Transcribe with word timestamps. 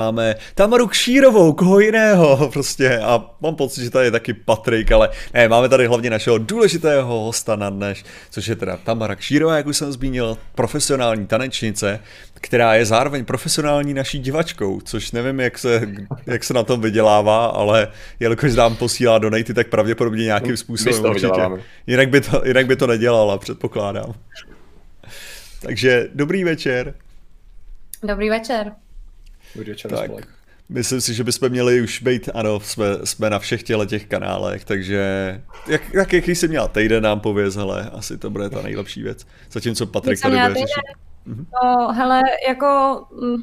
Máme 0.00 0.34
Tamaru 0.54 0.86
Kšírovou, 0.86 1.52
koho 1.52 1.80
jiného 1.80 2.48
prostě 2.52 2.98
a 2.98 3.30
mám 3.40 3.56
pocit, 3.56 3.84
že 3.84 3.90
tady 3.90 4.06
je 4.06 4.10
taky 4.10 4.32
Patrik, 4.32 4.92
ale 4.92 5.08
ne, 5.34 5.48
máme 5.48 5.68
tady 5.68 5.86
hlavně 5.86 6.10
našeho 6.10 6.38
důležitého 6.38 7.20
hosta 7.20 7.56
na 7.56 7.70
dneš, 7.70 8.04
což 8.30 8.46
je 8.46 8.56
teda 8.56 8.76
Tamara 8.76 9.14
Kšírová, 9.14 9.56
jak 9.56 9.66
už 9.66 9.76
jsem 9.76 9.92
zmínil, 9.92 10.38
profesionální 10.54 11.26
tanečnice, 11.26 12.00
která 12.34 12.74
je 12.74 12.86
zároveň 12.86 13.24
profesionální 13.24 13.94
naší 13.94 14.18
divačkou, 14.18 14.80
což 14.80 15.12
nevím, 15.12 15.40
jak 15.40 15.58
se, 15.58 15.82
jak 16.26 16.44
se 16.44 16.54
na 16.54 16.62
tom 16.62 16.80
vydělává, 16.80 17.46
ale 17.46 17.88
jelikož 18.20 18.54
nám 18.54 18.76
posílá 18.76 19.18
donaty, 19.18 19.54
tak 19.54 19.68
pravděpodobně 19.68 20.24
nějakým 20.24 20.56
způsobem 20.56 21.10
určitě. 21.10 21.42
Jinak 21.86 22.08
by, 22.08 22.20
to, 22.20 22.42
jinak 22.44 22.66
by 22.66 22.76
to 22.76 22.86
nedělala, 22.86 23.38
předpokládám. 23.38 24.14
Takže 25.60 26.08
dobrý 26.14 26.44
večer. 26.44 26.94
Dobrý 28.02 28.30
večer. 28.30 28.72
Tak. 29.88 30.10
Myslím 30.68 31.00
si, 31.00 31.14
že 31.14 31.24
bychom 31.24 31.48
měli 31.48 31.82
už 31.82 32.02
být, 32.02 32.28
ano, 32.34 32.60
jsme, 32.60 32.86
jsme 33.04 33.30
na 33.30 33.38
všech 33.38 33.62
těle 33.62 33.86
těch 33.86 34.06
kanálech, 34.06 34.64
takže 34.64 35.40
jak, 35.66 35.94
jak, 35.94 36.12
jaký 36.12 36.34
jsi 36.34 36.48
měla 36.48 36.68
týden 36.68 37.02
nám 37.02 37.20
pověz, 37.20 37.54
hele, 37.54 37.90
asi 37.92 38.18
to 38.18 38.30
bude 38.30 38.50
ta 38.50 38.62
nejlepší 38.62 39.02
věc. 39.02 39.26
Zatímco 39.50 39.86
Patrik 39.86 40.20
tady 40.20 40.36
bude 40.36 40.54
řešit. 40.54 40.82
Mhm. 41.26 41.46
No, 41.64 41.92
hele, 41.92 42.22
jako 42.48 43.00
mm, 43.22 43.36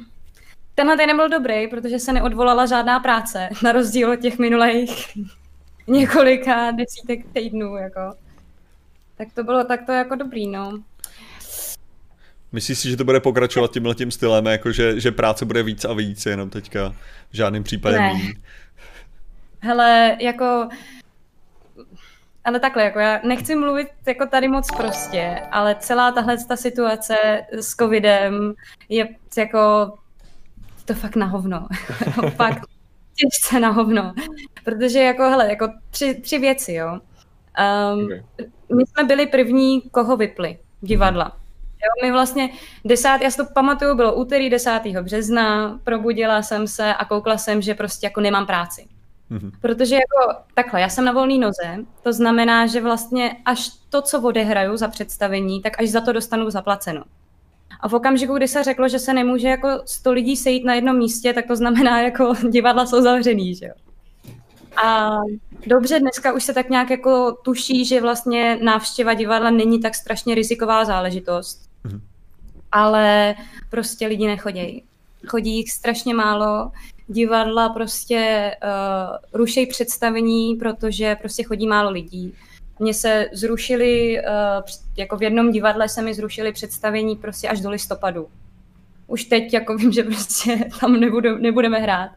tenhle 0.75 0.97
týden 0.97 1.17
byl 1.17 1.29
dobrý, 1.29 1.67
protože 1.67 1.99
se 1.99 2.13
neodvolala 2.13 2.65
žádná 2.65 2.99
práce, 2.99 3.49
na 3.63 3.71
rozdíl 3.71 4.11
od 4.11 4.19
těch 4.19 4.39
minulých 4.39 5.17
několika 5.87 6.71
desítek 6.71 7.25
týdnů, 7.33 7.77
jako. 7.77 8.13
Tak 9.17 9.27
to 9.33 9.43
bylo 9.43 9.63
takto 9.63 9.91
jako 9.91 10.15
dobrý, 10.15 10.47
no. 10.47 10.79
Myslíš 12.51 12.79
si, 12.79 12.89
že 12.89 12.97
to 12.97 13.03
bude 13.03 13.19
pokračovat 13.19 13.71
tímhle 13.71 13.95
tím 13.95 14.11
stylem, 14.11 14.45
jako 14.45 14.71
že, 14.71 14.99
že 14.99 15.11
práce 15.11 15.45
bude 15.45 15.63
víc 15.63 15.85
a 15.85 15.93
víc, 15.93 16.25
jenom 16.25 16.49
teďka 16.49 16.89
v 17.29 17.35
žádném 17.35 17.63
případě 17.63 17.97
ne. 17.97 18.19
Hele, 19.59 20.17
jako 20.21 20.69
ale 22.47 22.59
takhle, 22.59 22.83
jako 22.83 22.99
já 22.99 23.19
nechci 23.23 23.55
mluvit 23.55 23.87
jako 24.05 24.25
tady 24.25 24.47
moc 24.47 24.67
prostě, 24.77 25.41
ale 25.51 25.75
celá 25.79 26.11
tahle 26.11 26.37
ta 26.47 26.55
situace 26.55 27.15
s 27.51 27.75
covidem 27.75 28.53
je 28.89 29.07
jako 29.37 29.93
to 30.85 30.93
fakt 30.93 31.15
na 31.15 31.25
hovno. 31.25 31.67
fakt 32.35 32.61
těžce 33.15 33.59
na 33.59 33.69
hovno. 33.69 34.13
Protože 34.63 34.99
jako, 34.99 35.23
hele, 35.23 35.49
jako 35.49 35.67
tři, 35.89 36.13
tři 36.21 36.39
věci, 36.39 36.73
jo. 36.73 36.91
Um, 36.91 38.05
okay. 38.05 38.23
My 38.77 38.83
jsme 38.85 39.03
byli 39.03 39.27
první, 39.27 39.81
koho 39.81 40.17
vypli 40.17 40.57
divadla. 40.81 41.37
Jo, 41.83 42.07
my 42.07 42.11
vlastně 42.11 42.49
desát, 42.85 43.21
já 43.21 43.31
si 43.31 43.37
to 43.37 43.45
pamatuju, 43.53 43.95
bylo 43.95 44.15
úterý 44.15 44.49
10. 44.49 44.81
března, 45.01 45.79
probudila 45.83 46.41
jsem 46.41 46.67
se 46.67 46.93
a 46.93 47.05
koukla 47.05 47.37
jsem, 47.37 47.61
že 47.61 47.75
prostě 47.75 48.05
jako 48.05 48.21
nemám 48.21 48.45
práci. 48.45 48.87
Mm-hmm. 49.31 49.51
Protože 49.61 49.95
jako 49.95 50.41
takhle, 50.53 50.81
já 50.81 50.89
jsem 50.89 51.05
na 51.05 51.11
volné 51.11 51.37
noze, 51.37 51.85
to 52.03 52.13
znamená, 52.13 52.67
že 52.67 52.81
vlastně 52.81 53.35
až 53.45 53.69
to, 53.89 54.01
co 54.01 54.21
odehraju 54.21 54.77
za 54.77 54.87
představení, 54.87 55.61
tak 55.61 55.81
až 55.81 55.89
za 55.89 56.01
to 56.01 56.13
dostanu 56.13 56.49
zaplaceno. 56.49 57.03
A 57.79 57.87
v 57.87 57.93
okamžiku, 57.93 58.33
kdy 58.33 58.47
se 58.47 58.63
řeklo, 58.63 58.89
že 58.89 58.99
se 58.99 59.13
nemůže 59.13 59.47
jako 59.47 59.69
100 59.85 60.11
lidí 60.11 60.37
sejít 60.37 60.65
na 60.65 60.73
jednom 60.73 60.97
místě, 60.97 61.33
tak 61.33 61.47
to 61.47 61.55
znamená, 61.55 62.01
jako 62.11 62.33
divadla 62.49 62.85
jsou 62.85 63.01
zavřený, 63.01 63.55
že 63.55 63.65
jo. 63.65 63.73
A 64.83 65.17
dobře, 65.67 65.99
dneska 65.99 66.33
už 66.33 66.43
se 66.43 66.53
tak 66.53 66.69
nějak 66.69 66.89
jako 66.89 67.31
tuší, 67.31 67.85
že 67.85 68.01
vlastně 68.01 68.59
návštěva 68.61 69.13
divadla 69.13 69.49
není 69.49 69.79
tak 69.79 69.95
strašně 69.95 70.35
riziková 70.35 70.85
záležitost 70.85 71.66
ale 72.71 73.35
prostě 73.69 74.07
lidi 74.07 74.27
nechodí. 74.27 74.83
Chodí 75.27 75.55
jich 75.55 75.71
strašně 75.71 76.13
málo, 76.13 76.71
divadla 77.07 77.69
prostě 77.69 78.51
uh, 78.63 79.39
rušejí 79.39 79.65
představení, 79.65 80.55
protože 80.55 81.15
prostě 81.15 81.43
chodí 81.43 81.67
málo 81.67 81.91
lidí. 81.91 82.33
Mně 82.79 82.93
se 82.93 83.29
zrušili, 83.33 84.19
uh, 84.19 84.63
jako 84.97 85.17
v 85.17 85.23
jednom 85.23 85.51
divadle 85.51 85.89
se 85.89 86.01
mi 86.01 86.13
zrušili 86.13 86.51
představení 86.51 87.15
prostě 87.15 87.49
až 87.49 87.61
do 87.61 87.69
listopadu. 87.69 88.27
Už 89.07 89.23
teď 89.23 89.53
jako 89.53 89.77
vím, 89.77 89.91
že 89.91 90.03
prostě 90.03 90.69
tam 90.79 90.99
nebudu, 90.99 91.37
nebudeme 91.37 91.79
hrát. 91.79 92.11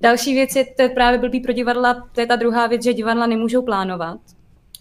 Další 0.00 0.34
věc 0.34 0.56
je, 0.56 0.64
to 0.64 0.82
je 0.82 0.88
právě 0.88 1.18
blbý 1.18 1.40
pro 1.40 1.52
divadla, 1.52 2.08
to 2.12 2.20
je 2.20 2.26
ta 2.26 2.36
druhá 2.36 2.66
věc, 2.66 2.84
že 2.84 2.94
divadla 2.94 3.26
nemůžou 3.26 3.62
plánovat. 3.62 4.20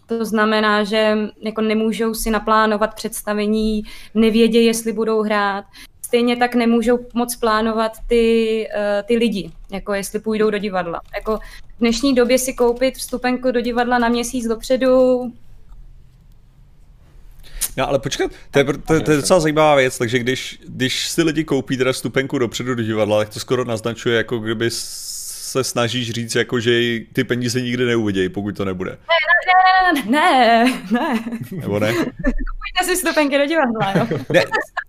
To 0.08 0.26
znamená, 0.26 0.84
že 0.84 1.18
jako 1.42 1.62
nemůžou 1.62 2.14
si 2.14 2.32
naplánovat 2.32 2.96
představení, 2.96 3.84
nevědě, 4.14 4.62
jestli 4.62 4.94
budou 4.94 5.22
hrát. 5.22 5.66
Stejně 6.02 6.38
tak 6.38 6.56
nemůžou 6.56 7.00
moc 7.14 7.36
plánovat 7.36 7.92
ty, 8.08 8.68
uh, 8.76 9.08
ty 9.08 9.18
lidi, 9.18 9.52
jako 9.72 9.94
jestli 9.94 10.20
půjdou 10.20 10.50
do 10.50 10.58
divadla. 10.58 11.02
Jako 11.16 11.38
v 11.38 11.80
dnešní 11.80 12.16
době 12.16 12.40
si 12.40 12.54
koupit 12.54 12.96
vstupenku 12.96 13.52
do 13.52 13.62
divadla 13.62 14.00
na 14.00 14.10
měsíc 14.10 14.48
dopředu, 14.48 15.22
No, 17.78 17.90
ale 17.90 18.00
počkat, 18.00 18.32
to 18.52 18.60
je, 18.60 18.66
to, 18.66 19.02
to 19.02 19.12
je 19.12 19.18
docela 19.18 19.40
zajímavá 19.40 19.76
věc, 19.76 19.98
takže 19.98 20.20
když, 20.20 20.60
když 20.68 21.08
si 21.08 21.24
lidi 21.24 21.44
koupí 21.44 21.78
teda 21.78 21.94
vstupenku 21.94 22.38
dopředu 22.38 22.76
do 22.76 22.84
divadla, 22.84 23.18
tak 23.18 23.30
to 23.30 23.40
skoro 23.40 23.66
naznačuje, 23.66 24.18
jako 24.18 24.40
kdyby 24.40 24.70
se 25.64 25.64
snažíš 25.64 26.12
říct, 26.12 26.36
jako, 26.36 26.60
že 26.60 27.00
ty 27.14 27.24
peníze 27.24 27.62
nikdy 27.62 27.86
neuvidějí, 27.86 28.30
pokud 28.30 28.58
to 28.58 28.66
nebude. 28.66 28.92
Ne, 28.92 28.98
ne, 29.94 30.12
ne, 30.12 30.22
ne, 30.22 30.82
ne. 30.92 31.20
Nebo 31.52 31.80
ne? 31.80 31.94
Kupujte 31.94 32.84
si 32.84 32.96
stupenky 32.96 33.38
do 33.38 33.46
divadla, 33.46 33.94
jo. 33.96 34.20
Ne, 34.30 34.44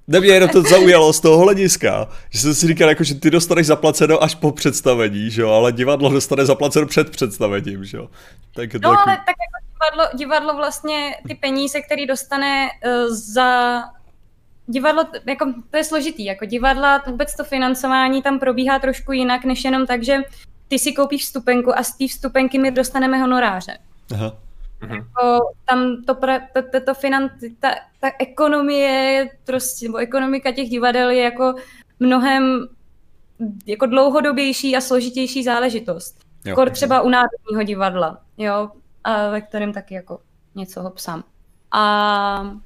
ne 0.07 0.21
mě 0.21 0.29
jenom 0.29 0.51
to 0.51 0.63
zaujalo 0.63 1.13
z 1.13 1.21
toho 1.21 1.39
hlediska, 1.39 2.09
že 2.31 2.39
jsem 2.39 2.55
si 2.55 2.67
říkal, 2.67 2.89
jako, 2.89 3.05
že 3.05 3.15
ty 3.15 3.31
dostaneš 3.31 3.67
zaplaceno 3.67 4.23
až 4.23 4.35
po 4.35 4.53
představení, 4.53 5.31
že 5.31 5.43
jo, 5.43 5.51
ale 5.51 5.73
divadlo 5.73 6.11
dostane 6.11 6.47
zaplaceno 6.47 6.87
před 6.87 7.11
představením, 7.11 7.85
že 7.85 7.97
jo. 7.97 8.09
Tak 8.55 8.75
no, 8.75 8.81
tak... 8.81 8.99
ale 9.07 9.17
tak 9.17 9.35
jako 9.45 9.69
divadlo, 9.73 10.19
divadlo 10.19 10.57
vlastně 10.57 11.15
ty 11.29 11.35
peníze, 11.35 11.81
které 11.81 12.07
dostane 12.07 12.69
uh, 12.69 13.15
za 13.15 13.83
divadlo, 14.67 15.05
jako, 15.27 15.55
to 15.71 15.77
je 15.77 15.85
složitý, 15.85 16.25
jako 16.25 16.45
divadla, 16.45 17.03
vůbec 17.07 17.37
to 17.37 17.45
financování 17.45 18.23
tam 18.23 18.39
probíhá 18.39 18.79
trošku 18.79 19.13
jinak, 19.13 19.45
než 19.45 19.65
jenom 19.65 19.87
tak, 19.87 20.05
že 20.05 20.17
ty 20.69 20.79
si 20.79 20.93
koupíš 20.93 21.23
vstupenku 21.23 21.79
a 21.79 21.83
z 21.83 21.97
té 21.97 22.09
vstupenky 22.09 22.59
my 22.59 22.71
dostaneme 22.71 23.19
honoráře. 23.19 23.79
Aha. 24.15 24.37
Jako, 24.83 25.53
tam 25.65 26.03
to, 26.07 26.15
to, 26.15 26.63
to, 26.73 26.81
to 26.87 26.95
finan, 26.95 27.31
ta, 27.61 27.71
ta 28.01 28.11
ekonomie 28.19 28.89
je 28.89 29.31
prostě, 29.45 29.87
nebo 29.87 29.99
ekonomika 29.99 30.53
těch 30.53 30.69
divadel 30.69 31.11
je 31.11 31.23
jako 31.23 31.55
mnohem 32.01 32.69
jako 33.67 33.87
dlouhodobější 33.87 34.77
a 34.77 34.81
složitější 34.81 35.45
záležitost. 35.45 36.25
Kor 36.55 36.71
třeba 36.71 37.01
u 37.01 37.09
Národního 37.09 37.63
divadla, 37.63 38.21
jo, 38.39 38.71
a 39.05 39.29
ve 39.29 39.41
kterém 39.41 39.73
taky 39.73 39.95
jako 39.95 40.21
něco 40.55 40.83
ho 40.83 40.91
psám. 40.91 41.25
A 41.73 42.57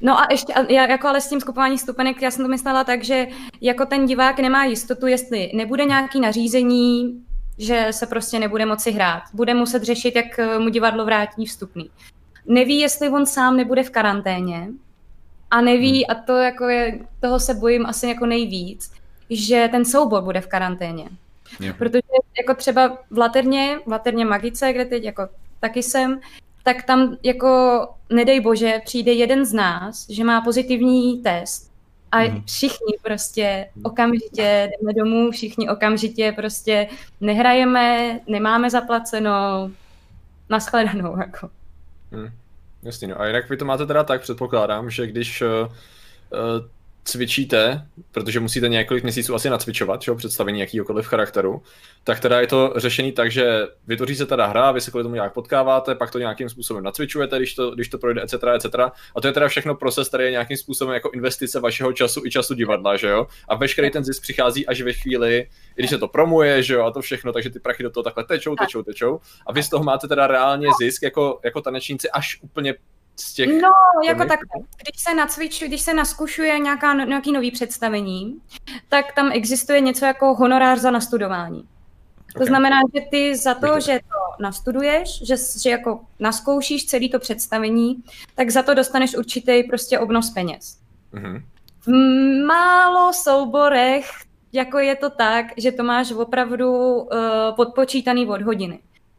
No 0.00 0.20
a 0.20 0.26
ještě, 0.30 0.52
já 0.68 0.86
jako 0.86 1.08
ale 1.08 1.20
s 1.20 1.28
tím 1.28 1.40
skupování 1.40 1.78
stupenek, 1.78 2.22
já 2.22 2.30
jsem 2.30 2.44
to 2.44 2.50
myslela 2.50 2.84
tak, 2.84 3.04
že 3.04 3.26
jako 3.60 3.86
ten 3.86 4.06
divák 4.06 4.38
nemá 4.38 4.64
jistotu, 4.64 5.06
jestli 5.06 5.50
nebude 5.54 5.84
nějaký 5.84 6.20
nařízení, 6.20 7.22
že 7.58 7.86
se 7.90 8.06
prostě 8.06 8.38
nebude 8.38 8.66
moci 8.66 8.90
hrát. 8.90 9.22
Bude 9.34 9.54
muset 9.54 9.82
řešit, 9.82 10.16
jak 10.16 10.38
eh, 10.38 10.58
mu 10.58 10.68
divadlo 10.68 11.04
vrátí 11.04 11.46
vstupný. 11.46 11.90
Neví, 12.46 12.78
jestli 12.78 13.08
on 13.08 13.26
sám 13.26 13.56
nebude 13.56 13.82
v 13.82 13.90
karanténě 13.90 14.68
a 15.50 15.60
neví, 15.60 16.04
hmm. 16.04 16.16
a 16.18 16.22
to 16.22 16.36
jako 16.36 16.64
je, 16.64 16.98
toho 17.20 17.40
se 17.40 17.54
bojím 17.54 17.86
asi 17.86 18.06
jako 18.06 18.26
nejvíc, 18.26 18.92
že 19.30 19.68
ten 19.70 19.84
soubor 19.84 20.22
bude 20.22 20.40
v 20.40 20.46
karanténě. 20.46 21.08
Yeah. 21.60 21.76
Protože 21.76 22.02
jako 22.38 22.54
třeba 22.54 22.98
v 23.10 23.18
Laterně, 23.18 23.78
v 23.86 23.92
Laterně 23.92 24.24
Magice, 24.24 24.72
kde 24.72 24.84
teď 24.84 25.04
jako 25.04 25.28
taky 25.60 25.82
jsem, 25.82 26.20
tak 26.74 26.82
tam 26.82 27.16
jako, 27.22 27.88
nedej 28.10 28.40
bože, 28.40 28.80
přijde 28.84 29.12
jeden 29.12 29.44
z 29.44 29.52
nás, 29.52 30.06
že 30.10 30.24
má 30.24 30.40
pozitivní 30.40 31.22
test 31.22 31.70
a 32.12 32.20
mm. 32.20 32.42
všichni 32.46 32.94
prostě 33.02 33.66
okamžitě 33.82 34.70
jdeme 34.72 34.92
domů, 34.92 35.30
všichni 35.30 35.68
okamžitě 35.68 36.32
prostě 36.36 36.88
nehrajeme, 37.20 38.20
nemáme 38.26 38.70
zaplaceno, 38.70 39.70
naschledanou 40.48 41.18
jako. 41.20 41.50
Hmm. 42.12 42.28
Jasně, 42.82 43.08
no. 43.08 43.20
A 43.20 43.26
jinak 43.26 43.50
vy 43.50 43.56
to 43.56 43.64
máte 43.64 43.86
teda 43.86 44.04
tak, 44.04 44.20
předpokládám, 44.20 44.90
že 44.90 45.06
když 45.06 45.42
uh, 45.42 45.48
cvičíte, 47.04 47.86
protože 48.12 48.40
musíte 48.40 48.68
několik 48.68 49.02
měsíců 49.02 49.34
asi 49.34 49.50
nacvičovat, 49.50 50.02
čo, 50.02 50.14
představení 50.14 50.60
jakýkoliv 50.60 51.06
charakteru, 51.06 51.62
tak 52.04 52.20
teda 52.20 52.40
je 52.40 52.46
to 52.46 52.72
řešený 52.76 53.12
tak, 53.12 53.30
že 53.30 53.66
vytvoří 53.86 54.16
se 54.16 54.26
teda 54.26 54.46
hra, 54.46 54.72
vy 54.72 54.80
se 54.80 54.90
kvůli 54.90 55.04
tomu 55.04 55.14
nějak 55.14 55.32
potkáváte, 55.32 55.94
pak 55.94 56.10
to 56.10 56.18
nějakým 56.18 56.48
způsobem 56.48 56.84
nacvičujete, 56.84 57.36
když 57.36 57.54
to, 57.54 57.70
když 57.70 57.88
to 57.88 57.98
projde, 57.98 58.22
etc., 58.22 58.34
etc. 58.54 58.66
A 59.16 59.20
to 59.20 59.26
je 59.26 59.32
teda 59.32 59.48
všechno 59.48 59.74
proces, 59.74 60.08
který 60.08 60.24
je 60.24 60.30
nějakým 60.30 60.56
způsobem 60.56 60.94
jako 60.94 61.10
investice 61.10 61.60
vašeho 61.60 61.92
času 61.92 62.22
i 62.24 62.30
času 62.30 62.54
divadla, 62.54 62.96
že 62.96 63.08
jo? 63.08 63.26
A 63.48 63.54
veškerý 63.54 63.90
ten 63.90 64.04
zisk 64.04 64.22
přichází 64.22 64.66
až 64.66 64.82
ve 64.82 64.92
chvíli, 64.92 65.46
když 65.74 65.90
se 65.90 65.98
to 65.98 66.08
promuje, 66.08 66.62
že 66.62 66.74
jo, 66.74 66.84
a 66.84 66.90
to 66.90 67.00
všechno, 67.00 67.32
takže 67.32 67.50
ty 67.50 67.60
prachy 67.60 67.82
do 67.82 67.90
toho 67.90 68.04
takhle 68.04 68.24
tečou, 68.24 68.54
tečou, 68.54 68.82
tečou. 68.82 69.20
A 69.46 69.52
vy 69.52 69.62
z 69.62 69.68
toho 69.68 69.84
máte 69.84 70.08
teda 70.08 70.26
reálně 70.26 70.68
zisk 70.80 71.02
jako, 71.02 71.40
jako 71.44 71.60
tanečníci 71.60 72.10
až 72.10 72.38
úplně 72.42 72.74
z 73.16 73.34
těch... 73.34 73.48
No, 73.48 73.70
jako 74.06 74.24
tak, 74.24 74.40
když 74.82 75.02
se 75.02 75.14
nacvičuje, 75.14 75.68
když 75.68 75.80
se 75.80 75.94
naskušuje 75.94 76.58
nějaká, 76.58 76.94
nějaký 76.94 77.32
nový 77.32 77.50
představení, 77.50 78.40
tak 78.88 79.12
tam 79.12 79.30
existuje 79.32 79.80
něco 79.80 80.04
jako 80.04 80.34
honorář 80.34 80.78
za 80.78 80.90
nastudování. 80.90 81.62
To 82.32 82.36
okay. 82.36 82.46
znamená, 82.46 82.76
že 82.94 83.00
ty 83.10 83.36
za 83.36 83.54
to, 83.54 83.80
že 83.80 83.98
to 83.98 84.42
nastuduješ, 84.42 85.22
že, 85.26 85.36
že 85.62 85.70
jako 85.70 86.00
naskoušíš 86.18 86.86
celé 86.86 87.08
to 87.08 87.18
představení, 87.18 88.02
tak 88.34 88.50
za 88.50 88.62
to 88.62 88.74
dostaneš 88.74 89.16
určitý 89.16 89.62
prostě 89.62 89.98
obnos 89.98 90.30
peněz. 90.30 90.78
Mm-hmm. 91.14 91.42
V 91.86 91.90
málo 92.46 93.12
souborech, 93.12 94.10
jako 94.52 94.78
je 94.78 94.96
to 94.96 95.10
tak, 95.10 95.46
že 95.56 95.72
to 95.72 95.82
máš 95.82 96.12
opravdu 96.12 96.72
uh, 96.72 97.08
podpočítaný 97.56 98.26
od 98.26 98.42
hodiny. 98.42 98.78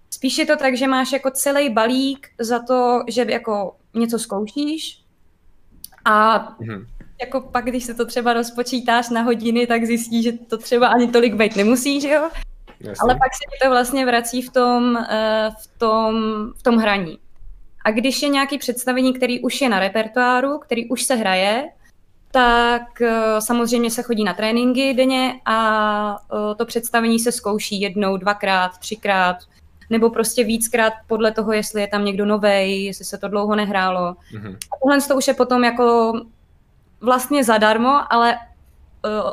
Spíš 0.10 0.38
je 0.38 0.46
to 0.46 0.58
tak, 0.58 0.78
že 0.78 0.88
máš 0.88 1.12
jako 1.12 1.32
celý 1.32 1.70
balík 1.70 2.28
za 2.40 2.60
to, 2.60 3.04
že 3.08 3.26
jako 3.30 3.76
něco 3.94 4.20
zkoušíš 4.20 5.02
a 6.06 6.40
mm-hmm. 6.40 6.86
jako 7.22 7.42
pak, 7.42 7.66
když 7.66 7.84
se 7.84 7.94
to 7.94 8.06
třeba 8.06 8.34
rozpočítáš 8.34 9.10
na 9.10 9.22
hodiny, 9.22 9.68
tak 9.68 9.86
zjistíš, 9.86 10.24
že 10.24 10.32
to 10.32 10.58
třeba 10.58 10.88
ani 10.88 11.08
tolik 11.08 11.34
být 11.34 11.56
nemusí, 11.56 12.02
že 12.02 12.10
jo? 12.10 12.30
Jasně. 12.80 13.02
Ale 13.02 13.16
pak 13.16 13.34
se 13.34 13.66
to 13.66 13.70
vlastně 13.70 14.06
vrací 14.06 14.42
v 14.42 14.50
tom, 14.50 14.98
eh, 14.98 15.50
v, 15.62 15.80
tom, 15.80 16.16
v 16.58 16.64
tom 16.64 16.78
hraní. 16.78 17.20
A 17.86 17.92
když 17.92 18.22
je 18.22 18.30
nějaký 18.30 18.58
představení, 18.58 19.14
který 19.14 19.40
už 19.40 19.62
je 19.62 19.70
na 19.70 19.80
repertoáru, 19.80 20.60
který 20.60 20.90
už 20.90 21.04
se 21.04 21.16
hraje, 21.16 21.70
tak 22.32 23.02
eh, 23.02 23.42
samozřejmě 23.42 23.92
se 23.92 24.04
chodí 24.04 24.24
na 24.24 24.34
tréninky 24.34 24.94
denně 24.94 25.42
a 25.46 26.18
eh, 26.34 26.56
to 26.56 26.66
představení 26.66 27.20
se 27.20 27.32
zkouší 27.32 27.82
jednou, 27.82 28.18
dvakrát, 28.18 28.78
třikrát, 28.78 29.38
nebo 29.92 30.10
prostě 30.10 30.44
víckrát 30.44 30.94
podle 31.08 31.32
toho, 31.32 31.52
jestli 31.54 31.82
je 31.82 31.88
tam 31.88 32.06
někdo 32.06 32.26
novej, 32.26 32.84
jestli 32.86 33.06
se 33.06 33.18
to 33.18 33.28
dlouho 33.28 33.56
nehrálo. 33.56 34.16
Mm-hmm. 34.34 34.56
A 34.56 34.76
tohle 34.84 35.02
to 35.02 35.16
už 35.16 35.28
je 35.28 35.34
potom 35.34 35.64
jako 35.64 36.14
vlastně 37.02 37.44
zadarmo, 37.44 38.14
ale 38.14 38.38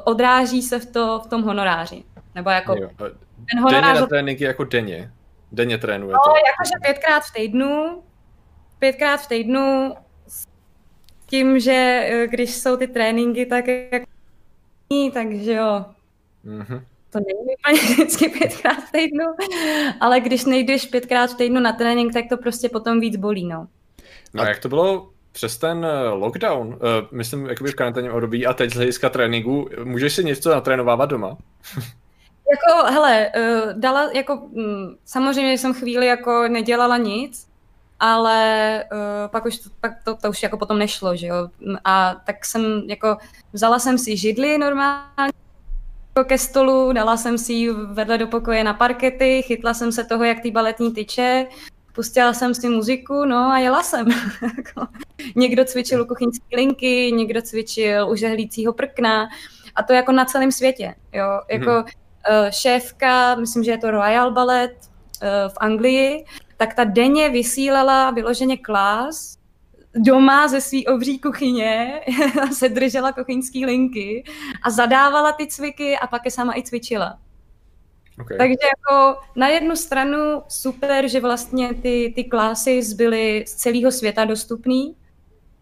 odráží 0.04 0.62
se 0.62 0.78
v, 0.78 0.86
to, 0.86 1.22
v 1.24 1.26
tom 1.26 1.42
honoráři. 1.42 2.04
Nebo 2.34 2.50
jako 2.50 2.74
jo. 2.76 2.90
Ten 2.98 3.62
honorář... 3.62 3.84
Denně 3.84 4.00
na 4.00 4.06
tréninky 4.06 4.44
jako 4.44 4.64
denně? 4.64 5.12
Denně 5.52 5.78
trénuje 5.78 6.12
No, 6.12 6.18
jakože 6.46 6.72
pětkrát 6.82 7.22
v 7.22 7.32
týdnu, 7.32 8.02
pětkrát 8.78 9.20
v 9.20 9.28
týdnu 9.28 9.94
s 10.28 10.46
tím, 11.26 11.60
že 11.60 12.06
eh, 12.10 12.26
když 12.26 12.54
jsou 12.54 12.76
ty 12.76 12.86
tréninky, 12.86 13.46
tak 13.46 13.68
jako 13.68 14.06
takže 15.12 15.52
jo. 15.52 15.84
Mm-hmm. 16.46 16.82
To 17.10 17.18
není 17.18 17.56
úplně 17.58 17.80
vždycky 17.92 18.28
pětkrát 18.28 18.76
v 18.76 18.92
týdnu, 18.92 19.24
ale 20.00 20.20
když 20.20 20.44
nejdeš 20.44 20.86
pětkrát 20.86 21.30
v 21.30 21.36
týdnu 21.36 21.60
na 21.60 21.72
trénink, 21.72 22.12
tak 22.12 22.24
to 22.28 22.36
prostě 22.36 22.68
potom 22.68 23.00
víc 23.00 23.16
bolí, 23.16 23.44
no. 23.46 23.66
No 24.34 24.42
a 24.42 24.48
jak 24.48 24.58
to 24.58 24.68
bylo 24.68 25.10
přes 25.32 25.58
ten 25.58 25.84
eh, 25.84 26.08
lockdown, 26.08 26.68
uh, 26.68 26.76
myslím, 27.12 27.46
jakoby 27.46 27.70
v 27.70 27.74
karanténním 27.74 28.12
období 28.12 28.46
a 28.46 28.52
teď 28.52 28.72
z 28.72 28.76
hlediska 28.76 29.08
tréninku, 29.08 29.68
můžeš 29.84 30.14
si 30.14 30.24
něco 30.24 30.50
natrénovávat 30.50 31.10
doma? 31.10 31.36
Jako, 32.50 32.92
hele, 32.92 33.30
uh, 33.36 33.72
dala, 33.72 34.10
jako, 34.14 34.34
um, 34.34 34.96
samozřejmě 35.04 35.58
jsem 35.58 35.74
chvíli 35.74 36.06
jako 36.06 36.48
nedělala 36.48 36.96
nic, 36.96 37.48
ale 38.00 38.84
uh, 38.92 39.30
pak 39.30 39.46
už 39.46 39.58
to, 39.58 39.70
pak 39.80 39.92
to, 40.04 40.14
to 40.14 40.30
už 40.30 40.42
jako 40.42 40.58
potom 40.58 40.78
nešlo, 40.78 41.16
že 41.16 41.26
jo. 41.26 41.48
A 41.84 42.14
tak 42.26 42.44
jsem 42.44 42.82
jako, 42.86 43.16
vzala 43.52 43.78
jsem 43.78 43.98
si 43.98 44.16
židli 44.16 44.58
normálně 44.58 45.32
ke 46.24 46.38
stolu, 46.38 46.92
dala 46.92 47.16
jsem 47.16 47.38
si 47.38 47.52
ji 47.52 47.70
vedle 47.72 48.18
do 48.18 48.26
pokoje 48.26 48.64
na 48.64 48.74
parkety, 48.74 49.42
chytla 49.42 49.74
jsem 49.74 49.92
se 49.92 50.04
toho, 50.04 50.24
jak 50.24 50.40
ty 50.40 50.50
baletní 50.50 50.94
tyče, 50.94 51.46
pustila 51.92 52.32
jsem 52.32 52.54
si 52.54 52.68
muziku, 52.68 53.24
no 53.24 53.36
a 53.36 53.58
jela 53.58 53.82
jsem. 53.82 54.08
Jako, 54.56 54.86
někdo 55.36 55.64
cvičil 55.64 56.02
u 56.02 56.06
kuchyňské 56.06 56.56
linky, 56.56 57.12
někdo 57.12 57.42
cvičil 57.42 58.08
u 58.08 58.14
žehlícího 58.14 58.72
prkna 58.72 59.28
a 59.74 59.82
to 59.82 59.92
jako 59.92 60.12
na 60.12 60.24
celém 60.24 60.52
světě, 60.52 60.94
jo. 61.12 61.40
Jako, 61.48 61.70
hmm 61.70 61.84
šéfka, 62.50 63.34
myslím, 63.34 63.64
že 63.64 63.70
je 63.70 63.78
to 63.78 63.90
Royal 63.90 64.32
Ballet 64.32 64.76
eh, 65.22 65.48
v 65.48 65.54
Anglii, 65.56 66.24
tak 66.56 66.74
ta 66.74 66.84
denně 66.84 67.28
vysílala 67.28 68.10
vyloženě 68.10 68.56
klás 68.56 69.37
doma 69.94 70.48
ze 70.48 70.60
své 70.60 70.78
obří 70.94 71.18
kuchyně, 71.18 72.00
se 72.52 72.68
držela 72.68 73.12
kuchyňský 73.12 73.66
linky 73.66 74.24
a 74.62 74.70
zadávala 74.70 75.32
ty 75.32 75.46
cviky 75.46 75.98
a 75.98 76.06
pak 76.06 76.24
je 76.24 76.30
sama 76.30 76.56
i 76.56 76.62
cvičila. 76.62 77.18
Okay. 78.20 78.38
Takže 78.38 78.56
jako 78.76 79.20
na 79.36 79.48
jednu 79.48 79.76
stranu 79.76 80.42
super, 80.48 81.08
že 81.08 81.20
vlastně 81.20 81.74
ty, 81.74 82.12
ty 82.16 82.24
klasy 82.24 82.80
byly 82.96 83.44
z 83.48 83.54
celého 83.54 83.92
světa 83.92 84.24
dostupný, 84.24 84.96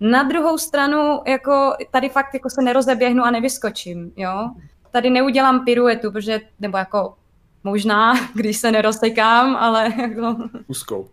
na 0.01 0.23
druhou 0.23 0.59
stranu 0.59 1.21
jako 1.27 1.73
tady 1.91 2.09
fakt 2.09 2.35
jako 2.35 2.51
se 2.51 2.63
nerozeběhnu 2.63 3.25
a 3.25 3.31
nevyskočím, 3.31 4.13
jo 4.17 4.51
tady 4.97 5.11
neudělám 5.11 5.65
piruetu, 5.65 6.13
protože, 6.13 6.41
nebo 6.61 6.79
jako 6.79 7.15
možná, 7.65 8.15
když 8.35 8.57
se 8.57 8.73
neroztekám, 8.73 9.57
ale 9.57 9.93
jako... 10.01 10.37
Úzkou. 10.67 11.09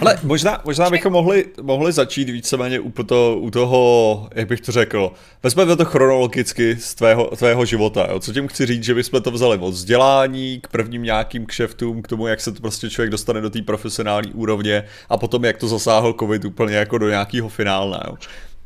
Ale 0.00 0.18
možná, 0.22 0.62
možná 0.64 0.90
bychom 0.90 1.12
mohli, 1.12 1.44
mohli 1.62 1.92
začít 1.92 2.30
víceméně 2.30 2.80
u, 2.80 2.90
to, 2.90 3.36
u 3.40 3.50
toho, 3.50 4.28
jak 4.34 4.48
bych 4.48 4.60
to 4.60 4.72
řekl, 4.72 5.12
vezmeme 5.42 5.76
to 5.76 5.84
chronologicky 5.84 6.76
z 6.76 6.94
tvého, 6.94 7.24
tvého 7.36 7.64
života. 7.64 8.06
Jo? 8.10 8.20
Co 8.20 8.32
tím 8.32 8.48
chci 8.48 8.66
říct, 8.66 8.84
že 8.84 8.94
bychom 8.94 9.22
to 9.22 9.30
vzali 9.30 9.58
od 9.58 9.70
vzdělání 9.70 10.60
k 10.60 10.68
prvním 10.68 11.02
nějakým 11.02 11.46
kšeftům, 11.46 12.02
k 12.02 12.08
tomu, 12.08 12.26
jak 12.26 12.40
se 12.40 12.52
to 12.52 12.60
prostě 12.60 12.90
člověk 12.90 13.10
dostane 13.10 13.40
do 13.40 13.50
té 13.50 13.62
profesionální 13.62 14.32
úrovně 14.32 14.84
a 15.08 15.16
potom, 15.16 15.44
jak 15.44 15.56
to 15.56 15.68
zasáhl 15.68 16.12
covid 16.12 16.44
úplně 16.44 16.76
jako 16.76 16.98
do 16.98 17.08
nějakého 17.08 17.48
finále. 17.48 18.00
Jo? 18.06 18.16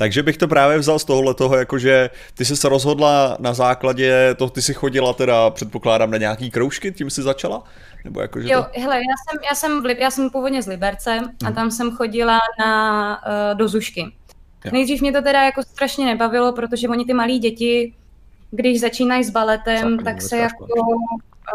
Takže 0.02 0.22
bych 0.22 0.36
to 0.36 0.48
právě 0.48 0.78
vzal 0.78 0.98
z 0.98 1.04
tohohle 1.04 1.34
toho, 1.34 1.56
jakože 1.56 2.10
ty 2.34 2.44
jsi 2.44 2.56
se 2.56 2.68
rozhodla 2.68 3.36
na 3.40 3.54
základě 3.54 4.34
toho, 4.34 4.50
ty 4.50 4.62
jsi 4.62 4.74
chodila 4.74 5.12
teda, 5.12 5.50
předpokládám, 5.50 6.10
na 6.10 6.18
nějaký 6.18 6.50
kroužky, 6.50 6.92
tím 6.92 7.10
jsi 7.10 7.22
začala? 7.22 7.64
Nebo 8.04 8.20
jako, 8.20 8.40
že 8.40 8.48
jo, 8.48 8.66
to... 8.74 8.80
hele, 8.80 8.96
já 8.96 9.02
jsem, 9.02 9.40
já, 9.50 9.54
jsem, 9.54 9.86
já 10.00 10.10
jsem 10.10 10.30
původně 10.30 10.62
z 10.62 10.66
Liberce 10.66 11.10
hmm. 11.12 11.28
a 11.44 11.46
mhm. 11.46 11.54
tam 11.54 11.70
jsem 11.70 11.90
chodila 11.90 12.38
na, 12.58 13.22
uh, 13.26 13.58
do 13.58 13.68
Zušky. 13.68 14.00
Jo. 14.64 14.70
Nejdřív 14.72 15.00
mě 15.00 15.12
to 15.12 15.22
teda 15.22 15.42
jako 15.42 15.62
strašně 15.62 16.06
nebavilo, 16.06 16.52
protože 16.52 16.88
oni 16.88 17.04
ty 17.04 17.14
malí 17.14 17.38
děti, 17.38 17.94
když 18.50 18.80
začínají 18.80 19.24
s 19.24 19.30
baletem, 19.30 19.90
Zákon, 19.90 20.04
tak 20.04 20.22
se 20.22 20.36
jako, 20.36 20.66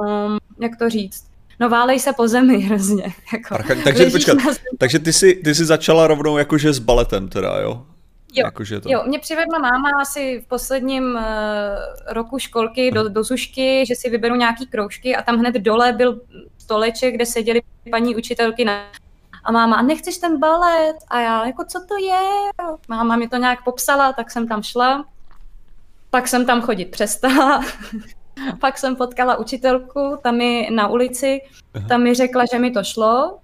um, 0.02 0.38
jak 0.60 0.78
to 0.80 0.90
říct, 0.90 1.28
no 1.60 1.70
válej 1.70 2.00
se 2.00 2.14
po 2.14 2.28
zemi 2.28 2.58
hrozně. 2.68 3.14
Jako, 3.34 3.54
Archa, 3.54 3.76
takže 3.84 4.10
počkat, 4.10 4.38
takže 4.78 5.00
ty 5.00 5.14
jsi, 5.14 5.34
ty 5.44 5.56
jsi 5.56 5.66
začala 5.66 6.08
rovnou 6.08 6.38
jakože 6.38 6.74
s 6.74 6.80
baletem 6.80 7.28
teda, 7.28 7.60
jo? 7.60 7.86
Jo, 8.34 8.46
Jakože 8.46 8.82
to... 8.82 8.90
jo, 8.90 9.04
mě 9.08 9.20
přivedla 9.20 9.60
máma 9.60 9.90
asi 10.02 10.42
v 10.46 10.48
posledním 10.48 11.04
uh, 11.16 11.22
roku 12.08 12.40
školky 12.40 12.92
do, 12.92 13.10
do 13.10 13.24
Zušky, 13.24 13.86
že 13.86 13.96
si 13.96 14.10
vyberu 14.10 14.36
nějaký 14.36 14.68
kroužky 14.68 15.16
a 15.16 15.22
tam 15.22 15.38
hned 15.38 15.56
dole 15.56 15.94
byl 15.94 16.22
stoleček, 16.58 17.16
kde 17.16 17.26
seděly 17.26 17.62
paní 17.92 18.16
učitelky 18.16 18.66
na 18.66 18.86
a 19.48 19.52
máma, 19.52 19.76
a 19.76 19.82
nechceš 19.82 20.18
ten 20.18 20.40
balet? 20.40 20.96
A 21.08 21.20
já, 21.20 21.46
jako 21.46 21.64
co 21.64 21.86
to 21.88 21.98
je? 21.98 22.22
Máma 22.88 23.16
mi 23.16 23.28
to 23.28 23.38
nějak 23.38 23.64
popsala, 23.64 24.14
tak 24.14 24.32
jsem 24.32 24.48
tam 24.48 24.64
šla. 24.64 25.06
Pak 26.10 26.28
jsem 26.28 26.46
tam 26.46 26.62
chodit 26.62 26.86
přestala. 26.86 27.64
Pak 28.60 28.78
jsem 28.78 28.96
potkala 28.96 29.36
učitelku, 29.36 30.18
tam 30.24 30.38
mi 30.38 30.70
na 30.72 30.88
ulici, 30.88 31.42
tam 31.88 32.04
mi 32.04 32.14
řekla, 32.14 32.44
že 32.52 32.60
mi 32.60 32.72
to 32.72 32.84
šlo, 32.84 33.40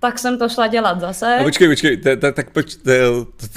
tak 0.00 0.18
jsem 0.18 0.38
to 0.38 0.48
šla 0.48 0.66
dělat 0.66 1.00
zase. 1.00 1.36
No, 1.38 1.44
počkej, 1.44 1.68
počkej, 1.68 1.96
tak 2.34 2.50
poč, 2.50 2.76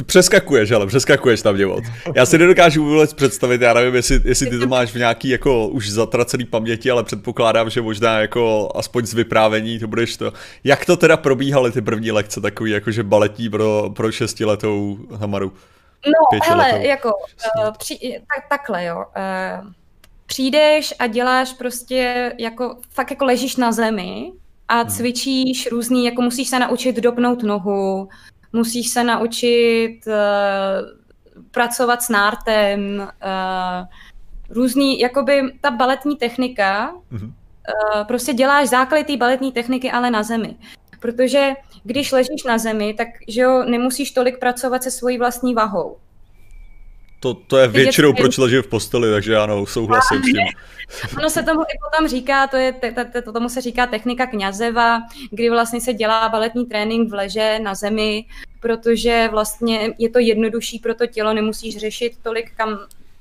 přeskakuješ, 0.06 0.72
ale 0.72 0.88
přeskakuješ 0.88 1.42
tam 1.42 1.58
život. 1.58 1.84
Já 2.16 2.26
si 2.26 2.38
nedokážu 2.38 2.86
vůbec 2.86 3.14
představit, 3.14 3.62
já 3.62 3.74
nevím, 3.74 3.96
jestli, 3.96 4.22
jestli 4.26 4.50
ty 4.50 4.60
to 4.60 4.68
máš 4.68 4.92
v 4.92 4.96
nějaký 4.96 5.30
jako 5.30 5.68
už 5.68 5.92
zatracený 5.92 6.46
paměti, 6.46 6.92
ale 6.92 7.04
předpokládám, 7.04 7.70
že 7.70 7.82
možná 7.82 8.20
jako 8.20 8.72
aspoň 8.76 9.06
z 9.06 9.14
vyprávění 9.14 9.80
to 9.80 9.88
budeš 9.88 10.18
to. 10.18 10.34
Jak 10.64 10.86
to 10.86 10.98
teda 10.98 11.18
probíhaly 11.18 11.72
ty 11.72 11.82
první 11.82 12.12
lekce 12.12 12.42
takový, 12.42 12.72
jakože 12.72 13.04
baletní 13.04 13.50
pro, 13.50 13.90
pro 13.96 14.12
šestiletou 14.12 14.98
Hamaru? 15.16 15.54
No, 16.06 16.40
hele, 16.44 16.88
jako, 16.88 17.10
uh, 17.10 17.72
při, 17.78 18.20
tak, 18.36 18.50
takhle, 18.50 18.86
jo. 18.86 18.98
Uh, 18.98 19.72
přijdeš 20.26 20.94
a 21.00 21.08
děláš 21.08 21.54
prostě 21.54 22.32
jako, 22.40 22.78
fakt 22.90 23.10
jako 23.12 23.26
ležíš 23.26 23.56
na 23.56 23.72
zemi 23.72 24.32
a 24.72 24.82
hmm. 24.82 24.90
cvičíš 24.90 25.68
různý, 25.72 26.06
jako 26.06 26.22
musíš 26.22 26.50
se 26.50 26.60
naučit 26.60 26.96
dopnout 26.96 27.44
nohu, 27.44 28.10
musíš 28.54 28.90
se 28.90 29.04
naučit 29.04 30.00
uh, 30.08 30.14
pracovat 31.52 32.02
s 32.02 32.10
nártem, 32.10 33.00
uh, 33.00 33.88
různý, 34.50 35.00
jakoby 35.00 35.42
ta 35.62 35.72
baletní 35.72 36.16
technika, 36.16 36.94
mm-hmm. 37.12 37.28
uh, 37.28 38.04
prostě 38.08 38.34
děláš 38.34 38.70
základy 38.70 39.04
té 39.04 39.18
baletní 39.18 39.52
techniky, 39.52 39.92
ale 39.92 40.12
na 40.12 40.24
zemi. 40.24 40.56
Protože 41.00 41.54
když 41.84 42.12
ležíš 42.12 42.44
na 42.48 42.58
zemi, 42.58 42.94
tak 42.94 43.08
že 43.28 43.42
jo, 43.42 43.64
nemusíš 43.64 44.12
tolik 44.12 44.40
pracovat 44.40 44.84
se 44.84 44.92
svojí 44.92 45.18
vlastní 45.18 45.54
vahou. 45.54 45.98
To, 47.22 47.34
to 47.34 47.58
je 47.58 47.68
většinou 47.68 48.14
proč 48.14 48.38
leží 48.38 48.58
v 48.58 48.68
posteli, 48.68 49.12
takže 49.12 49.38
ano, 49.38 49.66
souhlasím 49.66 50.22
s 50.22 50.26
tím. 50.26 50.38
Ono 51.18 51.30
se 51.30 51.44
tomu 51.44 51.62
i 51.62 51.78
potom 51.90 52.08
říká, 52.08 52.48
to 52.48 52.58
je, 52.58 52.74
to, 53.24 53.34
tomu 53.34 53.50
se 53.50 53.62
říká 53.62 53.88
technika 53.88 54.26
knězeva, 54.26 55.02
kdy 55.30 55.50
vlastně 55.50 55.82
se 55.82 55.94
dělá 55.94 56.30
baletní 56.30 56.66
trénink 56.66 57.10
v 57.10 57.14
leže 57.14 57.60
na 57.60 57.76
zemi, 57.76 58.26
protože 58.60 59.28
vlastně 59.32 59.94
je 59.98 60.10
to 60.10 60.20
jednodušší 60.20 60.80
pro 60.80 60.96
to 60.96 61.08
tělo, 61.08 61.34
nemusíš 61.34 61.78
řešit 61.78 62.14
tolik, 62.24 62.52
kam, 62.58 62.80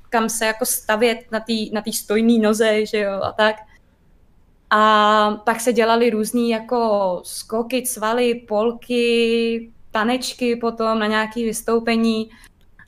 kam 0.09 0.29
se 0.29 0.47
jako 0.47 0.67
stavět 0.67 1.19
na 1.31 1.41
té 1.41 1.53
na 1.73 1.81
tý 1.81 1.93
stojný 1.93 2.39
noze, 2.39 2.87
že 2.87 2.99
jo, 2.99 3.13
a 3.23 3.33
tak. 3.33 3.57
A 4.71 5.31
pak 5.45 5.61
se 5.61 5.73
dělali 5.73 6.11
různý 6.11 6.51
jako 6.51 7.21
skoky, 7.25 7.87
svaly, 7.87 8.35
polky, 8.35 9.71
tanečky 9.91 10.57
potom 10.57 10.99
na 10.99 11.07
nějaké 11.07 11.41
vystoupení. 11.41 12.31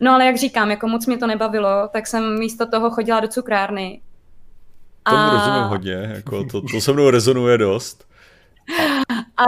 No 0.02 0.12
ale 0.12 0.26
jak 0.26 0.36
říkám, 0.36 0.70
jako 0.70 0.88
moc 0.88 1.06
mě 1.06 1.18
to 1.18 1.26
nebavilo, 1.26 1.88
tak 1.92 2.06
jsem 2.06 2.38
místo 2.38 2.66
toho 2.66 2.90
chodila 2.90 3.20
do 3.20 3.28
cukrárny. 3.28 4.00
Tomu 5.02 5.18
a... 5.18 5.30
rozumím 5.30 5.68
hodně, 5.68 6.12
jako 6.14 6.44
to, 6.44 6.60
to 6.60 6.80
se 6.80 6.92
mnou 6.92 7.10
rezonuje 7.10 7.58
dost. 7.58 8.08
A, 9.36 9.44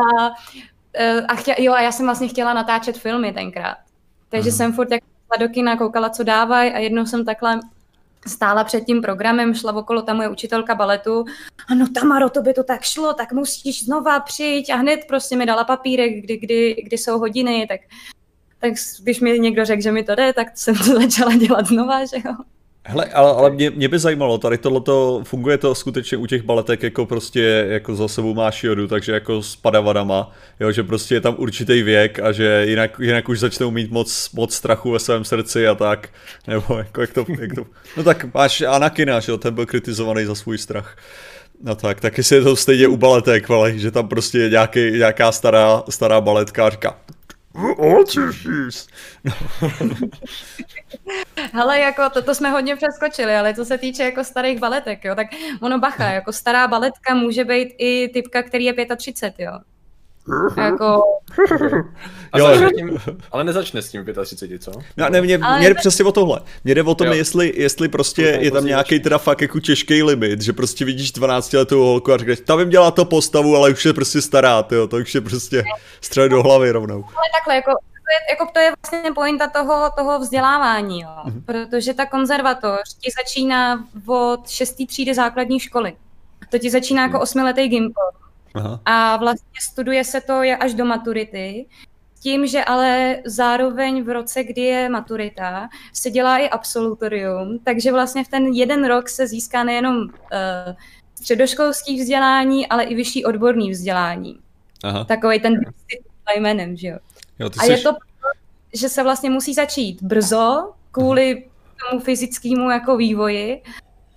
e, 0.95 1.23
a, 1.23 1.35
chtěla, 1.35 1.57
jo, 1.59 1.73
a 1.73 1.81
já 1.81 1.93
jsem 1.93 2.07
vlastně 2.07 2.29
chtěla 2.29 2.55
natáčet 2.55 2.99
filmy 2.99 3.33
tenkrát. 3.33 3.77
Takže 4.29 4.49
Aha. 4.49 4.57
jsem 4.57 4.73
furt 4.73 4.91
jako 4.91 5.07
do 5.41 5.49
kina, 5.49 5.77
koukala, 5.77 6.11
co 6.11 6.25
dávají 6.25 6.73
a 6.73 6.79
jednou 6.79 7.07
jsem 7.07 7.25
takhle 7.25 7.61
stála 8.27 8.65
před 8.65 8.85
tím 8.85 9.03
programem, 9.03 9.55
šla 9.55 9.73
okolo 9.73 10.03
ta 10.03 10.15
moje 10.15 10.29
učitelka 10.29 10.75
baletu. 10.75 11.25
Ano, 11.69 11.87
Tamaro, 11.95 12.31
to 12.31 12.43
by 12.43 12.55
to 12.55 12.65
tak 12.65 12.83
šlo, 12.83 13.15
tak 13.15 13.33
musíš 13.33 13.85
znova 13.85 14.21
přijít 14.21 14.71
a 14.71 14.77
hned 14.77 15.01
prostě 15.09 15.37
mi 15.37 15.47
dala 15.47 15.65
papírek, 15.65 16.25
kdy, 16.25 16.37
kdy, 16.37 16.83
kdy 16.85 16.99
jsou 16.99 17.19
hodiny, 17.19 17.67
tak, 17.69 17.81
tak 18.65 18.75
když 19.03 19.21
mi 19.21 19.39
někdo 19.39 19.65
řekl, 19.65 19.83
že 19.83 19.93
mi 19.93 20.05
to 20.05 20.15
jde, 20.15 20.33
tak 20.33 20.49
jsem 20.55 20.75
to 20.77 20.85
začala 21.01 21.37
dělat 21.37 21.67
znova, 21.67 22.05
že 22.05 22.17
jo. 22.25 22.35
Hele, 22.87 23.05
ale, 23.05 23.33
ale 23.33 23.51
mě, 23.51 23.71
mě 23.71 23.89
by 23.89 23.99
zajímalo, 23.99 24.39
tady 24.39 24.59
tohleto, 24.59 25.21
funguje 25.25 25.59
to 25.59 25.75
skutečně 25.75 26.19
u 26.19 26.27
těch 26.27 26.43
baletek, 26.43 26.83
jako 26.83 27.07
prostě, 27.07 27.67
jako 27.69 27.95
za 27.95 28.09
sebou 28.09 28.35
máš 28.35 28.65
jodu, 28.65 28.89
takže 28.89 29.13
jako 29.13 29.43
s 29.43 29.57
padavadama, 29.57 30.33
jo, 30.61 30.73
že 30.73 30.83
prostě 30.83 31.15
je 31.15 31.21
tam 31.21 31.35
určitý 31.39 31.83
věk 31.83 32.19
a 32.19 32.33
že 32.33 32.65
jinak, 32.69 32.99
jinak 33.01 33.29
už 33.29 33.41
začnou 33.41 33.71
mít 33.71 33.91
moc, 33.91 34.31
moc 34.31 34.55
strachu 34.55 34.91
ve 34.91 34.99
svém 34.99 35.25
srdci 35.25 35.69
a 35.69 35.75
tak, 35.75 36.09
nebo 36.47 36.79
jako 36.79 37.01
jak 37.01 37.13
to, 37.13 37.27
jak 37.41 37.55
to, 37.55 37.67
no 37.97 38.03
tak 38.03 38.35
máš 38.35 38.61
Anakina, 38.61 39.21
že 39.21 39.33
jo, 39.33 39.39
ten 39.39 39.55
byl 39.55 39.67
kritizovaný 39.67 40.25
za 40.25 40.35
svůj 40.35 40.59
strach. 40.59 40.97
No 41.63 41.75
tak, 41.75 42.01
taky 42.01 42.23
si 42.23 42.35
je 42.35 42.43
to 42.43 42.57
stejně 42.57 42.89
u 42.89 42.97
baletek, 42.97 43.51
ale 43.51 43.79
že 43.79 43.91
tam 43.91 44.09
prostě 44.09 44.39
je 44.39 44.51
nějaký, 44.51 44.91
nějaká 44.91 45.33
stará, 45.33 45.83
stará 45.89 46.21
baletka 46.21 46.67
a 46.67 46.71
říká, 46.71 46.97
Očišíš. 47.77 48.87
Hele, 51.53 51.81
jako 51.81 52.11
to, 52.11 52.23
to 52.23 52.35
jsme 52.35 52.51
hodně 52.51 52.77
přeskočili, 52.77 53.37
ale 53.37 53.55
co 53.55 53.65
se 53.65 53.79
týče 53.79 54.05
jako 54.05 54.25
starých 54.25 54.59
baletek, 54.59 55.05
jo, 55.05 55.15
tak 55.15 55.27
ono 55.61 55.79
bacha, 55.79 56.13
jako 56.13 56.33
stará 56.33 56.69
baletka 56.69 57.15
může 57.15 57.45
být 57.45 57.75
i 57.79 58.09
typka, 58.09 58.43
který 58.43 58.65
je 58.65 58.75
35, 58.97 59.45
jo. 59.45 59.74
Jako... 60.57 61.03
jo. 62.37 62.71
Tím, 62.77 62.99
ale 63.33 63.45
nezačne 63.45 63.83
s 63.83 63.89
tím 63.89 64.05
35, 64.25 64.63
co? 64.63 64.73
No, 64.97 65.09
ne, 65.09 65.23
mě, 65.23 65.39
ale 65.39 65.59
mě 65.59 65.69
jde 65.69 65.75
přesně 65.75 66.05
o 66.05 66.13
tohle. 66.13 66.41
Mě 66.65 66.75
jde 66.75 66.83
o 66.83 66.95
tom, 66.95 67.07
jestli, 67.07 67.53
jestli 67.57 67.89
prostě 67.89 68.39
je 68.41 68.51
tam 68.51 68.67
nějaký 68.67 69.01
teda 69.01 69.19
fakt 69.19 69.41
jako 69.41 69.61
těžký 69.61 70.03
limit, 70.03 70.41
že 70.41 70.53
prostě 70.53 70.85
vidíš 70.85 71.13
12 71.13 71.53
letou 71.53 71.81
holku 71.81 72.13
a 72.13 72.17
říkáš, 72.17 72.39
ta 72.41 72.57
vím 72.57 72.71
dělá 72.71 72.91
to 72.91 73.05
postavu, 73.05 73.57
ale 73.57 73.71
už 73.71 73.85
je 73.85 73.93
prostě 73.93 74.21
stará, 74.21 74.63
tyjo, 74.63 74.87
to 74.87 74.97
už 74.97 75.15
je 75.15 75.21
prostě 75.21 75.65
střelit 76.01 76.31
do 76.31 76.43
hlavy 76.43 76.71
rovnou. 76.71 77.05
Ale 77.05 77.25
takhle, 77.39 77.55
jako 77.55 77.71
to 78.05 78.11
je, 78.13 78.37
jako 78.37 78.53
to 78.53 78.61
je 78.61 78.73
vlastně 78.83 79.13
pointa 79.13 79.49
toho, 79.49 79.91
toho 79.97 80.19
vzdělávání, 80.19 81.01
jo. 81.01 81.09
Mm-hmm. 81.27 81.43
protože 81.45 81.95
ta 81.95 82.07
konzervatoř 82.07 82.95
ti 83.01 83.11
začíná 83.19 83.85
od 84.07 84.49
šestý 84.49 84.87
třídy 84.87 85.15
základní 85.15 85.61
školy. 85.61 85.93
To 86.51 86.59
ti 86.59 86.71
začíná 86.71 87.03
jako 87.03 87.21
osmiletý 87.21 87.69
gimpl. 87.69 88.01
Aha. 88.55 88.81
A 88.85 89.17
vlastně 89.17 89.61
studuje 89.61 90.05
se 90.05 90.21
to 90.21 90.41
až 90.61 90.75
do 90.75 90.85
maturity, 90.85 91.67
tím, 92.25 92.47
že 92.47 92.65
ale 92.65 93.17
zároveň 93.25 94.05
v 94.05 94.09
roce, 94.09 94.45
kdy 94.45 94.61
je 94.61 94.89
maturita, 94.89 95.69
se 95.93 96.11
dělá 96.11 96.39
i 96.39 96.49
absolutorium, 96.49 97.59
takže 97.65 97.93
vlastně 97.93 98.25
v 98.25 98.29
ten 98.29 98.47
jeden 98.47 98.85
rok 98.85 99.09
se 99.09 99.27
získá 99.27 99.65
nejenom 99.65 99.97
uh, 99.97 100.09
středoškolský 101.15 102.01
vzdělání, 102.01 102.67
ale 102.67 102.85
i 102.85 102.95
vyšší 102.95 103.25
odborný 103.25 103.71
vzdělání. 103.71 104.39
Aha. 104.85 105.05
Takový 105.05 105.41
ten 105.41 105.61
jménem, 106.39 106.77
že 106.77 106.89
jo. 106.89 106.99
jo 107.39 107.51
a 107.59 107.65
jsi... 107.65 107.73
je 107.73 107.79
to, 107.79 107.91
že 108.75 108.89
se 108.89 109.03
vlastně 109.03 109.31
musí 109.31 109.55
začít 109.55 110.03
brzo, 110.03 110.73
kvůli 110.91 111.45
tomu 111.91 112.01
fyzickému 112.01 112.71
jako 112.71 112.97
vývoji, 112.97 113.63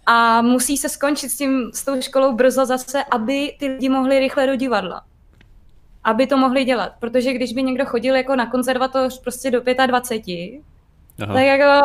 a 0.09 0.41
musí 0.41 0.77
se 0.77 0.89
skončit 0.89 1.29
s, 1.29 1.37
tím, 1.37 1.71
s 1.73 1.85
tou 1.85 2.01
školou 2.01 2.33
brzo 2.33 2.65
zase, 2.65 3.03
aby 3.03 3.55
ty 3.59 3.67
lidi 3.67 3.89
mohli 3.89 4.19
rychle 4.19 4.47
do 4.47 4.55
divadla. 4.55 5.01
Aby 6.03 6.27
to 6.27 6.37
mohli 6.37 6.65
dělat. 6.65 6.91
Protože 6.99 7.33
když 7.33 7.53
by 7.53 7.63
někdo 7.63 7.85
chodil 7.85 8.15
jako 8.15 8.35
na 8.35 8.45
konzervatoř 8.45 9.21
prostě 9.21 9.51
do 9.51 9.61
25, 9.87 10.61
Aha. 11.23 11.33
tak 11.33 11.43
jako... 11.43 11.81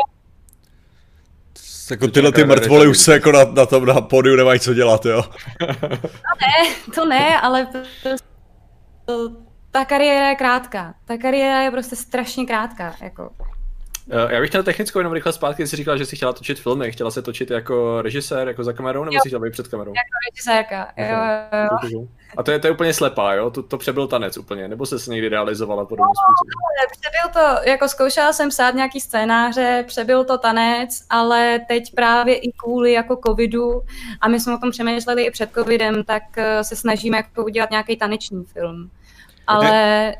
Jako 1.91 2.09
tyhle 2.09 2.33
ty 2.33 2.45
mrtvoly 2.45 2.89
už 2.89 2.99
se 2.99 3.13
jako 3.13 3.33
na, 3.33 3.45
na 3.45 3.67
tom 3.67 3.87
na 3.87 4.01
pódiu 4.01 4.37
nemají 4.37 4.61
co 4.61 4.75
dělat, 4.75 5.07
jo? 5.07 5.23
No 5.61 6.35
ne, 6.41 6.75
to 6.95 7.05
ne, 7.05 7.41
ale 7.41 7.69
to, 9.05 9.33
ta 9.71 9.85
kariéra 9.85 10.29
je 10.29 10.35
krátká. 10.35 10.95
Ta 11.05 11.19
kariéra 11.19 11.63
je 11.63 11.71
prostě 11.71 11.97
strašně 11.97 12.47
krátká, 12.47 12.95
jako. 13.01 13.31
Eh, 14.15 14.35
já 14.35 14.41
bych 14.41 14.51
chtěl 14.51 14.63
technickou 14.63 14.99
jenom 14.99 15.13
rychle 15.13 15.33
zpátky, 15.33 15.67
jsi 15.67 15.77
říkala, 15.77 15.97
že 15.97 16.07
jsi 16.07 16.17
chtěla 16.17 16.33
točit 16.33 16.61
filmy, 16.61 16.93
chtěla 16.93 17.11
se 17.11 17.23
točit 17.23 17.51
jako 17.51 18.03
režisér, 18.03 18.49
jako 18.49 18.65
za 18.65 18.73
kamerou, 18.73 19.05
nebo 19.05 19.15
jo. 19.15 19.21
jsi 19.23 19.29
chtěla 19.29 19.43
být 19.43 19.53
před 19.53 19.69
kamerou? 19.69 19.91
Jako 19.91 20.11
režisérka, 20.31 20.93
jo, 20.97 21.07
jo, 21.63 21.99
jo. 22.01 22.07
A 22.37 22.43
to 22.43 22.51
je, 22.51 22.59
to 22.59 22.67
je 22.67 22.71
úplně 22.71 22.95
slepá, 22.95 23.35
jo? 23.35 23.51
To, 23.51 23.63
to 23.63 23.79
přebyl 23.79 24.07
tanec 24.07 24.37
úplně, 24.37 24.69
nebo 24.69 24.87
se 24.87 25.11
někdy 25.11 25.29
realizovala 25.29 25.85
podobným 25.85 26.09
no, 26.09 26.13
způsobem? 26.25 26.53
Přebyl 27.01 27.43
to, 27.43 27.71
jako 27.71 27.89
zkoušela 27.89 28.33
jsem 28.33 28.49
psát 28.49 28.75
nějaký 28.75 29.01
scénáře, 29.01 29.85
přebyl 29.87 30.25
to 30.25 30.39
tanec, 30.39 31.05
ale 31.11 31.61
teď 31.69 31.95
právě 31.95 32.35
i 32.35 32.53
kvůli 32.53 32.93
jako 32.93 33.21
covidu, 33.27 33.83
a 34.21 34.29
my 34.29 34.41
jsme 34.41 34.55
o 34.55 34.59
tom 34.59 34.71
přemýšleli 34.71 35.25
i 35.25 35.31
před 35.31 35.51
covidem, 35.55 36.05
tak 36.05 36.23
eh, 36.37 36.65
se 36.65 36.77
snažíme 36.77 37.17
jako 37.17 37.45
udělat 37.45 37.71
nějaký 37.71 37.97
taneční 37.97 38.45
film. 38.45 38.91
Ale 39.47 40.15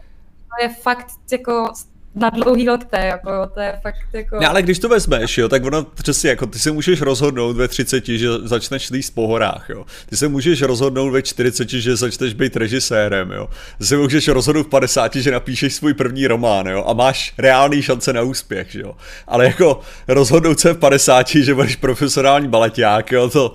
to 0.49 0.63
je 0.63 0.69
fakt 0.69 1.07
jako 1.33 1.73
na 2.15 2.31
dlouhý 2.31 2.69
lokte, 2.69 3.07
jako 3.07 3.31
to 3.55 3.61
je 3.61 3.79
fakt 3.83 3.97
jako... 4.13 4.41
Ne, 4.41 4.47
ale 4.47 4.63
když 4.63 4.79
to 4.79 4.89
vezmeš, 4.89 5.39
jo, 5.39 5.49
tak 5.49 5.65
ono 5.65 5.83
přesně 5.83 6.31
jako 6.31 6.47
ty 6.47 6.59
se 6.59 6.71
můžeš 6.71 7.01
rozhodnout 7.01 7.57
ve 7.57 7.69
30, 7.69 8.07
že 8.07 8.29
začneš 8.43 8.91
líst 8.91 9.15
po 9.15 9.27
horách, 9.27 9.67
jo. 9.69 9.85
Ty 10.07 10.17
se 10.17 10.29
můžeš 10.29 10.63
rozhodnout 10.63 11.11
ve 11.11 11.23
40, 11.23 11.69
že 11.69 11.97
začneš 11.97 12.35
být 12.35 12.57
režisérem, 12.57 13.31
jo. 13.31 13.49
Ty 13.79 13.85
se 13.85 13.97
můžeš 13.97 14.29
rozhodnout 14.29 14.67
v 14.67 14.71
50, 14.71 15.17
že 15.17 15.31
napíšeš 15.31 15.75
svůj 15.75 15.95
první 15.95 16.27
román, 16.27 16.67
jo, 16.67 16.85
a 16.87 16.93
máš 16.93 17.35
reálný 17.39 17.83
šance 17.83 18.13
na 18.13 18.23
úspěch, 18.23 18.75
jo. 18.75 18.97
Ale 19.27 19.45
jako 19.45 19.81
rozhodnout 20.09 20.61
se 20.61 20.73
v 20.73 20.79
50, 20.79 21.29
že 21.29 21.55
budeš 21.55 21.77
profesionální 21.77 22.49
baleták, 22.49 23.13
jo, 23.13 23.29
to... 23.29 23.55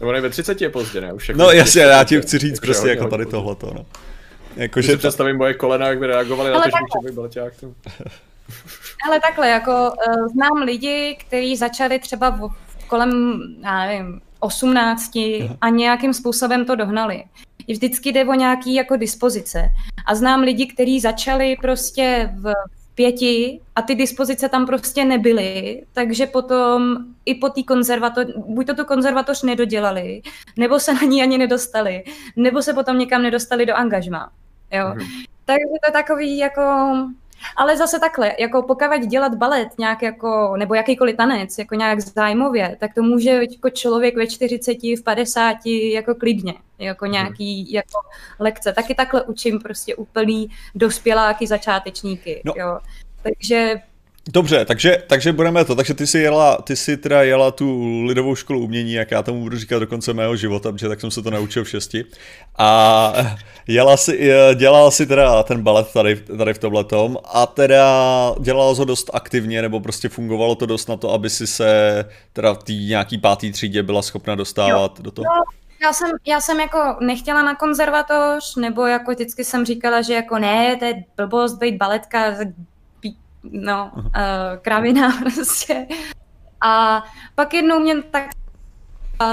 Nebo 0.00 0.12
ne, 0.12 0.20
ve 0.20 0.30
30 0.30 0.60
je 0.60 0.70
pozdě, 0.70 1.00
ne? 1.00 1.12
Už 1.12 1.28
jako 1.28 1.40
no 1.40 1.50
jasně, 1.50 1.80
já 1.80 2.04
ti 2.04 2.20
chci 2.20 2.38
říct 2.38 2.60
prostě 2.60 2.88
jako 2.88 3.08
tady 3.08 3.26
tohleto, 3.26 3.72
no. 3.74 3.86
Jako, 4.58 4.80
že 4.80 4.92
si 4.92 4.96
představím 4.96 5.36
moje 5.36 5.54
kolena, 5.54 5.88
jak 5.88 5.98
by 5.98 6.06
reagovali 6.06 6.50
na 6.50 6.60
to, 6.60 6.68
že 6.68 7.06
bych 7.06 7.14
byl 7.14 7.30
Ale 9.06 9.20
takhle, 9.20 9.48
jako 9.48 9.72
uh, 9.72 10.28
znám 10.28 10.62
lidi, 10.64 11.16
kteří 11.20 11.56
začali 11.56 11.98
třeba 11.98 12.30
v, 12.30 12.50
kolem, 12.86 13.40
já 13.62 13.86
nevím, 13.86 14.20
18 14.40 15.16
a 15.60 15.68
nějakým 15.68 16.14
způsobem 16.14 16.64
to 16.64 16.76
dohnali. 16.76 17.24
Vždycky 17.68 18.12
jde 18.12 18.24
o 18.24 18.34
nějaký 18.34 18.74
jako 18.74 18.96
dispozice. 18.96 19.68
A 20.06 20.14
znám 20.14 20.40
lidi, 20.40 20.66
kteří 20.66 21.00
začali 21.00 21.56
prostě 21.60 22.30
v 22.34 22.52
pěti 22.94 23.60
a 23.76 23.82
ty 23.82 23.94
dispozice 23.94 24.48
tam 24.48 24.66
prostě 24.66 25.04
nebyly, 25.04 25.82
takže 25.92 26.26
potom 26.26 26.96
i 27.24 27.34
po 27.34 27.48
té 27.48 27.62
konzervatoř, 27.62 28.26
buď 28.36 28.66
to 28.66 28.74
tu 28.74 28.84
konzervatoř 28.84 29.42
nedodělali, 29.42 30.22
nebo 30.56 30.80
se 30.80 30.94
na 30.94 31.00
ní 31.00 31.22
ani 31.22 31.38
nedostali, 31.38 32.04
nebo 32.36 32.62
se 32.62 32.74
potom 32.74 32.98
někam 32.98 33.22
nedostali 33.22 33.66
do 33.66 33.74
angažma. 33.74 34.30
Jo. 34.70 34.84
Mm-hmm. 34.84 35.24
Takže 35.44 35.64
to 35.82 35.88
je 35.88 35.92
takový 35.92 36.38
jako... 36.38 36.62
Ale 37.56 37.76
zase 37.76 38.00
takhle, 38.00 38.32
jako 38.38 38.62
pokud 38.62 39.00
dělat 39.06 39.34
balet 39.34 39.68
nějak 39.78 40.02
jako, 40.02 40.54
nebo 40.56 40.74
jakýkoliv 40.74 41.16
tanec, 41.16 41.58
jako 41.58 41.74
nějak 41.74 42.00
zájmově, 42.00 42.76
tak 42.80 42.94
to 42.94 43.02
může 43.02 43.30
jako 43.30 43.70
člověk 43.70 44.16
ve 44.16 44.26
40, 44.26 44.72
v 44.82 45.02
50 45.04 45.56
jako 45.66 46.14
klidně, 46.14 46.54
jako 46.78 47.04
mhm. 47.04 47.12
nějaký 47.12 47.62
hmm. 47.62 47.74
jako 47.74 47.98
lekce. 48.38 48.72
Taky 48.72 48.94
takhle 48.94 49.22
učím 49.22 49.58
prostě 49.58 49.96
úplný 49.96 50.48
dospěláky, 50.74 51.46
začátečníky, 51.46 52.42
no. 52.44 52.52
jo. 52.56 52.78
Takže 53.22 53.80
Dobře, 54.32 54.64
takže, 54.64 55.02
takže 55.06 55.32
budeme 55.32 55.64
to. 55.64 55.74
Takže 55.74 55.94
ty 55.94 56.06
si, 56.06 56.18
jela, 56.18 56.56
ty 56.56 56.76
si 56.76 56.96
teda 56.96 57.22
jela 57.22 57.50
tu 57.50 58.02
lidovou 58.04 58.34
školu 58.34 58.60
umění, 58.60 58.92
jak 58.92 59.10
já 59.10 59.22
tomu 59.22 59.40
budu 59.40 59.58
říkat 59.58 59.78
do 59.78 59.86
konce 59.86 60.14
mého 60.14 60.36
života, 60.36 60.72
protože 60.72 60.88
tak 60.88 61.00
jsem 61.00 61.10
se 61.10 61.22
to 61.22 61.30
naučil 61.30 61.64
v 61.64 61.68
šesti. 61.68 62.04
A 62.58 63.12
jela 63.66 63.96
si, 63.96 64.30
dělala 64.54 64.90
si 64.90 65.06
teda 65.06 65.42
ten 65.42 65.62
balet 65.62 65.92
tady, 65.92 66.16
tady 66.16 66.54
v 66.54 66.58
tomhletom 66.58 67.16
a 67.24 67.46
teda 67.46 68.34
dělala 68.40 68.74
ho 68.74 68.84
dost 68.84 69.10
aktivně, 69.12 69.62
nebo 69.62 69.80
prostě 69.80 70.08
fungovalo 70.08 70.54
to 70.54 70.66
dost 70.66 70.88
na 70.88 70.96
to, 70.96 71.12
aby 71.12 71.30
si 71.30 71.46
se 71.46 72.04
teda 72.32 72.54
v 72.54 72.62
té 72.62 72.72
nějaký 72.72 73.18
pátý 73.18 73.52
třídě 73.52 73.82
byla 73.82 74.02
schopna 74.02 74.34
dostávat 74.34 74.92
jo. 74.98 75.02
do 75.02 75.10
toho? 75.10 75.24
Jo. 75.24 75.42
Já 75.82 75.92
jsem, 75.92 76.10
já 76.26 76.40
jsem 76.40 76.60
jako 76.60 76.96
nechtěla 77.00 77.42
na 77.42 77.54
konzervatoř, 77.54 78.56
nebo 78.56 78.86
jako 78.86 79.10
vždycky 79.10 79.44
jsem 79.44 79.64
říkala, 79.64 80.02
že 80.02 80.14
jako 80.14 80.38
ne, 80.38 80.76
to 80.76 80.84
je 80.84 81.04
blbost 81.16 81.58
být 81.58 81.76
baletka, 81.76 82.34
no, 83.42 83.90
uh, 83.94 84.02
kravina 84.62 85.18
prostě. 85.34 85.86
A 86.60 87.04
pak 87.34 87.54
jednou 87.54 87.80
mě 87.80 88.02
tak 88.02 88.24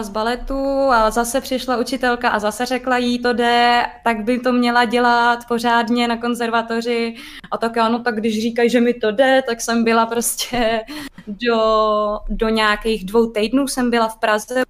z 0.01 0.09
baletu 0.09 0.91
a 0.91 1.11
zase 1.11 1.41
přišla 1.41 1.77
učitelka 1.77 2.29
a 2.29 2.39
zase 2.39 2.65
řekla 2.65 2.97
jí 2.97 3.19
to 3.19 3.33
jde, 3.33 3.85
tak 4.03 4.23
by 4.23 4.39
to 4.39 4.51
měla 4.51 4.85
dělat 4.85 5.39
pořádně 5.47 6.07
na 6.07 6.17
konzervatoři. 6.17 7.15
A 7.51 7.57
tak 7.57 7.77
ano, 7.77 7.99
tak 7.99 8.15
když 8.15 8.41
říkají, 8.41 8.69
že 8.69 8.81
mi 8.81 8.93
to 8.93 9.11
jde, 9.11 9.43
tak 9.47 9.61
jsem 9.61 9.83
byla 9.83 10.05
prostě 10.05 10.81
do, 11.27 12.19
do 12.29 12.49
nějakých 12.49 13.05
dvou 13.05 13.29
týdnů 13.29 13.67
jsem 13.67 13.89
byla 13.89 14.07
v 14.07 14.17
Praze. 14.17 14.63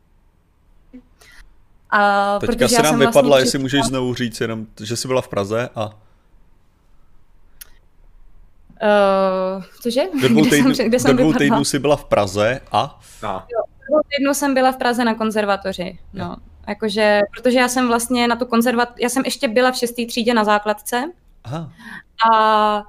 A 1.90 2.40
Teďka 2.40 2.68
se 2.68 2.76
nám 2.76 2.84
vlastně 2.84 3.08
vypadla, 3.08 3.30
vlastně 3.30 3.48
jestli 3.48 3.60
můžeš 3.60 3.84
znovu 3.84 4.14
říct 4.14 4.42
jenom, 4.42 4.66
že 4.84 4.98
jsi 4.98 5.08
byla 5.08 5.22
v 5.22 5.28
Praze 5.28 5.70
a... 5.76 6.05
Uh, 8.86 9.64
cože? 9.82 10.02
Do 10.22 10.30
dvou, 10.30 10.46
týdnů, 10.46 10.66
kde 10.66 10.76
jsem, 10.76 10.88
kde 10.88 11.00
jsem 11.00 11.18
do 11.18 11.24
dvou 11.24 11.34
týdnů 11.34 11.64
jsi 11.64 11.80
byla 11.80 11.96
v 11.96 12.06
Praze 12.06 12.60
a? 12.72 13.00
a. 13.24 13.48
Jo, 13.52 13.62
do 13.80 13.86
dvou 13.90 14.02
týdnů 14.18 14.34
jsem 14.34 14.54
byla 14.54 14.72
v 14.72 14.78
Praze 14.78 15.06
na 15.06 15.16
konzervatoři. 15.16 16.00
No. 16.14 16.36
Jakože, 16.68 17.22
protože 17.36 17.60
já 17.60 17.68
jsem 17.68 17.88
vlastně 17.88 18.28
na 18.28 18.36
tu 18.36 18.46
konzervat, 18.46 18.90
já 19.00 19.10
jsem 19.10 19.24
ještě 19.26 19.48
byla 19.48 19.72
v 19.72 19.76
šestý 19.76 20.06
třídě 20.06 20.34
na 20.34 20.44
základce. 20.44 21.04
Aha. 21.44 21.72
A 22.32 22.84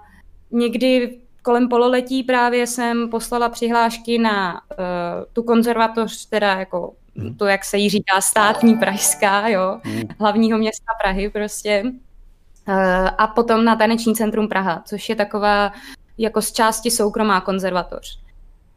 někdy 0.50 1.18
kolem 1.42 1.68
pololetí 1.68 2.22
právě 2.22 2.66
jsem 2.66 3.08
poslala 3.08 3.48
přihlášky 3.48 4.18
na 4.18 4.54
uh, 4.54 4.84
tu 5.32 5.42
konzervatoř, 5.42 6.26
teda 6.26 6.54
jako 6.54 6.94
hmm. 7.16 7.34
to, 7.34 7.46
jak 7.46 7.64
se 7.64 7.78
jí 7.78 7.90
říká, 7.90 8.20
státní 8.20 8.74
pražská, 8.74 9.48
jo, 9.48 9.80
hmm. 9.84 10.02
hlavního 10.20 10.58
města 10.58 10.92
Prahy 11.02 11.30
prostě. 11.30 11.82
Eh, 12.68 13.10
a 13.18 13.26
potom 13.26 13.64
na 13.64 13.76
Taneční 13.76 14.14
centrum 14.14 14.48
Praha, 14.48 14.82
což 14.86 15.08
je 15.08 15.16
taková 15.16 15.72
jako 16.18 16.42
z 16.42 16.52
části 16.52 16.90
soukromá 16.90 17.40
konzervatoř. 17.40 18.18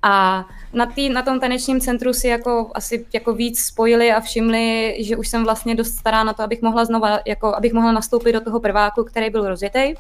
A 0.02 0.46
na, 0.74 0.86
tý, 0.86 1.10
na 1.10 1.22
tom 1.22 1.40
tanečním 1.40 1.80
centru 1.80 2.14
si 2.14 2.28
jako 2.28 2.72
asi 2.74 3.06
jako 3.14 3.34
víc 3.34 3.60
spojili 3.60 4.12
a 4.12 4.20
všimli, 4.20 4.98
že 5.00 5.18
už 5.18 5.28
jsem 5.28 5.44
vlastně 5.44 5.76
dost 5.76 5.96
stará 5.96 6.24
na 6.24 6.34
to, 6.34 6.44
abych 6.44 6.62
mohla 6.62 6.86
znova, 6.86 7.20
jako 7.26 7.56
abych 7.56 7.74
mohla 7.74 7.92
nastoupit 7.92 8.34
do 8.34 8.42
toho 8.42 8.60
prváku, 8.60 9.04
který 9.04 9.30
byl 9.30 9.48
rozjetý. 9.50 9.94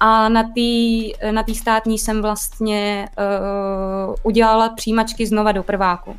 A 0.00 0.28
na 0.28 0.42
té 0.42 1.30
na 1.30 1.42
tý 1.42 1.54
státní 1.54 1.98
jsem 1.98 2.22
vlastně 2.22 3.08
uh, 3.18 4.14
udělala 4.22 4.68
přijímačky 4.68 5.26
znova 5.26 5.52
do 5.52 5.62
prváku. 5.62 6.16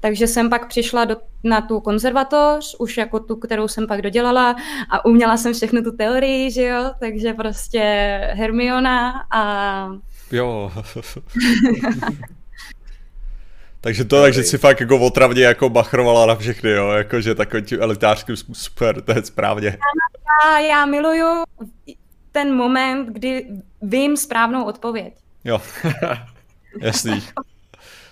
Takže 0.00 0.26
jsem 0.26 0.50
pak 0.50 0.68
přišla 0.68 1.04
do, 1.04 1.16
na 1.44 1.60
tu 1.60 1.80
konzervatoř, 1.80 2.76
už 2.78 2.96
jako 2.96 3.20
tu, 3.20 3.36
kterou 3.36 3.68
jsem 3.68 3.86
pak 3.86 4.02
dodělala 4.02 4.56
a 4.90 5.04
uměla 5.04 5.36
jsem 5.36 5.54
všechno 5.54 5.82
tu 5.82 5.96
teorii, 5.96 6.50
že 6.50 6.62
jo, 6.62 6.90
takže 7.00 7.32
prostě 7.32 7.80
Hermiona 8.32 9.26
a... 9.30 9.88
Jo. 10.32 10.72
takže 13.80 14.04
to, 14.04 14.22
takže 14.22 14.42
si 14.42 14.58
fakt 14.58 14.80
jako 14.80 14.98
otravně 14.98 15.44
jako 15.44 15.68
bachrovala 15.68 16.26
na 16.26 16.36
všechny, 16.36 16.70
jo, 16.70 16.90
jakože 16.90 17.34
takový 17.34 17.62
tím 17.62 17.82
elitářským 17.82 18.36
super, 18.36 19.02
to 19.02 19.12
je 19.12 19.22
správně. 19.22 19.78
Já, 20.44 20.58
já 20.58 20.86
miluju 20.86 21.44
ten 22.32 22.54
moment, 22.54 23.06
kdy 23.06 23.46
vím 23.82 24.16
správnou 24.16 24.64
odpověď. 24.64 25.14
Jo, 25.44 25.62
jasný. 26.80 27.22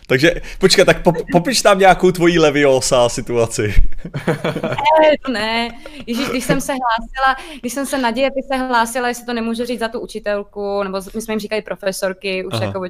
Takže 0.07 0.35
počkej, 0.59 0.85
tak 0.85 1.03
po, 1.03 1.13
popiš 1.33 1.63
tam 1.63 1.79
nějakou 1.79 2.11
tvojí 2.11 2.39
leviosa 2.39 3.09
situaci. 3.09 3.75
Ne, 5.03 5.19
to 5.25 5.33
ne. 5.33 5.71
Ježíš, 6.07 6.29
když 6.29 6.45
jsem 6.45 6.61
se 6.61 6.73
hlásila, 6.73 7.51
když 7.61 7.73
jsem 7.73 7.87
se 7.87 7.99
na 7.99 8.11
dějepy 8.11 8.43
se 8.43 8.57
hlásila, 8.57 9.09
jestli 9.09 9.25
to 9.27 9.33
nemůžu 9.33 9.65
říct 9.65 9.81
za 9.81 9.89
tu 9.89 10.01
učitelku, 10.01 10.83
nebo 10.83 11.01
my 11.15 11.23
jsme 11.23 11.33
jim 11.33 11.41
říkali 11.41 11.63
profesorky, 11.63 12.45
už 12.45 12.55
Aha. 12.55 12.65
jako 12.65 12.81
o 12.81 12.85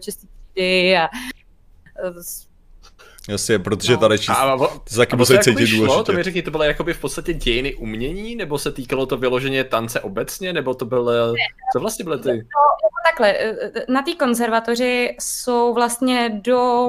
a 0.96 1.08
Jasně, 3.28 3.58
protože 3.58 3.92
no. 3.92 3.98
tady 3.98 4.18
číst, 4.18 4.28
a, 4.30 4.58
ty 4.84 4.90
se 4.90 4.96
taky 4.96 5.16
musí 5.16 5.38
cítit 5.38 5.70
důležitě. 5.70 6.02
To 6.04 6.12
mi 6.12 6.22
řekni, 6.22 6.42
to 6.42 6.50
bylo 6.50 6.64
jakoby 6.64 6.94
v 6.94 7.00
podstatě 7.00 7.34
dějiny 7.34 7.74
umění, 7.74 8.36
nebo 8.36 8.58
se 8.58 8.72
týkalo 8.72 9.06
to 9.06 9.16
vyloženě 9.16 9.64
tance 9.64 10.00
obecně, 10.00 10.52
nebo 10.52 10.74
to 10.74 10.84
bylo, 10.84 11.12
co 11.72 11.80
vlastně 11.80 12.04
byly 12.04 12.18
ty? 12.18 12.28
No, 12.28 12.42
takhle, 13.10 13.32
e, 13.32 13.48
e, 13.78 13.84
na 13.88 14.02
té 14.02 14.14
konzervatoři 14.14 15.16
jsou 15.20 15.74
vlastně 15.74 16.40
do, 16.44 16.88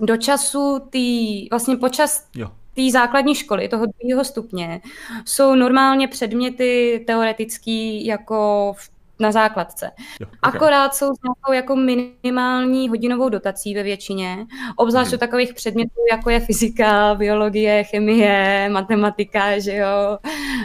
do 0.00 0.16
času 0.16 0.78
tý, 0.90 1.48
vlastně 1.48 1.76
počas 1.76 2.26
té 2.74 2.90
základní 2.92 3.34
školy, 3.34 3.68
toho 3.68 3.86
druhého 3.86 4.24
stupně, 4.24 4.80
jsou 5.24 5.54
normálně 5.54 6.08
předměty 6.08 7.04
teoretický 7.06 8.06
jako 8.06 8.72
v 8.76 8.99
na 9.20 9.32
základce. 9.32 9.90
Jo, 10.20 10.26
okay. 10.26 10.38
Akorát 10.42 10.94
jsou 10.94 11.06
s 11.06 11.22
nějakou 11.22 11.52
jako 11.52 11.76
minimální 11.76 12.88
hodinovou 12.88 13.28
dotací 13.28 13.74
ve 13.74 13.82
většině, 13.82 14.46
obzvlášť 14.76 15.10
hmm. 15.10 15.16
u 15.16 15.18
takových 15.18 15.54
předmětů, 15.54 16.00
jako 16.12 16.30
je 16.30 16.40
fyzika, 16.40 17.14
biologie, 17.14 17.84
chemie, 17.84 18.68
matematika, 18.72 19.58
že 19.58 19.76
jo, 19.76 20.18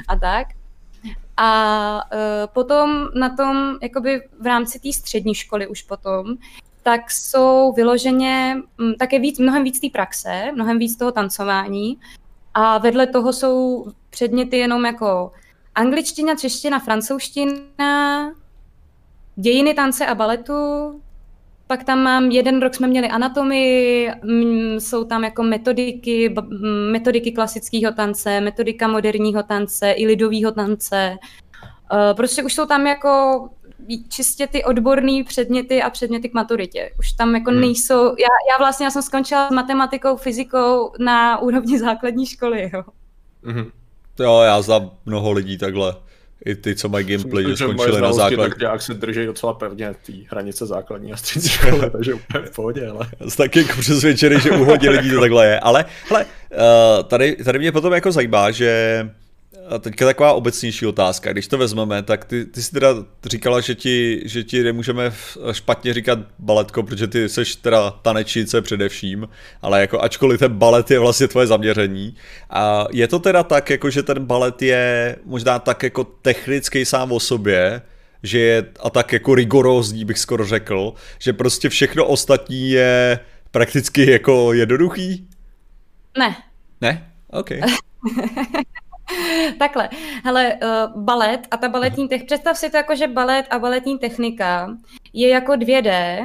a 0.08 0.16
tak. 0.20 0.48
A 1.38 2.02
uh, 2.14 2.54
potom 2.54 3.08
na 3.16 3.36
tom, 3.36 3.78
jakoby 3.82 4.22
v 4.42 4.46
rámci 4.46 4.80
té 4.80 4.94
střední 4.94 5.36
školy 5.36 5.68
už 5.68 5.82
potom, 5.82 6.26
tak 6.84 7.12
jsou 7.12 7.74
vyloženě 7.74 8.58
také 9.00 9.20
víc, 9.20 9.40
mnohem 9.40 9.64
víc 9.64 9.80
té 9.80 9.88
praxe, 9.94 10.52
mnohem 10.54 10.80
víc 10.80 10.98
toho 10.98 11.12
tancování 11.12 11.98
a 12.54 12.78
vedle 12.78 13.08
toho 13.08 13.34
jsou 13.34 13.86
předměty 14.10 14.58
jenom 14.58 14.86
jako 14.86 15.32
angličtina, 15.76 16.36
čeština, 16.36 16.80
francouzština, 16.80 18.32
dějiny 19.36 19.74
tance 19.74 20.06
a 20.06 20.16
baletu, 20.16 20.54
pak 21.68 21.84
tam 21.84 22.00
mám, 22.00 22.32
jeden 22.32 22.62
rok 22.62 22.76
jsme 22.76 22.88
měli 22.88 23.08
anatomii, 23.08 24.12
jsou 24.80 25.04
tam 25.04 25.24
jako 25.24 25.44
metodiky, 25.44 26.36
metodiky 26.92 27.32
klasického 27.32 27.94
tance, 27.94 28.42
metodika 28.42 28.88
moderního 28.88 29.44
tance 29.44 29.92
i 29.92 30.08
lidového 30.08 30.52
tance. 30.52 31.18
Eh, 31.94 32.14
prostě 32.14 32.44
už 32.44 32.54
jsou 32.54 32.66
tam 32.66 32.88
jako 32.88 33.44
čistě 34.10 34.48
ty 34.48 34.64
odborné 34.64 35.24
předměty 35.24 35.82
a 35.82 35.90
předměty 35.90 36.30
k 36.30 36.34
maturitě. 36.34 36.92
Už 37.00 37.12
tam 37.12 37.36
jako 37.36 37.52
hmm. 37.52 37.62
nejsou, 37.62 38.04
já, 38.04 38.28
já 38.52 38.58
vlastně 38.60 38.86
já 38.86 38.92
jsem 38.92 39.02
skončila 39.02 39.48
s 39.48 39.52
matematikou, 39.52 40.16
fyzikou 40.16 40.92
na 41.00 41.38
úrovni 41.38 41.80
základní 41.80 42.26
školy, 42.26 42.72
jo. 42.74 42.84
Mm-hmm. 43.44 43.72
Jo, 44.20 44.42
já 44.42 44.62
znám 44.62 44.92
mnoho 45.06 45.32
lidí 45.32 45.58
takhle 45.58 45.96
i 46.46 46.56
ty, 46.56 46.76
co 46.76 46.90
mají 46.90 47.06
gameplay, 47.06 47.46
že 47.46 47.58
skončili 47.58 48.02
na 48.02 48.14
základě. 48.14 48.50
Tak 48.50 48.60
nějak 48.60 48.82
se 48.82 48.94
drží 48.94 49.26
docela 49.26 49.54
pevně 49.54 49.96
té 50.06 50.14
hranice 50.30 50.66
základní 50.66 51.14
a 51.14 51.18
střední 51.18 51.50
školy, 51.50 51.90
takže 51.92 52.14
úplně 52.14 52.46
v 52.46 52.56
pohodě, 52.56 52.88
ale... 52.88 53.08
Jsem 53.20 53.38
taky 53.38 53.60
jako 53.60 53.80
přesvědčený, 53.80 54.40
že 54.40 54.52
u 54.52 54.64
hodně 54.64 54.90
lidí 54.90 55.12
to 55.12 55.20
takhle 55.20 55.48
je, 55.48 55.60
ale 55.60 55.86
hele, 56.10 56.26
uh, 56.26 57.04
tady, 57.04 57.36
tady 57.36 57.60
mě 57.60 57.72
potom 57.72 57.94
jako 57.94 58.12
zajímá, 58.12 58.52
že 58.52 59.10
a 59.70 59.80
teďka 59.80 60.06
taková 60.06 60.34
obecnější 60.34 60.86
otázka. 60.86 61.32
Když 61.32 61.48
to 61.48 61.58
vezmeme, 61.58 62.04
tak 62.04 62.26
ty, 62.26 62.46
ty 62.46 62.64
jsi 62.64 62.72
teda 62.72 62.88
říkala, 63.26 63.62
že 63.62 63.76
ti, 63.76 64.22
že 64.26 64.44
ti 64.44 64.64
nemůžeme 64.64 65.12
špatně 65.52 65.94
říkat 65.94 66.20
baletko, 66.40 66.84
protože 66.84 67.08
ty 67.08 67.30
seš 67.30 67.56
teda 67.56 67.92
tanečnice 67.92 68.62
především, 68.62 69.30
ale 69.62 69.82
jako 69.82 70.02
ačkoliv 70.02 70.40
ten 70.40 70.54
balet 70.54 70.92
je 70.92 71.00
vlastně 71.00 71.28
tvoje 71.28 71.48
zaměření. 71.48 72.16
A 72.50 72.86
je 72.92 73.08
to 73.08 73.20
teda 73.20 73.44
tak, 73.44 73.70
jako 73.70 73.90
že 73.90 74.04
ten 74.04 74.26
balet 74.26 74.62
je 74.62 75.16
možná 75.26 75.60
tak 75.60 75.84
jako 75.84 76.04
technický 76.04 76.86
sám 76.86 77.12
o 77.12 77.20
sobě, 77.20 77.82
že 78.24 78.40
je 78.40 78.66
a 78.80 78.90
tak 78.90 79.14
jako 79.14 79.36
rigorózní 79.36 80.06
bych 80.06 80.20
skoro 80.20 80.46
řekl, 80.46 80.94
že 81.20 81.34
prostě 81.34 81.70
všechno 81.70 82.06
ostatní 82.06 82.70
je 82.70 83.20
prakticky 83.52 84.12
jako 84.12 84.54
jednoduchý? 84.54 85.28
Ne. 86.18 86.36
Ne? 86.82 87.12
OK. 87.32 87.50
Takhle, 89.60 89.90
hele, 90.24 90.54
uh, 90.54 91.02
balet 91.04 91.48
a 91.52 91.58
ta 91.58 91.70
baletní 91.70 92.08
technika, 92.08 92.26
představ 92.26 92.58
si 92.58 92.70
to 92.70 92.78
jako, 92.78 92.96
že 92.96 93.08
balet 93.08 93.46
a 93.50 93.60
baletní 93.60 94.00
technika 94.00 94.70
je 95.14 95.30
jako 95.30 95.52
2D 95.52 96.20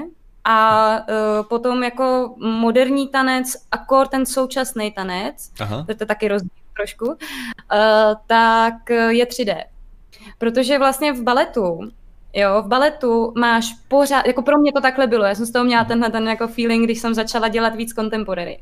a 0.44 0.90
uh, 0.98 1.46
potom 1.48 1.82
jako 1.82 2.34
moderní 2.38 3.08
tanec, 3.08 3.56
akor 3.70 4.08
ten 4.08 4.26
současný 4.26 4.92
tanec, 4.92 5.50
Aha. 5.60 5.84
to 5.84 5.92
je 5.92 6.06
taky 6.06 6.28
rozdíl 6.28 6.50
trošku, 6.76 7.06
uh, 7.06 7.14
tak 8.26 8.90
je 9.08 9.24
3D. 9.24 9.64
Protože 10.38 10.78
vlastně 10.78 11.12
v 11.12 11.22
baletu 11.22 11.80
Jo, 12.32 12.62
v 12.62 12.66
baletu 12.66 13.32
máš 13.38 13.72
pořád, 13.88 14.26
jako 14.26 14.42
pro 14.42 14.58
mě 14.58 14.72
to 14.72 14.80
takhle 14.80 15.06
bylo, 15.06 15.24
já 15.24 15.34
jsem 15.34 15.46
z 15.46 15.52
toho 15.52 15.64
měla 15.64 15.84
tenhle 15.84 16.10
ten 16.10 16.28
jako 16.28 16.48
feeling, 16.48 16.84
když 16.84 16.98
jsem 16.98 17.14
začala 17.14 17.48
dělat 17.48 17.74
víc 17.74 17.94
contemporary. 17.94 18.60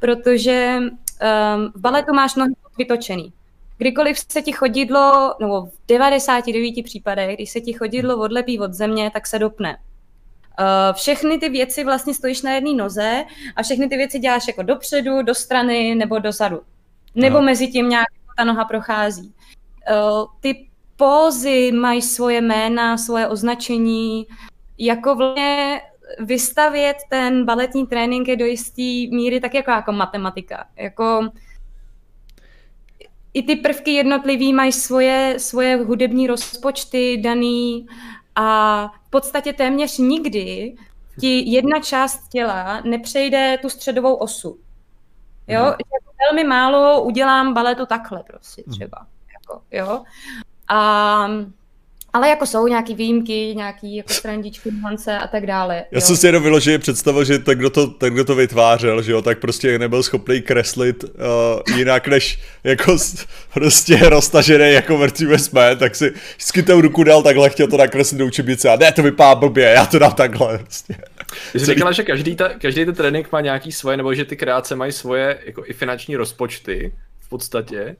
Protože 0.00 0.78
um, 0.80 1.72
v 1.74 1.80
baletu 1.80 2.14
máš 2.14 2.34
nohy 2.34 2.52
vytočený. 2.78 3.32
Kdykoliv 3.78 4.18
se 4.18 4.42
ti 4.42 4.52
chodidlo, 4.52 5.34
nebo 5.40 5.66
v 5.66 5.72
99 5.88 6.82
případech, 6.82 7.36
když 7.36 7.50
se 7.50 7.60
ti 7.60 7.72
chodidlo 7.72 8.18
odlepí 8.18 8.60
od 8.60 8.72
země, 8.72 9.10
tak 9.10 9.26
se 9.26 9.38
dopne. 9.38 9.76
Uh, 10.60 10.94
všechny 10.94 11.38
ty 11.38 11.48
věci 11.48 11.84
vlastně 11.84 12.14
stojíš 12.14 12.42
na 12.42 12.52
jedné 12.52 12.74
noze 12.74 13.24
a 13.56 13.62
všechny 13.62 13.88
ty 13.88 13.96
věci 13.96 14.18
děláš 14.18 14.48
jako 14.48 14.62
dopředu, 14.62 15.22
do 15.22 15.34
strany 15.34 15.94
nebo 15.94 16.18
dozadu. 16.18 16.60
Nebo 17.14 17.36
no. 17.36 17.42
mezi 17.42 17.68
tím 17.68 17.88
nějak 17.88 18.06
ta 18.36 18.44
noha 18.44 18.64
prochází. 18.64 19.34
Uh, 19.90 20.26
ty 20.40 20.68
pózy 20.96 21.72
mají 21.72 22.02
svoje 22.02 22.40
jména, 22.40 22.98
svoje 22.98 23.28
označení, 23.28 24.26
jako 24.78 25.14
vlastně 25.14 25.80
vystavět 26.20 26.96
ten 27.10 27.44
baletní 27.44 27.86
trénink 27.86 28.28
je 28.28 28.36
do 28.36 28.44
jisté 28.44 29.16
míry 29.16 29.40
tak 29.40 29.54
jako, 29.54 29.70
jako 29.70 29.92
matematika. 29.92 30.66
Jako 30.76 31.28
i 33.36 33.42
ty 33.42 33.56
prvky 33.56 33.90
jednotlivý 33.90 34.52
mají 34.52 34.72
svoje, 34.72 35.34
svoje 35.38 35.76
hudební 35.76 36.26
rozpočty 36.26 37.16
daný 37.16 37.86
a 38.34 38.88
v 39.06 39.10
podstatě 39.10 39.52
téměř 39.52 39.98
nikdy 39.98 40.76
ti 41.20 41.50
jedna 41.50 41.80
část 41.80 42.28
těla 42.28 42.80
nepřejde 42.80 43.58
tu 43.62 43.68
středovou 43.68 44.14
osu. 44.14 44.58
Jo, 45.48 45.64
mm. 45.64 45.72
velmi 46.28 46.48
málo 46.48 47.02
udělám 47.02 47.54
baletu 47.54 47.86
takhle 47.86 48.22
prostě 48.22 48.62
mhm. 48.66 48.76
třeba. 48.76 49.06
Jako, 49.32 49.62
jo. 49.70 50.02
A 50.68 51.28
ale 52.16 52.28
jako 52.28 52.46
jsou 52.46 52.66
nějaký 52.66 52.94
výjimky, 52.94 53.54
nějaký 53.56 53.96
jako 53.96 54.12
strandičky, 54.12 54.70
nuance 54.70 55.18
a 55.18 55.26
tak 55.26 55.46
dále. 55.46 55.74
Já 55.76 55.98
jo. 55.98 56.00
jsem 56.00 56.16
si 56.16 56.26
jenom 56.26 56.42
vyložil 56.42 56.78
představu, 56.78 57.24
že 57.24 57.38
ten 57.38 57.58
kdo, 57.58 57.70
to, 57.70 57.86
ten, 57.86 58.14
kdo 58.14 58.24
to 58.24 58.34
vytvářel, 58.34 59.02
že 59.02 59.12
jo, 59.12 59.22
tak 59.22 59.38
prostě 59.38 59.78
nebyl 59.78 60.02
schopný 60.02 60.42
kreslit 60.42 61.04
uh, 61.04 61.76
jinak 61.76 62.08
než 62.08 62.38
jako 62.64 62.96
prostě 63.54 63.96
roztažený 64.08 64.72
jako 64.72 64.98
mrtví 64.98 65.38
jsme, 65.38 65.76
tak 65.76 65.96
si 65.96 66.12
vždycky 66.36 66.62
tou 66.62 66.80
ruku 66.80 67.04
dal 67.04 67.22
takhle, 67.22 67.50
chtěl 67.50 67.66
to 67.66 67.76
nakreslit 67.76 68.18
do 68.18 68.26
učebnice 68.26 68.68
a 68.68 68.76
ne, 68.76 68.92
to 68.92 69.02
vypadá 69.02 69.34
blbě, 69.34 69.64
já 69.64 69.86
to 69.86 69.98
dám 69.98 70.12
takhle 70.12 70.58
prostě. 70.58 70.94
Jsi 71.52 71.60
Celý... 71.60 71.74
říkala, 71.74 71.92
že 71.92 72.02
každý, 72.02 72.36
ta, 72.36 72.48
každý 72.48 72.84
ten 72.84 72.94
trénink 72.94 73.32
má 73.32 73.40
nějaký 73.40 73.72
svoje, 73.72 73.96
nebo 73.96 74.14
že 74.14 74.24
ty 74.24 74.36
kreace 74.36 74.76
mají 74.76 74.92
svoje 74.92 75.38
jako 75.46 75.62
i 75.66 75.72
finanční 75.72 76.16
rozpočty 76.16 76.92
v 77.20 77.28
podstatě. 77.28 77.96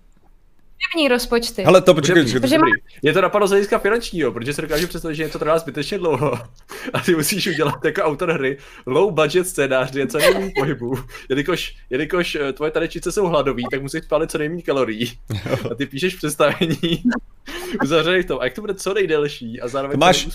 Hudební 0.76 1.08
rozpočty. 1.08 1.64
Ale 1.64 1.82
to 1.82 1.94
počkej, 1.94 2.22
počkej, 2.22 2.40
počkej. 2.40 2.58
Má... 2.58 2.66
Je 3.02 3.12
to 3.12 3.20
napadlo 3.20 3.48
z 3.48 3.50
hlediska 3.50 3.78
finančního, 3.78 4.32
protože 4.32 4.52
si 4.52 4.62
dokážu 4.62 4.86
představit, 4.86 5.14
že 5.14 5.22
něco 5.22 5.38
trvá 5.38 5.58
zbytečně 5.58 5.98
dlouho 5.98 6.38
a 6.92 7.00
ty 7.00 7.14
musíš 7.14 7.46
udělat 7.46 7.84
jako 7.84 8.02
autor 8.02 8.32
hry 8.32 8.58
low 8.86 9.12
budget 9.14 9.48
scénář, 9.48 9.90
kde 9.90 10.00
je 10.00 10.06
co 10.06 10.18
nejméně 10.18 10.52
pohybu. 10.58 10.98
Jelikož, 11.28 11.76
jelikož 11.90 12.34
eh, 12.34 12.52
tvoje 12.52 12.70
tanečice 12.70 13.12
jsou 13.12 13.26
hladoví, 13.26 13.64
tak 13.70 13.82
musíš 13.82 14.04
spálit 14.04 14.30
co 14.30 14.38
nejméně 14.38 14.62
kalorií. 14.62 15.12
A 15.70 15.74
ty 15.74 15.86
píšeš 15.86 16.14
představení 16.14 17.02
uzavřený 17.82 18.22
v 18.22 18.26
tom. 18.26 18.38
A 18.40 18.44
jak 18.44 18.54
to 18.54 18.60
bude 18.60 18.74
co 18.74 18.94
nejdelší 18.94 19.60
a 19.60 19.68
zároveň 19.68 19.98
to 19.98 19.98
máš, 19.98 20.28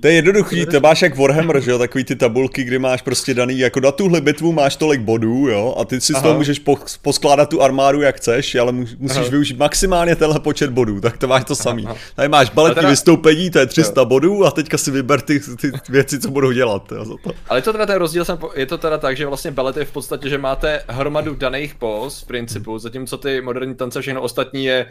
To 0.00 0.08
je 0.08 0.14
jednoduchý, 0.14 0.66
to 0.66 0.80
máš 0.80 1.02
jak 1.02 1.16
Warhammer, 1.16 1.60
že 1.60 1.70
jo, 1.70 1.78
takový 1.78 2.04
ty 2.04 2.16
tabulky, 2.16 2.64
kdy 2.64 2.78
máš 2.78 3.02
prostě 3.02 3.34
daný, 3.34 3.58
jako 3.58 3.80
na 3.80 3.92
tuhle 3.92 4.20
bitvu 4.20 4.52
máš 4.52 4.76
tolik 4.76 5.00
bodů, 5.00 5.48
jo, 5.48 5.74
a 5.78 5.84
ty 5.84 6.00
si 6.00 6.12
Aha. 6.12 6.20
z 6.20 6.22
toho 6.22 6.34
můžeš 6.34 6.62
poskládat 7.02 7.48
tu 7.48 7.62
armádu 7.62 8.00
jak 8.00 8.16
chceš, 8.16 8.54
ale 8.54 8.72
musíš 8.72 9.16
Aha. 9.16 9.28
využít 9.28 9.58
maximálně 9.82 10.16
tenhle 10.16 10.40
počet 10.40 10.70
bodů, 10.70 11.00
tak 11.00 11.18
to 11.18 11.28
máš 11.28 11.44
to 11.44 11.56
samý. 11.56 11.88
Tady 12.14 12.28
máš 12.28 12.50
baletní 12.50 12.74
teda... 12.74 12.88
vystoupení, 12.88 13.50
to 13.50 13.58
je 13.58 13.66
300 13.66 14.00
jo. 14.00 14.04
bodů 14.04 14.46
a 14.46 14.50
teďka 14.50 14.78
si 14.78 14.90
vyber 14.90 15.20
ty, 15.20 15.40
ty 15.40 15.72
věci, 15.88 16.20
co 16.20 16.30
budou 16.30 16.52
dělat. 16.52 16.92
Jo, 16.92 17.04
za 17.04 17.14
to. 17.24 17.30
Ale 17.48 17.58
je 17.58 17.62
to 17.62 17.72
teda 17.72 17.86
ten 17.86 17.96
rozdíl, 17.96 18.24
je 18.54 18.66
to 18.66 18.78
teda 18.78 18.98
tak, 18.98 19.16
že 19.16 19.26
vlastně 19.26 19.50
balet 19.50 19.76
je 19.76 19.84
v 19.84 19.92
podstatě, 19.92 20.28
že 20.28 20.38
máte 20.38 20.82
hromadu 20.88 21.34
daných 21.34 21.74
pos 21.74 22.22
v 22.22 22.26
principu, 22.26 22.78
zatímco 22.78 23.18
ty 23.18 23.40
moderní 23.40 23.74
tance 23.74 24.00
všechno 24.00 24.22
ostatní 24.22 24.64
je 24.64 24.86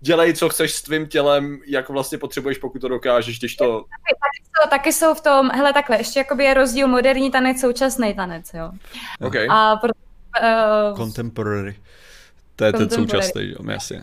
dělej, 0.00 0.34
co 0.34 0.48
chceš 0.48 0.74
s 0.74 0.82
tvým 0.82 1.06
tělem, 1.06 1.58
jak 1.66 1.88
vlastně 1.88 2.18
potřebuješ, 2.18 2.58
pokud 2.58 2.78
to 2.78 2.88
dokážeš, 2.88 3.38
když 3.38 3.56
to... 3.56 3.64
Taky, 3.64 4.18
taky, 4.20 4.42
jsou, 4.44 4.70
taky 4.70 4.92
jsou 4.92 5.14
v 5.14 5.20
tom, 5.20 5.50
hele 5.50 5.72
takhle, 5.72 5.96
ještě 5.96 6.20
jakoby 6.20 6.44
je 6.44 6.54
rozdíl 6.54 6.88
moderní 6.88 7.30
tanec, 7.30 7.60
současný 7.60 8.14
tanec, 8.14 8.50
jo. 8.54 8.70
Okay. 9.20 9.46
A 9.50 9.76
pro, 9.76 9.90
uh, 10.90 10.96
Contemporary. 10.96 11.76
To 12.56 12.64
je 12.64 12.72
ten 12.72 12.90
současný, 12.90 13.50
jo, 13.50 13.70
jasně. 13.70 14.02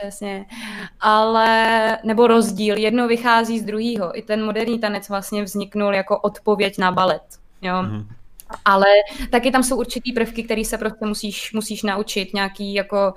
Přesně. 0.00 0.46
Ale, 1.00 1.98
nebo 2.04 2.26
rozdíl, 2.26 2.78
jedno 2.78 3.08
vychází 3.08 3.58
z 3.58 3.64
druhého. 3.64 4.18
I 4.18 4.22
ten 4.22 4.44
moderní 4.44 4.78
tanec 4.78 5.08
vlastně 5.08 5.42
vzniknul 5.42 5.94
jako 5.94 6.18
odpověď 6.18 6.78
na 6.78 6.92
balet, 6.92 7.22
jo. 7.62 7.74
Mm-hmm. 7.74 8.06
Ale 8.64 8.86
taky 9.30 9.50
tam 9.50 9.62
jsou 9.62 9.76
určitý 9.76 10.12
prvky, 10.12 10.42
které 10.42 10.64
se 10.64 10.78
prostě 10.78 11.06
musíš, 11.06 11.52
musíš 11.52 11.82
naučit, 11.82 12.34
nějaký 12.34 12.74
jako 12.74 13.14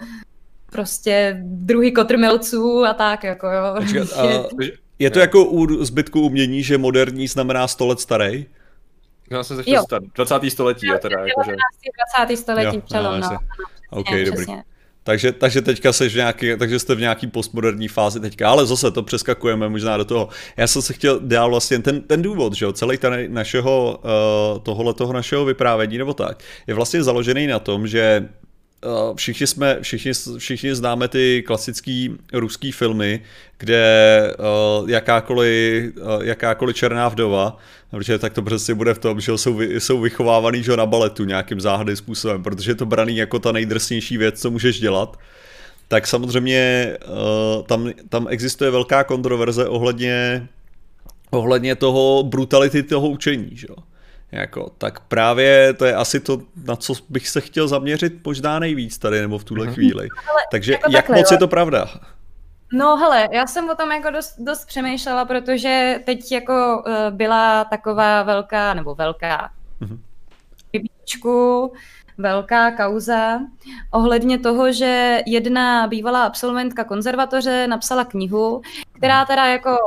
prostě 0.72 1.38
druhý 1.44 1.94
kotrmelců 1.94 2.86
a 2.86 2.94
tak, 2.94 3.24
jako 3.24 3.48
jo. 3.48 3.76
Počkat, 3.78 4.08
a 4.18 4.44
je 5.00 5.10
to 5.10 5.20
jako 5.20 5.46
u 5.46 5.86
zbytku 5.86 6.22
umění, 6.22 6.64
že 6.64 6.78
moderní 6.78 7.28
znamená 7.28 7.68
100 7.68 7.88
let 7.88 8.00
starý? 8.00 8.46
Já 9.32 9.44
jsem 9.44 9.58
se 9.58 9.64
chtěl 9.64 9.84
20. 10.16 10.50
století, 10.50 10.88
jo, 10.88 10.98
teda. 11.02 11.16
19. 11.16 11.28
Jakože... 11.28 11.56
20. 12.28 12.38
století 12.38 12.82
přelom, 12.82 13.20
no. 13.20 13.38
OK, 13.90 14.10
dobrý. 14.10 14.32
Přesně. 14.32 14.64
Takže, 15.04 15.32
takže 15.32 15.62
teďka 15.62 15.94
jsi 15.94 16.10
v 16.10 16.16
nějaký, 16.16 16.56
takže 16.60 16.80
jste 16.80 16.96
v 16.96 17.00
nějaký 17.00 17.28
postmoderní 17.28 17.88
fázi 17.88 18.20
teďka, 18.20 18.50
ale 18.50 18.66
zase 18.66 18.92
to 18.92 19.04
přeskakujeme 19.04 19.70
možná 19.70 19.98
do 19.98 20.06
toho. 20.06 20.30
Já 20.58 20.68
jsem 20.68 20.82
se 20.82 20.94
chtěl 20.94 21.20
dál 21.20 21.50
vlastně 21.50 21.80
ten, 21.80 22.02
ten 22.02 22.22
důvod, 22.22 22.54
že 22.54 22.66
jo, 22.66 22.74
celý 22.74 22.98
ten 22.98 23.34
našeho, 23.34 24.00
uh, 24.04 24.60
tohohle 24.64 24.94
toho 24.94 25.14
našeho 25.14 25.46
vyprávění 25.46 25.98
nebo 25.98 26.14
tak, 26.14 26.44
je 26.68 26.74
vlastně 26.74 27.04
založený 27.04 27.48
na 27.48 27.60
tom, 27.60 27.88
že 27.88 28.30
Eh, 28.43 28.43
všichni 29.16 29.48
jsme, 29.48 29.78
všichni, 29.82 30.12
všichni 30.38 30.76
známe 30.76 31.08
ty 31.08 31.44
klasické 31.48 32.08
ruské 32.34 32.72
filmy, 32.72 33.22
kde 33.58 34.34
uh, 34.82 34.90
jakákoliv, 34.90 35.94
uh, 35.98 36.24
jakákoliv 36.24 36.76
černá 36.76 37.10
vdova, 37.10 37.58
protože 37.92 38.20
tak 38.20 38.34
to 38.34 38.42
přesně 38.42 38.74
bude 38.74 38.94
v 38.94 39.00
tom, 39.00 39.20
že 39.20 39.38
jsou, 39.38 39.62
jsou 39.62 40.02
vychovávaný 40.02 40.64
že 40.64 40.78
na 40.78 40.86
baletu 40.86 41.24
nějakým 41.24 41.62
záhadným 41.62 41.96
způsobem, 41.96 42.44
protože 42.44 42.72
je 42.72 42.76
to 42.76 42.86
braný 42.86 43.18
jako 43.18 43.40
ta 43.40 43.52
nejdrsnější 43.52 44.18
věc, 44.18 44.42
co 44.42 44.52
můžeš 44.52 44.80
dělat. 44.80 45.20
Tak 45.88 46.08
samozřejmě 46.08 46.94
uh, 47.08 47.64
tam, 47.64 47.92
tam 48.10 48.28
existuje 48.30 48.72
velká 48.72 49.04
kontroverze 49.04 49.68
ohledně, 49.68 50.48
ohledně 51.30 51.76
toho 51.76 52.24
brutality 52.24 52.84
toho 52.84 53.10
učení. 53.10 53.50
Že? 53.54 53.68
Jako, 54.34 54.72
tak 54.78 55.00
právě 55.00 55.74
to 55.74 55.86
je 55.86 55.96
asi 55.96 56.20
to, 56.20 56.42
na 56.66 56.76
co 56.76 56.94
bych 57.10 57.28
se 57.28 57.42
chtěl 57.42 57.68
zaměřit 57.68 58.26
možná 58.26 58.60
nejvíc 58.60 58.98
tady, 58.98 59.22
nebo 59.22 59.38
v 59.38 59.44
tuhle 59.44 59.68
mm-hmm. 59.68 59.74
chvíli. 59.74 60.08
Ale 60.30 60.42
Takže 60.52 60.72
jako 60.72 60.92
jak 60.92 61.06
takhle, 61.06 61.18
moc 61.18 61.32
je 61.32 61.38
to 61.38 61.48
pravda? 61.48 61.88
No 62.74 62.98
hele, 62.98 63.28
já 63.32 63.48
jsem 63.48 63.70
o 63.70 63.76
tom 63.76 63.92
jako 63.92 64.10
dost, 64.10 64.36
dost 64.40 64.66
přemýšlela, 64.66 65.26
protože 65.26 66.00
teď 66.06 66.32
jako 66.32 66.84
uh, 66.88 66.94
byla 67.10 67.64
taková 67.64 68.24
velká, 68.24 68.74
nebo 68.74 68.96
velká 68.96 69.50
mm-hmm. 69.82 71.70
velká 72.18 72.72
kauza 72.72 73.40
ohledně 73.92 74.40
toho, 74.40 74.72
že 74.72 75.22
jedna 75.26 75.88
bývalá 75.88 76.24
absolventka 76.24 76.84
konzervatoře 76.84 77.68
napsala 77.68 78.06
knihu, 78.06 78.62
která 78.98 79.18
mhm. 79.18 79.28
teda 79.28 79.46
jako 79.46 79.70
uh, 79.70 79.78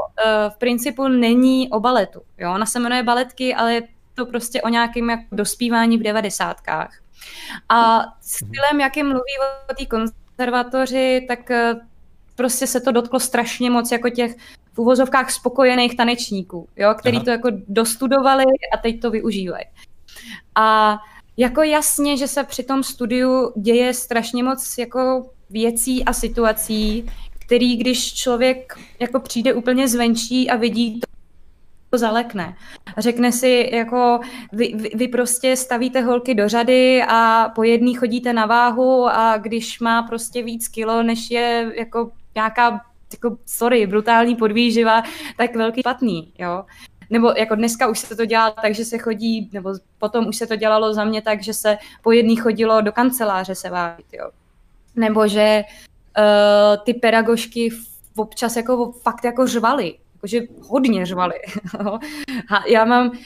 v 0.49 0.59
principu 0.59 1.09
není 1.09 1.71
o 1.71 1.81
baletu. 1.81 2.21
Jo? 2.39 2.53
Ona 2.55 2.67
se 2.67 2.81
jmenuje 2.81 3.03
Baletky, 3.03 3.55
ale 3.55 3.75
je 3.75 3.96
to 4.17 4.27
prostě 4.27 4.63
o 4.63 4.69
nějakém 4.69 5.11
jako 5.11 5.23
dospívání 5.33 5.99
v 5.99 6.03
devadesátkách. 6.03 6.99
A 7.69 8.05
stylem, 8.21 8.81
jakým 8.81 9.07
mluví 9.07 9.33
o 9.71 9.75
té 9.75 9.87
konzervatoři, 9.87 11.25
tak 11.29 11.51
eh, 11.51 11.75
prostě 12.35 12.67
se 12.67 12.81
to 12.81 12.93
dotklo 12.93 13.21
strašně 13.21 13.71
moc 13.71 13.93
jako 13.93 14.11
těch 14.11 14.37
v 14.73 14.79
uvozovkách 14.79 15.31
spokojených 15.31 15.97
tanečníků, 15.97 16.69
jo, 16.77 16.95
který 16.99 17.17
Aha. 17.17 17.25
to 17.25 17.31
jako 17.31 17.49
dostudovali 17.69 18.45
a 18.73 18.77
teď 18.77 19.01
to 19.01 19.11
využívají. 19.11 19.65
A 20.55 20.99
jako 21.37 21.63
jasně, 21.63 22.17
že 22.17 22.29
se 22.29 22.45
při 22.45 22.63
tom 22.63 22.83
studiu 22.83 23.53
děje 23.57 23.95
strašně 23.95 24.43
moc 24.43 24.79
jako 24.79 25.31
věcí 25.51 26.05
a 26.05 26.13
situací, 26.13 27.07
který 27.47 27.77
když 27.77 28.15
člověk 28.15 28.79
jako 28.99 29.21
přijde 29.21 29.55
úplně 29.55 29.89
zvenčí 29.89 30.51
a 30.51 30.57
vidí 30.57 31.01
to, 31.01 31.07
zalekne. 31.99 32.57
Řekne 32.99 33.33
si, 33.33 33.71
jako 33.73 34.21
vy, 34.53 34.73
vy, 34.75 34.91
vy 34.95 35.09
prostě 35.09 35.57
stavíte 35.57 36.01
holky 36.01 36.35
do 36.35 36.49
řady 36.49 37.03
a 37.09 37.49
po 37.55 37.63
jedný 37.63 37.95
chodíte 37.95 38.33
na 38.33 38.47
váhu 38.47 39.07
a 39.09 39.37
když 39.37 39.81
má 39.81 40.03
prostě 40.03 40.43
víc 40.43 40.69
kilo, 40.69 41.03
než 41.03 41.31
je 41.31 41.73
jako 41.77 42.11
nějaká, 42.35 42.81
jako, 43.13 43.37
sorry, 43.47 43.87
brutální 43.87 44.37
podvýživa, 44.37 45.03
tak 45.37 45.57
velký 45.57 45.81
špatný, 45.81 46.33
jo. 46.39 46.65
Nebo 47.11 47.33
jako 47.37 47.55
dneska 47.55 47.87
už 47.87 47.99
se 47.99 48.17
to 48.17 48.25
dělá 48.25 48.51
tak, 48.51 48.75
že 48.75 48.85
se 48.85 48.99
chodí, 48.99 49.51
nebo 49.53 49.75
potom 49.99 50.27
už 50.27 50.37
se 50.37 50.47
to 50.47 50.57
dělalo 50.57 50.95
za 50.95 51.05
mě 51.05 51.23
tak, 51.23 51.43
že 51.43 51.55
se 51.55 51.79
po 52.03 52.13
jedný 52.13 52.37
chodilo 52.37 52.81
do 52.81 52.93
kanceláře 52.93 53.55
se 53.55 53.71
vážit, 53.71 54.07
jo. 54.13 54.31
Nebo 54.97 55.29
že 55.29 55.65
uh, 56.19 56.85
ty 56.85 56.95
pedagožky 56.95 57.71
občas 58.17 58.57
jako 58.57 58.93
fakt 58.93 59.25
jako 59.25 59.47
řvali, 59.47 59.95
jakože 60.17 60.41
hodně 60.61 61.07
řvali. 61.07 61.35
Já 62.67 62.85
mám 62.85 63.09
uh, 63.09 63.17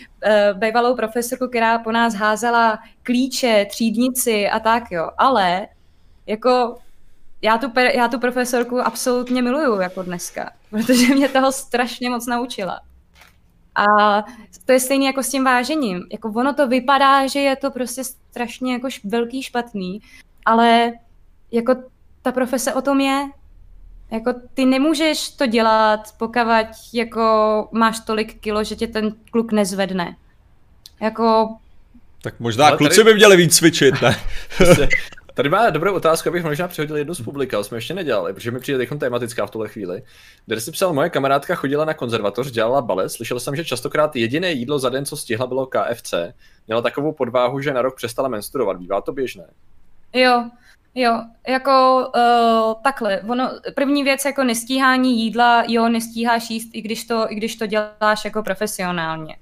bývalou 0.54 0.96
profesorku, 0.96 1.48
která 1.48 1.78
po 1.78 1.92
nás 1.92 2.14
házela 2.14 2.78
klíče, 3.02 3.66
třídnici 3.70 4.48
a 4.48 4.60
tak 4.60 4.84
jo, 4.90 5.10
ale 5.18 5.68
jako 6.26 6.76
já 7.42 7.58
tu, 7.58 7.72
já 7.94 8.08
tu 8.08 8.18
profesorku 8.18 8.80
absolutně 8.80 9.42
miluju 9.42 9.80
jako 9.80 10.02
dneska, 10.02 10.52
protože 10.70 11.14
mě 11.14 11.28
toho 11.28 11.52
strašně 11.52 12.10
moc 12.10 12.26
naučila. 12.26 12.80
A 13.74 13.84
to 14.66 14.72
je 14.72 14.80
stejně 14.80 15.06
jako 15.06 15.22
s 15.22 15.28
tím 15.28 15.44
vážením. 15.44 16.06
Jako 16.12 16.28
ono 16.28 16.54
to 16.54 16.68
vypadá, 16.68 17.26
že 17.26 17.40
je 17.40 17.56
to 17.56 17.70
prostě 17.70 18.04
strašně 18.04 18.72
jako 18.72 18.88
velký 19.04 19.42
špatný, 19.42 20.00
ale 20.46 20.92
jako 21.52 21.74
ta 22.22 22.32
profese 22.32 22.74
o 22.74 22.82
tom 22.82 23.00
je. 23.00 23.28
Jako 24.10 24.34
ty 24.54 24.66
nemůžeš 24.66 25.30
to 25.30 25.46
dělat, 25.46 26.00
pokud 26.18 26.40
jako 26.92 27.68
máš 27.72 28.00
tolik 28.00 28.40
kilo, 28.40 28.64
že 28.64 28.76
tě 28.76 28.86
ten 28.86 29.14
kluk 29.30 29.52
nezvedne. 29.52 30.16
Jako... 31.00 31.56
Tak 32.22 32.40
možná 32.40 32.66
ale 32.66 32.76
kluci 32.76 32.96
tady... 32.96 33.04
by 33.04 33.14
měli 33.14 33.36
víc 33.36 33.56
cvičit, 33.56 34.02
ne? 34.02 34.16
Tady 35.34 35.48
má 35.48 35.70
dobrou 35.70 35.94
otázku, 35.94 36.28
abych 36.28 36.44
možná 36.44 36.68
přehodil 36.68 36.96
jednu 36.96 37.14
z 37.14 37.20
publika, 37.20 37.62
jsme 37.62 37.76
ještě 37.76 37.94
nedělali, 37.94 38.34
protože 38.34 38.50
mi 38.50 38.60
přijde 38.60 38.78
teď 38.78 38.98
tematická 38.98 39.46
v 39.46 39.50
tuhle 39.50 39.68
chvíli. 39.68 40.02
Kde 40.46 40.60
si 40.60 40.72
psal, 40.72 40.92
moje 40.92 41.10
kamarádka 41.10 41.54
chodila 41.54 41.84
na 41.84 41.94
konzervatoř, 41.94 42.50
dělala 42.50 42.82
balet, 42.82 43.08
slyšel 43.08 43.40
jsem, 43.40 43.56
že 43.56 43.64
častokrát 43.64 44.16
jediné 44.16 44.52
jídlo 44.52 44.78
za 44.78 44.88
den, 44.88 45.04
co 45.06 45.16
stihla, 45.16 45.46
bylo 45.46 45.66
KFC. 45.66 46.14
Měla 46.66 46.82
takovou 46.82 47.12
podváhu, 47.12 47.60
že 47.60 47.72
na 47.72 47.82
rok 47.82 47.96
přestala 47.96 48.28
menstruovat. 48.28 48.76
Bývá 48.76 49.00
to 49.00 49.12
běžné? 49.12 49.44
Jo, 50.12 50.50
Jo, 50.94 51.22
jako 51.48 52.04
uh, 52.16 52.82
takhle. 52.82 53.20
Ono, 53.28 53.50
první 53.74 54.04
věc 54.04 54.24
jako 54.24 54.44
nestíhání 54.44 55.20
jídla, 55.20 55.64
jo, 55.68 55.88
nestíháš 55.88 56.50
jíst, 56.50 56.70
i 56.72 56.82
když 56.82 57.04
to, 57.04 57.32
i 57.32 57.34
když 57.34 57.56
to 57.56 57.66
děláš 57.66 58.24
jako 58.24 58.42
profesionálně. 58.42 59.36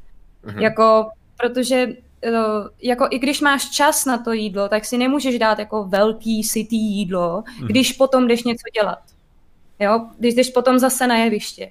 Mm-hmm. 0.44 0.58
Jako, 0.58 1.11
protože 1.37 1.87
uh, 1.87 2.68
jako 2.82 3.08
i 3.11 3.18
když 3.18 3.40
máš 3.40 3.70
čas 3.70 4.04
na 4.04 4.18
to 4.18 4.32
jídlo, 4.32 4.68
tak 4.68 4.84
si 4.84 4.98
nemůžeš 4.98 5.38
dát 5.38 5.58
jako 5.58 5.84
velký, 5.84 6.44
sytý 6.44 6.76
jídlo, 6.76 7.42
mm-hmm. 7.42 7.66
když 7.66 7.92
potom 7.92 8.28
jdeš 8.28 8.42
něco 8.44 8.64
dělat. 8.80 8.98
Jo, 9.78 10.06
když 10.18 10.34
jdeš 10.34 10.50
potom 10.50 10.78
zase 10.78 11.06
na 11.06 11.16
jeviště. 11.16 11.70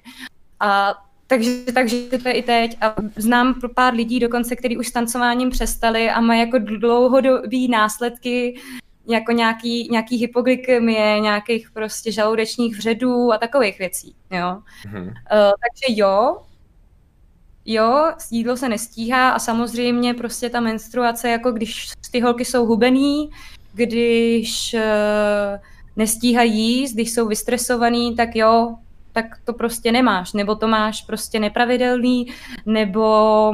A 0.60 0.94
takže, 1.26 1.50
takže 1.74 1.96
to 2.22 2.28
je 2.28 2.34
i 2.34 2.42
teď. 2.42 2.76
A 2.80 2.94
znám 3.16 3.54
pár 3.74 3.94
lidí 3.94 4.20
dokonce, 4.20 4.56
kteří 4.56 4.76
už 4.76 4.88
s 4.88 4.92
tancováním 4.92 5.50
přestali 5.50 6.10
a 6.10 6.20
mají 6.20 6.40
jako 6.40 6.58
dlouhodobý 6.58 7.68
následky 7.68 8.60
jako 9.08 9.32
nějaký, 9.32 9.88
nějaký 9.90 10.16
hypoglykemie, 10.16 11.20
nějakých 11.20 11.70
prostě 11.70 12.12
žaludečních 12.12 12.76
vředů 12.76 13.32
a 13.32 13.38
takových 13.38 13.78
věcí, 13.78 14.14
jo. 14.30 14.62
Mm-hmm. 14.86 15.06
Uh, 15.06 15.12
takže 15.32 16.00
jo, 16.00 16.38
jo, 17.64 18.12
jídlo 18.30 18.56
se 18.56 18.68
nestíhá 18.68 19.30
a 19.30 19.38
samozřejmě 19.38 20.14
prostě 20.14 20.50
ta 20.50 20.60
menstruace, 20.60 21.28
jako 21.28 21.52
když 21.52 21.88
ty 22.10 22.20
holky 22.20 22.44
jsou 22.44 22.66
hubený, 22.66 23.30
když 23.72 24.74
uh, 24.74 25.60
nestíhají 25.96 26.58
jíst, 26.58 26.92
když 26.92 27.12
jsou 27.12 27.28
vystresovaný, 27.28 28.16
tak 28.16 28.36
jo, 28.36 28.76
tak 29.12 29.24
to 29.44 29.52
prostě 29.52 29.92
nemáš, 29.92 30.32
nebo 30.32 30.54
to 30.54 30.68
máš 30.68 31.02
prostě 31.02 31.40
nepravidelný, 31.40 32.26
nebo 32.66 33.52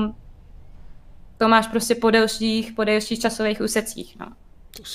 to 1.38 1.48
máš 1.48 1.66
prostě 1.66 1.94
po 1.94 2.10
delších, 2.10 2.72
po 2.72 2.84
delších 2.84 3.20
časových 3.20 3.60
úsecích, 3.60 4.16
no. 4.20 4.26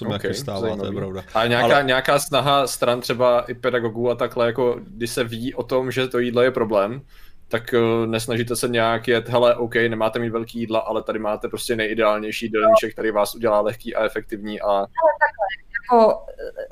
Mi 0.08 0.16
okay, 0.16 0.34
stává, 0.34 0.60
zajímavý. 0.60 0.82
to 0.82 0.86
je 0.86 0.92
pravda. 0.92 1.24
A 1.34 1.48
nějaká, 1.48 1.76
Ale... 1.76 1.84
nějaká 1.84 2.20
snaha 2.20 2.68
stran 2.68 3.02
třeba 3.02 3.42
i 3.42 3.54
pedagogů 3.54 4.10
a 4.10 4.16
takhle, 4.16 4.46
jako 4.46 4.80
když 4.88 5.10
se 5.12 5.24
ví 5.24 5.54
o 5.54 5.64
tom, 5.64 5.92
že 5.92 6.08
to 6.08 6.20
jídlo 6.20 6.42
je 6.42 6.52
problém, 6.52 7.02
tak 7.48 7.74
uh, 7.74 8.08
nesnažíte 8.08 8.56
se 8.56 8.68
nějak 8.68 9.08
jet, 9.08 9.30
hele, 9.30 9.56
OK, 9.56 9.76
nemáte 9.76 10.20
mít 10.20 10.30
velký 10.30 10.60
jídla, 10.60 10.80
ale 10.80 11.04
tady 11.04 11.20
máte 11.20 11.50
prostě 11.50 11.76
nejideálnější 11.76 12.46
jídelníček, 12.46 12.94
který 12.94 13.12
vás 13.12 13.36
udělá 13.36 13.62
lehký 13.62 13.96
a 13.96 14.06
efektivní 14.06 14.62
a... 14.62 14.68
Ale 14.68 14.88
takhle, 15.20 15.48
jako, 15.84 16.24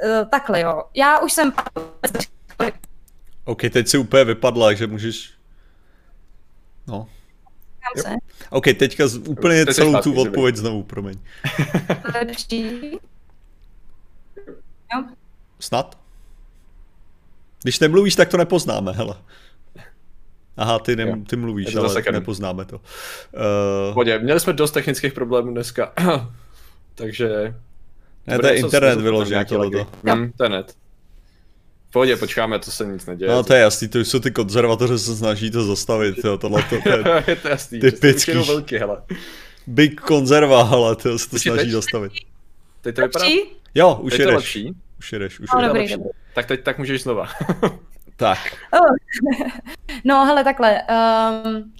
uh, 0.04 0.30
takhle 0.30 0.62
jo. 0.62 0.84
Já 0.94 1.20
už 1.20 1.34
jsem... 1.34 1.54
OK, 3.46 3.62
teď 3.72 3.88
si 3.88 3.98
úplně 3.98 4.24
vypadla, 4.24 4.74
že 4.74 4.88
můžeš... 4.88 5.34
No. 6.88 7.08
Se. 7.96 8.16
OK, 8.50 8.66
teďka 8.80 9.08
z, 9.08 9.18
úplně 9.18 9.66
Teď 9.66 9.76
celou 9.76 10.02
tu 10.02 10.22
odpověď 10.22 10.56
znovu, 10.56 10.84
promiň. 10.84 11.20
Lepší. 12.16 12.92
Jo. 14.96 15.04
Snad? 15.60 15.98
Když 17.64 17.80
nemluvíš, 17.80 18.16
tak 18.16 18.30
to 18.30 18.38
nepoznáme, 18.38 18.92
hele. 18.92 19.16
Aha, 20.58 20.80
ty, 20.80 20.96
ne, 20.96 21.22
ty 21.30 21.36
mluvíš, 21.36 21.76
ale 21.76 21.88
zasekan. 21.88 22.14
nepoznáme 22.14 22.66
to. 22.66 22.76
Uh... 22.76 23.94
Podě, 23.94 24.20
měli 24.20 24.40
jsme 24.40 24.54
dost 24.54 24.72
technických 24.72 25.14
problémů 25.14 25.52
dneska, 25.52 25.94
takže... 26.96 27.56
Ne, 28.28 28.40
to 28.40 28.48
je 28.48 28.56
internet 28.56 29.02
vyložený 29.02 29.46
tohleto. 29.46 29.88
Hmm, 30.06 30.32
to 30.32 30.44
je 30.44 30.50
net. 30.50 30.72
V 30.72 30.87
pohodě, 31.98 32.18
počkáme, 32.18 32.60
to 32.60 32.72
se 32.72 32.86
nic 32.86 33.06
neděje. 33.06 33.32
No 33.32 33.44
to 33.44 33.54
je 33.54 33.60
jasný, 33.60 33.88
to 33.88 34.00
jsou 34.00 34.20
ty 34.20 34.32
konzervatoře, 34.32 35.00
se 35.00 35.16
snaží 35.16 35.52
to 35.52 35.64
zastavit, 35.64 36.16
jo, 36.24 36.38
tohle 36.38 36.64
to, 36.64 36.82
to 36.82 36.90
je, 36.90 37.24
je 37.28 37.36
to 37.36 37.48
jasný, 37.48 37.80
typický. 37.80 38.32
velký, 38.32 38.78
hele. 38.78 39.02
Big 39.68 40.02
konzerva, 40.02 40.62
ale 40.62 40.96
to 40.96 41.20
se 41.20 41.30
to 41.30 41.40
snaží 41.40 41.60
teď? 41.60 41.70
zastavit. 41.70 42.12
Teď 42.82 42.96
to 42.96 43.02
vypadá? 43.02 43.26
Jo, 43.76 44.00
už 44.02 44.12
teď 44.12 44.20
jedeš. 44.20 44.36
lepší? 44.36 44.76
Už 45.00 45.14
jedeš, 45.14 45.40
už 45.40 45.50
no, 45.54 45.60
jedeš. 45.60 45.70
Dobrý, 45.70 45.92
dobrý. 45.92 46.10
Tak 46.36 46.46
teď 46.46 46.64
tak 46.64 46.78
můžeš 46.78 47.04
znova. 47.04 47.28
tak. 48.16 48.40
no, 50.04 50.26
hele, 50.26 50.44
takhle. 50.44 50.82
Um, 51.46 51.74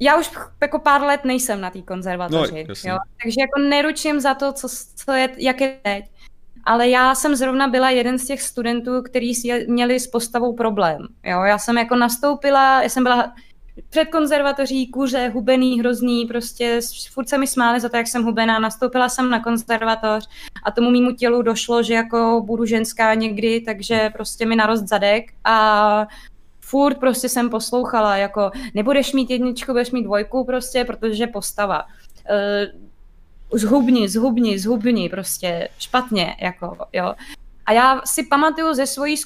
já 0.00 0.18
už 0.18 0.30
jako 0.60 0.78
pár 0.78 1.02
let 1.02 1.24
nejsem 1.24 1.60
na 1.60 1.70
té 1.70 1.82
konzervatoři, 1.82 2.66
no, 2.68 2.74
jo? 2.92 2.98
takže 3.22 3.40
jako 3.40 3.60
neručím 3.68 4.20
za 4.20 4.34
to, 4.34 4.52
co, 4.52 4.68
co 4.96 5.12
je, 5.12 5.28
jak 5.38 5.60
je 5.60 5.78
teď 5.82 6.04
ale 6.66 6.88
já 6.88 7.14
jsem 7.14 7.36
zrovna 7.36 7.68
byla 7.68 7.90
jeden 7.90 8.18
z 8.18 8.26
těch 8.26 8.42
studentů, 8.42 9.02
který 9.02 9.32
měli 9.68 10.00
s 10.00 10.06
postavou 10.06 10.52
problém. 10.52 11.06
Jo, 11.24 11.42
já 11.42 11.58
jsem 11.58 11.78
jako 11.78 11.96
nastoupila, 11.96 12.82
já 12.82 12.88
jsem 12.88 13.02
byla 13.02 13.32
před 13.88 14.04
konzervatoří, 14.04 14.86
kuře, 14.86 15.28
hubený, 15.28 15.80
hrozný, 15.80 16.26
prostě 16.26 16.80
furt 17.12 17.28
se 17.28 17.38
mi 17.38 17.46
smáli 17.46 17.80
za 17.80 17.88
to, 17.88 17.96
jak 17.96 18.06
jsem 18.06 18.24
hubená. 18.24 18.58
Nastoupila 18.58 19.08
jsem 19.08 19.30
na 19.30 19.42
konzervatoř 19.42 20.28
a 20.64 20.70
tomu 20.70 20.90
mýmu 20.90 21.12
tělu 21.12 21.42
došlo, 21.42 21.82
že 21.82 21.94
jako 21.94 22.42
budu 22.46 22.64
ženská 22.64 23.14
někdy, 23.14 23.60
takže 23.60 24.10
prostě 24.12 24.46
mi 24.46 24.56
narost 24.56 24.88
zadek 24.88 25.32
a 25.44 26.06
furt 26.60 26.98
prostě 26.98 27.28
jsem 27.28 27.50
poslouchala, 27.50 28.16
jako 28.16 28.50
nebudeš 28.74 29.12
mít 29.12 29.30
jedničku, 29.30 29.72
budeš 29.72 29.90
mít 29.90 30.04
dvojku 30.04 30.44
prostě, 30.44 30.84
protože 30.84 31.26
postava. 31.26 31.84
Zhubni, 33.52 34.08
zhubni, 34.08 34.58
zhubni, 34.58 35.08
prostě 35.08 35.68
špatně, 35.78 36.36
jako, 36.40 36.76
jo. 36.92 37.14
A 37.66 37.72
já 37.72 38.00
si 38.04 38.22
pamatuju 38.22 38.74
ze 38.74 38.86
svojí 38.86 39.16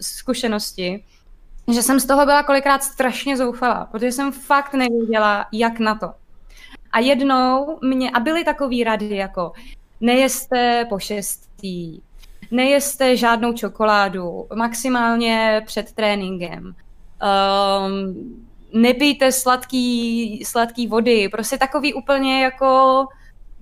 zkušenosti, 0.00 1.04
že 1.72 1.82
jsem 1.82 2.00
z 2.00 2.06
toho 2.06 2.24
byla 2.24 2.42
kolikrát 2.42 2.82
strašně 2.82 3.36
zoufalá, 3.36 3.88
protože 3.92 4.12
jsem 4.12 4.32
fakt 4.32 4.74
nevěděla, 4.74 5.46
jak 5.52 5.78
na 5.78 5.94
to. 5.94 6.12
A 6.92 6.98
jednou 6.98 7.78
mě, 7.82 8.10
a 8.10 8.20
byly 8.20 8.44
takové 8.44 8.84
rady 8.84 9.16
jako 9.16 9.52
nejeste 10.00 10.86
po 10.88 10.98
šestý, 10.98 12.00
nejeste 12.50 13.16
žádnou 13.16 13.52
čokoládu, 13.52 14.46
maximálně 14.54 15.62
před 15.66 15.92
tréninkem, 15.92 16.64
um, 16.64 18.44
nepijte 18.72 19.32
sladký, 19.32 20.44
sladký 20.44 20.86
vody, 20.86 21.28
prostě 21.28 21.58
takový 21.58 21.94
úplně 21.94 22.42
jako 22.42 23.06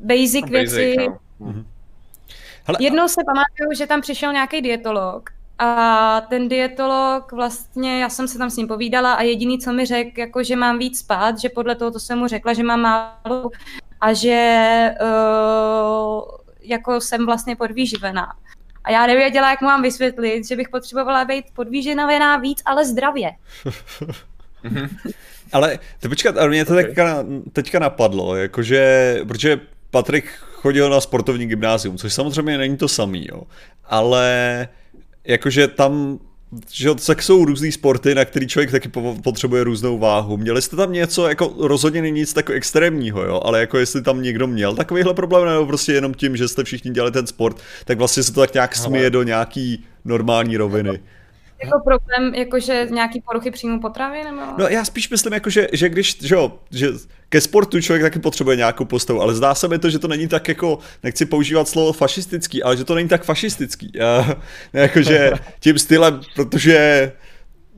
basic, 0.02 0.50
basic 0.50 0.50
věci. 0.50 0.96
No. 0.98 1.18
Mhm. 1.40 1.66
Hele, 2.64 2.78
Jednou 2.80 3.08
se 3.08 3.20
pamatuju, 3.26 3.78
že 3.78 3.86
tam 3.86 4.00
přišel 4.00 4.32
nějaký 4.32 4.60
dietolog 4.62 5.30
a 5.58 6.20
ten 6.20 6.48
dietolog 6.48 7.32
vlastně, 7.32 8.00
já 8.00 8.08
jsem 8.08 8.28
se 8.28 8.38
tam 8.38 8.50
s 8.50 8.56
ním 8.56 8.68
povídala 8.68 9.12
a 9.12 9.22
jediný, 9.22 9.58
co 9.58 9.72
mi 9.72 9.86
řekl, 9.86 10.20
jako 10.20 10.42
že 10.42 10.56
mám 10.56 10.78
víc 10.78 10.98
spát, 10.98 11.38
že 11.38 11.48
podle 11.48 11.74
toho, 11.74 11.90
to 11.90 12.00
jsem 12.00 12.18
mu 12.18 12.26
řekla, 12.26 12.52
že 12.52 12.62
mám 12.62 12.80
málo 12.80 13.50
a 14.00 14.12
že 14.12 14.90
uh, 15.00 16.22
jako 16.62 17.00
jsem 17.00 17.26
vlastně 17.26 17.56
podvýživená. 17.56 18.32
A 18.84 18.90
já 18.90 19.06
nevěděla, 19.06 19.50
jak 19.50 19.60
mu 19.60 19.66
mám 19.66 19.82
vysvětlit, 19.82 20.48
že 20.48 20.56
bych 20.56 20.68
potřebovala 20.68 21.24
být 21.24 21.44
podvýživená 21.54 22.36
víc, 22.36 22.62
ale 22.64 22.84
zdravě. 22.84 23.30
Mhm. 24.64 24.88
ale 25.52 25.78
to 26.00 26.08
počkat, 26.08 26.36
ale 26.36 26.48
mě 26.48 26.64
to 26.64 26.72
okay. 26.72 26.84
teďka, 26.84 27.24
teďka 27.52 27.78
napadlo, 27.78 28.36
jakože, 28.36 29.20
protože 29.28 29.60
Patrik 29.92 30.24
chodil 30.52 30.90
na 30.90 31.00
sportovní 31.00 31.46
gymnázium, 31.46 31.98
což 31.98 32.12
samozřejmě 32.12 32.58
není 32.58 32.76
to 32.76 32.88
samý, 32.88 33.26
jo. 33.30 33.42
Ale 33.84 34.68
jakože 35.24 35.68
tam 35.68 36.18
že 36.70 36.94
tak 37.06 37.22
jsou 37.22 37.44
různý 37.44 37.72
sporty, 37.72 38.14
na 38.14 38.24
který 38.24 38.46
člověk 38.46 38.70
taky 38.70 38.90
potřebuje 39.22 39.64
různou 39.64 39.98
váhu. 39.98 40.36
Měli 40.36 40.62
jste 40.62 40.76
tam 40.76 40.92
něco, 40.92 41.28
jako 41.28 41.54
rozhodně 41.58 42.02
není 42.02 42.20
nic 42.20 42.32
tak 42.32 42.50
extrémního, 42.50 43.24
jo, 43.24 43.40
ale 43.44 43.60
jako 43.60 43.78
jestli 43.78 44.02
tam 44.02 44.22
někdo 44.22 44.46
měl 44.46 44.74
takovýhle 44.74 45.14
problém, 45.14 45.48
nebo 45.48 45.66
prostě 45.66 45.92
jenom 45.92 46.14
tím, 46.14 46.36
že 46.36 46.48
jste 46.48 46.64
všichni 46.64 46.90
dělali 46.90 47.12
ten 47.12 47.26
sport, 47.26 47.56
tak 47.84 47.98
vlastně 47.98 48.22
se 48.22 48.32
to 48.32 48.40
tak 48.40 48.54
nějak 48.54 48.76
smije 48.76 49.10
do 49.10 49.22
nějaký 49.22 49.84
normální 50.04 50.56
roviny. 50.56 51.00
Jako 51.64 51.80
problém, 51.84 52.34
jakože 52.34 52.86
nějaký 52.90 53.20
poruchy 53.20 53.50
příjmu 53.50 53.80
potravy? 53.80 54.24
Nebo... 54.24 54.40
No 54.58 54.68
já 54.68 54.84
spíš 54.84 55.10
myslím, 55.10 55.32
jako, 55.32 55.50
že, 55.50 55.68
že 55.72 55.88
když, 55.88 56.18
že, 56.22 56.34
jo, 56.34 56.52
že 56.70 56.88
ke 57.28 57.40
sportu 57.40 57.80
člověk 57.80 58.02
taky 58.02 58.18
potřebuje 58.18 58.56
nějakou 58.56 58.84
postavu, 58.84 59.20
ale 59.20 59.34
zdá 59.34 59.54
se 59.54 59.68
mi 59.68 59.78
to, 59.78 59.90
že 59.90 59.98
to 59.98 60.08
není 60.08 60.28
tak 60.28 60.48
jako, 60.48 60.78
nechci 61.02 61.26
používat 61.26 61.68
slovo 61.68 61.92
fašistický, 61.92 62.62
ale 62.62 62.76
že 62.76 62.84
to 62.84 62.94
není 62.94 63.08
tak 63.08 63.24
fašistický. 63.24 64.00
A, 64.00 64.36
jakože 64.72 65.32
tím 65.60 65.78
stylem, 65.78 66.20
protože 66.34 67.12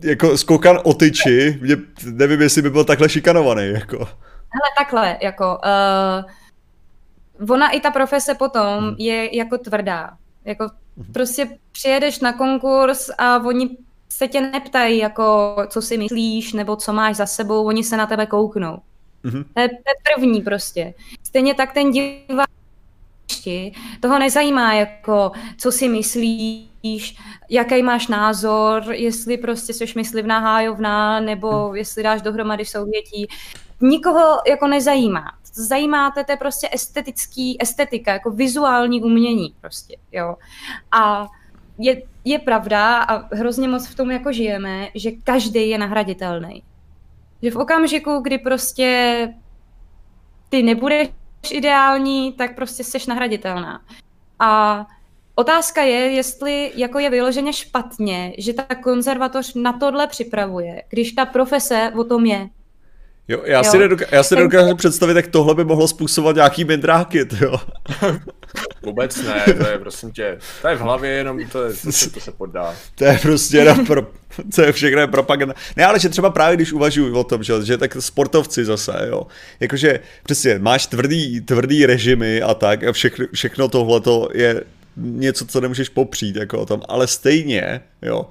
jako 0.02 0.38
skokan 0.38 0.78
o 0.84 0.94
tyči, 0.94 1.58
mě, 1.60 1.76
nevím, 2.04 2.40
jestli 2.40 2.62
by 2.62 2.70
byl 2.70 2.84
takhle 2.84 3.08
šikanovaný. 3.08 3.66
Jako. 3.66 3.98
Hele, 3.98 4.70
takhle, 4.78 5.18
jako, 5.22 5.58
uh, 7.40 7.50
ona 7.50 7.70
i 7.70 7.80
ta 7.80 7.90
profese 7.90 8.34
potom 8.34 8.84
hmm. 8.84 8.94
je 8.98 9.36
jako 9.36 9.58
tvrdá. 9.58 10.10
Jako. 10.44 10.70
Prostě 11.12 11.58
přijedeš 11.72 12.20
na 12.20 12.32
konkurs 12.32 13.10
a 13.18 13.36
oni 13.36 13.76
se 14.08 14.28
tě 14.28 14.40
neptají, 14.40 14.98
jako 14.98 15.56
co 15.68 15.82
si 15.82 15.98
myslíš, 15.98 16.52
nebo 16.52 16.76
co 16.76 16.92
máš 16.92 17.16
za 17.16 17.26
sebou, 17.26 17.64
oni 17.64 17.84
se 17.84 17.96
na 17.96 18.06
tebe 18.06 18.26
kouknou. 18.26 18.78
Mm-hmm. 19.24 19.44
To, 19.54 19.60
je, 19.60 19.68
to 19.68 19.74
je 19.74 20.14
první 20.14 20.40
prostě. 20.40 20.94
Stejně 21.22 21.54
tak 21.54 21.72
ten 21.72 21.90
divák 21.90 22.48
toho 24.00 24.18
nezajímá, 24.18 24.74
jako 24.74 25.32
co 25.58 25.72
si 25.72 25.88
myslíš, 25.88 27.16
jaký 27.50 27.82
máš 27.82 28.08
názor, 28.08 28.82
jestli 28.90 29.36
prostě 29.36 29.72
jsi 29.72 29.84
myslivná 29.96 30.38
hájovná, 30.38 31.20
nebo 31.20 31.66
hmm. 31.66 31.76
jestli 31.76 32.02
dáš 32.02 32.22
dohromady 32.22 32.64
souvětí. 32.64 33.26
Nikoho 33.80 34.38
jako 34.48 34.66
nezajímá. 34.66 35.32
Zajímáte 35.56 36.24
to 36.24 36.32
je 36.32 36.36
prostě 36.36 36.68
estetický, 36.72 37.62
estetika, 37.62 38.12
jako 38.12 38.30
vizuální 38.30 39.02
umění 39.02 39.54
prostě, 39.60 39.96
jo. 40.12 40.36
A 40.92 41.26
je, 41.78 42.02
je 42.24 42.38
pravda 42.38 43.02
a 43.02 43.34
hrozně 43.34 43.68
moc 43.68 43.86
v 43.86 43.94
tom 43.94 44.10
jako 44.10 44.32
žijeme, 44.32 44.88
že 44.94 45.10
každý 45.10 45.68
je 45.68 45.78
nahraditelný. 45.78 46.62
Že 47.42 47.50
v 47.50 47.56
okamžiku, 47.56 48.18
kdy 48.18 48.38
prostě 48.38 49.34
ty 50.48 50.62
nebudeš 50.62 51.08
ideální, 51.50 52.32
tak 52.32 52.54
prostě 52.54 52.84
jsi 52.84 52.98
nahraditelná. 53.08 53.80
A 54.38 54.86
otázka 55.34 55.82
je, 55.82 55.96
jestli 55.96 56.72
jako 56.74 56.98
je 56.98 57.10
vyloženě 57.10 57.52
špatně, 57.52 58.32
že 58.38 58.52
ta 58.52 58.74
konzervatoř 58.74 59.54
na 59.54 59.72
tohle 59.72 60.06
připravuje, 60.06 60.82
když 60.88 61.12
ta 61.12 61.26
profese 61.26 61.92
o 61.96 62.04
tom 62.04 62.26
je. 62.26 62.48
Jo, 63.28 63.42
já 63.44 63.58
jo. 63.58 63.70
si, 63.70 63.78
nedokážu, 63.78 64.10
já 64.14 64.22
si 64.22 64.36
nedokážu 64.36 64.76
představit, 64.76 65.16
jak 65.16 65.26
tohle 65.26 65.54
by 65.54 65.64
mohlo 65.64 65.88
způsobovat 65.88 66.36
nějaký 66.36 66.64
mindráky, 66.64 67.26
jo. 67.40 67.56
Vůbec 68.82 69.22
ne, 69.22 69.44
to 69.54 69.68
je 69.68 69.78
prosím 69.78 70.12
tě, 70.12 70.38
to 70.62 70.68
je 70.68 70.76
v 70.76 70.80
hlavě 70.80 71.10
jenom, 71.10 71.48
to, 71.52 71.64
je, 71.64 71.74
to, 71.74 71.92
se, 71.92 72.10
to 72.10 72.20
se 72.20 72.32
podá. 72.32 72.74
To 72.94 73.04
je 73.04 73.18
prostě 73.22 73.56
jenom 73.56 73.86
pro, 73.86 74.06
to 74.54 74.62
je 74.62 74.72
všechno 74.72 75.00
je 75.00 75.06
propaganda. 75.06 75.54
Ne, 75.76 75.84
ale 75.84 76.00
že 76.00 76.08
třeba 76.08 76.30
právě 76.30 76.56
když 76.56 76.72
uvažuji 76.72 77.12
o 77.12 77.24
tom, 77.24 77.42
že, 77.42 77.54
že 77.64 77.78
tak 77.78 77.96
sportovci 78.00 78.64
zase, 78.64 79.06
jo, 79.08 79.26
jakože 79.60 80.00
přesně 80.22 80.58
máš 80.58 80.86
tvrdý, 80.86 81.40
tvrdý 81.40 81.86
režimy 81.86 82.42
a 82.42 82.54
tak 82.54 82.84
a 82.84 82.92
všechno, 82.92 83.26
všechno 83.32 83.68
tohle 83.68 84.00
je 84.32 84.60
něco, 84.96 85.46
co 85.46 85.60
nemůžeš 85.60 85.88
popřít, 85.88 86.36
jako 86.36 86.58
o 86.58 86.66
tom, 86.66 86.82
ale 86.88 87.06
stejně, 87.06 87.80
jo, 88.02 88.26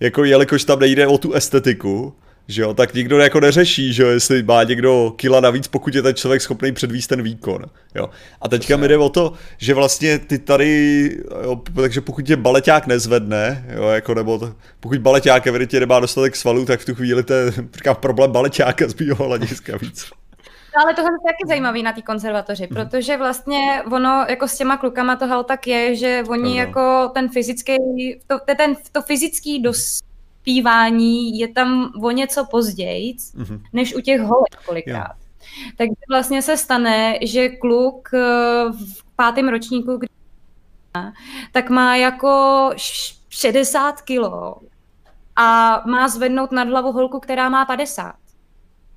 jako 0.00 0.24
jelikož 0.24 0.64
tam 0.64 0.78
nejde 0.78 1.06
o 1.06 1.18
tu 1.18 1.32
estetiku, 1.32 2.14
že 2.48 2.62
jo, 2.62 2.74
tak 2.74 2.94
nikdo 2.94 3.18
jako 3.18 3.40
neřeší, 3.40 3.92
že 3.92 4.02
jo, 4.02 4.08
jestli 4.08 4.42
má 4.42 4.62
někdo 4.62 5.12
kila 5.16 5.40
navíc, 5.40 5.68
pokud 5.68 5.94
je 5.94 6.02
ten 6.02 6.14
člověk 6.14 6.42
schopný 6.42 6.72
předvíst 6.72 7.08
ten 7.08 7.22
výkon, 7.22 7.64
jo. 7.94 8.10
A 8.40 8.48
teďka 8.48 8.76
mi 8.76 8.88
jde 8.88 8.98
o 8.98 9.08
to, 9.08 9.32
že 9.58 9.74
vlastně 9.74 10.18
ty 10.18 10.38
tady, 10.38 11.10
jo, 11.42 11.62
takže 11.74 12.00
pokud 12.00 12.22
tě 12.22 12.36
baleťák 12.36 12.86
nezvedne, 12.86 13.64
jo, 13.74 13.88
jako 13.88 14.14
nebo 14.14 14.38
to, 14.38 14.54
pokud 14.80 14.98
baleťák 14.98 15.46
evidentně 15.46 15.80
nemá 15.80 16.00
dostatek 16.00 16.36
svalů, 16.36 16.64
tak 16.64 16.80
v 16.80 16.84
tu 16.84 16.94
chvíli 16.94 17.22
to 17.22 17.32
je 17.32 17.52
říkám, 17.74 17.96
problém 17.96 18.32
baleťáka 18.32 18.88
z 18.88 18.94
mýho 18.94 19.26
hlediska 19.26 19.76
víc. 19.76 20.10
No, 20.76 20.82
ale 20.84 20.94
tohle 20.94 21.10
je 21.10 21.32
taky 21.32 21.48
zajímavý 21.48 21.82
na 21.82 21.92
té 21.92 22.02
konzervatoři, 22.02 22.68
mm. 22.70 22.74
protože 22.74 23.16
vlastně 23.16 23.82
ono 23.92 24.26
jako 24.28 24.48
s 24.48 24.56
těma 24.56 24.76
klukama 24.76 25.16
toho 25.16 25.42
tak 25.42 25.66
je, 25.66 25.96
že 25.96 26.24
oni 26.28 26.42
no, 26.42 26.48
no. 26.48 26.56
jako 26.56 27.10
ten 27.14 27.28
fyzický, 27.28 27.76
to, 28.26 28.38
ten, 28.56 28.74
to 28.92 29.02
fyzický 29.02 29.62
dos, 29.62 29.98
zpívání 30.42 31.38
je 31.38 31.48
tam 31.48 31.92
o 32.02 32.10
něco 32.10 32.44
později, 32.50 33.14
mm-hmm. 33.14 33.60
než 33.72 33.94
u 33.94 34.00
těch 34.00 34.20
holek 34.20 34.56
kolikrát. 34.66 34.94
Yeah. 34.96 35.16
Takže 35.76 35.94
vlastně 36.10 36.42
se 36.42 36.56
stane, 36.56 37.18
že 37.22 37.48
kluk 37.48 38.08
eh, 38.14 38.18
v 38.72 39.04
pátém 39.16 39.48
ročníku, 39.48 39.96
kdy 39.96 40.08
tak 41.52 41.70
má 41.70 41.96
jako 41.96 42.70
60 43.28 44.00
kilo 44.00 44.56
a 45.36 45.82
má 45.86 46.08
zvednout 46.08 46.52
nad 46.52 46.68
hlavu 46.68 46.92
holku, 46.92 47.20
která 47.20 47.48
má 47.48 47.64
50. 47.64 48.14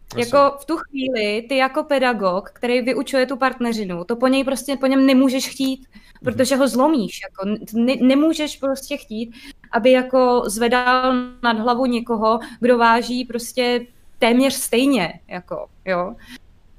Prosím. 0.10 0.20
Jako 0.20 0.58
v 0.58 0.66
tu 0.66 0.78
chvíli 0.78 1.46
ty 1.50 1.58
jako 1.58 1.84
pedagog, 1.84 2.50
který 2.50 2.82
vyučuje 2.82 3.26
tu 3.26 3.38
partneřinu, 3.38 4.04
to 4.04 4.16
po 4.16 4.28
něj 4.28 4.44
prostě 4.44 4.76
po 4.76 4.86
něm 4.86 5.06
nemůžeš 5.06 5.50
chtít, 5.50 5.88
protože 6.24 6.56
ho 6.56 6.68
zlomíš. 6.68 7.20
Jako 7.24 7.60
ne, 7.74 7.96
nemůžeš 8.02 8.58
prostě 8.58 8.98
chtít, 8.98 9.34
aby 9.76 9.92
jako 9.92 10.44
zvedal 10.46 11.14
nad 11.44 11.60
hlavu 11.60 11.86
někoho, 11.86 12.40
kdo 12.60 12.78
váží 12.78 13.26
prostě 13.26 13.82
téměř 14.20 14.54
stejně. 14.54 15.20
Jako, 15.28 15.68
jo. 15.86 16.16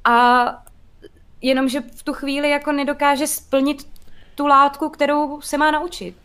A 0.04 0.46
jenomže 1.42 1.80
v 1.80 2.02
tu 2.02 2.12
chvíli 2.12 2.50
jako 2.50 2.72
nedokáže 2.72 3.26
splnit 3.26 3.86
tu 4.34 4.46
látku, 4.46 4.88
kterou 4.88 5.40
se 5.40 5.58
má 5.58 5.70
naučit. 5.70 6.16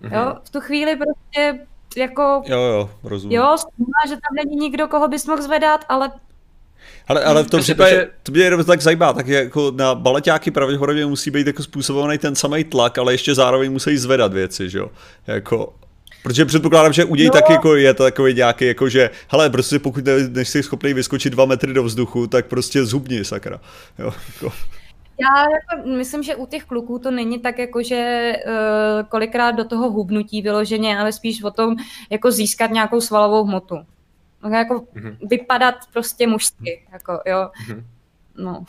Jo? 0.00 0.10
Mhm. 0.10 0.34
V 0.44 0.50
tu 0.50 0.60
chvíli 0.60 0.96
prostě 0.96 1.66
jako... 1.96 2.42
Jo, 2.46 2.60
jo, 2.60 2.90
rozumím. 3.02 3.38
Jo, 3.38 3.56
že 4.08 4.14
tam 4.14 4.34
není 4.44 4.56
nikdo, 4.56 4.88
koho 4.88 5.08
bys 5.08 5.26
mohl 5.26 5.42
zvedat, 5.42 5.84
ale 5.88 6.12
ale, 7.08 7.24
ale 7.24 7.44
v 7.44 7.50
tom 7.50 7.60
případě, 7.60 8.10
to 8.22 8.32
mě 8.32 8.42
jenom 8.42 8.64
tak 8.64 8.80
zajímá, 8.80 9.12
tak 9.12 9.26
jako 9.26 9.72
na 9.76 9.94
baletáky 9.94 10.50
pravděpodobně 10.50 11.06
musí 11.06 11.30
být 11.30 11.46
jako 11.46 11.62
způsobovaný 11.62 12.18
ten 12.18 12.34
samý 12.34 12.64
tlak, 12.64 12.98
ale 12.98 13.14
ještě 13.14 13.34
zároveň 13.34 13.72
musí 13.72 13.96
zvedat 13.96 14.32
věci, 14.32 14.70
že 14.70 14.78
jo? 14.78 14.90
Jako, 15.26 15.74
Protože 16.22 16.44
předpokládám, 16.44 16.92
že 16.92 17.04
u 17.04 17.14
něj 17.14 17.26
no. 17.26 17.32
taky 17.32 17.52
jako 17.52 17.74
je 17.74 17.94
to 17.94 18.02
takový 18.02 18.34
nějaký, 18.34 18.66
jako 18.66 18.88
že, 18.88 19.10
hele, 19.28 19.50
prostě 19.50 19.78
pokud 19.78 20.04
ne, 20.04 20.28
než 20.28 20.48
jsi 20.48 20.62
schopný 20.62 20.94
vyskočit 20.94 21.32
dva 21.32 21.44
metry 21.44 21.74
do 21.74 21.82
vzduchu, 21.82 22.26
tak 22.26 22.46
prostě 22.46 22.84
zhubni, 22.84 23.24
sakra. 23.24 23.60
Jo, 23.98 24.12
jako. 24.26 24.52
Já 25.20 25.42
jako 25.42 25.88
myslím, 25.88 26.22
že 26.22 26.36
u 26.36 26.46
těch 26.46 26.64
kluků 26.64 26.98
to 26.98 27.10
není 27.10 27.38
tak 27.38 27.58
jako, 27.58 27.82
že 27.82 28.32
uh, 28.46 29.08
kolikrát 29.08 29.50
do 29.50 29.64
toho 29.64 29.90
hubnutí 29.90 30.42
vyloženě, 30.42 30.98
ale 30.98 31.12
spíš 31.12 31.42
o 31.42 31.50
tom 31.50 31.76
jako 32.10 32.30
získat 32.30 32.70
nějakou 32.70 33.00
svalovou 33.00 33.44
hmotu 33.44 33.76
jako 34.52 34.74
mm-hmm. 34.74 35.16
vypadat 35.22 35.74
prostě 35.92 36.26
mužsky, 36.26 36.82
jako 36.92 37.20
jo. 37.26 37.50
Mm-hmm. 37.68 37.84
No. 38.36 38.64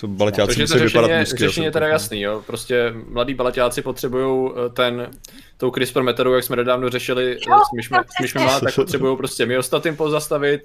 To 0.00 0.08
baletáci 0.08 0.60
musí 0.60 0.78
vypadat 0.78 1.18
mužsky. 1.18 1.38
Řešení 1.38 1.66
je 1.66 1.72
teda 1.72 1.86
jasný, 1.86 2.20
jo. 2.20 2.42
Prostě 2.46 2.94
mladí 3.08 3.34
baletáci 3.34 3.82
potřebují 3.82 4.50
eh, 4.50 4.68
ten, 4.68 5.10
tou 5.56 5.70
CRISPR 5.70 6.02
metodu, 6.02 6.34
jak 6.34 6.44
jsme 6.44 6.56
nedávno 6.56 6.90
řešili 6.90 7.38
jo, 7.48 7.58
s 7.70 7.76
myšmi, 7.76 7.96
myšmi 8.22 8.40
tak 8.60 8.74
potřebují 8.74 9.16
prostě 9.16 9.46
myostatin 9.46 9.96
pozastavit, 9.96 10.60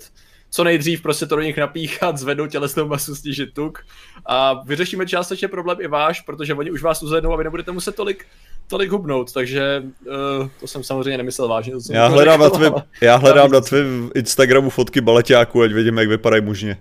co 0.49 0.63
nejdřív 0.63 1.01
prostě 1.01 1.25
to 1.25 1.35
do 1.35 1.41
nich 1.41 1.57
napíchat, 1.57 2.17
zvednout 2.17 2.51
tělesnou 2.51 2.87
masu, 2.87 3.15
snížit 3.15 3.53
tuk 3.53 3.85
a 4.25 4.63
vyřešíme 4.63 5.05
částečně 5.05 5.47
problém 5.47 5.77
i 5.81 5.87
váš, 5.87 6.21
protože 6.21 6.53
oni 6.53 6.71
už 6.71 6.83
vás 6.83 7.03
uzvednou 7.03 7.33
a 7.33 7.35
vy 7.35 7.43
nebudete 7.43 7.71
muset 7.71 7.95
tolik 7.95 8.25
tolik 8.67 8.91
hubnout, 8.91 9.33
takže 9.33 9.83
uh, 10.05 10.47
to 10.59 10.67
jsem 10.67 10.83
samozřejmě 10.83 11.17
nemyslel 11.17 11.47
vážně. 11.47 11.73
To 11.73 11.93
já, 11.93 12.07
hledám 12.07 12.39
na 12.39 12.49
tvým, 12.49 12.73
já 13.01 13.15
hledám 13.15 13.51
na 13.51 13.61
tvém 13.61 14.11
Instagramu 14.15 14.69
fotky 14.69 15.01
baleťáků, 15.01 15.61
ať 15.61 15.71
vidím, 15.71 15.97
jak 15.97 16.09
vypadají 16.09 16.41
mužně. 16.41 16.77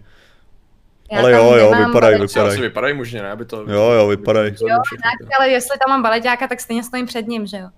Já 1.10 1.18
ale 1.18 1.32
jo, 1.32 1.54
jo, 1.54 1.72
vypadají, 1.86 2.20
vypadají. 2.20 2.60
vypadají 2.60 2.94
mužně, 2.94 3.22
ne? 3.22 3.30
Aby 3.30 3.44
to, 3.44 3.56
jo, 3.70 3.90
jo, 3.90 4.08
vypadají. 4.08 4.54
Jo, 4.60 4.76
tak, 4.90 5.38
ale 5.38 5.48
jestli 5.48 5.78
tam 5.78 5.90
mám 5.90 6.02
baleťáka, 6.02 6.48
tak 6.48 6.60
stejně 6.60 6.82
stojím 6.82 7.06
před 7.06 7.28
ním, 7.28 7.46
že 7.46 7.56
jo? 7.56 7.68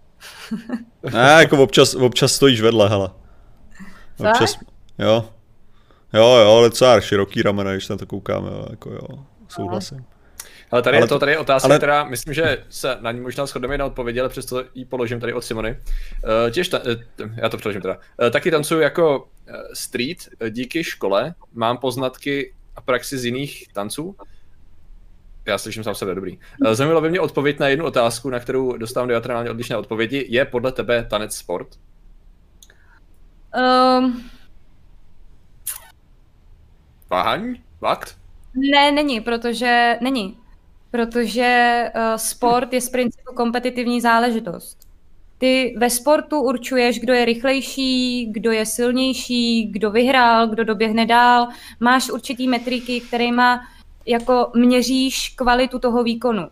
ne, 1.12 1.36
jako 1.38 1.62
občas, 1.62 1.94
občas 1.94 2.32
stojíš 2.32 2.60
vedle, 2.60 2.88
hele. 2.88 3.10
Občas, 4.18 4.58
jo. 4.98 5.28
Jo, 6.12 6.26
jo, 6.26 6.56
ale 6.56 6.70
cár, 6.70 7.00
široký 7.00 7.42
ramena, 7.42 7.72
když 7.72 7.88
na 7.88 7.96
to 7.96 8.06
koukáme, 8.06 8.50
jo, 8.50 8.66
jako 8.70 8.90
jo, 8.90 9.24
souhlasím. 9.48 10.04
Ale 10.70 10.82
tady, 10.82 10.96
ale 10.96 11.04
je 11.04 11.08
to, 11.08 11.18
tady 11.18 11.32
je 11.32 11.38
otázka, 11.38 11.68
ale... 11.68 11.78
která 11.78 12.04
myslím, 12.04 12.34
že 12.34 12.64
se 12.68 12.98
na 13.00 13.12
ní 13.12 13.20
možná 13.20 13.46
shodneme 13.46 13.78
na 13.78 13.84
odpovědi, 13.84 14.20
ale 14.20 14.28
přesto 14.28 14.64
ji 14.74 14.84
položím 14.84 15.20
tady 15.20 15.32
od 15.32 15.44
Simony. 15.44 15.70
Uh, 15.70 16.50
těž 16.50 16.68
ta, 16.68 16.78
uh, 16.78 17.30
já 17.36 17.48
to 17.48 17.56
přeložím 17.56 17.82
teda. 17.82 17.98
Uh, 18.22 18.30
taky 18.30 18.50
tancuju 18.50 18.80
jako 18.80 19.28
street 19.72 20.18
díky 20.50 20.84
škole. 20.84 21.34
Mám 21.54 21.78
poznatky 21.78 22.54
a 22.76 22.80
praxi 22.80 23.18
z 23.18 23.24
jiných 23.24 23.68
tanců. 23.72 24.16
Já 25.46 25.58
slyším 25.58 25.84
sám 25.84 25.94
sebe, 25.94 26.14
dobrý. 26.14 26.38
Zajímalo 26.72 27.00
by 27.00 27.10
mě 27.10 27.20
odpověď 27.20 27.58
na 27.58 27.68
jednu 27.68 27.84
otázku, 27.84 28.30
na 28.30 28.40
kterou 28.40 28.76
dostávám 28.76 29.08
diatrálně 29.08 29.50
odlišné 29.50 29.76
odpovědi. 29.76 30.26
Je 30.28 30.44
podle 30.44 30.72
tebe 30.72 31.06
tanec 31.10 31.36
sport? 31.36 31.68
Um... 33.98 34.30
Váhaň? 37.10 37.56
Fakt? 37.78 38.18
Ne, 38.54 38.92
není, 38.92 39.20
protože 39.20 39.98
není 40.00 40.36
protože 40.94 41.90
uh, 41.94 42.14
sport 42.16 42.72
je 42.72 42.80
z 42.80 42.88
principu 42.90 43.34
kompetitivní 43.34 44.00
záležitost. 44.00 44.83
Ty 45.38 45.74
ve 45.78 45.90
sportu 45.90 46.40
určuješ, 46.40 47.00
kdo 47.00 47.12
je 47.12 47.24
rychlejší, 47.24 48.26
kdo 48.30 48.52
je 48.52 48.66
silnější, 48.66 49.66
kdo 49.66 49.90
vyhrál, 49.90 50.48
kdo 50.48 50.64
doběhne 50.64 51.06
dál. 51.06 51.48
Máš 51.80 52.10
určitý 52.10 52.48
metriky, 52.48 53.00
kterýma 53.00 53.60
jako 54.06 54.50
měříš 54.54 55.28
kvalitu 55.36 55.78
toho 55.78 56.02
výkonu. 56.02 56.48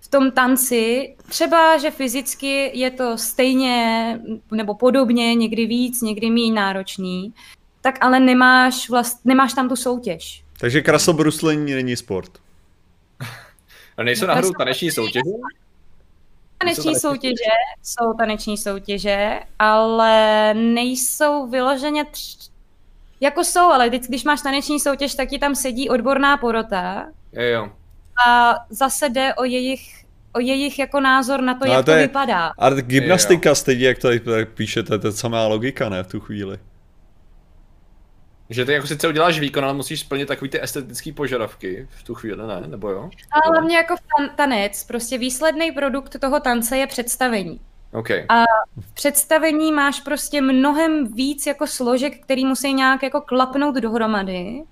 V 0.00 0.08
tom 0.08 0.30
tanci 0.30 1.14
třeba, 1.28 1.78
že 1.78 1.90
fyzicky 1.90 2.70
je 2.74 2.90
to 2.90 3.18
stejně 3.18 4.20
nebo 4.50 4.74
podobně, 4.74 5.34
někdy 5.34 5.66
víc, 5.66 6.02
někdy 6.02 6.30
méně 6.30 6.52
náročný, 6.52 7.34
tak 7.80 7.98
ale 8.00 8.20
nemáš, 8.20 8.90
vlast, 8.90 9.24
nemáš 9.24 9.52
tam 9.52 9.68
tu 9.68 9.76
soutěž. 9.76 10.44
Takže 10.60 10.80
krasobruslení 10.80 11.74
není 11.74 11.96
sport. 11.96 12.30
A 13.96 14.02
nejsou 14.02 14.26
náhodou 14.26 14.52
taneční 14.52 14.90
soutěže? 14.90 15.30
Taneční 16.58 16.94
soutěže 16.94 17.50
jsou 17.82 18.12
taneční 18.18 18.56
soutěže, 18.56 19.40
ale 19.58 20.54
nejsou 20.54 21.46
vyloženě 21.46 22.04
tř... 22.04 22.50
jako 23.20 23.44
jsou, 23.44 23.60
ale 23.60 23.90
teď, 23.90 24.02
když 24.08 24.24
máš 24.24 24.42
taneční 24.42 24.80
soutěž, 24.80 25.14
tak 25.14 25.28
ti 25.28 25.38
tam 25.38 25.54
sedí 25.54 25.88
odborná 25.88 26.36
porota. 26.36 27.06
Jo, 27.32 27.42
jo. 27.42 27.70
A 28.28 28.54
zase 28.70 29.08
jde 29.08 29.34
o 29.34 29.44
jejich 29.44 30.06
o 30.36 30.40
jejich 30.40 30.78
jako 30.78 31.00
názor 31.00 31.42
na 31.42 31.54
to, 31.54 31.66
no, 31.66 31.72
jak 31.72 31.84
to, 31.84 31.90
je, 31.90 31.96
to 31.96 32.02
vypadá. 32.02 32.52
A 32.58 32.70
gymnastika 32.70 33.54
stejně, 33.54 33.86
jak 33.86 33.98
tady 33.98 34.20
píšete, 34.54 34.98
to 34.98 35.06
je 35.06 35.12
samá 35.12 35.46
logika, 35.46 35.88
ne, 35.88 36.02
v 36.02 36.06
tu 36.06 36.20
chvíli. 36.20 36.58
Že 38.50 38.64
ty 38.64 38.72
jako 38.72 38.86
sice 38.86 39.08
uděláš 39.08 39.40
výkon, 39.40 39.64
ale 39.64 39.74
musíš 39.74 40.00
splnit 40.00 40.26
takový 40.26 40.50
ty 40.50 40.62
estetické 40.62 41.12
požadavky 41.12 41.88
v 41.90 42.02
tu 42.02 42.14
chvíli, 42.14 42.46
ne? 42.46 42.62
Nebo 42.66 42.90
jo? 42.90 43.10
A 43.32 43.48
hlavně 43.48 43.76
jako 43.76 43.94
tan- 43.94 44.30
tanec, 44.36 44.84
prostě 44.84 45.18
výsledný 45.18 45.72
produkt 45.72 46.16
toho 46.20 46.40
tance 46.40 46.78
je 46.78 46.86
představení. 46.86 47.60
Okay. 47.92 48.24
A 48.28 48.42
v 48.80 48.94
představení 48.94 49.72
máš 49.72 50.00
prostě 50.00 50.40
mnohem 50.40 51.12
víc 51.14 51.46
jako 51.46 51.66
složek, 51.66 52.22
který 52.22 52.44
musí 52.44 52.72
nějak 52.72 53.02
jako 53.02 53.20
klapnout 53.20 53.74
dohromady. 53.74 54.62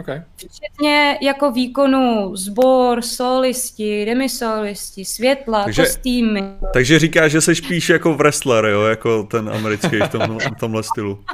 Okay. 0.00 0.22
Včetně 0.36 1.18
jako 1.22 1.50
výkonu 1.50 2.36
sbor, 2.36 3.02
solisti, 3.02 4.04
demisolisti, 4.04 5.04
světla, 5.04 5.64
takže, 5.64 5.82
kostýmy. 5.82 6.42
Takže 6.72 6.98
říkáš, 6.98 7.32
že 7.32 7.40
se 7.40 7.54
spíš 7.54 7.88
jako 7.88 8.14
wrestler, 8.14 8.64
jo, 8.64 8.82
jako 8.82 9.22
ten 9.22 9.48
americký 9.48 9.96
v 9.96 10.08
tom, 10.08 10.38
v 10.38 10.60
tomhle 10.60 10.82
stylu. 10.82 11.24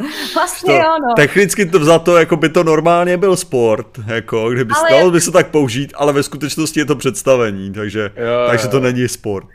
Vlastně 0.34 0.74
to, 0.74 0.78
jo, 0.78 0.96
no. 1.08 1.14
Technicky 1.16 1.66
to 1.66 1.84
za 1.84 1.98
to, 1.98 2.16
jako 2.16 2.36
by 2.36 2.48
to 2.48 2.64
normálně 2.64 3.16
byl 3.16 3.36
sport, 3.36 3.86
jako 4.06 4.50
kdyby 4.50 4.74
ale... 4.76 4.90
dalo 4.90 5.10
by 5.10 5.20
se 5.20 5.30
tak 5.30 5.50
použít, 5.50 5.92
ale 5.96 6.12
ve 6.12 6.22
skutečnosti 6.22 6.80
je 6.80 6.86
to 6.86 6.96
představení, 6.96 7.72
takže, 7.72 8.10
jo, 8.16 8.46
takže 8.48 8.68
to 8.68 8.80
není 8.80 9.08
sport. 9.08 9.46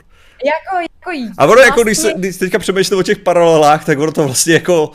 Jako, 0.45 0.81
jako 0.81 1.31
A 1.37 1.43
ono 1.43 1.53
vlastně... 1.53 1.65
jako, 1.65 1.83
když, 1.83 1.97
se, 1.97 2.03
vlastně- 2.03 2.19
když 2.19 2.37
teďka 2.37 2.59
přemýšlím 2.59 2.99
o 2.99 3.03
těch 3.03 3.19
paralelách, 3.19 3.85
tak 3.85 3.99
ono 3.99 4.11
to 4.11 4.23
vlastně 4.23 4.53
jako, 4.53 4.91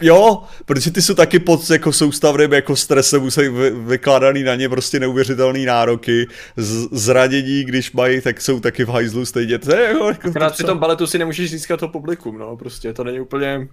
jo, 0.00 0.42
protože 0.64 0.90
ty 0.90 1.02
jsou 1.02 1.14
taky 1.14 1.38
pod 1.38 1.70
jako 1.70 1.92
soustavným 1.92 2.52
jako 2.52 2.76
stresem, 2.76 3.22
musí 3.22 3.48
vy, 3.48 3.70
vykládaný 3.70 4.42
na 4.42 4.54
ně 4.54 4.68
prostě 4.68 5.00
neuvěřitelné 5.00 5.58
nároky, 5.58 6.26
z, 6.56 6.88
zranění, 6.92 7.64
když 7.64 7.92
mají, 7.92 8.20
tak 8.20 8.40
jsou 8.40 8.60
taky 8.60 8.84
v 8.84 8.88
hajzlu 8.88 9.26
stejně. 9.26 9.58
To 9.58 9.76
je 9.76 9.82
jako, 9.82 10.08
jako 10.08 10.32
to, 10.32 10.50
při 10.50 10.64
tom 10.64 10.78
baletu 10.78 11.06
si 11.06 11.18
nemůžeš 11.18 11.50
získat 11.50 11.80
to 11.80 11.88
publikum, 11.88 12.38
no, 12.38 12.56
prostě, 12.56 12.92
to 12.92 13.04
není 13.04 13.20
úplně, 13.20 13.68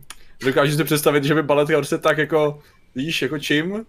dokážu 0.45 0.77
si 0.77 0.83
představit, 0.83 1.23
že 1.23 1.33
by 1.33 1.43
baletka 1.43 1.77
prostě 1.77 1.97
tak 1.97 2.17
jako, 2.17 2.59
víš, 2.95 3.21
jako 3.21 3.39
čím, 3.39 3.85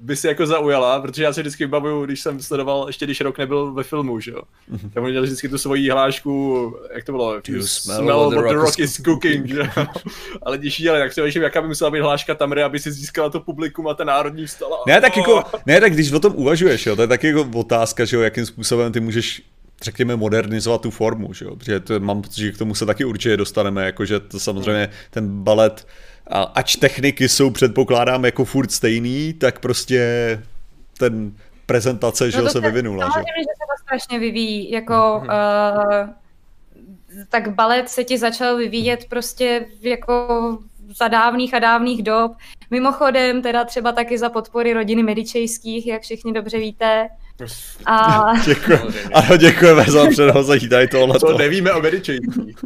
by 0.00 0.16
si 0.16 0.26
jako 0.26 0.46
zaujala, 0.46 1.00
protože 1.00 1.22
já 1.22 1.32
si 1.32 1.40
vždycky 1.40 1.64
vybavuju, 1.64 2.04
když 2.04 2.20
jsem 2.20 2.42
sledoval, 2.42 2.84
ještě 2.86 3.04
když 3.04 3.20
rok 3.20 3.38
nebyl 3.38 3.72
ve 3.72 3.82
filmu, 3.82 4.20
že 4.20 4.30
jo. 4.30 4.42
Mm-hmm. 4.72 4.90
Tak 4.94 5.02
měl 5.04 5.22
vždycky 5.22 5.48
tu 5.48 5.58
svoji 5.58 5.90
hlášku, 5.90 6.74
jak 6.94 7.04
to 7.04 7.12
bylo? 7.12 7.34
You 7.48 7.62
smell, 7.62 8.02
smell 8.02 8.30
what, 8.30 8.44
the, 8.44 8.48
the 8.48 8.54
rock 8.54 8.78
is 8.78 9.00
cooking, 9.04 9.46
že 9.46 9.58
jo. 9.58 9.66
Ale 10.42 10.58
když 10.58 10.86
ale 10.86 10.98
tak 10.98 11.12
si 11.12 11.22
myslím, 11.22 11.42
jaká 11.42 11.62
by 11.62 11.68
musela 11.68 11.90
být 11.90 12.00
hláška 12.00 12.34
Tamry, 12.34 12.62
aby 12.62 12.78
si 12.78 12.92
získala 12.92 13.30
to 13.30 13.40
publikum 13.40 13.88
a 13.88 13.94
ten 13.94 14.06
národní 14.06 14.46
vstala. 14.46 14.76
Ne, 14.86 15.00
tak 15.00 15.16
jako, 15.16 15.42
ne, 15.66 15.80
tak 15.80 15.92
když 15.92 16.12
o 16.12 16.20
tom 16.20 16.32
uvažuješ, 16.36 16.86
jo, 16.86 16.96
to 16.96 17.02
je 17.02 17.08
taky 17.08 17.26
jako 17.26 17.50
otázka, 17.54 18.04
že 18.04 18.16
jo, 18.16 18.22
jakým 18.22 18.46
způsobem 18.46 18.92
ty 18.92 19.00
můžeš 19.00 19.42
řekněme, 19.82 20.16
modernizovat 20.16 20.80
tu 20.80 20.90
formu, 20.90 21.32
že 21.32 21.44
jo? 21.44 21.56
protože 21.56 21.80
to, 21.80 22.00
mám 22.00 22.22
pocit, 22.22 22.40
že 22.40 22.52
k 22.52 22.58
tomu 22.58 22.74
se 22.74 22.86
taky 22.86 23.04
určitě 23.04 23.36
dostaneme, 23.36 23.86
jakože 23.86 24.20
to 24.20 24.40
samozřejmě 24.40 24.88
ten 25.10 25.42
balet 25.42 25.86
a 26.26 26.42
ač 26.42 26.76
techniky 26.76 27.28
jsou 27.28 27.50
předpokládám 27.50 28.24
jako 28.24 28.44
furt 28.44 28.72
stejný, 28.72 29.32
tak 29.32 29.58
prostě 29.58 30.42
ten 30.98 31.32
prezentace, 31.66 32.24
no 32.24 32.30
že 32.30 32.42
se, 32.42 32.50
se 32.50 32.60
vyvinula. 32.60 33.10
Samozřejmě, 33.10 33.24
že? 33.36 33.40
že 33.40 33.54
se 33.54 33.66
to 33.70 33.82
strašně 33.82 34.18
vyvíjí, 34.18 34.70
jako 34.70 34.92
mm-hmm. 34.92 36.02
uh, 36.02 36.10
tak 37.28 37.54
balet 37.54 37.88
se 37.88 38.04
ti 38.04 38.18
začal 38.18 38.56
vyvíjet 38.56 39.04
prostě 39.08 39.66
jako 39.80 40.58
za 40.96 41.08
dávných 41.08 41.54
a 41.54 41.58
dávných 41.58 42.02
dob. 42.02 42.32
Mimochodem, 42.70 43.42
teda 43.42 43.64
třeba 43.64 43.92
taky 43.92 44.18
za 44.18 44.30
podpory 44.30 44.72
rodiny 44.72 45.02
Medičejských, 45.02 45.86
jak 45.86 46.02
všichni 46.02 46.32
dobře 46.32 46.58
víte. 46.58 47.08
A... 47.86 48.32
Děkuji. 48.44 48.78
Ano, 49.14 49.36
děkujeme 49.36 49.84
za 49.84 50.10
předhození 50.10 50.68
tady 50.68 50.88
tohle. 50.88 51.18
To 51.18 51.38
nevíme 51.38 51.72
o 51.72 51.80
Medičejských. 51.80 52.56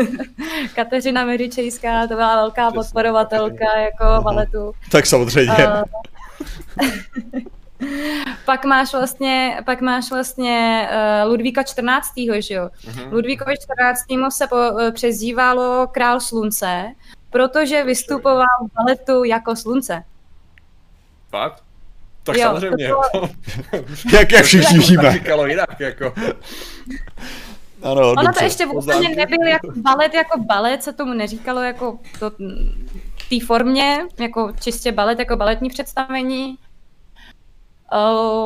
Kateřina 0.74 1.24
Medičejská, 1.24 2.06
to 2.06 2.14
byla 2.14 2.36
velká 2.36 2.70
Přesně. 2.70 2.82
podporovatelka 2.82 3.78
jako 3.78 4.22
baletu. 4.22 4.72
Tak 4.90 5.06
samozřejmě. 5.06 5.66
A... 5.66 5.84
pak 8.44 8.64
máš 8.64 8.92
vlastně, 8.92 9.60
pak 9.64 9.80
máš 9.80 10.10
vlastně 10.10 10.88
uh, 11.24 11.30
Ludvíka 11.30 11.62
14. 11.62 12.12
že 12.38 12.54
jo? 12.54 12.68
Uh-huh. 12.84 13.12
Ludvíkovi 13.12 13.54
14. 13.62 14.04
se 14.28 14.46
po, 14.46 14.56
uh, 14.56 14.90
přezdívalo 14.90 15.86
Král 15.92 16.20
slunce, 16.20 16.92
protože 17.30 17.84
vystupoval 17.84 18.46
v 18.68 18.74
baletu 18.74 19.24
jako 19.24 19.56
slunce. 19.56 20.02
Fakt? 21.30 21.65
Tak 22.26 22.36
jo, 22.36 22.42
samozřejmě. 22.42 22.88
To... 22.88 23.28
jak, 24.16 24.32
jak 24.32 24.44
všichni 24.44 24.78
víme. 24.78 25.12
Říkalo 25.12 25.46
jinak, 25.46 25.80
jako. 25.80 26.14
Ano, 27.82 28.10
ono 28.10 28.32
to 28.32 28.44
ještě 28.44 28.66
úplně 28.66 29.08
nebyl 29.08 29.46
jako 29.46 29.68
balet 29.76 30.14
jako 30.14 30.38
balet, 30.38 30.82
se 30.82 30.92
tomu 30.92 31.14
neříkalo 31.14 31.62
jako 31.62 31.98
to, 32.18 32.30
té 33.30 33.46
formě, 33.46 33.98
jako 34.18 34.52
čistě 34.60 34.92
balet, 34.92 35.18
jako 35.18 35.36
baletní 35.36 35.68
představení. 35.68 36.58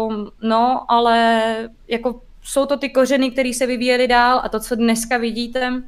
Um, 0.08 0.30
no, 0.42 0.84
ale 0.88 1.52
jako 1.88 2.20
jsou 2.42 2.66
to 2.66 2.76
ty 2.76 2.90
kořeny, 2.90 3.30
které 3.30 3.52
se 3.54 3.66
vyvíjely 3.66 4.08
dál 4.08 4.40
a 4.44 4.48
to, 4.48 4.60
co 4.60 4.74
dneska 4.74 5.18
vidíte 5.18 5.82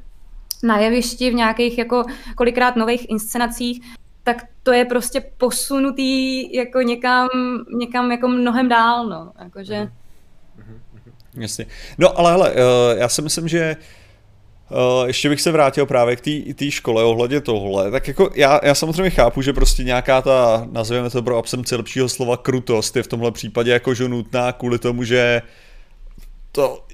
na 0.63 0.79
jevišti 0.79 1.31
v 1.31 1.35
nějakých 1.35 1.79
jako 1.79 2.05
kolikrát 2.37 2.77
nových 2.77 3.11
inscenacích, 3.11 3.95
tak 4.25 4.37
to 4.63 4.73
je 4.73 4.85
prostě 4.85 5.21
posunutý 5.21 6.55
jako 6.55 6.83
někam, 6.83 7.29
někam 7.79 8.13
jako 8.13 8.29
mnohem 8.29 8.69
dál, 8.69 9.09
no, 9.09 9.33
jakože... 9.45 9.89
Mhm. 10.57 10.81
Jasně. 11.35 11.67
No 11.99 12.19
ale 12.19 12.31
hele, 12.31 12.53
eh, 12.55 12.99
já 12.99 13.09
si 13.09 13.23
myslím, 13.23 13.49
že 13.49 13.77
Uh, 14.71 15.07
ještě 15.07 15.29
bych 15.29 15.41
se 15.41 15.53
vrátil 15.53 15.87
právě 15.87 16.17
k 16.17 16.55
té 16.55 16.71
škole 16.71 17.05
ohledně 17.05 17.41
tohle. 17.41 17.91
Tak 17.91 18.09
jako 18.09 18.31
já, 18.35 18.61
já 18.63 18.75
samozřejmě 18.75 19.11
chápu, 19.11 19.43
že 19.43 19.53
prostě 19.53 19.85
nějaká 19.85 20.23
ta, 20.23 20.69
nazveme 20.71 21.11
to 21.11 21.23
pro 21.23 21.37
absenci 21.37 21.77
lepšího 21.77 22.09
slova, 22.09 22.37
krutost 22.37 22.97
je 22.97 23.03
v 23.03 23.07
tomhle 23.07 23.33
případě 23.33 23.71
jako 23.71 23.95
že 23.95 24.09
nutná 24.09 24.53
kvůli 24.53 24.79
tomu, 24.79 25.05
že 25.05 25.43
to 26.53 26.85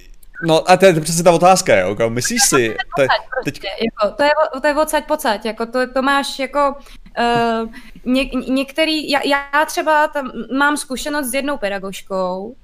No 0.43 0.71
a 0.71 0.77
to 0.77 0.85
je 0.85 1.01
přesně 1.01 1.23
ta 1.23 1.31
otázka, 1.31 1.75
jo, 1.75 1.89
jako, 1.89 2.09
myslíš 2.09 2.41
si... 2.43 2.77
To 2.95 3.01
je, 3.01 3.07
teď... 3.45 3.61
jako, 3.63 4.15
to 4.15 4.23
je, 4.23 4.29
to 4.61 4.67
je 4.67 4.75
odsaď 4.75 5.07
pocať, 5.07 5.45
jako 5.45 5.65
to, 5.65 5.93
to 5.93 6.01
máš 6.01 6.39
jako 6.39 6.75
uh, 7.19 7.69
ně, 8.05 8.25
některý, 8.47 9.09
já, 9.09 9.19
já 9.25 9.65
třeba 9.65 10.07
tam 10.07 10.31
mám 10.57 10.77
zkušenost 10.77 11.27
s 11.27 11.33
jednou 11.33 11.57
pedagožkou, 11.57 12.55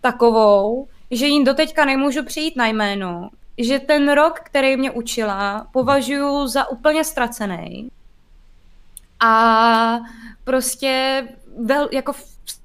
takovou, 0.00 0.88
že 1.10 1.26
jim 1.26 1.44
doteďka 1.44 1.84
nemůžu 1.84 2.24
přijít 2.24 2.56
na 2.56 2.66
jméno, 2.66 3.30
že 3.58 3.78
ten 3.78 4.12
rok, 4.12 4.40
který 4.40 4.76
mě 4.76 4.90
učila, 4.90 5.66
považuji 5.72 6.46
za 6.46 6.68
úplně 6.68 7.04
ztracený. 7.04 7.88
A 9.20 10.00
prostě 10.44 11.22
vel, 11.64 11.88
jako 11.92 12.12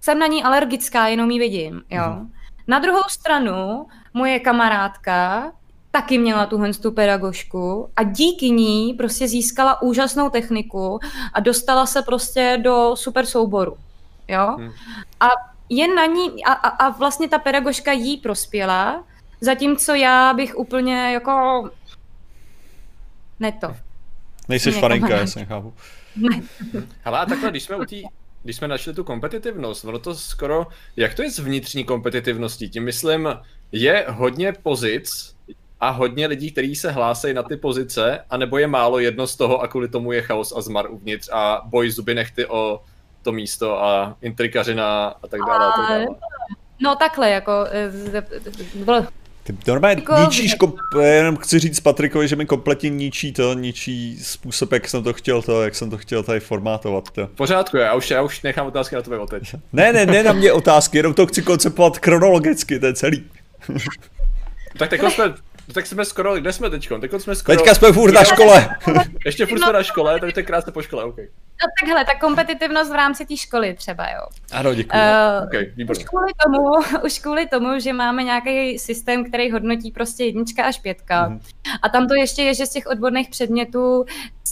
jsem 0.02 0.20
na 0.20 0.28
ní 0.28 0.44
alergická, 0.44 1.08
jenom 1.08 1.32
ji 1.32 1.40
vidím, 1.40 1.84
jo. 1.90 2.04
Mm. 2.10 2.32
Na 2.68 2.80
druhou 2.80 3.04
stranu, 3.10 3.88
moje 4.18 4.40
kamarádka 4.40 5.52
taky 5.92 6.18
měla 6.18 6.46
tuhle 6.46 6.74
tu 6.74 6.92
pedagožku 6.92 7.90
a 7.96 8.04
díky 8.04 8.50
ní 8.50 8.94
prostě 8.94 9.28
získala 9.28 9.82
úžasnou 9.82 10.30
techniku 10.30 11.00
a 11.34 11.40
dostala 11.40 11.86
se 11.86 12.02
prostě 12.02 12.60
do 12.62 12.96
super 12.96 13.26
souboru. 13.26 13.78
Jo? 14.28 14.56
Hmm. 14.58 14.72
A 15.20 15.28
jen 15.70 15.96
na 15.96 16.06
ní, 16.06 16.46
a, 16.46 16.54
a, 16.54 16.68
a 16.68 16.90
vlastně 16.90 17.30
ta 17.30 17.40
pedagožka 17.40 17.92
jí 17.92 18.18
prospěla, 18.18 19.04
zatímco 19.42 19.94
já 19.94 20.34
bych 20.34 20.58
úplně 20.58 21.14
jako 21.14 21.70
ne 23.40 23.52
to. 23.52 23.76
Nejsi 24.50 24.72
faninka, 24.72 25.18
já 25.18 25.28
se 25.28 25.40
nechápu. 25.40 25.74
Ne. 26.16 26.42
Hele, 27.02 27.26
takhle, 27.26 27.50
když 27.50 27.64
jsme 27.64 27.76
u 27.76 27.86
té 27.86 27.96
když 28.44 28.56
jsme 28.56 28.68
našli 28.68 28.94
tu 28.94 29.04
kompetitivnost, 29.04 29.86
ono 29.86 30.00
to 30.00 30.16
skoro, 30.16 30.68
jak 30.96 31.14
to 31.14 31.24
je 31.24 31.32
s 31.32 31.40
vnitřní 31.40 31.84
kompetitivností? 31.84 32.70
Tím 32.70 32.84
myslím, 32.84 33.30
je 33.72 34.06
hodně 34.08 34.54
pozic, 34.64 35.38
a 35.80 35.90
hodně 35.90 36.28
lidí, 36.28 36.52
kteří 36.52 36.76
se 36.76 36.92
hlásejí 36.92 37.34
na 37.34 37.44
ty 37.44 37.58
pozice, 37.58 38.20
anebo 38.30 38.58
je 38.58 38.68
málo 38.68 39.00
jedno 39.00 39.28
z 39.28 39.36
toho 39.36 39.62
a 39.62 39.68
kvůli 39.68 39.88
tomu 39.88 40.12
je 40.12 40.22
chaos 40.22 40.54
a 40.58 40.62
zmar 40.62 40.92
uvnitř 40.92 41.30
a 41.34 41.62
boj 41.66 41.92
zuby 41.92 42.16
nechty 42.16 42.46
o 42.46 42.82
to 43.22 43.32
místo 43.32 43.84
a 43.84 44.16
intrikařina 44.22 45.08
a 45.24 45.28
tak 45.28 45.40
dále. 45.48 45.66
A 45.68 45.72
tak 45.72 45.90
dále. 45.90 46.06
No 46.80 46.96
takhle, 46.96 47.30
jako... 47.30 47.52
eh, 47.72 47.92
Ty 49.44 49.58
normálně 49.68 50.02
jako... 50.02 50.16
ničíš, 50.22 50.54
kom... 50.54 50.74
jenom 51.02 51.38
chci 51.38 51.60
říct 51.60 51.80
Patrikovi, 51.80 52.28
že 52.28 52.36
mi 52.36 52.46
kompletně 52.46 52.90
ničí 52.90 53.34
to, 53.34 53.54
ničí 53.54 54.20
způsob, 54.24 54.72
jak 54.72 54.88
jsem 54.90 55.04
to 55.04 55.14
chtěl, 55.14 55.42
to, 55.42 55.64
jak 55.64 55.76
jsem 55.76 55.90
to 55.90 55.98
chtěl 55.98 56.24
tady 56.24 56.40
formátovat. 56.40 57.12
To. 57.12 57.28
V 57.28 57.30
pořádku, 57.30 57.78
já 57.78 57.94
už, 57.94 58.12
já 58.12 58.22
už 58.22 58.42
nechám 58.42 58.68
otázky 58.68 58.96
na 58.96 59.02
tebe 59.02 59.18
teď. 59.30 59.56
ne, 59.74 59.94
ne, 59.94 60.06
ne 60.06 60.24
na 60.24 60.34
mě 60.34 60.52
otázky, 60.52 60.98
jenom 60.98 61.14
to 61.14 61.28
chci 61.28 61.42
konceptovat 61.42 61.98
chronologicky, 61.98 62.80
to 62.80 62.86
je 62.86 62.94
celý. 62.94 63.24
tak 64.78 64.90
teď 64.90 65.02
jsme 65.10 65.34
No 65.68 65.74
tak 65.74 65.86
jsme 65.86 66.06
skoro, 66.06 66.36
kde 66.36 66.54
jsme 66.54 66.70
teďko? 66.70 67.00
Teď 67.00 67.12
jsme 67.18 67.36
skoro... 67.36 67.58
Teďka 67.58 67.76
jsme 67.76 67.92
furt 67.92 68.12
na 68.12 68.24
škole. 68.24 68.78
Ještě 69.26 69.46
furt 69.46 69.60
jsme 69.60 69.74
na 69.74 69.84
škole, 69.84 70.20
tak 70.20 70.34
to 70.34 70.40
je 70.40 70.44
krásně 70.44 70.72
po 70.72 70.82
škole, 70.82 71.04
OK. 71.04 71.18
No 71.18 71.68
takhle, 71.82 72.06
ta 72.06 72.20
kompetitivnost 72.20 72.92
v 72.92 72.96
rámci 72.96 73.26
té 73.26 73.38
školy 73.38 73.74
třeba, 73.74 74.10
jo. 74.10 74.22
Ano, 74.52 74.74
děkuji. 74.74 74.98
Uh, 74.98 75.48
okay, 75.48 75.72
už, 75.90 76.04
kvůli 76.04 76.32
tomu, 76.44 76.98
už 77.06 77.20
kvůli 77.20 77.48
tomu, 77.48 77.80
že 77.80 77.94
máme 77.94 78.24
nějaký 78.24 78.80
systém, 78.80 79.26
který 79.26 79.52
hodnotí 79.52 79.92
prostě 79.92 80.24
jednička 80.24 80.64
až 80.64 80.80
pětka. 80.80 81.30
Mm. 81.30 81.40
A 81.82 81.90
tam 81.90 82.08
to 82.08 82.14
ještě 82.14 82.42
je, 82.42 82.54
že 82.54 82.66
z 82.66 82.70
těch 82.70 82.88
odborných 82.88 83.30
předmětů 83.30 84.06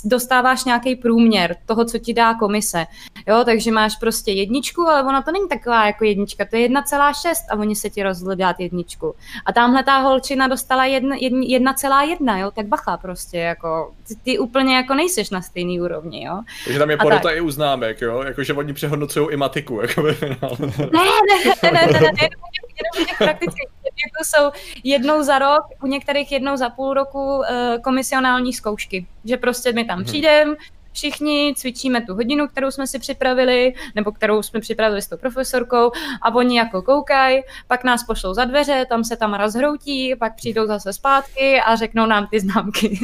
dostáváš 0.03 0.63
nějaký 0.63 0.95
průměr 0.95 1.55
toho, 1.66 1.86
co 1.86 1.99
ti 1.99 2.13
dá 2.13 2.34
komise. 2.34 2.86
Jo, 3.28 3.43
takže 3.45 3.72
máš 3.72 3.95
prostě 3.95 4.32
jedničku, 4.32 4.82
ale 4.82 5.03
ona 5.03 5.22
to 5.22 5.32
není 5.32 5.49
taková 5.49 5.86
jako 5.86 6.05
jednička, 6.05 6.45
to 6.45 6.55
je 6.55 6.70
1,6 6.70 7.34
a 7.51 7.55
oni 7.55 7.76
se 7.76 7.89
ti 7.89 8.03
rozhodli 8.03 8.36
dát 8.36 8.59
jedničku. 8.59 9.16
A 9.45 9.53
tamhle 9.53 9.84
ta 9.84 9.97
holčina 9.97 10.47
dostala 10.47 10.86
1,1, 10.86 12.39
jo, 12.39 12.51
tak 12.51 12.66
bacha 12.66 12.97
prostě, 12.97 13.38
jako 13.38 13.93
ty, 14.07 14.16
ty 14.16 14.39
úplně 14.39 14.76
jako 14.76 14.93
nejseš 14.93 15.30
na 15.30 15.41
stejný 15.41 15.82
úrovni, 15.82 16.26
jo. 16.26 16.41
Takže 16.66 16.80
tam 16.80 16.89
je 16.89 16.97
porota 16.97 17.32
i 17.32 17.41
u 17.41 17.51
známek, 17.51 18.01
jo, 18.01 18.22
jakože 18.22 18.53
oni 18.53 18.74
přehodnocují 18.74 19.28
i 19.32 19.38
matiku, 19.38 19.82
jako 19.82 20.01
ve 20.01 20.13
finále. 20.13 20.57
Ne, 20.59 20.88
ne, 20.89 21.53
ne, 21.63 21.72
ne, 21.72 21.72
ne, 21.72 21.99
ne, 21.99 21.99
ne, 21.99 22.30
jenom 22.78 23.38
těch 23.38 23.70
praktických 23.95 24.25
jsou 24.25 24.51
jednou 24.83 25.23
za 25.23 25.39
rok, 25.39 25.63
u 25.83 25.87
některých 25.87 26.31
jednou 26.31 26.57
za 26.57 26.69
půl 26.69 26.93
roku 26.93 27.37
uh, 27.37 27.45
komisionální 27.83 28.53
zkoušky. 28.53 29.07
Že 29.25 29.37
prostě 29.37 29.73
my 29.73 29.85
tam 29.85 29.97
hmm. 29.97 30.05
přijdeme, 30.05 30.55
všichni 30.93 31.53
cvičíme 31.57 32.01
tu 32.01 32.13
hodinu, 32.13 32.47
kterou 32.47 32.71
jsme 32.71 32.87
si 32.87 32.99
připravili, 32.99 33.73
nebo 33.95 34.11
kterou 34.11 34.43
jsme 34.43 34.59
připravili 34.59 35.01
s 35.01 35.07
tou 35.07 35.17
profesorkou 35.17 35.91
a 36.21 36.35
oni 36.35 36.57
jako 36.57 36.81
koukají, 36.81 37.41
pak 37.67 37.83
nás 37.83 38.03
pošlou 38.03 38.33
za 38.33 38.45
dveře, 38.45 38.85
tam 38.89 39.03
se 39.03 39.17
tam 39.17 39.33
rozhroutí, 39.33 40.15
pak 40.15 40.35
přijdou 40.35 40.67
zase 40.67 40.93
zpátky 40.93 41.61
a 41.61 41.75
řeknou 41.75 42.05
nám 42.05 42.27
ty 42.27 42.39
známky. 42.39 42.99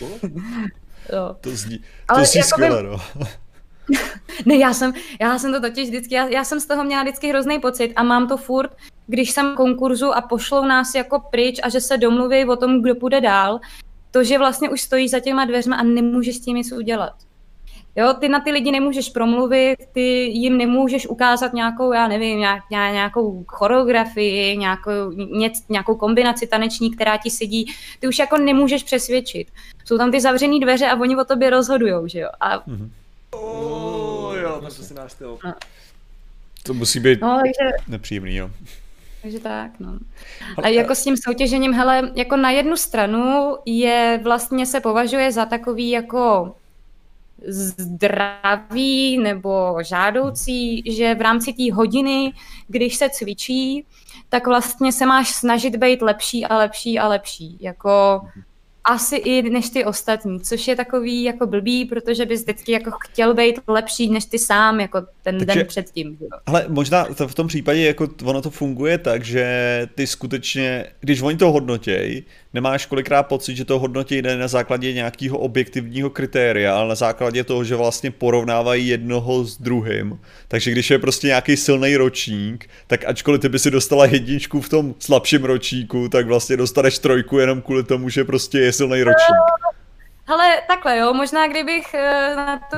jo. 1.12 1.36
To 1.40 1.50
zní, 1.50 1.78
to 1.78 1.84
Ale 2.08 2.24
zní 2.24 2.42
skvěle, 2.42 2.82
no. 2.82 2.98
Ne, 4.46 4.56
já 4.56 4.74
jsem, 4.74 4.92
já 5.20 5.38
jsem 5.38 5.52
to 5.52 5.60
totiž 5.60 5.88
vždycky, 5.88 6.14
já, 6.14 6.28
já 6.28 6.44
jsem 6.44 6.60
z 6.60 6.66
toho 6.66 6.84
měla 6.84 7.02
vždycky 7.02 7.28
hrozný 7.28 7.58
pocit 7.58 7.92
a 7.96 8.02
mám 8.02 8.28
to 8.28 8.36
furt, 8.36 8.70
když 9.06 9.30
jsem 9.30 9.54
konkurzu 9.56 10.12
a 10.16 10.20
pošlou 10.20 10.64
nás 10.64 10.94
jako 10.94 11.20
pryč 11.30 11.60
a 11.62 11.68
že 11.68 11.80
se 11.80 11.96
domluví 11.96 12.44
o 12.44 12.56
tom, 12.56 12.82
kdo 12.82 12.94
půjde 12.94 13.20
dál, 13.20 13.60
to, 14.10 14.24
že 14.24 14.38
vlastně 14.38 14.70
už 14.70 14.80
stojí 14.80 15.08
za 15.08 15.20
těma 15.20 15.44
dveřma 15.44 15.76
a 15.76 15.82
nemůžeš 15.82 16.36
s 16.36 16.40
tím 16.40 16.56
nic 16.56 16.72
udělat. 16.72 17.12
Jo, 17.96 18.14
ty 18.20 18.28
na 18.28 18.40
ty 18.40 18.50
lidi 18.50 18.72
nemůžeš 18.72 19.08
promluvit, 19.08 19.76
ty 19.92 20.00
jim 20.24 20.56
nemůžeš 20.56 21.06
ukázat 21.06 21.52
nějakou, 21.52 21.92
já 21.92 22.08
nevím, 22.08 22.38
nějak, 22.38 22.62
nějakou 22.70 23.44
choreografii, 23.48 24.56
nějakou, 24.56 25.10
ně, 25.10 25.50
nějakou 25.68 25.94
kombinaci 25.94 26.46
taneční, 26.46 26.90
která 26.90 27.16
ti 27.16 27.30
sedí. 27.30 27.66
Ty 28.00 28.08
už 28.08 28.18
jako 28.18 28.36
nemůžeš 28.36 28.82
přesvědčit. 28.82 29.48
Jsou 29.84 29.98
tam 29.98 30.10
ty 30.10 30.20
zavřené 30.20 30.60
dveře 30.60 30.86
a 30.86 31.00
oni 31.00 31.16
o 31.16 31.24
tobě 31.24 31.50
rozhodujou, 31.50 32.06
že 32.06 32.20
jo. 32.20 32.28
A... 32.40 32.58
Mm-hmm. 32.58 32.90
Oh, 33.36 34.36
jo, 34.36 34.60
to 34.60 34.70
si 34.70 34.94
náš 34.94 35.12
styl. 35.12 35.38
To 36.62 36.74
musí 36.74 37.00
být 37.00 37.20
no, 37.20 37.40
takže... 37.42 37.76
nepříjemný, 37.88 38.36
jo. 38.36 38.50
Takže 39.22 39.40
tak, 39.40 39.70
no. 39.80 39.98
A 40.62 40.68
jako 40.68 40.94
s 40.94 41.04
tím 41.04 41.16
soutěžením, 41.16 41.72
hele, 41.72 42.10
jako 42.14 42.36
na 42.36 42.50
jednu 42.50 42.76
stranu 42.76 43.56
je 43.66 44.20
vlastně 44.22 44.66
se 44.66 44.80
považuje 44.80 45.32
za 45.32 45.46
takový 45.46 45.90
jako 45.90 46.54
zdravý 47.46 49.18
nebo 49.18 49.78
žádoucí, 49.82 50.92
že 50.92 51.14
v 51.14 51.20
rámci 51.20 51.52
té 51.52 51.74
hodiny, 51.74 52.32
když 52.68 52.96
se 52.96 53.10
cvičí, 53.10 53.84
tak 54.28 54.46
vlastně 54.46 54.92
se 54.92 55.06
máš 55.06 55.28
snažit 55.28 55.76
být 55.76 56.02
lepší 56.02 56.44
a 56.44 56.56
lepší 56.56 56.98
a 56.98 57.08
lepší. 57.08 57.58
Jako 57.60 58.20
asi 58.86 59.16
i 59.16 59.50
než 59.50 59.70
ty 59.70 59.84
ostatní, 59.84 60.40
což 60.40 60.68
je 60.68 60.76
takový 60.76 61.22
jako 61.22 61.46
blbý, 61.46 61.84
protože 61.84 62.26
bys 62.26 62.42
vždycky 62.42 62.72
jako 62.72 62.90
chtěl 62.90 63.34
být 63.34 63.60
lepší 63.68 64.10
než 64.10 64.24
ty 64.24 64.38
sám, 64.38 64.80
jako 64.80 65.00
ten 65.22 65.38
Takže, 65.38 65.54
den 65.54 65.66
předtím. 65.66 66.18
Ale 66.46 66.64
možná 66.68 67.04
to 67.04 67.28
v 67.28 67.34
tom 67.34 67.48
případě 67.48 67.86
jako 67.86 68.08
ono 68.24 68.42
to 68.42 68.50
funguje 68.50 68.98
tak, 68.98 69.24
že 69.24 69.88
ty 69.94 70.06
skutečně, 70.06 70.86
když 71.00 71.22
oni 71.22 71.36
to 71.36 71.52
hodnotějí, 71.52 72.24
nemáš 72.54 72.86
kolikrát 72.86 73.22
pocit, 73.22 73.56
že 73.56 73.64
to 73.64 73.78
hodnotí 73.78 74.22
jde 74.22 74.36
na 74.36 74.48
základě 74.48 74.92
nějakého 74.92 75.38
objektivního 75.38 76.10
kritéria, 76.10 76.76
ale 76.76 76.88
na 76.88 76.94
základě 76.94 77.44
toho, 77.44 77.64
že 77.64 77.76
vlastně 77.76 78.10
porovnávají 78.10 78.88
jednoho 78.88 79.44
s 79.44 79.58
druhým. 79.58 80.20
Takže 80.48 80.70
když 80.70 80.90
je 80.90 80.98
prostě 80.98 81.26
nějaký 81.26 81.56
silný 81.56 81.96
ročník, 81.96 82.70
tak 82.86 83.04
ačkoliv 83.04 83.40
ty 83.40 83.48
by 83.48 83.58
si 83.58 83.70
dostala 83.70 84.06
jedničku 84.06 84.60
v 84.60 84.68
tom 84.68 84.94
slabším 84.98 85.44
ročníku, 85.44 86.08
tak 86.08 86.26
vlastně 86.26 86.56
dostaneš 86.56 86.98
trojku 86.98 87.38
jenom 87.38 87.62
kvůli 87.62 87.84
tomu, 87.84 88.08
že 88.08 88.24
prostě 88.24 88.58
je 88.58 88.72
silný 88.72 89.02
ročník. 89.02 89.36
Ale 90.26 90.62
takhle 90.68 90.98
jo, 90.98 91.14
možná 91.14 91.48
kdybych 91.48 91.94
eh, 91.94 92.36
na 92.36 92.60
to... 92.70 92.76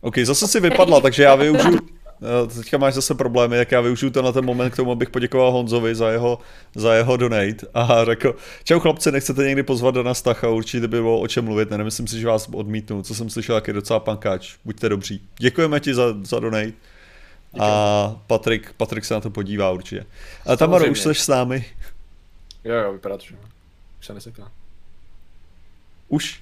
Ok, 0.00 0.18
zase 0.18 0.48
si 0.48 0.60
vypadla, 0.60 1.00
takže 1.00 1.22
já 1.22 1.34
využiju, 1.34 1.78
Eh, 1.78 2.03
teďka 2.54 2.78
máš 2.78 2.94
zase 2.94 3.14
problémy, 3.14 3.56
jak 3.56 3.72
já 3.72 3.80
využiju 3.80 4.10
to 4.10 4.22
na 4.22 4.32
ten 4.32 4.44
moment 4.44 4.70
k 4.70 4.76
tomu, 4.76 4.92
abych 4.92 5.10
poděkoval 5.10 5.52
Honzovi 5.52 5.94
za 5.94 6.10
jeho, 6.10 6.38
za 6.74 6.94
jeho 6.94 7.16
donate 7.16 7.66
a 7.74 8.04
řekl, 8.04 8.36
čau 8.64 8.80
chlapci, 8.80 9.12
nechcete 9.12 9.44
někdy 9.44 9.62
pozvat 9.62 9.94
na 9.94 10.14
Stacha, 10.14 10.48
určitě 10.48 10.80
by 10.80 10.88
bylo 10.88 11.20
o 11.20 11.28
čem 11.28 11.44
mluvit, 11.44 11.70
ne, 11.70 11.78
nemyslím 11.78 12.06
si, 12.06 12.20
že 12.20 12.26
vás 12.26 12.48
odmítnu, 12.52 13.02
co 13.02 13.14
jsem 13.14 13.30
slyšel, 13.30 13.54
jak 13.54 13.68
je 13.68 13.74
docela 13.74 14.00
pankáč, 14.00 14.56
buďte 14.64 14.88
dobří. 14.88 15.28
Děkujeme 15.38 15.80
ti 15.80 15.94
za, 15.94 16.14
za 16.22 16.40
donate. 16.40 16.72
A 17.60 18.20
Patrik, 18.26 18.72
Patrik 18.76 19.04
se 19.04 19.14
na 19.14 19.20
to 19.20 19.30
podívá 19.30 19.70
určitě. 19.70 20.06
A 20.46 20.56
Tamaro, 20.56 20.86
už 20.86 21.00
jsi 21.00 21.14
s 21.14 21.28
námi? 21.28 21.64
Jo, 22.64 22.74
jo, 22.74 22.92
vypadá 22.92 23.16
to, 23.16 23.24
že 23.24 23.36
už 24.00 24.06
se 24.06 24.14
neseká. 24.14 24.52
Už? 26.08 26.40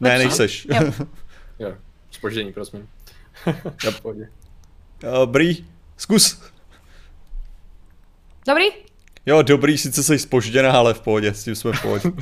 Ne, 0.00 0.18
nejseš. 0.18 0.66
Jo. 0.70 0.92
jo, 1.58 1.76
spoždění, 2.10 2.52
prosím. 2.52 2.88
Na 3.84 3.90
pohodě. 4.02 4.28
Dobrý, 5.00 5.66
zkus. 5.96 6.42
Dobrý? 8.46 8.64
Jo, 9.26 9.42
dobrý, 9.42 9.78
sice 9.78 10.02
jsi 10.02 10.18
spožděná, 10.18 10.72
ale 10.72 10.94
v 10.94 11.00
pohodě, 11.00 11.34
s 11.34 11.44
tím 11.44 11.54
jsme 11.54 11.72
v 11.72 11.82
pohodě. 11.82 12.02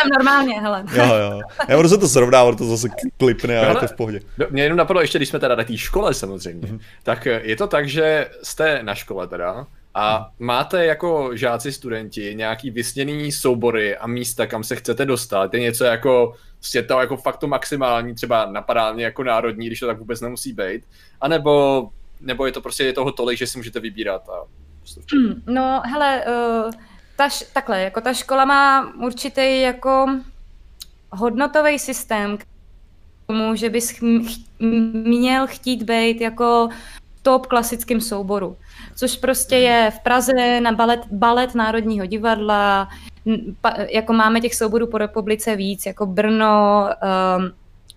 Jsem 0.00 0.10
normálně, 0.18 0.60
hele. 0.60 0.84
Jo, 0.92 1.04
jo. 1.04 1.40
Já 1.68 1.76
budu 1.76 1.88
se 1.88 1.98
to 1.98 2.08
srovnávat, 2.08 2.58
to 2.58 2.64
zase 2.64 2.88
klipne 3.16 3.58
a 3.58 3.68
je 3.68 3.74
to 3.74 3.86
v 3.86 3.92
pohodě. 3.92 4.20
No, 4.38 4.46
mě 4.50 4.62
jenom 4.62 4.78
napadlo 4.78 5.02
ještě, 5.02 5.18
když 5.18 5.28
jsme 5.28 5.38
teda 5.38 5.54
na 5.54 5.64
té 5.64 5.76
škole 5.76 6.14
samozřejmě, 6.14 6.68
mm-hmm. 6.68 6.80
tak 7.02 7.26
je 7.26 7.56
to 7.56 7.66
tak, 7.66 7.88
že 7.88 8.30
jste 8.42 8.82
na 8.82 8.94
škole 8.94 9.28
teda 9.28 9.66
a 9.98 10.30
máte 10.38 10.86
jako 10.86 11.36
žáci, 11.36 11.72
studenti 11.72 12.34
nějaký 12.34 12.70
vysněný 12.70 13.32
soubory 13.32 13.96
a 13.96 14.06
místa, 14.06 14.46
kam 14.46 14.64
se 14.64 14.76
chcete 14.76 15.04
dostat. 15.04 15.54
Je 15.54 15.60
něco 15.60 15.84
jako, 15.84 16.34
prostě 16.58 16.82
to 16.82 17.00
jako 17.00 17.16
fakt 17.16 17.36
to 17.36 17.46
maximální, 17.46 18.14
třeba 18.14 18.46
napadá 18.46 18.92
mě 18.92 19.04
jako 19.04 19.24
národní, 19.24 19.66
když 19.66 19.80
to 19.80 19.86
tak 19.86 19.98
vůbec 19.98 20.20
nemusí 20.20 20.52
být. 20.52 20.84
A 21.20 21.28
nebo, 21.28 21.88
nebo 22.20 22.46
je 22.46 22.52
to 22.52 22.60
prostě 22.60 22.84
je 22.84 22.92
toho 22.92 23.12
tolik, 23.12 23.38
že 23.38 23.46
si 23.46 23.58
můžete 23.58 23.80
vybírat. 23.80 24.28
A 24.28 24.44
hmm, 25.12 25.42
no, 25.46 25.82
hele, 25.84 26.24
uh, 26.26 26.70
ta, 27.16 27.28
takhle, 27.52 27.80
jako 27.80 28.00
ta 28.00 28.12
škola 28.12 28.44
má 28.44 28.94
určitý 28.94 29.60
jako 29.60 30.06
hodnotový 31.10 31.78
systém 31.78 32.38
tomu, 33.26 33.54
že 33.54 33.70
bys 33.70 33.90
ch- 33.90 34.02
měl 35.04 35.46
chtít 35.46 35.82
být 35.82 36.20
jako 36.20 36.68
top 37.22 37.46
klasickým 37.46 38.00
souboru 38.00 38.56
což 38.98 39.16
prostě 39.16 39.56
je 39.56 39.92
v 39.96 40.00
Praze 40.00 40.60
na 40.60 40.72
balet, 40.72 41.00
balet 41.10 41.54
Národního 41.54 42.06
divadla, 42.06 42.88
jako 43.88 44.12
máme 44.12 44.40
těch 44.40 44.54
souborů 44.54 44.86
po 44.86 44.98
republice 44.98 45.56
víc, 45.56 45.86
jako 45.86 46.06
Brno, 46.06 46.88
um, 47.38 47.52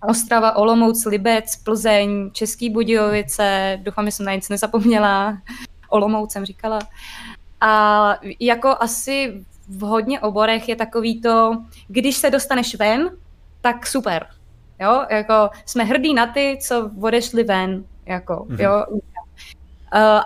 Ostrava, 0.08 0.56
Olomouc, 0.56 1.04
Libec, 1.04 1.56
Plzeň, 1.56 2.30
Český 2.32 2.70
Budějovice, 2.70 3.78
doufám, 3.82 4.06
že 4.06 4.10
jsem 4.10 4.26
na 4.26 4.34
nic 4.34 4.48
nezapomněla, 4.48 5.38
Olomouc 5.88 6.32
jsem 6.32 6.44
říkala. 6.44 6.78
A 7.60 8.16
jako 8.40 8.76
asi 8.80 9.44
v 9.68 9.80
hodně 9.80 10.20
oborech 10.20 10.68
je 10.68 10.76
takový 10.76 11.20
to, 11.20 11.56
když 11.88 12.16
se 12.16 12.30
dostaneš 12.30 12.74
ven, 12.74 13.10
tak 13.60 13.86
super. 13.86 14.26
Jo, 14.80 15.06
jako 15.10 15.50
jsme 15.66 15.84
hrdí 15.84 16.14
na 16.14 16.26
ty, 16.26 16.58
co 16.62 16.90
odešli 17.00 17.44
ven, 17.44 17.84
jako, 18.06 18.34
mm-hmm. 18.34 18.60
jo, 18.62 19.00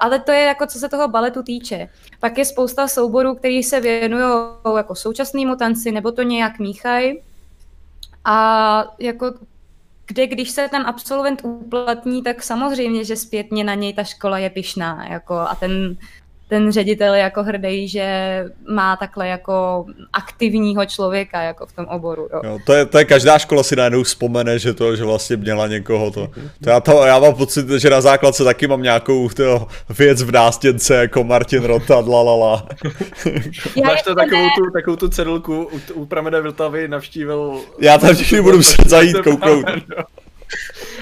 ale 0.01 0.19
to 0.19 0.33
je 0.33 0.41
jako 0.41 0.67
co 0.67 0.79
se 0.79 0.89
toho 0.89 1.09
baletu 1.09 1.43
týče. 1.43 1.89
Pak 2.21 2.39
je 2.39 2.45
spousta 2.45 2.89
souborů, 2.89 3.35
který 3.35 3.62
se 3.62 3.81
věnují 3.81 4.25
jako 4.77 4.95
současnému 4.95 5.57
tanci, 5.57 5.93
nebo 5.93 6.12
to 6.12 6.23
nějak 6.23 6.59
míchají. 6.59 7.23
A 8.25 8.85
jako 8.99 9.35
kde 10.07 10.27
když 10.27 10.51
se 10.51 10.69
ten 10.69 10.83
absolvent 10.87 11.41
uplatní, 11.45 12.23
tak 12.23 12.43
samozřejmě, 12.43 13.05
že 13.05 13.17
zpětně 13.17 13.64
na 13.64 13.75
něj 13.75 13.95
ta 13.95 14.05
škola 14.05 14.39
je 14.39 14.51
pyšná. 14.51 15.07
Jako, 15.09 15.35
a 15.35 15.55
ten 15.55 15.97
ten 16.49 16.72
ředitel 16.72 17.14
je 17.14 17.20
jako 17.20 17.42
hrdý, 17.42 17.88
že 17.88 18.44
má 18.68 18.97
takhle 18.97 19.28
jako 19.28 19.86
aktivního 20.12 20.86
člověka 20.86 21.42
jako 21.42 21.66
v 21.66 21.72
tom 21.72 21.84
oboru. 21.84 22.28
Jo. 22.32 22.40
Jo, 22.44 22.59
to, 22.66 22.72
je, 22.72 22.86
to 22.86 22.99
je 22.99 23.05
každá 23.05 23.38
škola 23.38 23.62
si 23.62 23.76
najednou 23.76 24.03
vzpomene, 24.03 24.59
že 24.59 24.74
to, 24.74 24.97
že 24.97 25.05
vlastně 25.05 25.36
měla 25.36 25.66
někoho 25.66 26.11
to. 26.11 26.30
to, 26.64 26.70
já, 26.70 26.80
to 26.80 27.07
já 27.07 27.18
mám 27.18 27.34
pocit, 27.34 27.68
že 27.68 27.90
na 27.90 28.01
základce 28.01 28.44
taky 28.44 28.66
mám 28.66 28.82
nějakou 28.82 29.28
to, 29.28 29.68
věc 29.99 30.22
v 30.22 30.32
nástěnce 30.32 30.94
jako 30.94 31.24
Martin 31.24 31.64
Rota, 31.64 31.99
lalala. 32.07 32.66
Máš 33.84 34.03
to 34.03 34.14
takovou 34.14 34.49
tu, 34.57 34.70
takovou 34.72 34.97
tu 34.97 35.09
cedulku 35.09 35.68
u, 35.72 35.80
u 35.94 36.07
pramene 36.07 36.40
Vltavy 36.40 36.88
navštívil... 36.88 37.61
Já 37.78 37.99
tam 37.99 38.14
všichni 38.14 38.40
budu 38.40 38.62
se 38.62 38.82
zajít 38.86 39.16
kouknout. 39.16 39.64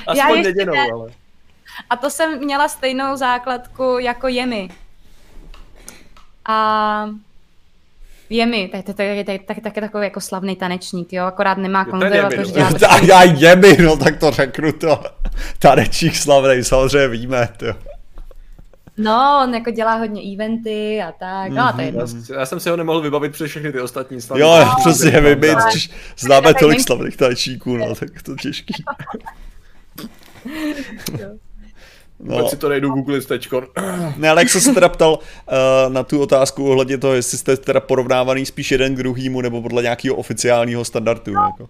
Aspoň 0.07 0.43
neděnou, 0.43 0.75
ale. 0.93 1.11
A 1.91 1.97
to 1.97 2.11
jsem 2.11 2.39
měla 2.39 2.69
stejnou 2.69 3.17
základku 3.17 3.99
jako 3.99 4.29
Jemi. 4.29 4.69
A 6.49 7.11
je 8.31 8.47
mi, 8.47 8.69
tak, 8.69 8.85
tak, 8.85 8.97
tak, 8.97 9.27
tak, 9.27 9.41
tak, 9.47 9.61
tak 9.63 9.77
je 9.77 9.83
takový 9.83 10.05
jako 10.05 10.21
slavný 10.21 10.57
tanečník, 10.57 11.13
jo, 11.13 11.25
akorát 11.25 11.59
nemá 11.59 11.85
konzervatoř 11.85 12.49
no. 12.49 12.55
dělat. 12.55 13.03
Já 13.03 13.23
je 13.23 13.57
mi, 13.57 13.77
no 13.77 13.97
tak 13.97 14.19
to 14.19 14.31
řeknu 14.31 14.73
to. 14.73 15.03
Tanečník 15.59 16.17
slavný, 16.17 16.65
samozřejmě 16.65 17.09
víme, 17.09 17.49
to. 17.57 17.67
No, 18.97 19.41
on 19.45 19.55
jako 19.55 19.71
dělá 19.71 19.95
hodně 19.95 20.35
eventy 20.35 21.03
a 21.03 21.13
tak, 21.13 21.53
no 21.53 21.63
a 21.63 21.73
to 21.73 21.81
je 21.81 21.87
jedno. 21.87 22.07
Já, 22.31 22.39
já 22.39 22.47
jsem 22.47 22.61
si 22.61 22.71
ho 22.71 22.77
nemohl 22.77 23.01
vybavit 23.01 23.33
přes 23.33 23.51
všechny 23.51 23.73
ty 23.73 23.81
ostatní 23.81 24.21
slavní. 24.21 24.41
Jo, 24.41 24.65
no, 24.65 24.75
přesně, 24.81 25.21
my, 25.21 25.37
my 25.37 25.49
známe 26.19 26.55
tolik 26.55 26.81
slavných 26.81 27.17
tanečníků, 27.17 27.77
no, 27.77 27.95
tak 27.95 28.23
to 28.23 28.37
těžký. 28.37 28.85
No. 32.21 32.37
Pak 32.37 32.51
si 32.51 32.57
to 32.57 32.69
nejdu 32.69 32.91
googlit 32.91 33.27
teďko. 33.27 33.63
Ne, 34.17 34.31
ale 34.31 34.41
jak 34.41 34.51
jsem 34.51 34.61
se 34.61 34.75
teda 34.75 34.89
ptal 34.89 35.19
uh, 35.19 35.93
na 35.93 36.03
tu 36.03 36.21
otázku 36.21 36.71
ohledně 36.71 36.99
toho, 36.99 37.15
jestli 37.15 37.39
jste 37.39 37.57
teda 37.57 37.81
porovnávaný 37.81 38.47
spíš 38.47 38.71
jeden 38.71 38.95
k 38.95 38.99
druhýmu, 38.99 39.41
nebo 39.41 39.63
podle 39.63 39.83
nějakého 39.83 40.17
oficiálního 40.17 40.85
standardu. 40.85 41.33
No. 41.33 41.43
Jako. 41.43 41.69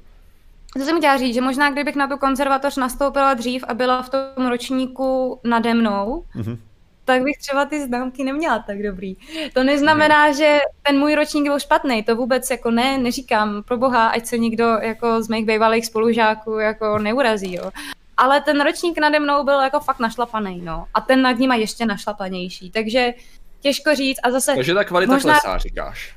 To 0.79 0.85
jsem 0.85 0.99
chtěla 0.99 1.17
říct, 1.17 1.35
že 1.35 1.41
možná 1.41 1.71
kdybych 1.71 1.97
na 1.97 2.09
tu 2.09 2.17
konzervatoř 2.17 2.77
nastoupila 2.77 3.35
dřív 3.35 3.65
a 3.69 3.75
byla 3.75 4.03
v 4.03 4.09
tom 4.09 4.49
ročníku 4.49 5.41
nade 5.45 5.75
mnou, 5.75 6.25
mm-hmm. 6.37 6.59
tak 7.05 7.23
bych 7.23 7.39
třeba 7.39 7.65
ty 7.65 7.87
známky 7.87 8.25
neměla 8.25 8.59
tak 8.67 8.83
dobrý. 8.83 9.17
To 9.53 9.65
neznamená, 9.65 10.29
mm. 10.29 10.35
že 10.35 10.59
ten 10.83 10.99
můj 10.99 11.15
ročník 11.15 11.45
byl 11.45 11.59
špatný, 11.59 12.03
to 12.03 12.17
vůbec 12.17 12.51
jako 12.51 12.71
ne, 12.71 12.99
neříkám, 12.99 13.63
pro 13.63 13.79
boha, 13.79 14.09
ať 14.09 14.27
se 14.27 14.39
nikdo 14.39 14.65
jako 14.65 15.23
z 15.23 15.29
mých 15.29 15.47
bývalých 15.47 15.87
spolužáků 15.87 16.59
jako 16.59 16.99
neurazí, 16.99 17.55
jo 17.55 17.71
ale 18.17 18.41
ten 18.41 18.61
ročník 18.61 18.99
nade 18.99 19.21
mnou 19.21 19.45
byl 19.45 19.61
jako 19.61 19.81
fakt 19.81 19.99
našlapaný, 19.99 20.61
no. 20.61 20.87
A 20.95 21.01
ten 21.01 21.23
nad 21.23 21.33
ním 21.33 21.53
je 21.53 21.59
ještě 21.59 21.87
našlapanější, 21.87 22.71
takže 22.71 23.15
těžko 23.61 23.95
říct 23.95 24.19
a 24.23 24.31
zase... 24.31 24.55
Takže 24.55 24.75
ta 24.75 24.85
kvalita 24.85 25.13
možná... 25.13 25.33
klesá, 25.33 25.59
říkáš. 25.59 26.15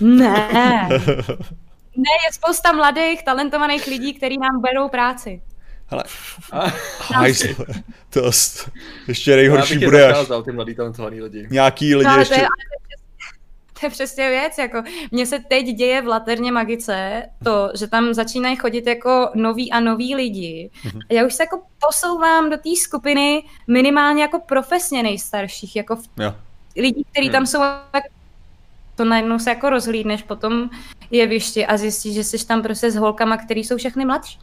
Ne. 0.00 0.88
Ne, 1.96 2.10
je 2.26 2.32
spousta 2.32 2.72
mladých, 2.72 3.24
talentovaných 3.24 3.86
lidí, 3.86 4.14
kteří 4.14 4.38
nám 4.38 4.60
berou 4.60 4.88
práci. 4.88 5.42
Hele, 5.90 6.04
to 8.10 8.30
ještě 9.08 9.36
nejhorší 9.36 9.78
bude, 9.78 10.12
až 10.12 10.26
ty 10.44 10.52
mladý 10.52 10.74
talentovaný 10.74 11.20
lidi. 11.20 11.46
nějaký 11.50 11.94
lidi 11.94 12.10
no, 12.10 12.18
ještě... 12.18 12.34
To 12.34 12.40
je, 12.40 12.46
to 13.80 13.86
je 13.86 13.90
přesně 13.90 14.28
věc, 14.28 14.58
jako 14.58 14.82
mně 15.10 15.26
se 15.26 15.38
teď 15.38 15.66
děje 15.66 16.02
v 16.02 16.06
Laterně 16.06 16.52
Magice 16.52 17.22
to, 17.44 17.70
že 17.78 17.86
tam 17.86 18.14
začínají 18.14 18.56
chodit 18.56 18.86
jako 18.86 19.30
noví 19.34 19.72
a 19.72 19.80
noví 19.80 20.14
lidi. 20.14 20.70
Mm-hmm. 20.84 21.00
A 21.10 21.14
já 21.14 21.26
už 21.26 21.34
se 21.34 21.42
jako 21.42 21.62
posouvám 21.86 22.50
do 22.50 22.56
té 22.56 22.76
skupiny 22.82 23.42
minimálně 23.66 24.22
jako 24.22 24.38
profesně 24.38 25.02
nejstarších, 25.02 25.76
jako 25.76 25.96
v... 25.96 26.02
jo. 26.18 26.34
lidí, 26.76 27.04
kteří 27.12 27.26
hmm. 27.26 27.32
tam 27.32 27.46
jsou 27.46 27.60
to 28.98 29.04
najednou 29.04 29.38
se 29.38 29.50
jako 29.50 29.70
rozhlídneš 29.70 30.22
potom 30.22 30.70
jevišti 31.10 31.66
a 31.66 31.76
zjistíš, 31.76 32.14
že 32.14 32.24
jsi 32.24 32.46
tam 32.46 32.62
prostě 32.62 32.90
s 32.90 32.96
holkama, 32.96 33.36
který 33.36 33.64
jsou 33.64 33.76
všechny 33.76 34.04
mladší. 34.04 34.38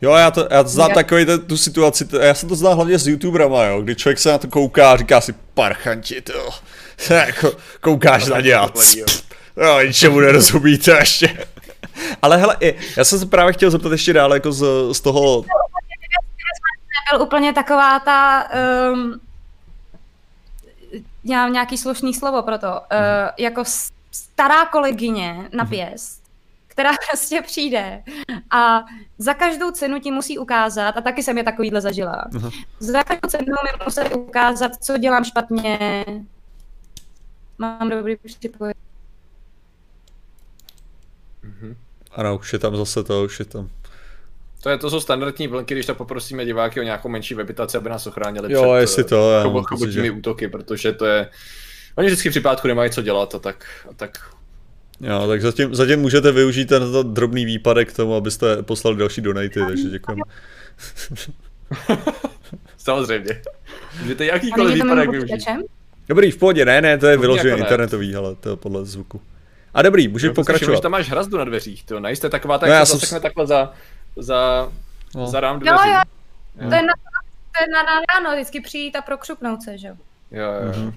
Jo, 0.00 0.12
já 0.12 0.30
to, 0.30 0.48
já 0.50 0.62
to 0.62 0.68
znám 0.68 0.90
takový 0.90 1.26
tu, 1.26 1.38
tu 1.38 1.56
situaci, 1.56 2.08
já 2.20 2.34
jsem 2.34 2.48
to 2.48 2.56
znal 2.56 2.74
hlavně 2.74 2.98
s 2.98 3.06
youtuberama, 3.06 3.64
jo, 3.64 3.82
kdy 3.82 3.96
člověk 3.96 4.18
se 4.18 4.32
na 4.32 4.38
to 4.38 4.48
kouká 4.48 4.92
a 4.92 4.96
říká 4.96 5.20
si, 5.20 5.34
parchanti, 5.54 6.20
to, 6.20 6.50
jako, 7.10 7.52
koukáš 7.80 8.26
na 8.26 8.40
ně 8.40 8.54
a 8.54 8.68
jo, 9.56 9.80
ničemu 9.86 10.20
nerozumíte 10.20 10.90
ještě. 10.90 11.46
Ale 12.22 12.36
hele, 12.36 12.56
já 12.96 13.04
jsem 13.04 13.18
se 13.18 13.26
právě 13.26 13.52
chtěl 13.52 13.70
zeptat 13.70 13.92
ještě 13.92 14.12
dále, 14.12 14.36
jako 14.36 14.52
z, 14.52 14.64
z 14.92 15.00
toho... 15.00 15.44
Byl 17.12 17.22
úplně 17.22 17.52
taková 17.52 17.98
ta, 18.00 18.48
um, 18.92 19.20
já 21.24 21.42
mám 21.42 21.52
nějaký 21.52 21.78
slušný 21.78 22.14
slovo 22.14 22.42
pro 22.42 22.58
to, 22.58 22.66
uh, 22.72 22.78
jako 23.38 23.64
stará 24.10 24.66
kolegyně 24.66 25.48
na 25.52 25.64
mhm. 25.64 25.70
pěst, 25.70 26.22
která 26.68 26.90
prostě 27.10 27.42
přijde 27.42 28.02
a 28.50 28.84
za 29.18 29.34
každou 29.34 29.70
cenu 29.70 30.00
ti 30.00 30.10
musí 30.10 30.38
ukázat, 30.38 30.96
a 30.96 31.00
taky 31.00 31.22
jsem 31.22 31.38
je 31.38 31.44
takovýhle 31.44 31.80
zažila, 31.80 32.24
uh-huh. 32.30 32.64
za 32.78 33.02
každou 33.02 33.28
cenu 33.28 33.44
mi 33.44 33.84
musí 33.84 34.14
ukázat, 34.14 34.72
co 34.80 34.98
dělám 34.98 35.24
špatně, 35.24 36.04
mám 37.60 37.90
dobrý 37.90 38.16
připojení. 38.16 38.74
Uh-huh. 41.44 41.76
Ano, 42.12 42.38
už 42.38 42.52
je 42.52 42.58
tam 42.58 42.76
zase 42.76 43.04
to, 43.04 43.24
už 43.24 43.38
je 43.38 43.44
tam. 43.44 43.70
To, 44.62 44.70
je, 44.70 44.78
to 44.78 44.90
jsou 44.90 45.00
standardní 45.00 45.48
vlnky, 45.48 45.74
když 45.74 45.86
tak 45.86 45.96
poprosíme 45.96 46.44
diváky 46.44 46.80
o 46.80 46.82
nějakou 46.82 47.08
menší 47.08 47.34
webitaci, 47.34 47.76
aby 47.76 47.90
nás 47.90 48.06
ochránili 48.06 48.52
jo, 48.52 48.62
před 48.62 48.80
jestli 48.80 49.04
to, 49.04 49.32
já 49.32 49.42
chobotními 49.42 50.06
že... 50.06 50.10
útoky, 50.10 50.48
protože 50.48 50.92
to 50.92 51.06
je... 51.06 51.28
Oni 51.96 52.06
vždycky 52.06 52.28
v 52.28 52.32
případku 52.32 52.68
nemají 52.68 52.90
co 52.90 53.02
dělat 53.02 53.34
a 53.34 53.38
tak, 53.38 53.66
a 53.90 53.94
tak 53.94 54.18
Jo, 55.00 55.28
tak 55.28 55.42
zatím, 55.42 55.74
zatím 55.74 56.00
můžete 56.00 56.32
využít 56.32 56.64
ten 56.68 56.82
drobný 57.02 57.44
výpadek 57.44 57.92
k 57.92 57.96
tomu, 57.96 58.14
abyste 58.14 58.62
poslali 58.62 58.96
další 58.96 59.20
donaty, 59.20 59.60
takže 59.68 59.88
děkujeme. 59.88 60.22
Samozřejmě. 62.76 63.42
Můžete 64.02 64.24
jakýkoliv 64.24 64.74
výpadek 64.74 65.10
využít. 65.10 65.46
Dobrý, 66.10 66.30
v 66.30 66.36
pohodě, 66.36 66.64
ne, 66.64 66.80
ne, 66.80 66.98
to 66.98 67.06
je 67.06 67.16
vyloženě 67.16 67.56
internetový, 67.56 68.16
ale 68.16 68.34
to 68.34 68.50
je 68.50 68.56
podle 68.56 68.84
zvuku. 68.84 69.20
A 69.74 69.82
dobrý, 69.82 70.08
můžeš 70.08 70.28
no, 70.28 70.34
pokračovat. 70.34 70.76
Že 70.76 70.82
tam 70.82 70.92
máš 70.92 71.08
hrazdu 71.08 71.38
na 71.38 71.44
dveřích, 71.44 71.84
to 71.84 72.00
nejste 72.00 72.28
taková, 72.30 72.58
tak 72.58 72.68
no, 72.70 72.86
se 72.86 72.92
zasekne 72.92 73.20
takhle 73.20 73.46
za, 73.46 73.72
za, 74.16 74.68
no. 75.14 75.26
za 75.26 75.40
rám 75.40 75.60
dveří. 75.60 75.76
Jo, 75.76 75.94
jo, 76.60 76.68
to 76.68 76.74
je 76.74 76.82
na, 76.82 76.92
to 77.52 77.62
je 77.62 77.68
na, 77.72 77.82
na 77.82 78.00
ráno, 78.14 78.36
vždycky 78.36 78.60
přijít 78.60 78.96
a 78.96 79.02
prokřupnout 79.02 79.62
se, 79.62 79.78
že 79.78 79.88
jo. 79.88 79.94
Jo, 80.30 80.44
jo. 80.44 80.72
Mm-hmm. 80.72 80.92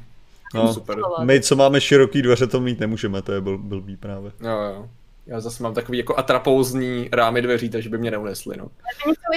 No, 0.55 0.73
super. 0.73 0.97
My, 1.23 1.41
co 1.41 1.55
máme 1.55 1.81
široký 1.81 2.21
dveře, 2.21 2.47
to 2.47 2.59
mít 2.59 2.79
nemůžeme, 2.79 3.21
to 3.21 3.31
je 3.31 3.41
byl, 3.41 3.57
blbý 3.57 3.97
právě. 3.97 4.31
Jo, 4.39 4.49
jo. 4.49 4.89
Já 5.27 5.39
zase 5.39 5.63
mám 5.63 5.73
takový 5.73 5.97
jako 5.97 6.15
atrapouzní 6.17 7.09
rámy 7.11 7.41
dveří, 7.41 7.69
takže 7.69 7.89
by 7.89 7.97
mě 7.97 8.11
neunesli, 8.11 8.57
no. 8.57 8.67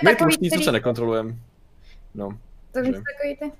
My 0.05 0.16
tlustí, 0.16 0.51
co 0.51 0.61
se 0.61 0.72
nekontrolujeme. 0.72 1.35
No. 2.14 2.39
To 2.72 2.79
je 2.79 2.85
takový 2.85 3.37
ty... 3.41 3.53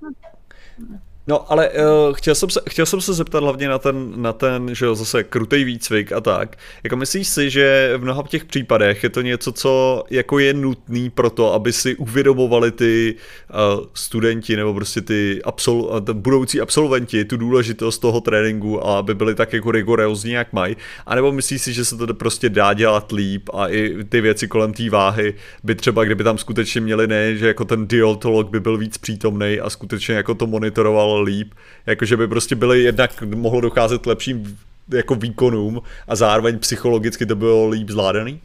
No, 1.29 1.53
ale 1.53 1.71
uh, 1.71 2.15
chtěl, 2.15 2.35
jsem 2.35 2.51
se, 2.51 2.61
chtěl 2.69 2.87
jsem 2.87 3.01
se 3.01 3.13
zeptat 3.13 3.43
hlavně 3.43 3.69
na 3.69 3.79
ten, 3.79 4.13
na 4.17 4.33
ten, 4.33 4.75
že 4.75 4.85
jo, 4.85 4.95
zase 4.95 5.25
krutej 5.25 5.65
výcvik 5.65 6.13
a 6.13 6.21
tak. 6.21 6.57
Jako 6.85 6.97
myslíš 6.97 7.29
si, 7.29 7.51
že 7.51 7.95
v 7.97 8.03
mnoha 8.03 8.23
těch 8.29 8.45
případech 8.45 9.03
je 9.03 9.11
to 9.11 9.21
něco, 9.21 9.53
co 9.53 10.05
jako 10.11 10.39
je 10.39 10.55
nutný 10.55 11.11
pro 11.11 11.31
to, 11.31 11.55
aby 11.55 11.73
si 11.73 11.97
uvědomovali 11.97 12.71
ty 12.71 13.15
uh, 13.51 13.85
studenti 13.95 14.57
nebo 14.57 14.75
prostě 14.75 15.01
ty 15.01 15.41
absol, 15.45 15.81
uh, 15.81 16.01
budoucí 16.13 16.61
absolventi 16.61 17.25
tu 17.25 17.37
důležitost 17.37 17.99
toho 17.99 18.21
tréninku 18.21 18.87
a 18.87 18.99
aby 18.99 19.15
byli 19.15 19.35
tak 19.35 19.53
jako 19.53 19.71
rigorózní, 19.71 20.33
jak 20.33 20.53
mají? 20.53 20.77
A 21.07 21.15
nebo 21.15 21.33
myslíš 21.33 21.63
si, 21.63 21.73
že 21.73 21.85
se 21.85 21.97
to 21.97 22.15
prostě 22.15 22.49
dá 22.49 22.75
dělat 22.75 23.13
líp 23.13 23.49
a 23.55 23.69
i 23.69 24.05
ty 24.09 24.21
věci 24.21 24.49
kolem 24.49 24.73
té 24.73 24.91
váhy 24.91 25.35
by 25.65 25.75
třeba, 25.75 26.05
kdyby 26.05 26.25
tam 26.25 26.39
skutečně 26.39 26.81
měli 26.81 27.07
ne, 27.07 27.37
že 27.37 27.47
jako 27.47 27.65
ten 27.65 27.87
dietolog 27.87 28.51
by 28.51 28.61
byl 28.61 28.79
víc 28.79 28.99
přítomný 28.99 29.61
a 29.61 29.71
skutečně 29.71 30.15
jako 30.15 30.35
to 30.35 30.47
monitoroval 30.47 31.16
líp, 31.21 31.55
jakože 31.87 32.17
by 32.17 32.29
prostě 32.29 32.55
byly 32.55 32.83
jednak 32.83 33.23
mohlo 33.23 33.61
docházet 33.61 34.03
k 34.03 34.07
lepším 34.07 34.59
jako 34.89 35.15
výkonům 35.15 35.83
a 36.09 36.17
zároveň 36.17 36.59
psychologicky 36.59 37.27
to 37.27 37.37
bylo 37.37 37.69
líp 37.69 37.91
zvládaný? 37.91 38.41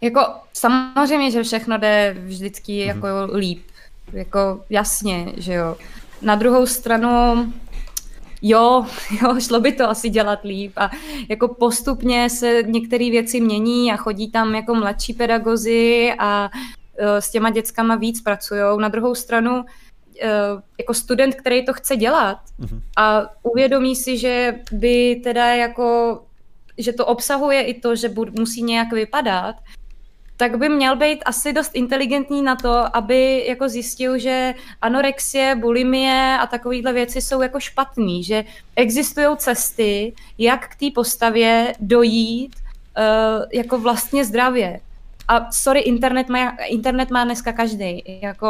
Jako 0.00 0.20
samozřejmě, 0.52 1.30
že 1.30 1.42
všechno 1.42 1.78
jde 1.78 2.16
vždycky 2.18 2.72
mm-hmm. 2.72 2.86
jako 2.86 3.06
líp. 3.36 3.62
Jako 4.12 4.64
jasně, 4.70 5.32
že 5.36 5.52
jo. 5.52 5.76
Na 6.22 6.34
druhou 6.34 6.66
stranu, 6.66 7.52
jo, 8.42 8.86
jo, 9.22 9.40
šlo 9.40 9.60
by 9.60 9.72
to 9.72 9.90
asi 9.90 10.08
dělat 10.08 10.44
líp 10.44 10.72
a 10.76 10.90
jako 11.28 11.48
postupně 11.48 12.30
se 12.30 12.62
některé 12.62 13.10
věci 13.10 13.40
mění 13.40 13.92
a 13.92 13.96
chodí 13.96 14.30
tam 14.30 14.54
jako 14.54 14.74
mladší 14.74 15.12
pedagozy 15.12 16.12
a 16.18 16.50
s 16.98 17.30
těma 17.30 17.50
dětskama 17.50 17.96
víc 17.96 18.20
pracují. 18.20 18.60
Na 18.78 18.88
druhou 18.88 19.14
stranu 19.14 19.64
jako 20.78 20.94
student, 20.94 21.34
který 21.34 21.64
to 21.64 21.72
chce 21.72 21.96
dělat 21.96 22.38
mm-hmm. 22.60 22.80
a 22.96 23.26
uvědomí 23.42 23.96
si, 23.96 24.18
že 24.18 24.54
by 24.72 25.20
teda 25.24 25.54
jako, 25.54 26.20
že 26.78 26.92
to 26.92 27.06
obsahuje 27.06 27.62
i 27.62 27.80
to, 27.80 27.96
že 27.96 28.08
bud, 28.08 28.38
musí 28.38 28.62
nějak 28.62 28.92
vypadat, 28.92 29.56
tak 30.36 30.58
by 30.58 30.68
měl 30.68 30.96
být 30.96 31.22
asi 31.24 31.52
dost 31.52 31.70
inteligentní 31.74 32.42
na 32.42 32.56
to, 32.56 32.96
aby 32.96 33.44
jako 33.48 33.68
zjistil, 33.68 34.18
že 34.18 34.54
anorexie, 34.82 35.54
bulimie 35.54 36.38
a 36.40 36.46
takovéhle 36.46 36.92
věci 36.92 37.20
jsou 37.20 37.42
jako 37.42 37.60
špatný, 37.60 38.24
že 38.24 38.44
existují 38.76 39.36
cesty, 39.36 40.12
jak 40.38 40.68
k 40.68 40.76
té 40.76 40.86
postavě 40.94 41.74
dojít 41.80 42.56
uh, 42.56 43.44
jako 43.52 43.78
vlastně 43.78 44.24
zdravě. 44.24 44.80
A 45.28 45.52
sorry, 45.52 45.80
internet 45.80 46.28
má, 46.28 46.56
internet 46.68 47.10
má 47.10 47.24
dneska 47.24 47.52
každý. 47.52 48.02
Jako... 48.22 48.48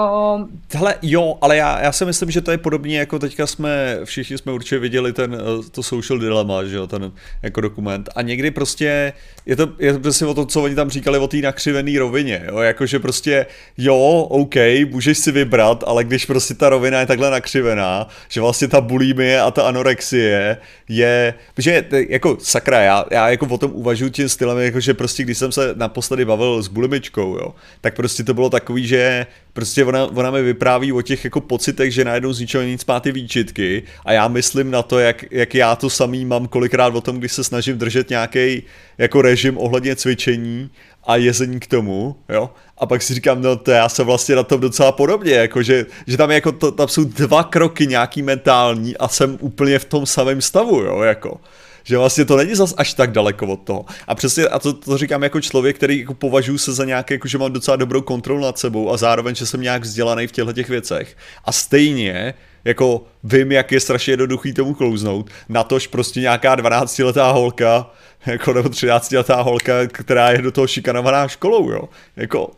Hele, 0.74 0.95
jo, 1.03 1.39
ale 1.41 1.57
já, 1.57 1.81
já 1.81 1.93
si 1.93 2.05
myslím, 2.05 2.31
že 2.31 2.41
to 2.41 2.51
je 2.51 2.59
podobně 2.59 2.99
jako 2.99 3.18
teďka 3.18 3.47
jsme, 3.47 3.99
všichni 4.05 4.39
jsme 4.39 4.53
určitě 4.53 4.79
viděli 4.79 5.12
ten, 5.12 5.35
eh, 5.35 5.70
to 5.70 5.83
social 5.83 6.18
dilemma, 6.18 6.64
že 6.64 6.77
jo, 6.77 6.87
ten 6.87 7.12
jako 7.43 7.61
dokument. 7.61 8.09
A 8.16 8.22
někdy 8.22 8.51
prostě 8.51 9.12
je 9.47 9.57
to, 9.57 9.68
je 9.79 9.93
to 9.93 10.01
prostě 10.01 10.27
o 10.27 10.35
to, 10.35 10.47
co 10.47 10.62
oni 10.62 10.74
tam 10.74 10.91
říkali 10.91 11.18
o 11.18 11.29
té 11.29 11.37
nakřivené 11.37 11.99
rovině, 11.99 12.43
jo, 12.47 12.59
jakože 12.59 12.99
prostě 12.99 13.47
jo, 13.79 14.27
OK, 14.31 14.55
můžeš 14.91 15.18
si 15.18 15.33
vybrat, 15.33 15.85
ale 15.87 16.05
když 16.05 16.27
prostě 16.27 16.55
ta 16.55 16.68
rovina 16.68 17.01
je 17.01 17.07
takhle 17.07 17.31
nakřivená, 17.31 18.09
že 18.29 18.41
vlastně 18.41 18.68
ta 18.68 18.81
bulimie 18.81 19.41
a 19.41 19.51
ta 19.51 19.62
anorexie 19.62 20.57
je, 20.89 21.35
že 21.59 21.85
jako 22.09 22.37
sakra, 22.41 22.81
já, 22.81 23.05
já 23.11 23.29
jako 23.29 23.47
o 23.47 23.59
tom 23.59 23.70
uvažuji 23.74 24.11
tím 24.11 24.29
stylem, 24.29 24.59
jako 24.59 24.81
že 24.81 24.95
prostě 24.95 25.22
když 25.22 25.39
jsem 25.39 25.53
se 25.53 25.74
naposledy 25.77 26.24
bavil 26.24 26.62
s 26.66 26.68
bulimičkou, 26.68 27.38
jo, 27.38 27.54
tak 27.80 27.96
prostě 27.96 28.24
to 28.24 28.34
bylo 28.34 28.50
takový, 28.50 28.86
že 28.86 29.26
prostě 29.52 29.84
ona, 29.84 30.04
ona 30.04 30.30
mi 30.30 30.42
vypráví 30.42 30.92
o 30.92 31.02
těch 31.02 31.24
jako 31.24 31.40
pocitech, 31.40 31.92
že 31.92 32.04
najednou 32.04 32.32
z 32.32 32.40
ničeho 32.40 32.64
nic 32.64 32.86
má 32.86 33.00
ty 33.00 33.12
výčitky 33.12 33.82
a 34.04 34.12
já 34.12 34.28
myslím 34.28 34.70
na 34.70 34.82
to, 34.82 34.98
jak, 34.98 35.24
jak 35.30 35.54
já 35.54 35.76
to 35.76 35.90
samý 35.90 36.24
mám 36.24 36.48
kolikrát 36.48 36.94
o 36.94 37.00
tom, 37.00 37.18
když 37.18 37.32
se 37.32 37.44
snažím 37.44 37.78
držet 37.78 38.10
nějaký 38.10 38.62
jako 38.98 39.22
režim 39.22 39.58
ohledně 39.58 39.96
cvičení 39.96 40.70
a 41.06 41.16
jezení 41.16 41.60
k 41.60 41.66
tomu, 41.66 42.16
jo, 42.28 42.50
a 42.78 42.86
pak 42.86 43.02
si 43.02 43.14
říkám, 43.14 43.42
no 43.42 43.56
to 43.56 43.70
já 43.70 43.88
jsem 43.88 44.06
vlastně 44.06 44.34
na 44.34 44.42
tom 44.42 44.60
docela 44.60 44.92
podobně, 44.92 45.32
jako 45.32 45.62
že, 45.62 45.86
že 46.06 46.16
tam, 46.16 46.30
jako 46.30 46.52
to, 46.52 46.72
tam 46.72 46.88
jsou 46.88 47.04
dva 47.04 47.44
kroky 47.44 47.86
nějaký 47.86 48.22
mentální 48.22 48.96
a 48.96 49.08
jsem 49.08 49.38
úplně 49.40 49.78
v 49.78 49.84
tom 49.84 50.06
samém 50.06 50.40
stavu, 50.40 50.80
jo, 50.80 51.02
jako 51.02 51.40
že 51.87 51.99
vlastně 51.99 52.24
to 52.24 52.37
není 52.37 52.55
zas 52.55 52.74
až 52.76 52.95
tak 52.95 53.12
daleko 53.12 53.47
od 53.47 53.57
toho. 53.57 53.84
A 54.07 54.14
přesně, 54.14 54.45
a 54.45 54.59
to, 54.59 54.72
to 54.72 54.99
říkám 54.99 55.22
jako 55.22 55.41
člověk, 55.41 55.76
který 55.76 55.99
jako 55.99 56.14
považuji 56.14 56.59
se 56.59 56.72
za 56.72 56.84
nějaké, 56.84 57.14
jako 57.14 57.28
že 57.28 57.39
mám 57.39 57.53
docela 57.53 57.76
dobrou 57.76 58.03
kontrolu 58.03 58.41
nad 58.41 58.59
sebou 58.59 58.93
a 58.93 58.97
zároveň, 58.97 59.34
že 59.34 59.47
jsem 59.47 59.61
nějak 59.61 59.82
vzdělaný 59.82 60.26
v 60.26 60.32
těchto 60.32 60.53
těch 60.53 60.68
věcech. 60.68 61.16
A 61.45 61.53
stejně 61.53 62.34
jako 62.64 63.05
vím, 63.24 63.53
jak 63.53 63.72
je 63.72 63.80
strašně 63.80 64.12
jednoduchý 64.12 64.53
tomu 64.53 64.74
klouznout, 64.74 65.30
natož 65.49 65.87
prostě 65.87 66.20
nějaká 66.20 66.57
12-letá 66.57 67.32
holka, 67.32 67.91
jako 68.26 68.53
nebo 68.53 68.68
13-letá 68.68 69.43
holka, 69.43 69.72
která 69.87 70.30
je 70.30 70.43
do 70.43 70.53
toho 70.53 70.66
šikanovaná 70.66 71.28
školou, 71.28 71.70
jo. 71.70 71.89
Jako, 72.16 72.51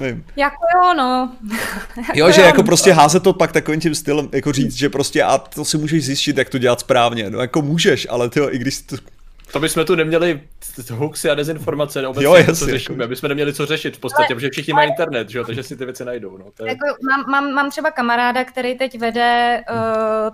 Nevím. 0.00 0.24
Jako 0.36 0.56
jo, 0.74 0.94
no. 0.94 1.32
jako 1.96 2.12
jo, 2.14 2.30
že 2.30 2.40
jako 2.40 2.62
prostě 2.62 2.92
házet 2.92 3.22
to 3.22 3.32
pak 3.32 3.52
takovým 3.52 3.80
tím 3.80 3.94
stylem, 3.94 4.28
jako 4.32 4.52
říct, 4.52 4.74
že 4.74 4.88
prostě 4.88 5.22
a 5.22 5.38
to 5.38 5.64
si 5.64 5.78
můžeš 5.78 6.04
zjistit, 6.04 6.38
jak 6.38 6.48
to 6.48 6.58
dělat 6.58 6.80
správně. 6.80 7.30
No 7.30 7.40
jako 7.40 7.62
můžeš, 7.62 8.06
ale 8.10 8.30
ty 8.30 8.40
i 8.50 8.58
když 8.58 8.82
to... 8.82 8.96
To 9.52 9.60
bychom 9.60 9.84
tu 9.84 9.94
neměli 9.94 10.40
hoaxy 10.92 11.30
a 11.30 11.34
dezinformace, 11.34 12.06
obecně 12.06 12.24
jo, 12.24 12.34
jasně, 12.34 12.66
to 12.66 12.72
řešíme, 12.72 13.04
jako... 13.04 13.16
jsme 13.16 13.28
neměli 13.28 13.54
co 13.54 13.66
řešit 13.66 13.96
v 13.96 14.00
podstatě, 14.00 14.26
ale, 14.26 14.34
protože 14.34 14.50
všichni 14.50 14.72
mají 14.72 14.88
internet, 14.88 15.30
že 15.30 15.38
jo, 15.38 15.44
takže 15.44 15.62
si 15.62 15.76
ty 15.76 15.84
věci 15.84 16.04
najdou. 16.04 16.38
No, 16.38 16.44
to 16.56 16.64
je... 16.64 16.68
jako, 16.68 16.86
mám, 17.08 17.30
mám, 17.30 17.52
mám, 17.52 17.70
třeba 17.70 17.90
kamaráda, 17.90 18.44
který 18.44 18.78
teď 18.78 18.98
vede 18.98 19.62
uh, 19.70 19.76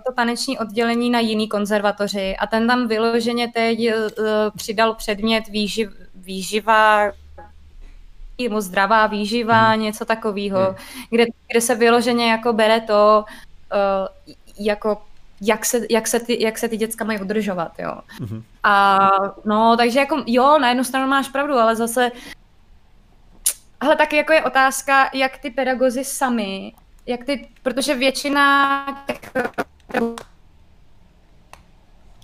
to 0.07 0.13
taneční 0.15 0.59
oddělení 0.59 1.09
na 1.09 1.19
jiný 1.19 1.47
konzervatoři 1.47 2.35
a 2.39 2.47
ten 2.47 2.67
tam 2.67 2.87
vyloženě 2.87 3.51
teď 3.53 3.79
uh, 3.79 4.25
přidal 4.57 4.95
předmět 4.95 5.47
výživ, 5.47 5.89
výživa 6.15 7.11
mu 8.49 8.61
zdravá 8.61 9.07
výživa, 9.07 9.69
hmm. 9.69 9.81
něco 9.81 10.05
takového, 10.05 10.59
hmm. 10.59 10.75
kde, 11.09 11.25
kde 11.51 11.61
se 11.61 11.75
vyloženě 11.75 12.31
jako 12.31 12.53
bere 12.53 12.81
to, 12.81 13.25
uh, 13.73 14.35
jako 14.65 15.01
jak 15.41 15.65
se, 15.65 15.85
jak, 15.89 16.07
se 16.07 16.19
ty, 16.19 16.43
jak 16.43 16.57
se 16.57 16.69
ty 16.69 16.77
děcka 16.77 17.05
mají 17.05 17.21
udržovat, 17.21 17.71
jo. 17.79 17.93
hmm 18.19 18.43
A 18.63 18.99
no, 19.45 19.77
takže 19.77 19.99
jako 19.99 20.23
jo, 20.27 20.59
na 20.59 20.69
jednu 20.69 20.83
stranu 20.83 21.07
máš 21.07 21.29
pravdu, 21.29 21.53
ale 21.53 21.75
zase 21.75 22.11
ale 23.79 23.95
taky 23.95 24.15
jako 24.15 24.33
je 24.33 24.43
otázka, 24.43 25.09
jak 25.13 25.37
ty 25.37 25.49
pedagozy 25.49 26.03
sami, 26.03 26.73
jak 27.05 27.23
ty, 27.23 27.47
protože 27.63 27.95
většina 27.95 28.85
těch 29.07 29.31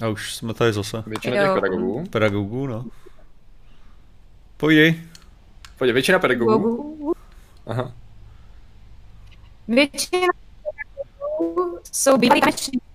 a 0.02 0.08
už 0.08 0.36
jsme 0.36 0.54
tady 0.54 0.74
zase. 0.74 1.04
Většina 1.08 1.36
těch 1.36 1.54
pedagogů. 1.54 2.04
Pedagogů, 2.10 2.68
no. 2.68 2.86
Pojď. 4.58 4.96
Pojď, 5.82 5.94
většina 5.94 6.20
pedagogů. 6.20 7.14
Aha. 7.66 7.94
Většina 9.68 10.28
pedagogů 10.64 11.80
jsou 11.92 12.18
bývalí 12.18 12.42
tanečníci. 12.42 12.86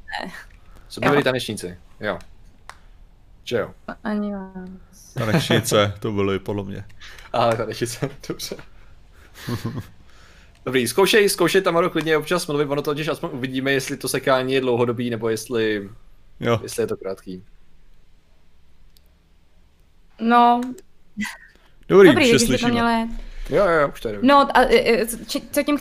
Jsou 0.88 1.00
bývalí 1.00 1.22
tanečníci, 1.22 1.78
jo. 2.00 2.18
Že 3.44 3.56
jo. 3.58 3.74
Ani 4.04 4.32
vás. 4.32 5.14
Tanečnice, 5.14 5.94
to 6.00 6.12
byly 6.12 6.38
podle 6.38 6.64
mě. 6.64 6.84
Ale 7.32 7.56
tanečnice, 7.56 8.10
dobře. 8.28 8.56
Dobrý, 10.64 10.88
zkoušej, 10.88 11.28
zkoušej 11.28 11.62
tam 11.62 11.90
klidně 11.90 12.16
občas 12.16 12.46
mluvit, 12.46 12.70
ono 12.70 12.82
to 12.82 12.90
totiž 12.90 13.08
aspoň 13.08 13.30
uvidíme, 13.32 13.72
jestli 13.72 13.96
to 13.96 14.08
sekání 14.08 14.52
je 14.52 14.60
dlouhodobý, 14.60 15.10
nebo 15.10 15.28
jestli, 15.28 15.90
jo. 16.40 16.60
jestli 16.62 16.82
je 16.82 16.86
to 16.86 16.96
krátký. 16.96 17.44
No, 20.20 20.60
Dobrý, 21.88 22.08
Dobrý 22.08 22.34
už 22.34 22.42
se 22.42 22.58
to 22.58 22.68
mělo 22.68 22.88
Jo, 23.50 23.64
jo, 23.66 23.88
už 23.88 24.00
to 24.00 24.08
je 24.08 24.18
No, 24.22 24.48
a, 24.56 24.60
e, 24.60 25.00
e, 25.00 25.06
co 25.06 25.16
tím, 25.26 25.42
co 25.50 25.62
tím 25.62 25.78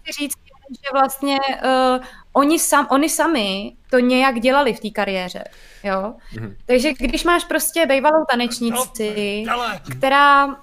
chci 0.00 0.12
říct, 0.20 0.34
že 0.70 0.88
vlastně 0.92 1.38
uh, 1.64 2.04
oni, 2.32 2.58
sam, 2.58 2.86
oni 2.90 3.08
sami 3.08 3.72
to 3.90 3.98
nějak 3.98 4.40
dělali 4.40 4.72
v 4.72 4.80
té 4.80 4.90
kariéře, 4.90 5.44
jo. 5.84 6.14
Mm-hmm. 6.34 6.54
Takže 6.66 6.92
když 6.98 7.24
máš 7.24 7.44
prostě 7.44 7.86
bývalou 7.86 8.24
tanečnici, 8.30 9.44
no, 9.46 9.62
která 9.98 10.46
uh, 10.46 10.54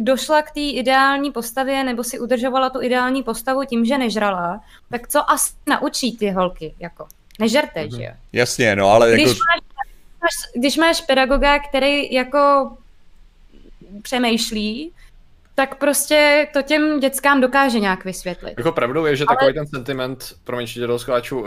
došla 0.00 0.42
k 0.42 0.50
té 0.50 0.60
ideální 0.60 1.30
postavě 1.32 1.84
nebo 1.84 2.04
si 2.04 2.18
udržovala 2.18 2.70
tu 2.70 2.82
ideální 2.82 3.22
postavu 3.22 3.64
tím, 3.64 3.84
že 3.84 3.98
nežrala, 3.98 4.60
tak 4.90 5.08
co 5.08 5.30
asi 5.30 5.52
naučí 5.66 6.16
ty 6.16 6.30
holky, 6.30 6.74
jako? 6.78 7.06
Nežerte, 7.38 7.84
mm-hmm. 7.84 7.96
že 7.96 8.04
jo? 8.04 8.12
Jasně, 8.32 8.76
no, 8.76 8.88
ale 8.88 9.12
když 9.12 9.28
jako... 9.28 9.38
Máš, 10.22 10.60
když 10.60 10.76
máš 10.76 11.00
pedagoga, 11.00 11.58
který 11.58 12.12
jako 12.12 12.70
přemýšlí, 14.02 14.92
tak 15.54 15.74
prostě 15.78 16.48
to 16.52 16.62
těm 16.62 17.00
dětskám 17.00 17.40
dokáže 17.40 17.80
nějak 17.80 18.04
vysvětlit. 18.04 18.54
Jako 18.58 18.72
pravdou 18.72 19.06
je, 19.06 19.16
že 19.16 19.24
Ale... 19.28 19.36
takový 19.36 19.54
ten 19.54 19.66
sentiment, 19.66 20.34
promiň, 20.44 20.66
že 20.66 20.86
do 20.86 20.98
skáču, 20.98 21.40
uh, 21.40 21.46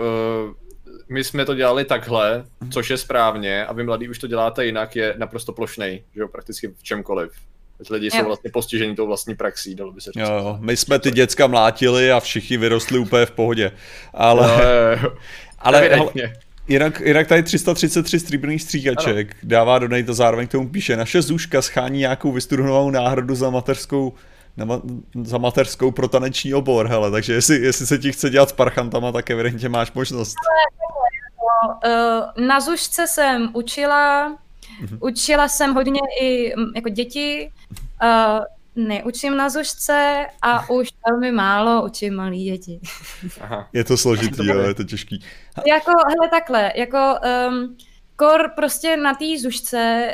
my 1.09 1.23
jsme 1.23 1.45
to 1.45 1.55
dělali 1.55 1.85
takhle, 1.85 2.43
což 2.71 2.89
je 2.89 2.97
správně, 2.97 3.65
a 3.65 3.73
vy 3.73 3.83
mladí 3.83 4.09
už 4.09 4.19
to 4.19 4.27
děláte 4.27 4.65
jinak, 4.65 4.95
je 4.95 5.13
naprosto 5.17 5.53
plošnej, 5.53 6.03
že 6.15 6.21
jo, 6.21 6.27
prakticky 6.27 6.67
v 6.67 6.83
čemkoliv. 6.83 7.31
Teď 7.77 7.89
lidi 7.89 8.05
jo. 8.05 8.11
jsou 8.11 8.25
vlastně 8.25 8.51
postiženi 8.51 8.95
tou 8.95 9.07
vlastní 9.07 9.35
praxí, 9.35 9.75
dalo 9.75 9.91
by 9.91 10.01
se 10.01 10.11
říct. 10.11 10.29
Jo, 10.29 10.57
my 10.59 10.77
jsme 10.77 10.99
ty 10.99 11.11
děcka 11.11 11.47
mlátili 11.47 12.11
a 12.11 12.19
všichni 12.19 12.57
vyrostli 12.57 12.99
úplně 12.99 13.25
v 13.25 13.31
pohodě. 13.31 13.71
Ale, 14.13 14.47
no, 14.47 14.53
jo, 14.53 15.03
jo. 15.03 15.17
ale, 15.59 15.89
ale 15.89 16.09
Jinak, 16.70 16.99
jinak 16.99 17.28
tady 17.28 17.43
333 17.43 18.20
stříbrných 18.20 18.61
stříkaček 18.61 19.32
ano. 19.32 19.39
dává 19.43 19.80
do 19.80 19.95
a 20.09 20.13
zároveň 20.13 20.47
k 20.47 20.51
tomu 20.51 20.70
píše, 20.70 20.97
naše 20.97 21.22
Zůžka 21.22 21.61
schání 21.61 21.99
nějakou 21.99 22.32
vystudovanou 22.32 22.89
náhradu 22.89 23.36
za 23.36 23.49
mateřskou 23.49 24.13
na 24.57 24.65
ma- 24.65 24.82
za 25.24 25.38
mateřskou 25.38 25.91
pro 25.91 26.07
taneční 26.07 26.53
obor, 26.53 26.88
hele, 26.88 27.11
takže 27.11 27.34
jestli, 27.34 27.55
jestli 27.55 27.88
se 27.88 27.97
ti 27.97 28.11
chce 28.11 28.30
dělat 28.30 28.49
s 28.49 28.53
parchantama, 28.53 29.11
tak 29.11 29.30
evidentně 29.30 29.70
máš 29.70 29.91
možnost. 29.91 30.36
Eh, 31.86 32.41
na 32.41 32.59
Zušce 32.59 33.07
jsem 33.07 33.49
učila, 33.53 34.30
mhm. 34.82 34.97
učila 35.01 35.47
jsem 35.47 35.74
hodně 35.74 35.99
i 36.22 36.53
jako 36.76 36.89
děti, 36.89 37.51
uh, 38.03 38.43
neučím 38.88 39.38
na 39.38 39.49
zušce 39.49 40.25
a 40.41 40.69
už 40.69 40.89
velmi 41.09 41.32
málo 41.32 41.86
učím 41.86 42.15
malý 42.15 42.43
děti. 42.43 42.80
Aha. 43.41 43.69
Je 43.73 43.84
to 43.84 43.97
složitý, 43.97 44.47
jo, 44.47 44.59
je 44.59 44.73
to 44.73 44.84
těžký. 44.84 45.23
Jako, 45.67 45.91
hele, 45.91 46.30
takhle, 46.30 46.71
jako 46.75 47.15
um, 47.49 47.77
kor 48.15 48.51
prostě 48.55 48.97
na 48.97 49.13
té 49.13 49.25
zušce 49.41 50.13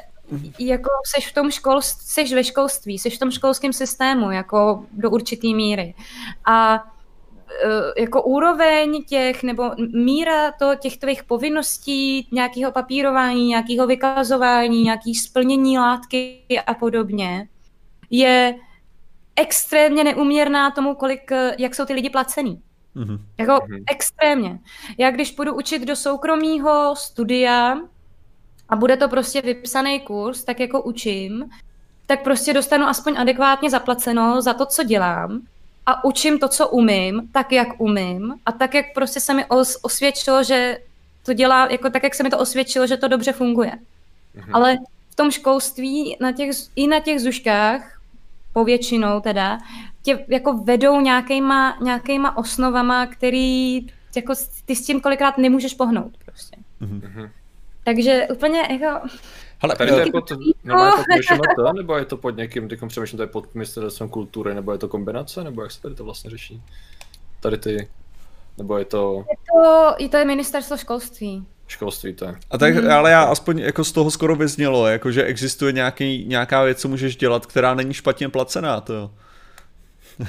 jako 0.60 0.90
seš 1.16 1.32
v 1.32 1.34
tom 1.34 1.52
škol, 1.52 1.82
seš 1.82 2.34
ve 2.34 2.44
školství, 2.44 3.00
seš 3.00 3.16
v 3.16 3.20
tom 3.20 3.32
školském 3.32 3.74
systému, 3.74 4.32
jako 4.32 4.86
do 4.92 5.10
určitý 5.10 5.56
míry. 5.56 5.94
A 6.46 6.84
e, 7.96 8.02
jako 8.02 8.24
úroveň 8.24 9.04
těch, 9.04 9.44
nebo 9.44 9.72
míra 9.94 10.52
to, 10.52 10.76
těch 10.76 10.98
tvých 10.98 11.24
povinností, 11.24 12.28
nějakého 12.32 12.72
papírování, 12.72 13.48
nějakého 13.48 13.88
vykazování, 13.88 14.84
nějaký 14.84 15.16
splnění 15.16 15.78
látky 15.78 16.42
a 16.68 16.74
podobně, 16.74 17.48
je 18.18 18.56
extrémně 19.36 20.04
neuměrná 20.04 20.72
tomu, 20.72 20.96
kolik, 20.96 21.32
eh, 21.32 21.56
jak 21.60 21.76
jsou 21.76 21.86
ty 21.86 21.94
lidi 21.94 22.10
placený. 22.10 22.62
Mm-hmm. 22.96 23.20
Jako 23.38 23.52
mm-hmm. 23.52 23.84
extrémně. 23.88 24.60
Já 24.98 25.12
když 25.12 25.32
půjdu 25.32 25.54
učit 25.54 25.82
do 25.82 25.96
soukromého 25.96 26.96
studia 26.96 27.78
a 28.70 28.76
bude 28.76 28.98
to 28.98 29.10
prostě 29.10 29.42
vypsaný 29.42 30.00
kurz, 30.00 30.44
tak 30.44 30.60
jako 30.60 30.82
učím, 30.82 31.50
tak 32.08 32.24
prostě 32.24 32.54
dostanu 32.54 32.86
aspoň 32.86 33.18
adekvátně 33.18 33.70
zaplaceno 33.70 34.42
za 34.42 34.54
to, 34.54 34.66
co 34.66 34.84
dělám 34.84 35.42
a 35.86 36.06
učím 36.06 36.40
to, 36.40 36.48
co 36.48 36.68
umím, 36.68 37.30
tak, 37.32 37.52
jak 37.52 37.68
umím 37.78 38.34
a 38.46 38.52
tak, 38.52 38.74
jak 38.74 38.86
prostě 38.94 39.20
se 39.20 39.34
mi 39.34 39.46
os- 39.46 39.78
osvědčilo, 39.82 40.44
že 40.44 40.78
to 41.26 41.34
dělá, 41.34 41.68
jako 41.72 41.90
tak, 41.90 42.04
jak 42.04 42.16
se 42.16 42.24
mi 42.24 42.30
to 42.30 42.40
osvědčilo, 42.40 42.88
že 42.88 42.98
to 42.98 43.08
dobře 43.08 43.32
funguje. 43.32 43.72
Mm-hmm. 43.72 44.52
Ale 44.54 44.78
v 45.10 45.16
tom 45.16 45.32
školství 45.32 46.18
na 46.22 46.32
těch, 46.32 46.52
i 46.76 46.88
na 46.88 47.00
těch 47.00 47.22
zuškách, 47.22 47.95
povětšinou 48.56 49.20
teda, 49.20 49.60
tě 50.02 50.26
jako 50.28 50.54
vedou 50.54 51.02
nějakýma, 51.02 51.78
nějakýma 51.82 52.38
osnovama, 52.38 53.06
který 53.06 53.88
jako 54.16 54.34
ty 54.66 54.76
s 54.76 54.86
tím 54.86 55.02
kolikrát 55.02 55.38
nemůžeš 55.38 55.74
pohnout 55.74 56.18
prostě. 56.26 56.56
Mm-hmm. 56.82 57.30
Takže 57.84 58.28
úplně 58.34 58.60
jako... 58.60 59.08
Ale 59.62 59.76
tady 59.76 59.92
to 59.92 60.00
je 60.00 60.12
pod, 60.12 60.32
no, 60.64 60.86
je 61.16 61.38
pod 61.38 61.76
nebo 61.76 61.98
je 61.98 62.06
to 62.06 62.18
pod 62.18 62.38
někým, 62.38 62.70
teď 62.70 62.80
přemýšlím, 62.88 63.18
to 63.18 63.24
je 63.24 63.28
pod 63.28 63.56
ministerstvem 63.56 64.10
kultury, 64.10 64.54
nebo 64.54 64.72
je 64.72 64.78
to 64.78 64.88
kombinace, 64.88 65.44
nebo 65.44 65.62
jak 65.62 65.72
se 65.72 65.82
tady 65.82 65.96
to 65.96 66.04
vlastně 66.04 66.30
řeší? 66.30 66.62
Tady 67.40 67.58
ty, 67.58 67.88
nebo 68.58 68.78
je 68.78 68.86
to... 68.86 69.26
Je 69.30 69.36
to, 69.54 69.96
je 70.00 70.10
to 70.10 70.18
je 70.18 70.26
ministerstvo 70.26 70.78
školství. 70.78 71.48
Školství 71.68 72.14
to 72.14 72.26
je. 72.26 72.36
A 72.52 72.58
tak, 72.58 72.76
hmm. 72.76 72.92
ale 72.92 73.12
já 73.12 73.24
aspoň 73.24 73.60
jako 73.60 73.84
z 73.84 73.92
toho 73.92 74.12
skoro 74.12 74.36
vyznělo, 74.36 74.88
jako 74.88 75.12
že 75.12 75.24
existuje 75.24 75.72
nějaký, 75.72 76.26
nějaká 76.28 76.64
věc, 76.64 76.82
co 76.82 76.88
můžeš 76.88 77.16
dělat, 77.16 77.46
která 77.46 77.74
není 77.74 77.94
špatně 77.94 78.30
placená, 78.30 78.82
to 78.82 78.94
jo. 78.94 79.12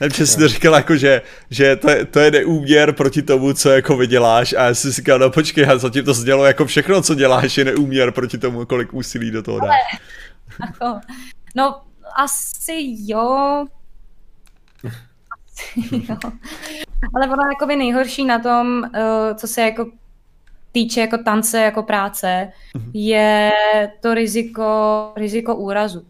Nevím, 0.00 0.16
že 0.16 0.26
jsi 0.26 0.38
to 0.38 0.48
říkal 0.48 0.74
jako, 0.74 0.96
že, 0.96 1.22
že 1.50 1.76
to, 1.76 1.90
je, 1.90 2.04
to 2.04 2.20
je 2.20 2.30
neúměr 2.30 2.92
proti 2.92 3.22
tomu, 3.22 3.52
co 3.52 3.70
jako 3.70 3.96
vyděláš 3.96 4.52
a 4.52 4.64
já 4.64 4.74
si 4.74 4.92
říkal, 4.92 5.18
no 5.18 5.30
počkej, 5.30 5.66
a 5.66 5.78
zatím 5.78 6.04
to 6.04 6.14
znělo 6.14 6.44
jako 6.44 6.66
všechno, 6.66 7.02
co 7.02 7.14
děláš, 7.14 7.58
je 7.58 7.64
neúměr 7.64 8.10
proti 8.10 8.38
tomu, 8.38 8.66
kolik 8.66 8.94
úsilí 8.94 9.30
do 9.30 9.42
toho 9.42 9.60
dáš. 9.60 9.68
Ale, 9.68 10.70
jako, 10.70 11.00
no, 11.54 11.80
asi 12.16 12.96
jo. 12.98 13.64
Asi 14.84 16.02
jo. 16.08 16.16
Ale 17.14 17.26
ono 17.26 17.42
jako 17.42 17.66
by 17.66 17.76
nejhorší 17.76 18.24
na 18.24 18.38
tom, 18.38 18.82
uh, 18.82 19.36
co 19.36 19.48
se 19.48 19.62
jako 19.62 19.90
týče 20.74 21.00
jako 21.00 21.18
tance, 21.18 21.60
jako 21.60 21.82
práce, 21.82 22.52
mhm. 22.74 22.90
je 22.94 23.52
to 24.00 24.14
riziko, 24.14 25.12
riziko 25.16 25.54
úrazu. 25.54 26.04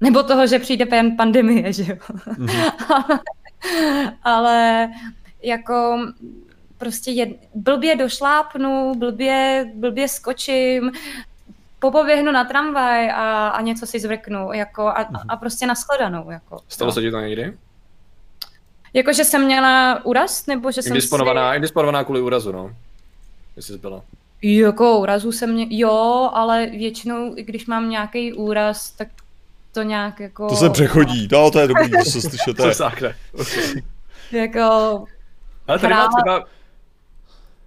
Nebo 0.00 0.22
toho, 0.22 0.46
že 0.46 0.58
přijde 0.58 0.86
pandemie, 1.16 1.72
že 1.72 1.82
jo. 1.82 1.96
Mm-hmm. 2.26 3.18
Ale 4.22 4.88
jako 5.42 5.98
prostě 6.78 7.10
je, 7.10 7.34
blbě 7.54 7.96
došlápnu, 7.96 8.94
blbě, 8.94 9.70
blbě 9.74 10.08
skočím, 10.08 10.92
popoběhnu 11.78 12.32
na 12.32 12.44
tramvaj 12.44 13.10
a, 13.10 13.48
a 13.48 13.60
něco 13.60 13.86
si 13.86 14.00
zvrknu, 14.00 14.52
jako 14.52 14.86
a, 14.86 15.04
mm-hmm. 15.04 15.24
a 15.28 15.36
prostě 15.36 15.66
nashledanou. 15.66 16.30
Jako, 16.30 16.60
Stalo 16.68 16.88
no. 16.88 16.92
se 16.92 17.00
ti 17.00 17.10
to 17.10 17.20
někdy? 17.20 17.56
Jako, 18.94 19.12
že 19.12 19.24
jsem 19.24 19.44
měla 19.44 20.04
úraz, 20.04 20.46
nebo 20.46 20.72
že 20.72 20.80
indisponovaná, 20.86 21.46
jsem 21.46 21.52
si... 21.52 21.56
Indisponovaná 21.56 22.04
kvůli 22.04 22.20
úrazu, 22.20 22.52
no. 22.52 22.70
Jestli 23.56 23.74
jsi 23.74 23.80
byla. 23.80 24.02
Jako 24.42 24.98
úrazu 24.98 25.32
jsem 25.32 25.52
mě, 25.52 25.66
jo, 25.70 26.30
ale 26.32 26.66
většinou, 26.66 27.34
když 27.34 27.66
mám 27.66 27.90
nějaký 27.90 28.32
úraz, 28.32 28.90
tak 28.90 29.08
to 29.72 29.82
nějak 29.82 30.20
jako... 30.20 30.48
To 30.48 30.56
se 30.56 30.70
přechodí, 30.70 31.28
no 31.32 31.50
to 31.50 31.60
je 31.60 31.68
dobrý, 31.68 31.90
to 31.90 32.10
se 32.10 32.20
slyšel. 32.20 32.54
To 32.54 32.68
je... 32.68 32.74
Okay. 33.32 33.82
jako... 34.32 34.60
Ale 35.68 35.78
tady 35.78 35.94
má 35.94 36.08
třeba... 36.08 36.44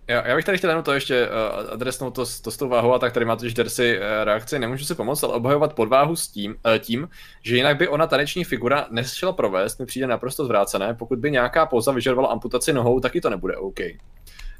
Já, 0.08 0.28
já 0.28 0.36
bych 0.36 0.46
tady 0.46 0.58
chtěl 0.58 0.70
jenom 0.70 0.84
to 0.84 0.94
ještě 0.94 1.28
uh, 1.28 1.74
adresnout 1.74 2.16
to, 2.16 2.26
to 2.42 2.52
s 2.52 2.58
tou 2.58 2.70
váhou 2.70 2.94
a 2.94 3.00
tak 3.00 3.14
tady 3.14 3.26
máte 3.26 3.50
Dersi 3.50 3.98
uh, 3.98 4.04
reakci, 4.24 4.60
nemůžu 4.60 4.86
si 4.86 4.96
pomoct, 4.96 5.24
ale 5.24 5.34
obhajovat 5.34 5.74
podváhu 5.74 6.16
s 6.16 6.28
tím, 6.28 6.52
uh, 6.52 6.78
tím, 6.80 7.10
že 7.42 7.56
jinak 7.56 7.78
by 7.78 7.88
ona 7.88 8.08
taneční 8.08 8.44
figura 8.44 8.88
nešla 8.90 9.34
provést, 9.34 9.80
mi 9.80 9.86
přijde 9.86 10.08
naprosto 10.08 10.46
zvrácené, 10.46 10.94
pokud 10.94 11.20
by 11.20 11.32
nějaká 11.32 11.66
poza 11.66 11.92
vyžadovala 11.92 12.28
amputaci 12.28 12.74
nohou, 12.74 13.00
taky 13.00 13.22
to 13.22 13.30
nebude 13.30 13.58
OK. 13.58 13.80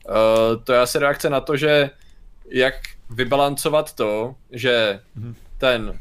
Uh, 0.10 0.64
to 0.64 0.74
je 0.74 0.80
asi 0.80 0.99
reakce 0.99 1.30
na 1.30 1.41
to, 1.41 1.57
že 1.57 1.89
jak 2.49 2.74
vybalancovat 3.10 3.93
to, 3.93 4.36
že 4.51 4.99
mhm. 5.16 5.36
ten 5.57 5.99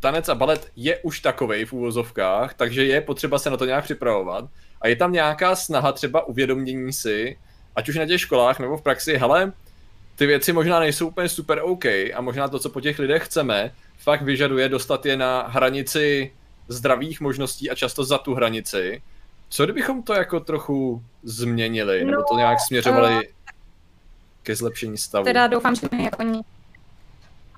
tanec 0.00 0.28
a 0.28 0.34
balet 0.34 0.70
je 0.76 0.98
už 0.98 1.20
takovej 1.20 1.64
v 1.64 1.72
úvozovkách, 1.72 2.54
takže 2.54 2.84
je 2.84 3.00
potřeba 3.00 3.38
se 3.38 3.50
na 3.50 3.56
to 3.56 3.64
nějak 3.64 3.84
připravovat. 3.84 4.44
A 4.80 4.88
je 4.88 4.96
tam 4.96 5.12
nějaká 5.12 5.56
snaha 5.56 5.92
třeba 5.92 6.26
uvědomění 6.26 6.92
si, 6.92 7.38
ať 7.76 7.88
už 7.88 7.96
na 7.96 8.06
těch 8.06 8.20
školách 8.20 8.58
nebo 8.58 8.76
v 8.76 8.82
praxi, 8.82 9.16
hele, 9.16 9.52
ty 10.16 10.26
věci 10.26 10.52
možná 10.52 10.80
nejsou 10.80 11.08
úplně 11.08 11.28
super 11.28 11.60
OK 11.62 11.84
a 11.84 12.20
možná 12.20 12.48
to, 12.48 12.58
co 12.58 12.70
po 12.70 12.80
těch 12.80 12.98
lidech 12.98 13.24
chceme, 13.24 13.72
fakt 13.98 14.22
vyžaduje 14.22 14.68
dostat 14.68 15.06
je 15.06 15.16
na 15.16 15.42
hranici 15.48 16.32
zdravých 16.68 17.20
možností 17.20 17.70
a 17.70 17.74
často 17.74 18.04
za 18.04 18.18
tu 18.18 18.34
hranici. 18.34 19.02
Co 19.48 19.64
kdybychom 19.64 20.02
to 20.02 20.14
jako 20.14 20.40
trochu 20.40 21.02
změnili, 21.22 22.04
nebo 22.04 22.22
to 22.28 22.36
nějak 22.36 22.58
směřovali 22.60 23.14
no, 23.14 23.20
ke 24.46 24.56
zlepšení 24.56 24.98
stavu? 24.98 25.24
Teda 25.24 25.46
doufám, 25.46 25.74
že 25.74 25.88
mi 25.92 26.04
jako 26.04 26.24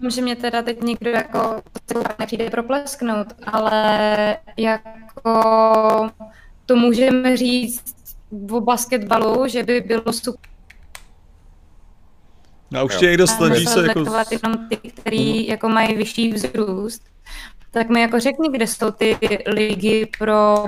že 0.08 0.22
mě 0.22 0.36
teda 0.36 0.62
teď 0.62 0.82
někdo 0.82 1.10
jako 1.10 1.62
nepřijde 2.18 2.50
proplesknout, 2.50 3.26
ale 3.46 4.36
jako 4.56 6.10
to 6.66 6.76
můžeme 6.76 7.36
říct 7.36 7.94
o 8.50 8.60
basketbalu, 8.60 9.48
že 9.48 9.62
by 9.62 9.80
bylo 9.80 10.12
super. 10.12 10.50
No 12.70 12.80
a 12.80 12.82
už 12.82 12.96
tě 12.96 13.06
někdo 13.06 13.26
snaží 13.26 13.66
se 13.66 13.86
jako... 13.86 14.00
jenom 14.30 14.68
ty, 14.68 14.76
který 14.76 15.46
jako 15.46 15.68
mají 15.68 15.96
vyšší 15.96 16.32
vzrůst, 16.32 17.02
tak 17.70 17.88
mi 17.88 18.00
jako 18.00 18.20
řekni, 18.20 18.48
kde 18.52 18.66
jsou 18.66 18.90
ty 18.90 19.18
ligy 19.46 20.08
pro 20.18 20.64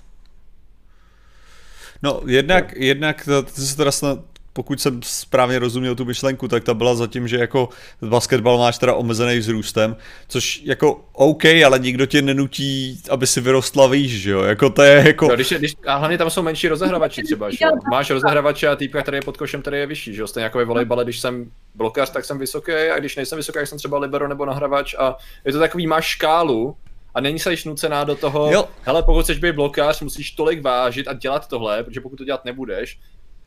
No, 2.03 2.23
jednak, 2.27 2.73
jednak 2.77 3.25
to, 3.25 3.43
to 3.43 3.51
se 3.53 3.77
teda 3.77 3.93
snad 3.93 4.19
pokud 4.53 4.81
jsem 4.81 5.01
správně 5.03 5.59
rozuměl 5.59 5.95
tu 5.95 6.05
myšlenku, 6.05 6.49
tak 6.49 6.65
ta 6.65 6.75
byla 6.75 6.95
zatím, 6.95 7.29
že 7.29 7.37
jako 7.37 7.69
basketbal 8.03 8.59
máš 8.59 8.79
teda 8.79 8.95
omezený 8.95 9.39
vzrůstem, 9.39 9.97
což 10.29 10.63
jako 10.65 11.05
OK, 11.13 11.45
ale 11.45 11.79
nikdo 11.79 12.07
tě 12.07 12.23
nenutí, 12.23 13.01
aby 13.11 13.27
si 13.27 13.41
vyrostla 13.41 13.87
výš, 13.87 14.21
že 14.21 14.31
jo, 14.31 14.43
jako 14.43 14.71
to 14.71 14.83
je 14.83 15.03
jako... 15.07 15.29
No, 15.29 15.35
když, 15.35 15.51
je, 15.51 15.59
když, 15.59 15.75
a 15.87 15.97
hlavně 15.97 16.19
tam 16.19 16.31
jsou 16.31 16.43
menší 16.43 16.69
rozehrávači 16.69 17.23
třeba, 17.23 17.51
že 17.51 17.59
jo? 17.61 17.71
Máš 17.91 18.11
rozehrávače 18.11 18.69
a 18.69 18.77
týpka, 18.77 19.03
který 19.03 19.17
je 19.17 19.23
pod 19.23 19.37
košem, 19.37 19.61
který 19.61 19.79
je 19.79 19.87
vyšší, 19.87 20.15
že 20.15 20.21
jo, 20.21 20.27
stejně 20.27 20.45
jako 20.45 20.59
ve 20.59 20.65
volejbale, 20.65 21.05
když 21.05 21.21
jsem 21.21 21.51
blokař, 21.75 22.11
tak 22.11 22.25
jsem 22.25 22.39
vysoký 22.39 22.73
a 22.73 22.99
když 22.99 23.17
nejsem 23.17 23.37
vysoký, 23.37 23.59
tak 23.59 23.69
jsem 23.69 23.79
třeba 23.79 23.99
libero 23.99 24.29
nebo 24.29 24.45
nahravač 24.45 24.95
a 24.99 25.17
je 25.45 25.53
to 25.53 25.59
takový, 25.59 25.87
máš 25.87 26.05
škálu, 26.07 26.77
a 27.15 27.21
není 27.21 27.39
se 27.39 27.51
nucená 27.67 28.05
do 28.05 28.15
toho, 28.15 28.53
jo. 28.53 28.69
hele, 28.83 29.03
pokud 29.03 29.23
chceš 29.23 29.39
být 29.39 29.55
blokář, 29.55 30.01
musíš 30.01 30.31
tolik 30.31 30.63
vážit 30.63 31.09
a 31.09 31.13
dělat 31.13 31.49
tohle, 31.49 31.85
protože 31.85 32.01
pokud 32.01 32.17
to 32.17 32.25
dělat 32.25 32.45
nebudeš, 32.45 32.99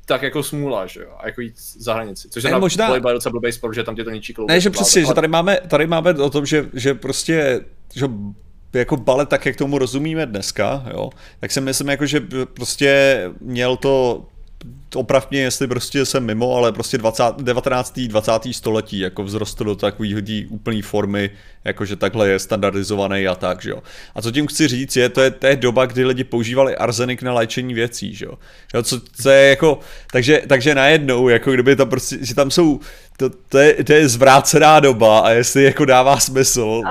tak 0.06 0.22
jako 0.22 0.44
smůla, 0.44 0.88
že 0.88 1.00
jo, 1.00 1.16
a 1.18 1.26
jako 1.26 1.42
jít 1.42 1.54
za 1.58 1.94
hranici. 1.94 2.30
Což 2.30 2.44
je 2.44 2.60
možná... 2.60 2.88
volejbal 2.88 3.14
docela 3.14 3.32
blbý 3.32 3.52
sport, 3.52 3.74
že 3.74 3.84
tam 3.84 3.96
tě 3.96 4.04
to 4.04 4.10
ničí 4.10 4.34
kloubek. 4.34 4.54
Ne, 4.54 4.62
že 4.62 4.70
přesně, 4.70 5.06
že 5.06 5.14
tady 5.14 5.28
máme, 5.28 5.60
tady 5.68 5.88
máme 5.88 6.14
o 6.14 6.30
tom, 6.30 6.46
že, 6.46 6.70
že 6.74 6.94
prostě, 6.94 7.66
že 7.96 8.08
jako 8.74 8.98
balet 8.98 9.30
tak, 9.30 9.46
jak 9.46 9.56
tomu 9.56 9.78
rozumíme 9.78 10.26
dneska, 10.26 10.86
jo, 10.92 11.10
tak 11.40 11.52
si 11.52 11.62
myslím, 11.62 11.90
jako, 11.90 12.06
že 12.06 12.22
prostě 12.54 13.22
měl 13.40 13.78
to 13.78 14.26
oprav 14.96 15.28
mě, 15.32 15.40
jestli 15.40 15.68
prostě 15.68 16.06
jsem 16.06 16.26
mimo, 16.26 16.56
ale 16.56 16.72
prostě 16.72 16.98
20, 16.98 17.24
19. 17.38 18.00
20. 18.00 18.32
století 18.52 19.00
jako 19.00 19.24
vzrostl 19.24 19.64
do 19.64 19.76
takové 19.76 20.10
úplné 20.50 20.82
formy, 20.82 21.30
jakože 21.66 21.96
takhle 21.96 22.30
je 22.30 22.40
standardizovaný 22.40 23.28
a 23.28 23.36
tak, 23.36 23.62
že 23.62 23.70
jo. 23.70 23.84
A 24.16 24.22
co 24.22 24.32
tím 24.32 24.48
chci 24.48 24.68
říct 24.68 24.96
je, 24.96 25.10
to 25.10 25.22
je, 25.22 25.34
je 25.44 25.56
doba, 25.56 25.86
kdy 25.86 26.06
lidi 26.06 26.24
používali 26.24 26.76
arzenik 26.76 27.22
na 27.22 27.34
léčení 27.34 27.74
věcí, 27.74 28.16
že 28.16 28.26
jo. 28.26 28.34
jo 28.74 28.84
co, 28.84 29.02
co 29.22 29.30
je 29.30 29.50
jako, 29.50 29.80
takže, 30.12 30.42
takže 30.48 30.76
najednou, 30.76 31.30
jako 31.30 31.52
kdyby 31.52 31.76
tam 31.76 31.90
prostě, 31.90 32.18
že 32.22 32.36
tam 32.36 32.52
jsou, 32.52 32.80
to, 33.18 33.30
to, 33.30 33.58
je, 33.58 33.84
to 33.84 33.94
je 33.94 34.10
zvrácená 34.10 34.80
doba 34.80 35.20
a 35.20 35.30
jestli 35.30 35.64
jako 35.64 35.86
dává 35.86 36.20
smysl. 36.20 36.82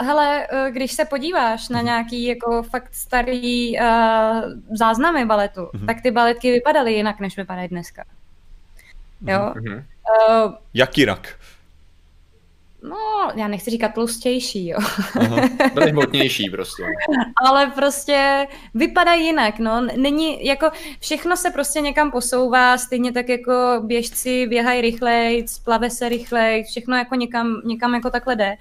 Hele, 0.00 0.46
eh, 0.50 0.70
když 0.70 0.92
se 0.92 1.04
podíváš 1.04 1.68
na 1.68 1.78
mhm. 1.78 1.86
nějaký 1.86 2.24
jako 2.24 2.62
fakt 2.62 2.94
starý 2.94 3.80
uh, 3.80 3.86
záznamy 4.76 5.26
baletu, 5.26 5.60
mm-hmm. 5.60 5.86
tak 5.86 6.00
ty 6.00 6.10
baletky 6.10 6.52
vypadaly 6.52 6.92
jinak, 6.92 7.20
než 7.20 7.36
vypadají 7.36 7.68
dneska. 7.68 8.04
Jo? 9.26 9.38
Mm-hmm. 9.38 9.84
Uh, 10.46 10.52
Jak 10.74 10.98
jinak? 10.98 11.38
No, 12.82 13.32
já 13.34 13.48
nechci 13.48 13.70
říkat 13.70 13.94
tlustější, 13.94 14.68
jo. 14.68 14.78
Byly 15.74 15.90
hmotnější 15.90 16.50
prostě. 16.50 16.82
Ale 17.46 17.66
prostě 17.66 18.46
vypadají 18.74 19.26
jinak, 19.26 19.58
no. 19.58 19.80
Není, 19.80 20.46
jako 20.46 20.70
všechno 21.00 21.36
se 21.36 21.50
prostě 21.50 21.80
někam 21.80 22.10
posouvá, 22.10 22.78
stejně 22.78 23.12
tak 23.12 23.28
jako 23.28 23.52
běžci 23.84 24.46
běhají 24.46 24.80
rychleji, 24.80 25.48
splave 25.48 25.90
se 25.90 26.08
rychleji, 26.08 26.64
všechno 26.64 26.96
jako 26.96 27.14
někam, 27.14 27.60
někam 27.64 27.94
jako 27.94 28.10
takhle 28.10 28.36
jde. 28.36 28.56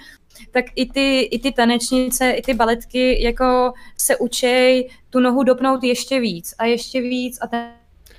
Tak 0.52 0.66
i 0.76 0.92
ty, 0.92 1.20
i 1.20 1.40
ty 1.40 1.52
tanečnice, 1.52 2.32
i 2.32 2.42
ty 2.42 2.54
baletky 2.54 3.24
jako 3.24 3.74
se 3.98 4.18
učej 4.18 4.90
tu 5.10 5.20
nohu 5.20 5.44
dopnout 5.44 5.84
ještě 5.84 6.20
víc 6.20 6.56
a 6.60 6.66
ještě 6.66 7.02
víc 7.02 7.40
a 7.42 7.48
ten, 7.48 7.72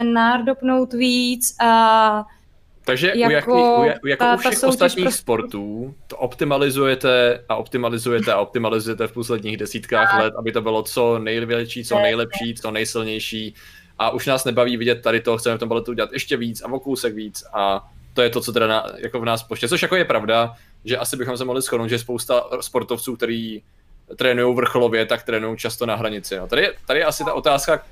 nár 0.02 0.44
dopnout 0.44 0.92
víc 0.92 1.56
a 1.61 2.24
takže 2.84 3.12
jako, 3.16 3.80
u, 3.80 3.84
jaký, 3.84 4.00
u, 4.02 4.06
jako 4.06 4.24
ta, 4.24 4.34
u 4.34 4.38
všech 4.38 4.62
ostatních 4.62 5.04
prostě... 5.04 5.22
sportů 5.22 5.94
to 6.06 6.16
optimalizujete 6.16 7.44
a 7.48 7.56
optimalizujete 7.56 8.32
a 8.32 8.40
optimalizujete 8.40 9.06
v 9.06 9.12
posledních 9.12 9.56
desítkách 9.56 10.18
let, 10.18 10.34
aby 10.38 10.52
to 10.52 10.62
bylo 10.62 10.82
co 10.82 11.18
největší, 11.18 11.84
co 11.84 11.98
nejlepší, 11.98 12.54
co 12.54 12.70
nejsilnější 12.70 13.54
a 13.98 14.11
už 14.11 14.26
nás 14.26 14.44
nebaví 14.44 14.76
vidět 14.76 15.02
tady 15.02 15.20
to, 15.20 15.38
chceme 15.38 15.56
v 15.56 15.58
tom 15.58 15.68
baletu 15.68 15.90
udělat 15.90 16.12
ještě 16.12 16.36
víc 16.36 16.62
a 16.62 16.72
o 16.72 16.80
kousek 16.80 17.14
víc 17.14 17.44
a 17.52 17.90
to 18.14 18.22
je 18.22 18.30
to, 18.30 18.40
co 18.40 18.52
teda 18.52 18.66
na, 18.66 18.84
jako 18.96 19.20
v 19.20 19.24
nás 19.24 19.42
poště. 19.42 19.68
Což 19.68 19.82
jako 19.82 19.96
je 19.96 20.04
pravda, 20.04 20.54
že 20.84 20.98
asi 20.98 21.16
bychom 21.16 21.36
se 21.36 21.44
mohli 21.44 21.62
shodnout, 21.62 21.88
že 21.88 21.98
spousta 21.98 22.44
sportovců, 22.60 23.16
který 23.16 23.62
trénují 24.16 24.56
vrcholově, 24.56 25.06
tak 25.06 25.22
trénují 25.22 25.56
často 25.56 25.86
na 25.86 25.94
hranici. 25.94 26.36
No, 26.36 26.46
tady, 26.46 26.72
tady 26.86 27.00
je 27.00 27.04
asi 27.04 27.24
ta 27.24 27.32
otázka, 27.32 27.86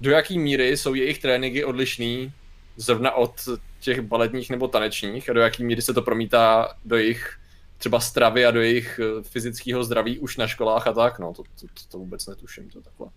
do 0.00 0.10
jaký 0.10 0.38
míry 0.38 0.76
jsou 0.76 0.94
jejich 0.94 1.18
tréninky 1.18 1.64
odlišný 1.64 2.32
zrovna 2.76 3.12
od 3.12 3.34
těch 3.80 4.00
baletních 4.00 4.50
nebo 4.50 4.68
tanečních 4.68 5.30
a 5.30 5.32
do 5.32 5.40
jaký 5.40 5.64
míry 5.64 5.82
se 5.82 5.94
to 5.94 6.02
promítá 6.02 6.74
do 6.84 6.96
jejich 6.96 7.38
třeba 7.78 8.00
stravy 8.00 8.46
a 8.46 8.50
do 8.50 8.60
jejich 8.60 9.00
eh, 9.02 9.22
fyzického 9.22 9.84
zdraví 9.84 10.18
už 10.18 10.36
na 10.36 10.46
školách 10.46 10.86
a 10.86 10.92
tak, 10.92 11.18
no 11.18 11.32
to, 11.34 11.42
to, 11.42 11.66
to, 11.66 11.88
to 11.90 11.98
vůbec 11.98 12.26
netuším, 12.26 12.70
to 12.70 12.80
takhle. 12.80 13.08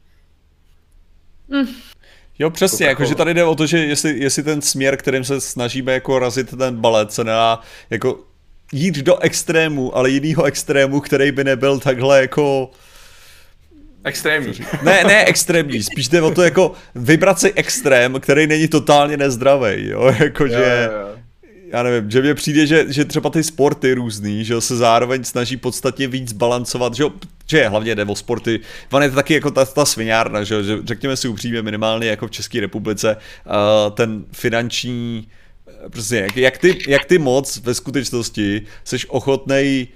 Mm. 1.48 1.68
Jo, 2.40 2.50
přesně, 2.50 2.86
jako, 2.86 3.06
že 3.06 3.16
tady 3.16 3.34
jde 3.34 3.44
o 3.44 3.56
to, 3.56 3.66
že 3.66 3.78
jestli, 3.78 4.20
jestli 4.20 4.44
ten 4.44 4.62
směr, 4.62 4.98
kterým 4.98 5.24
se 5.24 5.42
snažíme 5.42 5.94
jako 5.94 6.20
razit 6.20 6.58
ten 6.58 6.76
balet, 6.76 7.12
se 7.12 7.24
nedá 7.24 7.60
jako 7.90 8.31
jít 8.72 8.98
do 8.98 9.20
extrému, 9.20 9.98
ale 9.98 10.10
jinýho 10.10 10.44
extrému, 10.44 11.00
který 11.00 11.32
by 11.32 11.44
nebyl 11.44 11.80
takhle 11.80 12.22
jako 12.22 12.72
Extrémní. 14.04 14.54
Ne, 14.84 15.04
ne 15.04 15.26
extrémní, 15.26 15.84
spíš 15.84 16.08
jde 16.08 16.22
o 16.22 16.32
to 16.32 16.44
jako 16.44 16.72
vybrat 16.96 17.40
si 17.40 17.54
extrém, 17.54 18.20
který 18.20 18.48
není 18.48 18.68
totálně 18.68 19.18
nezdravý, 19.18 19.88
jo, 19.90 20.16
jakože... 20.20 20.90
Jo, 20.92 21.00
jo. 21.00 21.08
Já 21.74 21.84
nevím, 21.84 22.12
že 22.12 22.22
mně 22.22 22.34
přijde, 22.34 22.68
že, 22.68 22.86
že 22.90 23.06
třeba 23.06 23.30
ty 23.30 23.44
sporty 23.44 23.94
různý, 23.94 24.46
že 24.46 24.62
se 24.62 24.78
zároveň 24.78 25.24
snaží 25.24 25.58
podstatně 25.58 26.08
víc 26.08 26.34
balancovat, 26.34 26.94
že, 26.94 27.04
že 27.48 27.68
hlavně 27.68 27.96
jde 27.96 28.06
o 28.06 28.16
sporty, 28.16 28.60
on 28.92 29.04
je 29.04 29.10
to 29.10 29.16
taky 29.16 29.34
jako 29.34 29.52
ta, 29.52 29.66
ta 29.66 29.86
sviňárna, 29.86 30.44
že, 30.44 30.64
že 30.64 30.78
řekněme 30.84 31.18
si 31.18 31.28
upřímně 31.28 31.62
minimálně 31.62 32.08
jako 32.08 32.28
v 32.28 32.32
České 32.32 32.62
republice, 32.62 33.18
uh, 33.46 33.94
ten 33.94 34.24
finanční, 34.32 35.28
prostě 35.90 36.16
jak, 36.16 36.38
jak, 36.38 36.58
ty, 36.58 36.84
jak 36.88 37.06
ty 37.06 37.18
moc 37.18 37.58
ve 37.58 37.74
skutečnosti 37.74 38.62
seš 38.84 39.06
ochotnej 39.10 39.88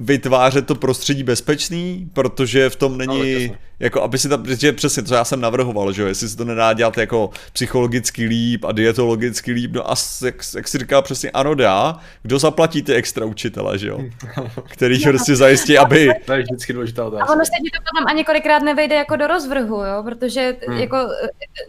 vytvářet 0.00 0.66
to 0.66 0.74
prostředí 0.74 1.22
bezpečný, 1.22 2.10
protože 2.12 2.70
v 2.70 2.76
tom 2.76 2.98
není, 2.98 3.48
no, 3.48 3.54
jako 3.80 4.02
aby 4.02 4.18
si 4.18 4.28
tam, 4.28 4.42
protože 4.42 4.72
přesně 4.72 5.02
to 5.02 5.14
já 5.14 5.24
jsem 5.24 5.40
navrhoval, 5.40 5.92
že 5.92 6.02
jo, 6.02 6.08
jestli 6.08 6.28
se 6.28 6.36
to 6.36 6.44
nedá 6.44 6.72
dělat 6.72 6.98
jako 6.98 7.30
psychologicky 7.52 8.24
líp 8.24 8.64
a 8.64 8.72
dietologicky 8.72 9.52
líp, 9.52 9.72
no 9.74 9.90
a 9.90 9.94
jak, 10.24 10.34
jak 10.56 10.68
si 10.68 10.78
říká 10.78 11.02
přesně, 11.02 11.30
ano 11.30 11.54
dá, 11.54 12.00
kdo 12.22 12.38
zaplatí 12.38 12.82
ty 12.82 12.94
extra 12.94 13.26
učitele, 13.26 13.78
že 13.78 13.88
jo, 13.88 14.00
který 14.64 14.98
no. 14.98 15.12
prostě 15.12 15.36
zajistí, 15.36 15.78
aby... 15.78 16.10
To 16.24 16.32
je 16.32 16.42
vždycky 16.42 16.72
důležitá 16.72 17.06
otázka. 17.06 17.26
A 17.26 17.32
ono 17.32 17.44
se 17.44 17.50
ti 17.64 17.70
to 17.70 17.78
potom 17.78 18.06
ani 18.08 18.24
kolikrát 18.24 18.62
nevejde 18.62 18.94
jako 18.94 19.16
do 19.16 19.26
rozvrhu, 19.26 19.84
jo, 19.84 20.02
protože 20.04 20.56
hmm. 20.68 20.78
jako 20.78 20.96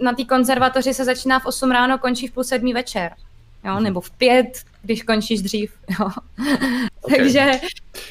na 0.01 0.14
té 0.14 0.26
konzervatoři 0.26 0.93
se 0.93 1.05
začíná 1.05 1.39
v 1.39 1.45
8 1.45 1.72
ráno, 1.72 1.97
končí 1.97 2.28
v 2.28 2.32
půl 2.32 2.43
sedmí 2.43 2.74
večer 2.74 3.12
jo, 3.66 3.74
mhm. 3.74 3.84
nebo 3.84 4.01
v 4.01 4.12
pět, 4.12 4.64
když 4.82 5.03
končíš 5.03 5.41
dřív, 5.41 5.74
jo. 5.99 6.10
Okay. 7.01 7.18
takže 7.18 7.51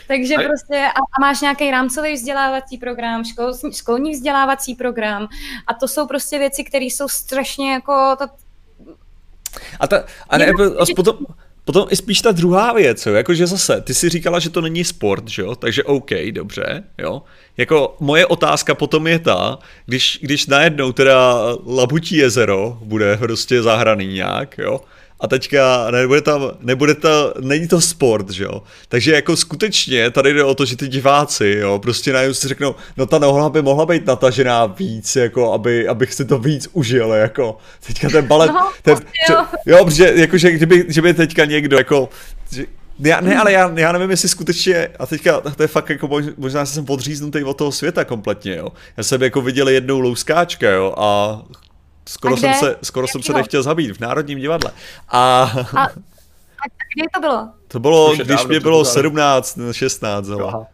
takže 0.08 0.34
a... 0.34 0.42
prostě 0.42 0.76
a, 0.76 0.98
a 0.98 1.20
máš 1.20 1.40
nějaký 1.40 1.70
rámcový 1.70 2.14
vzdělávací 2.14 2.78
program, 2.78 3.24
škol, 3.24 3.52
školní 3.72 4.10
vzdělávací 4.12 4.74
program 4.74 5.28
a 5.66 5.74
to 5.74 5.88
jsou 5.88 6.06
prostě 6.06 6.38
věci, 6.38 6.64
které 6.64 6.84
jsou 6.84 7.08
strašně 7.08 7.72
jako 7.72 8.16
to... 8.18 8.24
A, 9.80 9.86
ta, 9.86 10.04
a 10.28 10.38
ne, 10.38 10.46
a 10.78 10.84
potom, 10.96 11.16
Potom 11.68 11.86
i 11.90 11.96
spíš 11.96 12.20
ta 12.20 12.32
druhá 12.32 12.72
věc, 12.72 13.06
jo, 13.06 13.14
jakože 13.14 13.46
zase, 13.46 13.80
ty 13.80 13.94
si 13.94 14.08
říkala, 14.08 14.38
že 14.38 14.50
to 14.50 14.60
není 14.60 14.84
sport, 14.84 15.28
že 15.28 15.42
jo, 15.42 15.54
takže 15.54 15.84
OK, 15.84 16.10
dobře, 16.30 16.84
jo. 16.98 17.22
Jako 17.56 17.96
moje 18.00 18.26
otázka 18.26 18.74
potom 18.74 19.06
je 19.06 19.18
ta, 19.18 19.58
když, 19.86 20.18
když 20.22 20.46
najednou 20.46 20.92
teda 20.92 21.34
Labutí 21.66 22.16
jezero 22.16 22.78
bude 22.82 23.16
prostě 23.16 23.62
zahraný 23.62 24.06
nějak, 24.06 24.58
jo, 24.58 24.80
a 25.20 25.28
teďka 25.28 25.90
nebude 25.90 26.20
tam, 26.20 26.50
nebude 26.60 26.94
to, 26.94 27.34
není 27.40 27.68
to 27.68 27.80
sport, 27.80 28.30
že 28.30 28.44
jo. 28.44 28.62
Takže 28.88 29.12
jako 29.12 29.36
skutečně 29.36 30.10
tady 30.10 30.34
jde 30.34 30.44
o 30.44 30.54
to, 30.54 30.64
že 30.64 30.76
ty 30.76 30.88
diváci, 30.88 31.56
jo, 31.60 31.78
prostě 31.78 32.12
najednou 32.12 32.34
si 32.34 32.48
řeknou, 32.48 32.74
no 32.96 33.06
ta 33.06 33.18
noha 33.18 33.48
by 33.48 33.62
mohla 33.62 33.86
být 33.86 34.06
natažená 34.06 34.66
víc, 34.66 35.16
jako 35.16 35.52
aby, 35.52 35.88
abych 35.88 36.14
si 36.14 36.24
to 36.24 36.38
víc 36.38 36.68
užil, 36.72 37.12
jako. 37.12 37.58
Teďka 37.86 38.08
ten 38.08 38.26
balet, 38.26 38.50
no, 38.50 38.70
ten, 38.82 38.96
prostě 38.96 39.32
jo. 39.32 39.44
jo, 39.66 39.84
protože 39.84 40.12
jakože 40.16 40.50
kdyby, 40.50 40.84
že 40.88 41.02
by 41.02 41.14
teďka 41.14 41.44
někdo, 41.44 41.78
jako, 41.78 42.08
že, 42.52 42.64
já, 42.98 43.20
ne, 43.20 43.36
ale 43.36 43.52
já, 43.52 43.72
já 43.76 43.92
nevím, 43.92 44.10
jestli 44.10 44.28
skutečně, 44.28 44.88
a 44.98 45.06
teďka 45.06 45.40
to 45.40 45.62
je 45.62 45.66
fakt 45.66 45.90
jako 45.90 46.20
možná 46.36 46.66
jsem 46.66 46.84
podříznutý 46.84 47.44
od 47.44 47.56
toho 47.56 47.72
světa 47.72 48.04
kompletně, 48.04 48.56
jo. 48.56 48.68
Já 48.96 49.02
jsem 49.02 49.22
jako 49.22 49.40
viděl 49.40 49.68
jednou 49.68 50.00
louskáčka, 50.00 50.70
jo, 50.70 50.94
a 50.96 51.42
Skoro, 52.08 52.36
jsem 52.36 52.54
se, 52.54 52.76
skoro 52.82 53.08
jsem 53.08 53.22
se 53.22 53.32
nechtěl 53.32 53.62
zabít 53.62 53.96
v 53.96 54.00
Národním 54.00 54.38
divadle. 54.38 54.70
A... 55.08 55.42
a, 55.76 55.84
a 55.84 55.88
kdy 56.94 57.06
to 57.14 57.20
bylo? 57.20 57.48
To 57.68 57.80
bylo, 57.80 58.14
když 58.14 58.26
dávno, 58.26 58.48
mě 58.48 58.60
bylo 58.60 58.84
17, 58.84 59.58
16. 59.72 60.28
Aha. 60.46 60.66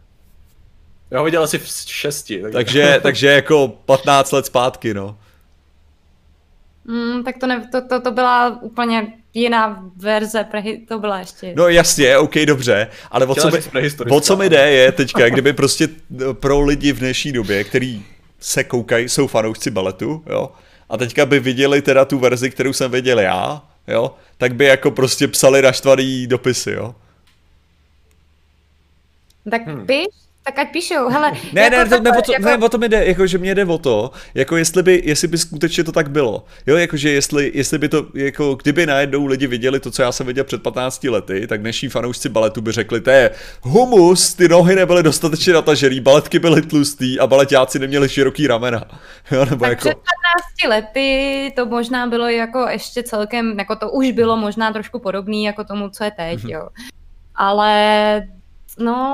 Já 1.11 1.19
ho 1.19 1.25
viděl 1.25 1.43
asi 1.43 1.57
v 1.57 1.67
šesti. 1.85 2.41
Tak... 2.41 2.51
Takže, 2.51 2.99
takže 3.03 3.27
jako 3.27 3.67
15 3.85 4.31
let 4.31 4.45
zpátky, 4.45 4.93
no. 4.93 5.17
Mm, 6.85 7.23
tak 7.23 7.37
to, 7.37 7.47
ne, 7.47 7.69
to, 7.71 7.87
to, 7.87 8.01
to 8.01 8.11
byla 8.11 8.61
úplně 8.61 9.13
jiná 9.33 9.83
verze, 9.95 10.43
prehy, 10.43 10.85
to 10.87 10.99
byla 10.99 11.19
ještě. 11.19 11.53
No 11.55 11.67
jasně, 11.67 12.17
OK, 12.17 12.35
dobře, 12.45 12.87
ale 13.11 13.25
o 13.25 13.35
co, 13.35 13.51
mi, 13.51 13.59
o 14.09 14.21
co 14.21 14.37
mi 14.37 14.49
jde 14.49 14.71
je 14.71 14.91
teďka, 14.91 15.29
kdyby 15.29 15.53
prostě 15.53 15.89
pro 16.33 16.61
lidi 16.61 16.93
v 16.93 16.99
dnešní 16.99 17.31
době, 17.31 17.63
který 17.63 18.05
se 18.39 18.63
koukají, 18.63 19.09
jsou 19.09 19.27
fanoušci 19.27 19.71
baletu, 19.71 20.23
jo, 20.29 20.51
a 20.89 20.97
teďka 20.97 21.25
by 21.25 21.39
viděli 21.39 21.81
teda 21.81 22.05
tu 22.05 22.19
verzi, 22.19 22.51
kterou 22.51 22.73
jsem 22.73 22.91
viděl 22.91 23.19
já, 23.19 23.61
jo, 23.87 24.15
tak 24.37 24.55
by 24.55 24.65
jako 24.65 24.91
prostě 24.91 25.27
psali 25.27 25.61
naštvaný 25.61 26.27
dopisy, 26.27 26.71
jo. 26.71 26.95
Tak 29.51 29.67
hmm. 29.67 29.85
piš, 29.85 30.07
tak 30.45 30.59
ať 30.59 30.71
píšou, 30.71 31.09
hele. 31.09 31.31
Ne, 31.53 31.61
jako 31.61 31.75
ne, 31.75 31.85
to, 31.85 31.99
ne, 31.99 32.11
o 32.17 32.21
to, 32.21 32.31
jako... 32.31 32.45
ne, 32.45 32.57
o 32.57 32.69
to 32.69 32.77
mi 32.77 32.89
jde, 32.89 33.05
jako, 33.05 33.27
že 33.27 33.37
mě 33.37 33.55
jde 33.55 33.65
o 33.65 33.77
to, 33.77 34.11
jako 34.33 34.57
jestli 34.57 34.83
by, 34.83 35.01
jestli 35.05 35.27
by 35.27 35.37
skutečně 35.37 35.83
to 35.83 35.91
tak 35.91 36.11
bylo. 36.11 36.45
Jo, 36.67 36.77
jakože 36.77 37.09
jestli, 37.09 37.51
jestli 37.53 37.77
by 37.77 37.89
to, 37.89 38.05
jako 38.13 38.55
kdyby 38.55 38.85
najednou 38.85 39.25
lidi 39.25 39.47
viděli 39.47 39.79
to, 39.79 39.91
co 39.91 40.01
já 40.01 40.11
jsem 40.11 40.27
viděl 40.27 40.43
před 40.43 40.63
15 40.63 41.03
lety, 41.03 41.47
tak 41.47 41.61
dnešní 41.61 41.89
fanoušci 41.89 42.29
baletu 42.29 42.61
by 42.61 42.71
řekli, 42.71 43.01
to 43.01 43.09
je 43.09 43.31
humus, 43.61 44.33
ty 44.33 44.47
nohy 44.47 44.75
nebyly 44.75 45.03
dostatečně 45.03 45.53
natažený, 45.53 45.99
baletky 45.99 46.39
byly 46.39 46.61
tlustý 46.61 47.19
a 47.19 47.27
baletáci 47.27 47.79
neměli 47.79 48.09
široký 48.09 48.47
ramena. 48.47 48.83
Jo, 49.31 49.45
nebo 49.45 49.65
tak 49.65 49.69
jako... 49.69 49.79
před 49.79 49.97
15 50.61 50.69
lety 50.69 51.53
to 51.55 51.65
možná 51.65 52.07
bylo 52.07 52.29
jako 52.29 52.67
ještě 52.69 53.03
celkem, 53.03 53.59
jako 53.59 53.75
to 53.75 53.89
už 53.89 54.11
bylo 54.11 54.37
možná 54.37 54.73
trošku 54.73 54.99
podobný 54.99 55.43
jako 55.43 55.63
tomu, 55.63 55.89
co 55.89 56.03
je 56.03 56.11
teď, 56.11 56.43
mhm. 56.43 56.49
jo. 56.49 56.67
Ale 57.35 58.21
no, 58.79 59.13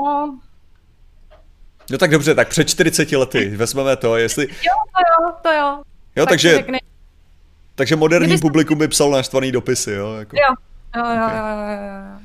No 1.90 1.98
tak 1.98 2.10
dobře, 2.10 2.34
tak 2.34 2.48
před 2.48 2.68
40 2.68 3.12
lety 3.12 3.56
vezmeme 3.56 3.96
to, 3.96 4.16
jestli... 4.16 4.48
Jo, 4.48 4.72
to 4.96 5.24
jo, 5.24 5.32
to 5.42 5.52
jo. 5.52 5.82
Jo, 6.16 6.24
tak 6.24 6.28
takže... 6.28 6.54
Řekne... 6.54 6.78
Takže 7.74 7.96
moderní 7.96 8.28
Kdyby 8.28 8.40
publikum 8.40 8.78
by 8.78 8.88
psal 8.88 9.10
naštvaný 9.10 9.52
dopisy, 9.52 9.92
jo? 9.92 10.14
Jako... 10.14 10.36
Jo, 10.36 10.54
jo, 10.96 11.10
jo, 11.10 11.26
okay. 11.26 11.38
jo, 11.38 11.44
jo, 11.46 11.82
jo. 11.82 12.20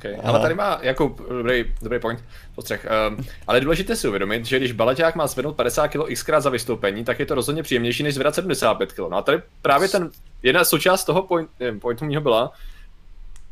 Okay. 0.00 0.16
Ale 0.24 0.40
tady 0.40 0.54
má 0.54 0.78
jako 0.82 1.16
dobrý, 1.28 1.64
dobrý 1.82 1.98
point, 1.98 2.24
postřeh. 2.54 2.86
Um, 3.08 3.24
ale 3.46 3.56
je 3.58 3.60
důležité 3.60 3.96
si 3.96 4.08
uvědomit, 4.08 4.46
že 4.46 4.58
když 4.58 4.72
baleťák 4.72 5.14
má 5.14 5.26
zvednout 5.26 5.56
50 5.56 5.88
kg 5.88 6.14
xkrát 6.14 6.42
za 6.42 6.50
vystoupení, 6.50 7.04
tak 7.04 7.18
je 7.18 7.26
to 7.26 7.34
rozhodně 7.34 7.62
příjemnější, 7.62 8.02
než 8.02 8.14
zvedat 8.14 8.34
75 8.34 8.92
kg. 8.92 8.98
No 8.98 9.16
a 9.16 9.22
tady 9.22 9.42
právě 9.62 9.88
ten, 9.88 10.10
jedna 10.42 10.64
součást 10.64 11.04
toho 11.04 11.22
point, 11.22 11.50
pointu 11.80 12.04
mého 12.04 12.20
byla, 12.20 12.52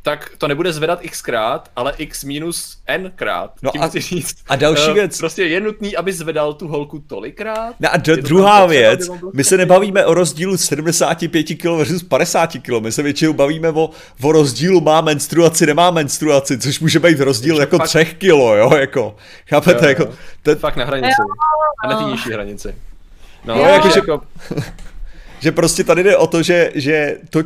tak 0.01 0.31
to 0.37 0.47
nebude 0.47 0.73
zvedat 0.73 1.01
xkrát, 1.01 1.71
ale 1.75 1.93
x 1.97 2.23
minus 2.23 2.77
n 2.87 3.11
krát. 3.15 3.51
No 3.61 3.71
a, 3.81 3.87
říct. 3.87 4.35
a 4.47 4.55
další 4.55 4.87
uh, 4.87 4.93
věc. 4.93 5.17
Prostě 5.17 5.43
je 5.43 5.61
nutný, 5.61 5.95
aby 5.95 6.13
zvedal 6.13 6.53
tu 6.53 6.67
holku 6.67 6.99
tolikrát. 6.99 7.75
No 7.79 7.93
a 7.93 7.97
d- 7.97 8.17
druhá 8.17 8.65
věc, 8.65 9.09
my 9.33 9.43
se 9.43 9.57
nebavíme 9.57 10.05
o 10.05 10.13
rozdílu 10.13 10.57
75 10.57 11.43
kg 11.43 11.65
versus 11.65 12.03
50 12.03 12.49
kg, 12.51 12.69
my 12.79 12.91
se 12.91 13.03
většinou 13.03 13.33
bavíme 13.33 13.69
o, 13.69 13.89
o 14.23 14.31
rozdílu 14.31 14.81
má 14.81 15.01
menstruaci, 15.01 15.65
nemá 15.65 15.91
menstruaci, 15.91 16.57
což 16.57 16.79
může 16.79 16.99
být 16.99 17.19
rozdíl 17.19 17.55
Což 17.55 17.59
jako 17.59 17.77
fakt... 17.77 17.87
3 17.87 18.05
kg, 18.05 18.23
jo, 18.23 18.71
jako, 18.77 19.15
chápete, 19.49 19.79
jo, 19.79 19.83
jo. 19.83 19.89
jako. 19.89 20.13
Ten... 20.43 20.57
Fakt 20.57 20.75
na 20.75 20.85
hranici, 20.85 21.21
a 21.83 21.87
na 21.87 21.97
té 21.97 22.11
nižší 22.11 22.31
hranici. 22.31 22.75
No, 23.45 23.55
jo, 23.55 23.65
jako, 23.95 24.21
že, 25.39 25.51
prostě 25.51 25.83
tady 25.83 26.03
jde 26.03 26.17
o 26.17 26.27
to, 26.27 26.43
že, 26.43 26.71
že 26.75 27.17
to, 27.29 27.43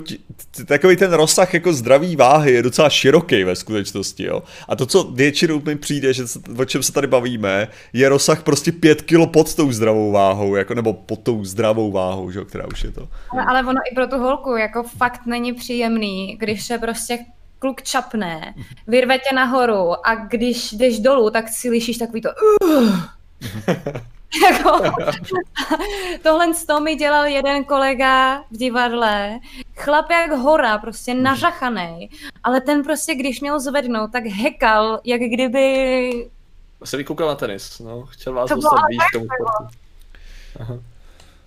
takový 0.66 0.96
ten 0.96 1.14
rozsah 1.14 1.54
jako 1.54 1.74
zdraví 1.74 2.16
váhy 2.16 2.52
je 2.52 2.62
docela 2.62 2.89
široký 2.89 3.44
ve 3.44 3.56
skutečnosti, 3.56 4.24
jo. 4.24 4.44
A 4.70 4.76
to, 4.76 4.86
co 4.86 5.04
většinou 5.04 5.62
mi 5.66 5.76
přijde, 5.76 6.14
že 6.14 6.28
se, 6.28 6.39
o 6.58 6.66
čem 6.66 6.84
se 6.84 6.94
tady 6.94 7.08
bavíme, 7.08 7.68
je 7.94 8.10
rozsah 8.10 8.44
prostě 8.44 8.72
pět 8.72 9.02
kilo 9.02 9.28
pod 9.28 9.56
tou 9.56 9.72
zdravou 9.72 10.12
váhou, 10.12 10.56
jako, 10.56 10.74
nebo 10.74 10.94
pod 10.94 11.20
tou 11.20 11.46
zdravou 11.46 11.91
váhou, 11.91 12.32
že, 12.32 12.46
která 12.46 12.68
už 12.68 12.84
je 12.84 12.91
to. 12.91 13.08
Ale, 13.30 13.46
ale 13.46 13.64
ono 13.64 13.82
i 13.91 13.96
pro 13.96 14.08
tu 14.08 14.18
holku 14.18 14.56
jako 14.56 14.84
fakt 14.84 15.26
není 15.26 15.54
příjemný, 15.54 16.38
když 16.39 16.66
se 16.66 16.78
prostě 16.78 17.20
kluk 17.60 17.82
čapne, 17.82 18.54
vyrve 18.88 19.18
tě 19.18 19.36
nahoru 19.36 20.08
a 20.08 20.16
když 20.16 20.72
jdeš 20.74 21.00
dolů, 21.00 21.30
tak 21.30 21.50
si 21.50 21.68
slyšíš 21.68 21.98
takový 21.98 22.22
to 22.22 22.30
uh. 22.64 23.00
jako, 24.51 24.81
tohle 26.23 26.53
z 26.53 26.65
toho 26.65 26.81
mi 26.81 26.95
dělal 26.95 27.25
jeden 27.25 27.63
kolega 27.63 28.43
v 28.51 28.57
divadle, 28.57 29.39
chlap 29.75 30.09
jak 30.09 30.31
hora, 30.31 30.77
prostě 30.77 31.13
nažachaný, 31.13 32.09
ale 32.43 32.61
ten 32.61 32.84
prostě, 32.84 33.15
když 33.15 33.41
měl 33.41 33.59
zvednout, 33.59 34.11
tak 34.11 34.25
hekal, 34.25 34.99
jak 35.03 35.21
kdyby... 35.21 36.29
Se 36.84 36.97
vykoukal 36.97 37.27
na 37.27 37.36
tenis, 37.36 37.79
no, 37.79 38.05
chtěl 38.05 38.34
vás 38.34 38.49
to 38.49 38.55
dostat 38.55 38.81
víc 38.89 39.01
k 39.09 39.13
tomu 39.13 39.25
sportu. 39.25 39.77
Aha. 40.59 40.79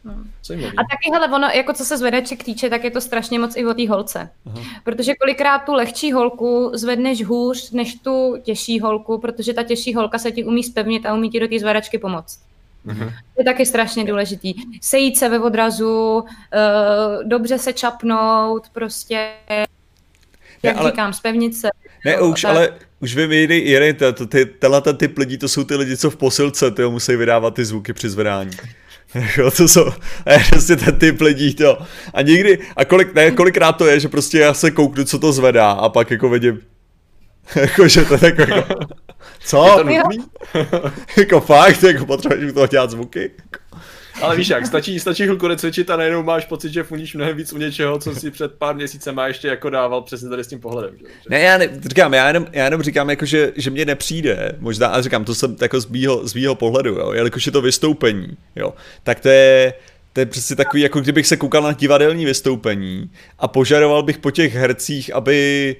No. 0.07 0.14
A 0.51 0.82
taky, 0.91 1.11
hele, 1.12 1.28
ono, 1.28 1.49
jako 1.49 1.72
co 1.72 1.84
se 1.84 1.99
zvedaček 1.99 2.45
týče, 2.45 2.70
tak 2.70 2.84
je 2.84 2.91
to 2.91 3.01
strašně 3.01 3.39
moc 3.39 3.57
i 3.57 3.66
o 3.66 3.74
té 3.74 3.89
holce. 3.89 4.30
Aha. 4.47 4.61
Protože 4.84 5.14
kolikrát 5.14 5.59
tu 5.59 5.74
lehčí 5.74 6.12
holku 6.12 6.70
zvedneš 6.74 7.24
hůř 7.24 7.70
než 7.70 7.95
tu 7.95 8.37
těžší 8.43 8.80
holku, 8.80 9.18
protože 9.18 9.55
ta 9.55 9.62
těžší 9.62 9.95
holka 9.95 10.18
se 10.18 10.32
ti 10.32 10.45
umí 10.45 10.64
spevnit 10.64 11.07
a 11.07 11.14
umí 11.14 11.30
ti 11.30 11.41
do 11.41 11.49
té 11.49 11.59
zvedačky 11.59 11.99
pomoct. 11.99 12.46
To 12.95 13.39
je 13.39 13.45
taky 13.45 13.66
strašně 13.66 14.05
důležitý. 14.05 14.55
Sejít 14.80 15.18
se 15.18 15.28
ve 15.28 15.39
odrazu, 15.39 16.18
uh, 16.18 16.24
dobře 17.28 17.59
se 17.59 17.72
čapnout, 17.72 18.68
prostě, 18.72 19.30
jak 20.62 20.74
ne, 20.74 20.80
ale... 20.80 20.91
říkám, 20.91 21.12
spevnit 21.12 21.57
se. 21.57 21.68
Ne, 22.05 22.20
už, 22.20 22.43
tak... 22.43 22.51
ale 22.51 22.72
už 23.01 23.16
vím, 23.16 23.32
jiný, 23.32 23.68
jiný 23.68 23.93
ty, 23.93 24.26
ty, 24.26 24.47
tenhle 24.47 24.80
ten 24.80 24.97
typ 24.97 25.18
lidí, 25.18 25.39
to 25.39 25.49
jsou 25.49 25.64
ty 25.64 25.76
lidi, 25.76 25.97
co 25.97 26.11
v 26.11 26.16
posilce, 26.16 26.70
ty 26.70 26.82
musí 26.82 27.16
vydávat 27.16 27.55
ty 27.55 27.64
zvuky 27.64 27.93
při 27.93 28.09
zvedání. 28.09 28.51
Jo, 29.39 29.51
to 29.51 29.68
jsou, 29.68 29.84
je 30.30 30.45
prostě 30.51 30.76
ten 30.76 30.99
typ 30.99 31.20
lidí, 31.20 31.55
to. 31.55 31.78
A 32.14 32.22
někdy, 32.22 32.59
a 32.76 32.84
kolik, 32.84 33.14
ne, 33.14 33.30
kolikrát 33.30 33.72
to 33.72 33.87
je, 33.87 34.01
že 34.01 34.09
prostě 34.09 34.39
já 34.39 34.55
se 34.55 34.70
kouknu, 34.70 35.05
co 35.05 35.18
to 35.18 35.32
zvedá 35.32 35.70
a 35.70 35.89
pak 35.89 36.11
jako 36.11 36.28
vidím, 36.28 36.61
jako, 37.57 37.89
že 37.89 38.05
to 38.05 38.14
je 38.14 38.20
jako 38.22 38.74
co? 39.45 39.66
Je 39.66 39.72
to 39.72 39.85
nutný? 39.85 40.24
jako 41.16 41.41
fakt, 41.41 41.83
jako 41.83 42.07
potřebuješ 42.07 42.51
u 42.51 42.55
toho 42.55 42.66
dělat 42.66 42.91
zvuky? 42.91 43.31
Ale 44.22 44.37
víš 44.37 44.49
jak, 44.49 44.66
stačí, 44.66 45.01
stačí 45.01 45.22
chvilku 45.22 45.49
necvičit 45.49 45.91
a 45.91 45.97
najednou 45.97 46.22
máš 46.22 46.45
pocit, 46.45 46.72
že 46.72 46.83
funíš 46.83 47.14
mnohem 47.14 47.37
víc 47.37 47.53
u 47.53 47.59
něčeho, 47.59 47.99
co 47.99 48.14
si 48.14 48.31
před 48.31 48.53
pár 48.53 48.77
má 49.12 49.27
ještě 49.27 49.49
jako 49.49 49.70
dával 49.70 50.03
přesně 50.03 50.29
tady 50.29 50.45
s 50.45 50.47
tím 50.47 50.61
pohledem. 50.61 50.97
Že? 50.99 51.05
Ne, 51.29 51.41
já 51.41 51.59
ne, 51.59 51.68
říkám, 51.83 52.14
já 52.14 52.27
jenom, 52.27 52.47
já 52.53 52.64
jenom 52.64 52.83
říkám, 52.83 53.11
jako, 53.11 53.24
že, 53.24 53.53
že 53.57 53.70
mě 53.70 53.85
nepřijde, 53.85 54.53
možná, 54.59 54.89
a 54.89 55.01
říkám, 55.01 55.24
to 55.24 55.35
jsem 55.35 55.57
jako 55.61 55.81
z 55.81 55.87
mýho, 55.87 56.29
z 56.29 56.35
mýho 56.35 56.55
pohledu, 56.55 56.95
jo, 56.95 57.12
jelikož 57.12 57.47
je 57.47 57.53
to 57.53 57.62
vystoupení, 57.62 58.37
jo, 58.57 58.74
tak 59.03 59.20
to 59.20 59.29
je, 59.29 59.74
to 60.12 60.20
je 60.20 60.27
přesně 60.27 60.57
takový, 60.57 60.83
jako 60.83 61.01
kdybych 61.01 61.27
se 61.27 61.37
koukal 61.37 61.62
na 61.62 61.72
divadelní 61.72 62.24
vystoupení 62.24 63.11
a 63.39 63.49
požadoval 63.49 64.03
bych 64.03 64.18
po 64.18 64.31
těch 64.31 64.55
hercích, 64.55 65.14
aby 65.14 65.77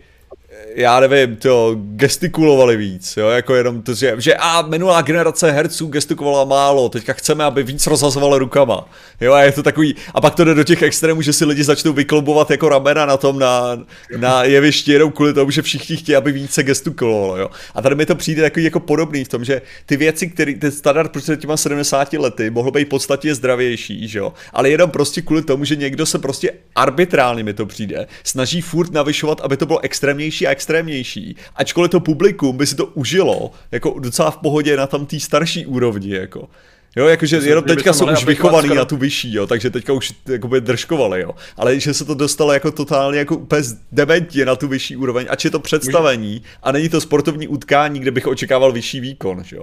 já 0.77 1.01
nevím, 1.01 1.37
to 1.37 1.77
gestikulovali 1.79 2.77
víc, 2.77 3.17
jo, 3.17 3.29
jako 3.29 3.55
jenom 3.55 3.83
to, 3.83 3.95
že, 3.95 4.15
že 4.19 4.35
a 4.35 4.63
minulá 4.63 5.03
generace 5.03 5.51
herců 5.51 5.87
gestikulovala 5.87 6.45
málo, 6.45 6.89
teďka 6.89 7.13
chceme, 7.13 7.45
aby 7.45 7.63
víc 7.63 7.87
rozhazovali 7.87 8.39
rukama, 8.39 8.89
jo, 9.21 9.33
a 9.33 9.43
je 9.43 9.53
to 9.53 9.63
takový, 9.63 9.95
a 10.15 10.21
pak 10.21 10.35
to 10.35 10.45
jde 10.45 10.55
do 10.55 10.65
těch 10.65 10.83
extrémů, 10.83 11.23
že 11.23 11.33
si 11.33 11.45
lidi 11.45 11.65
začnou 11.65 11.93
vyklobovat 11.93 12.51
jako 12.51 12.69
ramena 12.69 13.07
na 13.07 13.17
tom, 13.17 13.39
na, 13.39 13.79
na 14.17 14.45
jevišti, 14.45 14.93
jenom 14.93 15.13
kvůli 15.13 15.35
tomu, 15.35 15.51
že 15.51 15.63
všichni 15.63 15.97
chtějí, 15.97 16.17
aby 16.17 16.33
více 16.33 16.63
gestikulovalo, 16.63 17.37
jo. 17.37 17.51
A 17.75 17.83
tady 17.83 17.95
mi 17.95 18.07
to 18.07 18.15
přijde 18.15 18.43
takový 18.43 18.65
jako 18.65 18.81
podobný 18.81 19.25
v 19.25 19.29
tom, 19.29 19.45
že 19.45 19.63
ty 19.87 19.97
věci, 19.97 20.29
které, 20.29 20.55
ten 20.55 20.73
standard 20.73 21.13
před 21.13 21.41
těma 21.41 21.57
70 21.57 22.13
lety 22.13 22.51
mohl 22.51 22.71
být 22.71 22.89
podstatě 22.89 23.35
zdravější, 23.35 24.09
že 24.09 24.19
jo, 24.19 24.33
ale 24.53 24.71
jenom 24.71 24.91
prostě 24.91 25.23
kvůli 25.23 25.43
tomu, 25.43 25.65
že 25.65 25.77
někdo 25.77 26.07
se 26.07 26.19
prostě 26.19 26.53
arbitrálně 26.75 27.45
mi 27.45 27.55
to 27.55 27.67
přijde, 27.67 28.07
snaží 28.25 28.61
furt 28.61 28.93
navyšovat, 28.93 29.41
aby 29.41 29.57
to 29.57 29.67
bylo 29.67 29.81
extrémnější 29.81 30.46
a 30.47 30.51
extrémnější, 30.51 31.37
ačkoliv 31.57 31.91
to 31.91 32.01
publikum 32.01 32.57
by 32.57 32.67
si 32.67 32.77
to 32.77 32.87
užilo, 32.87 33.51
jako 33.73 33.99
docela 33.99 34.31
v 34.31 34.37
pohodě 34.37 34.77
na 34.77 34.87
tam 34.87 35.07
té 35.07 35.21
starší 35.21 35.67
úrovni, 35.67 36.15
jako. 36.15 36.49
Jo, 36.97 37.07
jakože 37.07 37.37
jenom 37.37 37.65
teďka 37.65 37.93
jsou 37.93 38.13
už 38.13 38.25
vychovaný 38.25 38.75
na 38.75 38.85
tu 38.85 38.97
vyšší, 38.97 39.35
jo, 39.35 39.47
takže 39.47 39.71
teďka 39.71 39.93
už 39.93 40.13
jakoby 40.29 40.61
držkovali, 40.61 41.21
jo. 41.21 41.35
Ale 41.57 41.81
že 41.81 41.95
se 41.95 42.05
to 42.05 42.15
dostalo 42.15 42.53
jako 42.53 42.73
totálně 42.73 43.19
jako 43.19 43.37
úplně 43.37 43.63
dementě 43.93 44.45
na 44.45 44.57
tu 44.57 44.69
vyšší 44.69 44.97
úroveň, 44.97 45.27
ač 45.31 45.45
je 45.45 45.51
to 45.51 45.61
představení 45.61 46.43
a 46.63 46.73
není 46.73 46.89
to 46.89 47.01
sportovní 47.01 47.49
utkání, 47.49 48.01
kde 48.01 48.11
bych 48.11 48.27
očekával 48.27 48.73
vyšší 48.73 49.01
výkon, 49.01 49.43
jo. 49.53 49.63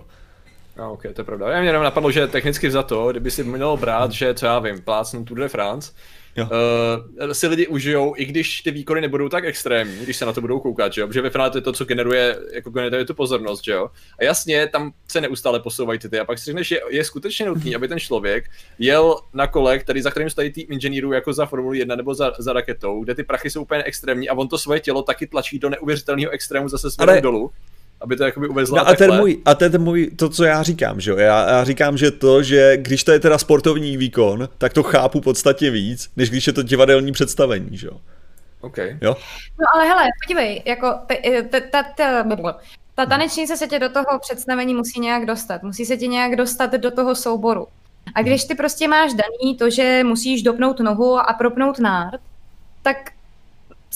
A 0.78 0.88
ok, 0.88 1.02
to 1.02 1.22
je 1.22 1.26
pravda. 1.26 1.50
Já 1.50 1.60
mě 1.60 1.70
jenom 1.70 1.84
napadlo, 1.84 2.12
že 2.12 2.28
technicky 2.28 2.72
za 2.72 2.84
to, 2.84 3.12
kdyby 3.12 3.32
si 3.32 3.44
měl 3.44 3.78
brát, 3.78 4.12
že 4.12 4.34
co 4.34 4.46
já 4.46 4.60
vím, 4.60 4.82
plácnu 4.82 5.26
Tour 5.26 5.40
de 5.40 5.48
France, 5.48 5.92
jo. 6.36 6.48
Uh, 7.26 7.32
si 7.32 7.48
lidi 7.48 7.68
užijou, 7.68 8.14
i 8.18 8.26
když 8.26 8.62
ty 8.62 8.72
výkony 8.72 9.02
nebudou 9.02 9.30
tak 9.30 9.46
extrémní, 9.46 10.04
když 10.04 10.18
se 10.18 10.26
na 10.26 10.34
to 10.34 10.42
budou 10.42 10.60
koukat, 10.60 10.94
že 10.94 11.02
jo? 11.02 11.08
Protože 11.08 11.22
ve 11.22 11.30
finále 11.30 11.50
to 11.50 11.58
je 11.58 11.62
to, 11.62 11.74
co 11.74 11.86
generuje, 11.86 12.40
jako 12.54 12.70
generuje 12.70 13.06
tu 13.06 13.14
pozornost, 13.14 13.64
že 13.64 13.72
jo? 13.72 13.90
A 14.20 14.24
jasně, 14.24 14.68
tam 14.68 14.94
se 15.08 15.22
neustále 15.22 15.60
posouvají 15.60 16.00
ty, 16.00 16.10
ty 16.10 16.20
a 16.20 16.26
pak 16.26 16.40
si 16.40 16.46
řekneš, 16.46 16.68
že 16.68 16.80
je 16.90 17.04
skutečně 17.04 17.46
nutný, 17.46 17.76
aby 17.76 17.88
ten 17.88 18.00
člověk 18.00 18.50
jel 18.80 19.16
na 19.34 19.48
kole, 19.48 19.80
který 19.80 20.02
za 20.02 20.12
kterým 20.12 20.30
stojí 20.30 20.52
tým 20.52 20.66
inženýrů 20.70 21.14
jako 21.14 21.34
za 21.34 21.46
Formuli 21.46 21.78
1 21.78 21.96
nebo 21.96 22.14
za, 22.14 22.32
za 22.40 22.54
raketou, 22.54 23.04
kde 23.04 23.16
ty 23.16 23.24
prachy 23.24 23.50
jsou 23.50 23.62
úplně 23.62 23.84
extrémní 23.84 24.30
a 24.30 24.34
on 24.34 24.48
to 24.48 24.58
svoje 24.58 24.80
tělo 24.80 25.02
taky 25.04 25.28
tlačí 25.28 25.60
do 25.60 25.70
neuvěřitelného 25.70 26.32
extrému 26.32 26.70
zase 26.70 26.92
směrem 26.92 27.14
Ale... 27.14 27.22
dolů 27.22 27.52
aby 28.04 28.16
to 28.16 28.24
jakoby 28.24 28.48
uvezla 28.48 28.84
no 28.84 28.90
a 28.90 28.96
ten 28.96 29.16
můj, 29.16 29.42
a 29.46 29.56
ten 29.56 29.82
můj, 29.82 30.12
to, 30.16 30.30
co 30.30 30.44
já 30.44 30.64
říkám, 30.64 31.02
že 31.02 31.12
jo, 31.12 31.18
já, 31.18 31.50
já 31.50 31.64
říkám, 31.64 31.98
že 31.98 32.12
to, 32.12 32.44
že 32.44 32.78
když 32.78 33.04
to 33.04 33.12
je 33.12 33.20
teda 33.20 33.38
sportovní 33.38 33.98
výkon, 33.98 34.50
tak 34.58 34.74
to 34.74 34.84
chápu 34.84 35.22
podstatně 35.22 35.72
víc, 35.72 36.10
než 36.16 36.30
když 36.30 36.48
je 36.48 36.54
to 36.54 36.64
divadelní 36.64 37.12
představení, 37.12 37.78
že 37.78 37.88
jo. 37.88 38.02
OK. 38.62 38.78
Jo? 38.78 39.16
No 39.60 39.66
ale 39.76 39.88
hele, 39.88 40.04
podívej, 40.24 40.62
jako 40.66 40.94
ta, 41.72 41.84
ta, 41.96 42.24
ta 42.96 43.06
tanečnice 43.06 43.58
se 43.58 43.68
tě 43.68 43.80
do 43.80 43.90
toho 43.90 44.20
představení 44.20 44.74
musí 44.74 45.00
nějak 45.00 45.26
dostat, 45.26 45.64
musí 45.64 45.86
se 45.86 45.98
tě 45.98 46.08
nějak 46.08 46.36
dostat 46.36 46.72
do 46.72 46.92
toho 46.92 47.16
souboru. 47.16 47.68
A 48.16 48.22
když 48.22 48.44
ty 48.44 48.56
prostě 48.56 48.88
máš 48.88 49.12
daný 49.14 49.58
to, 49.58 49.70
že 49.70 50.04
musíš 50.04 50.44
dopnout 50.44 50.80
nohu 50.80 51.20
a 51.20 51.34
propnout 51.34 51.80
nárt, 51.80 52.22
tak 52.82 52.98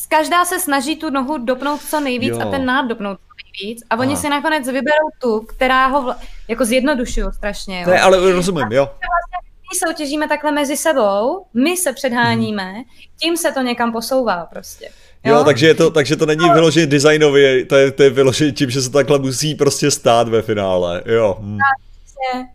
každá 0.10 0.46
se 0.46 0.60
snaží 0.60 0.96
tu 0.96 1.10
nohu 1.10 1.38
dopnout 1.38 1.82
co 1.82 2.00
nejvíc 2.00 2.34
jo. 2.34 2.42
a 2.42 2.52
ten 2.52 2.66
nárt 2.66 2.88
dopnout 2.88 3.20
víc 3.62 3.84
a 3.90 3.98
oni 3.98 4.14
Aha. 4.14 4.22
si 4.22 4.30
nakonec 4.30 4.66
vyberou 4.66 5.08
tu, 5.22 5.40
která 5.40 5.88
ho 5.88 6.02
vla, 6.02 6.18
jako 6.48 6.66
zjednodušují 6.66 7.26
strašně. 7.34 7.82
Jo. 7.82 7.90
Ne, 7.90 8.02
ale 8.02 8.32
rozumím, 8.32 8.72
jo. 8.72 8.86
Vlastně 8.86 9.38
my 9.74 9.88
soutěžíme 9.88 10.28
takhle 10.28 10.52
mezi 10.52 10.78
sebou, 10.78 11.46
my 11.54 11.78
se 11.78 11.94
předháníme, 11.94 12.74
hmm. 12.74 12.84
tím 13.20 13.38
se 13.38 13.52
to 13.52 13.62
někam 13.62 13.92
posouvá 13.92 14.46
prostě. 14.46 14.90
Jo, 15.24 15.36
jo 15.36 15.44
takže, 15.44 15.68
je 15.68 15.74
to, 15.74 15.92
takže 15.92 16.16
to 16.16 16.26
není 16.26 16.50
vyloženě 16.50 16.86
designově, 16.86 17.66
to 17.66 17.76
je, 17.76 17.92
to 17.92 18.04
je 18.04 18.10
vyloženě 18.10 18.52
tím, 18.52 18.70
že 18.70 18.82
se 18.82 18.90
takhle 18.90 19.20
musí 19.20 19.56
prostě 19.56 19.92
stát 19.92 20.28
ve 20.28 20.42
finále, 20.42 21.04
jo. 21.06 21.38
Hmm. 21.40 21.58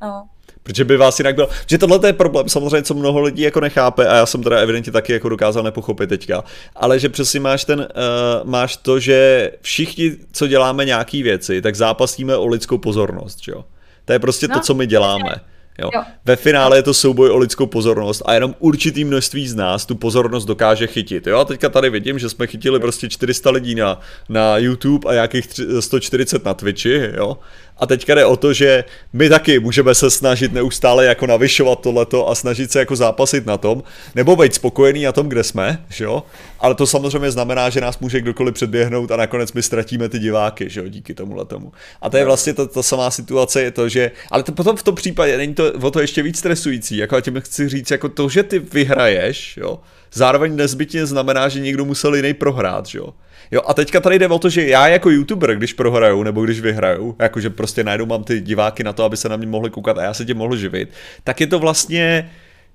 no. 0.02 0.28
Protože 0.62 0.84
by 0.84 0.96
vás 0.96 1.18
jinak 1.18 1.34
bylo, 1.34 1.48
že 1.66 1.78
tohle 1.78 2.08
je 2.08 2.12
problém 2.12 2.48
samozřejmě, 2.48 2.82
co 2.82 2.94
mnoho 2.94 3.20
lidí 3.20 3.42
jako 3.42 3.60
nechápe 3.60 4.08
a 4.08 4.16
já 4.16 4.26
jsem 4.26 4.42
teda 4.42 4.58
evidentně 4.58 4.92
taky 4.92 5.12
jako 5.12 5.28
dokázal 5.28 5.62
nepochopit 5.62 6.08
teďka, 6.08 6.44
ale 6.76 6.98
že 6.98 7.08
přesně 7.08 7.40
máš 7.40 7.64
ten, 7.64 7.80
uh, 7.80 8.50
máš 8.50 8.76
to, 8.76 9.00
že 9.00 9.50
všichni, 9.60 10.16
co 10.32 10.46
děláme 10.46 10.84
nějaký 10.84 11.22
věci, 11.22 11.62
tak 11.62 11.76
zápasíme 11.76 12.36
o 12.36 12.46
lidskou 12.46 12.78
pozornost, 12.78 13.38
jo. 13.48 13.64
To 14.04 14.12
je 14.12 14.18
prostě 14.18 14.48
no, 14.48 14.54
to, 14.54 14.60
co 14.60 14.74
my 14.74 14.86
děláme. 14.86 15.30
Jo. 15.30 15.52
Jo. 15.78 15.90
Ve 16.24 16.36
finále 16.36 16.78
je 16.78 16.82
to 16.82 16.94
souboj 16.94 17.30
o 17.30 17.36
lidskou 17.36 17.66
pozornost 17.66 18.22
a 18.24 18.34
jenom 18.34 18.54
určitý 18.58 19.04
množství 19.04 19.48
z 19.48 19.54
nás 19.54 19.86
tu 19.86 19.94
pozornost 19.94 20.44
dokáže 20.44 20.86
chytit. 20.86 21.26
Jo, 21.26 21.38
a 21.38 21.44
teďka 21.44 21.68
tady 21.68 21.90
vidím, 21.90 22.18
že 22.18 22.28
jsme 22.28 22.46
chytili 22.46 22.80
prostě 22.80 23.08
400 23.08 23.50
lidí 23.50 23.74
na, 23.74 24.00
na 24.28 24.58
YouTube 24.58 25.10
a 25.10 25.12
nějakých 25.12 25.48
140 25.80 26.44
na 26.44 26.54
Twitchi, 26.54 27.10
jo. 27.16 27.38
A 27.78 27.86
teďka 27.86 28.14
jde 28.14 28.24
o 28.24 28.36
to, 28.36 28.52
že 28.52 28.84
my 29.12 29.28
taky 29.28 29.58
můžeme 29.58 29.94
se 29.94 30.10
snažit 30.10 30.52
neustále 30.52 31.04
jako 31.04 31.26
navyšovat 31.26 31.80
tohleto 31.80 32.28
a 32.28 32.34
snažit 32.34 32.72
se 32.72 32.78
jako 32.78 32.96
zápasit 32.96 33.46
na 33.46 33.58
tom, 33.58 33.82
nebo 34.14 34.36
být 34.36 34.54
spokojený 34.54 35.02
na 35.02 35.12
tom, 35.12 35.28
kde 35.28 35.44
jsme, 35.44 35.84
že 35.88 36.04
jo? 36.04 36.22
Ale 36.60 36.74
to 36.74 36.86
samozřejmě 36.86 37.30
znamená, 37.30 37.70
že 37.70 37.80
nás 37.80 37.98
může 37.98 38.20
kdokoliv 38.20 38.54
předběhnout 38.54 39.10
a 39.10 39.16
nakonec 39.16 39.52
my 39.52 39.62
ztratíme 39.62 40.08
ty 40.08 40.18
diváky, 40.18 40.70
že 40.70 40.80
jo, 40.80 40.88
díky 40.88 41.14
tomuhle 41.14 41.44
tomu. 41.44 41.72
A 42.02 42.10
to 42.10 42.16
je 42.16 42.24
vlastně 42.24 42.54
ta, 42.54 42.66
ta 42.66 42.82
samá 42.82 43.10
situace, 43.10 43.62
je 43.62 43.70
to, 43.70 43.88
že, 43.88 44.10
ale 44.30 44.42
to 44.42 44.52
potom 44.52 44.76
v 44.76 44.82
tom 44.82 44.94
případě 44.94 45.36
není 45.36 45.54
to 45.54 45.72
o 45.72 45.90
to 45.90 46.00
ještě 46.00 46.22
víc 46.22 46.38
stresující, 46.38 46.96
jako 46.96 47.20
tím 47.20 47.40
chci 47.40 47.68
říct, 47.68 47.90
jako 47.90 48.08
to, 48.08 48.28
že 48.28 48.42
ty 48.42 48.58
vyhraješ, 48.58 49.56
jo, 49.56 49.80
zároveň 50.12 50.56
nezbytně 50.56 51.06
znamená, 51.06 51.48
že 51.48 51.60
někdo 51.60 51.84
musel 51.84 52.14
jiný 52.14 52.34
prohrát, 52.34 52.86
že 52.86 52.98
jo. 52.98 53.14
Jo, 53.52 53.60
a 53.66 53.74
teďka 53.74 54.00
tady 54.00 54.18
jde 54.18 54.28
o 54.28 54.38
to, 54.38 54.48
že 54.48 54.66
já 54.66 54.88
jako 54.88 55.10
youtuber, 55.10 55.56
když 55.56 55.72
prohraju 55.72 56.22
nebo 56.22 56.44
když 56.44 56.60
vyhraju, 56.60 57.16
jakože 57.18 57.50
prostě 57.50 57.84
najednou 57.84 58.06
mám 58.06 58.24
ty 58.24 58.40
diváky 58.40 58.84
na 58.84 58.92
to, 58.92 59.04
aby 59.04 59.16
se 59.16 59.28
na 59.28 59.36
mě 59.36 59.46
mohli 59.46 59.70
koukat 59.70 59.98
a 59.98 60.02
já 60.02 60.14
se 60.14 60.24
tím 60.24 60.36
mohl 60.36 60.56
živit, 60.56 60.88
tak 61.24 61.40
je 61.40 61.46
to 61.46 61.58
vlastně 61.58 62.30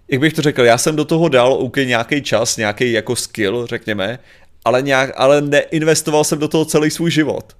jak 0.08 0.22
bych 0.22 0.34
to 0.34 0.42
řekl, 0.42 0.62
já 0.62 0.78
jsem 0.78 0.96
do 0.96 1.06
toho 1.06 1.30
dal 1.30 1.54
OK 1.54 1.78
nějaký 1.78 2.22
čas, 2.22 2.58
nějaký 2.58 2.92
jako 2.92 3.16
skill, 3.16 3.68
řekněme, 3.68 4.20
ale, 4.66 4.82
nějak, 4.82 5.12
ale 5.16 5.42
neinvestoval 5.42 6.24
jsem 6.24 6.40
do 6.40 6.48
toho 6.48 6.66
celý 6.66 6.92
svůj 6.92 7.12
život. 7.12 7.56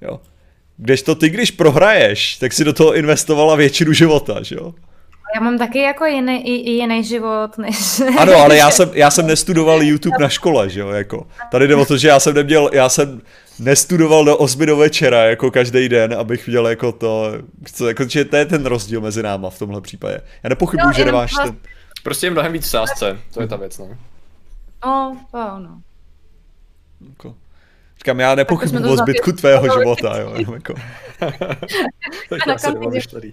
Jo. 0.00 0.20
Kdežto 0.76 1.14
ty, 1.14 1.30
když 1.30 1.50
prohraješ, 1.50 2.36
tak 2.36 2.52
si 2.52 2.64
do 2.64 2.72
toho 2.72 2.94
investovala 2.94 3.56
většinu 3.56 3.92
života, 3.92 4.42
že 4.42 4.54
jo? 4.54 4.74
Já 5.34 5.40
mám 5.40 5.58
taky 5.58 5.78
jako 5.78 6.04
jiný, 6.04 6.46
i, 6.46 6.70
jiný 6.70 7.04
život, 7.04 7.58
než... 7.58 8.00
Ano, 8.18 8.36
ale 8.36 8.56
já 8.56 8.70
jsem, 8.70 8.90
já 8.92 9.10
jsem 9.10 9.26
nestudoval 9.26 9.82
YouTube 9.82 10.16
na 10.20 10.28
škole, 10.28 10.70
že 10.70 10.80
jo, 10.80 10.88
jako. 10.88 11.26
Tady 11.50 11.68
jde 11.68 11.76
o 11.76 11.84
to, 11.84 11.96
že 11.98 12.08
já 12.08 12.20
jsem 12.20 12.34
neměl, 12.34 12.70
já 12.72 12.88
jsem 12.88 13.20
nestudoval 13.58 14.24
do 14.24 14.36
8 14.36 14.66
do 14.66 14.76
večera, 14.76 15.24
jako 15.24 15.50
každý 15.50 15.88
den, 15.88 16.14
abych 16.14 16.46
viděl 16.46 16.68
jako 16.68 16.92
to, 16.92 17.32
co, 17.72 17.88
jako, 17.88 18.08
že 18.08 18.24
to 18.24 18.36
je 18.36 18.46
ten 18.46 18.66
rozdíl 18.66 19.00
mezi 19.00 19.22
náma 19.22 19.50
v 19.50 19.58
tomhle 19.58 19.80
případě. 19.80 20.20
Já 20.42 20.48
nepochybuju, 20.48 20.86
no, 20.86 20.92
že 20.92 21.04
nemáš 21.04 21.32
ten... 21.44 21.56
Prostě 22.02 22.26
je 22.26 22.30
mnohem 22.30 22.52
víc 22.52 22.66
sásce, 22.66 23.18
to 23.34 23.40
je 23.40 23.48
ta 23.48 23.56
věc, 23.56 23.78
no. 23.78 23.88
No, 24.84 25.16
to 25.30 25.58
no. 25.58 25.80
Jako. 27.08 27.34
Říkám, 28.02 28.20
já 28.20 28.34
nepochybuji 28.34 28.84
o 28.84 28.96
zbytku 28.96 29.32
tvého 29.32 29.78
života, 29.78 30.20
jo, 30.20 30.34
jenom 30.38 30.54
jako. 30.54 30.74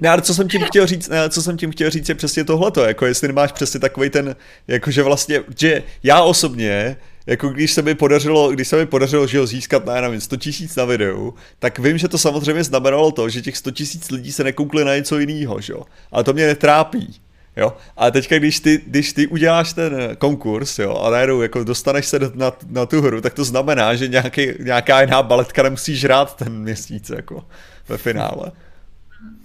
ne, 0.01 0.09
ale 0.09 0.21
co 0.21 0.33
jsem 0.33 0.47
tím 0.47 0.63
chtěl 0.63 0.87
říct, 0.87 1.09
ne, 1.09 1.29
co 1.29 1.41
jsem 1.41 1.57
tím 1.57 1.71
chtěl 1.71 1.89
říct 1.89 2.09
je 2.09 2.15
přesně 2.15 2.43
tohleto, 2.43 2.83
jako 2.83 3.05
jestli 3.05 3.27
nemáš 3.27 3.51
přesně 3.51 3.79
takový 3.79 4.09
ten, 4.09 4.35
jakože 4.67 5.03
vlastně, 5.03 5.43
že 5.59 5.83
já 6.03 6.21
osobně, 6.21 6.97
jako 7.27 7.49
když 7.49 7.71
se 7.71 7.81
mi 7.81 7.95
podařilo, 7.95 8.51
když 8.51 8.67
se 8.67 8.77
mi 8.77 8.85
podařilo, 8.85 9.27
že 9.27 9.39
ho 9.39 9.47
získat 9.47 9.85
na, 9.85 10.01
nevím, 10.01 10.21
100 10.21 10.37
tisíc 10.37 10.75
na 10.75 10.85
videu, 10.85 11.33
tak 11.59 11.79
vím, 11.79 11.97
že 11.97 12.07
to 12.07 12.17
samozřejmě 12.17 12.63
znamenalo 12.63 13.11
to, 13.11 13.29
že 13.29 13.41
těch 13.41 13.57
100 13.57 13.71
tisíc 13.71 14.11
lidí 14.11 14.31
se 14.31 14.43
nekoukli 14.43 14.85
na 14.85 14.95
něco 14.95 15.19
jiného, 15.19 15.61
že 15.61 15.73
jo. 15.73 15.83
Ale 16.11 16.23
to 16.23 16.33
mě 16.33 16.47
netrápí. 16.47 17.21
Jo? 17.59 17.73
A 17.97 18.11
teďka, 18.11 18.37
když 18.37 18.59
ty, 18.59 18.81
když 18.87 19.13
ty 19.13 19.27
uděláš 19.27 19.73
ten 19.73 20.15
konkurs, 20.17 20.79
jo, 20.79 20.97
a 20.97 21.09
najednou 21.09 21.41
jako 21.41 21.63
dostaneš 21.63 22.05
se 22.05 22.19
na, 22.35 22.51
na 22.69 22.85
tu 22.85 23.01
hru, 23.01 23.21
tak 23.21 23.33
to 23.33 23.43
znamená, 23.43 23.95
že 23.95 24.07
nějaký, 24.07 24.47
nějaká 24.59 25.01
jiná 25.01 25.23
baletka 25.23 25.63
nemusí 25.63 25.95
žrát 25.95 26.35
ten 26.35 26.53
měsíc, 26.53 27.09
jako 27.09 27.43
ve 27.89 27.97
finále. 27.97 28.51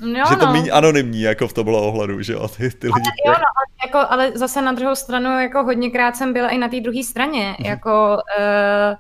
Jo, 0.01 0.25
že 0.31 0.37
to 0.37 0.47
no. 0.47 0.53
méně 0.53 0.71
anonymní, 0.71 1.21
jako 1.21 1.49
v 1.49 1.53
tomhle 1.53 1.79
ohledu, 1.79 2.23
že 2.23 2.33
jo, 2.33 2.49
ty, 2.49 2.71
ty 2.71 2.87
lidi. 2.87 3.11
Ale, 3.27 3.27
jo, 3.27 3.33
no, 3.33 3.35
ale, 3.35 3.67
jako, 3.87 4.13
ale 4.13 4.33
zase 4.35 4.63
na 4.63 4.73
druhou 4.73 4.95
stranu, 4.95 5.41
jako 5.41 5.63
hodněkrát 5.63 6.17
jsem 6.17 6.33
byla 6.33 6.49
i 6.49 6.59
na 6.59 6.69
té 6.69 6.81
druhé 6.81 7.05
straně, 7.05 7.57
mm-hmm. 7.59 7.67
jako 7.67 8.17
uh, 8.39 8.97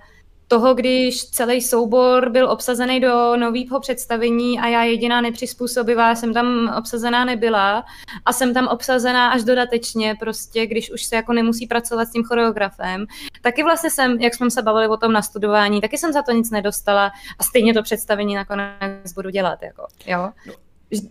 toho, 0.48 0.74
když 0.74 1.30
celý 1.30 1.62
soubor 1.62 2.30
byl 2.30 2.50
obsazený 2.50 3.00
do 3.00 3.36
nového 3.36 3.80
představení 3.80 4.60
a 4.60 4.66
já 4.66 4.82
jediná 4.82 5.20
nepřizpůsobivá 5.20 6.14
jsem 6.14 6.34
tam 6.34 6.74
obsazená 6.78 7.24
nebyla 7.24 7.84
a 8.24 8.32
jsem 8.32 8.54
tam 8.54 8.68
obsazená 8.68 9.30
až 9.30 9.44
dodatečně, 9.44 10.16
prostě, 10.20 10.66
když 10.66 10.92
už 10.92 11.04
se 11.04 11.16
jako 11.16 11.32
nemusí 11.32 11.66
pracovat 11.66 12.04
s 12.04 12.12
tím 12.12 12.24
choreografem. 12.24 13.06
Taky 13.42 13.62
vlastně 13.62 13.90
jsem, 13.90 14.20
jak 14.20 14.34
jsme 14.34 14.50
se 14.50 14.62
bavili 14.62 14.88
o 14.88 14.96
tom 14.96 15.12
nastudování, 15.12 15.80
taky 15.80 15.98
jsem 15.98 16.12
za 16.12 16.22
to 16.22 16.32
nic 16.32 16.50
nedostala 16.50 17.12
a 17.38 17.44
stejně 17.44 17.74
to 17.74 17.82
představení 17.82 18.34
nakonec 18.34 19.12
budu 19.14 19.30
dělat, 19.30 19.62
jako, 19.62 19.86
jo. 20.06 20.30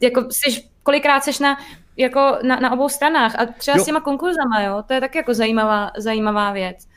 Jako 0.01 0.27
jsi, 0.31 0.63
kolikrát 0.83 1.23
seš 1.23 1.39
na, 1.39 1.57
jako 1.97 2.37
na, 2.43 2.59
na 2.59 2.71
obou 2.71 2.89
stranách 2.89 3.39
a 3.39 3.45
třeba 3.45 3.77
jo. 3.77 3.83
s 3.83 3.85
těma 3.85 4.01
konkurzama, 4.01 4.61
jo, 4.61 4.83
to 4.87 4.93
je 4.93 5.01
taky 5.01 5.17
jako 5.17 5.33
zajímavá, 5.33 5.91
zajímavá 5.97 6.51
věc 6.51 6.92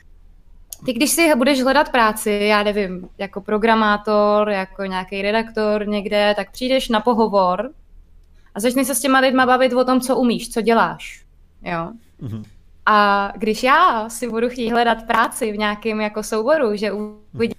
ty 0.85 0.93
když 0.93 1.09
si 1.09 1.35
budeš 1.35 1.63
hledat 1.63 1.91
práci, 1.91 2.31
já 2.31 2.63
nevím, 2.63 3.09
jako 3.17 3.41
programátor, 3.41 4.49
jako 4.49 4.85
nějaký 4.85 5.21
redaktor 5.21 5.87
někde, 5.87 6.33
tak 6.35 6.51
přijdeš 6.51 6.89
na 6.89 6.99
pohovor 6.99 7.71
a 8.55 8.59
začneš 8.59 8.87
se 8.87 8.95
s 8.95 8.99
těma 8.99 9.19
lidma 9.19 9.45
bavit 9.45 9.73
o 9.73 9.85
tom, 9.85 10.01
co 10.01 10.17
umíš, 10.17 10.49
co 10.49 10.61
děláš. 10.61 11.25
Jo? 11.61 11.91
Mm-hmm. 12.21 12.43
A 12.85 13.31
když 13.35 13.63
já 13.63 14.09
si 14.09 14.29
budu 14.29 14.49
chtít 14.49 14.69
hledat 14.69 15.07
práci 15.07 15.51
v 15.51 15.57
nějakém 15.57 16.01
jako 16.01 16.23
souboru, 16.23 16.75
že 16.75 16.91
uvidím... 16.91 17.55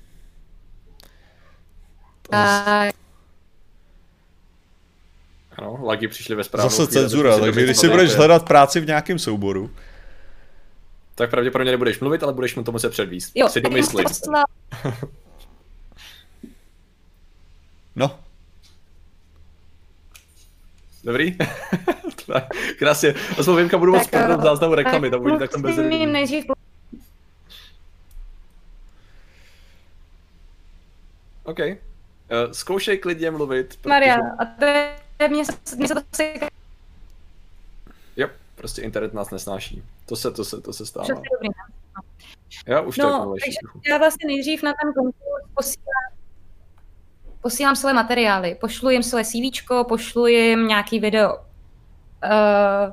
A... 2.33 2.83
Ano, 5.59 5.79
lagy 5.83 6.09
přišly 6.09 6.37
ve 6.37 6.45
správnou 6.45 6.71
Zase 6.71 6.93
cenzura, 6.93 7.39
takže 7.39 7.65
když 7.65 7.77
si 7.77 7.89
budeš 7.89 8.15
hledat 8.15 8.49
práci 8.49 8.81
v 8.81 8.87
nějakém 8.87 9.19
souboru, 9.19 9.71
tak 11.19 11.31
pravděpodobně 11.31 11.71
nebudeš 11.71 12.01
mluvit, 12.01 12.23
ale 12.23 12.33
budeš 12.33 12.55
mu 12.55 12.63
tomu 12.63 12.79
se 12.79 12.91
předvíst. 12.91 13.33
Jo, 13.35 13.49
si 13.49 13.61
domyslím. 13.61 14.07
no. 17.97 18.21
Dobrý? 21.05 21.37
Krásně. 22.79 23.15
Aspoň 23.39 23.57
Vimka 23.57 23.79
budu 23.79 23.93
moc 23.93 24.09
v 24.37 24.43
záznamu 24.43 24.75
reklamy, 24.75 25.11
tam 25.11 25.23
bude 25.23 25.39
tak 25.39 25.51
tam 25.51 25.63
bez 25.63 25.77
nejdřív 25.77 26.45
OK. 31.45 31.59
Uh, 31.59 32.53
zkoušej 32.53 32.99
klidně 32.99 33.31
mluvit. 33.31 33.67
Protože... 33.67 33.89
Maria, 33.89 34.17
a 34.39 34.45
to 34.45 34.65
je, 34.65 34.97
mě, 35.29 35.43
mě 35.77 35.89
se 35.89 35.95
to 35.95 36.01
Jo, 36.11 36.41
prostě 38.59 38.83
internet 38.83 39.15
nás 39.15 39.31
nesnáší. 39.31 39.83
To 40.07 40.17
se, 40.17 40.31
to 40.31 40.45
se, 40.45 40.61
to 40.61 40.73
se 40.73 40.87
stává. 40.87 41.07
Dobrý, 41.09 41.49
no. 41.49 41.53
Já 42.67 42.81
už 42.81 42.97
no, 42.97 43.35
takže 43.45 43.59
já 43.91 43.99
vlastně 43.99 44.27
nejdřív 44.27 44.63
na 44.63 44.73
ten 44.83 44.93
konkurs 44.93 45.45
posílám, 45.55 46.13
posílám 47.43 47.77
své 47.77 47.93
materiály, 47.93 48.57
pošlu 48.61 48.91
jim 48.91 49.03
své 49.03 49.25
CV, 49.25 49.69
pošlu 49.89 50.27
jim 50.27 50.69
nějaký 50.69 50.99
video. 51.01 51.37
Uh, 51.37 52.93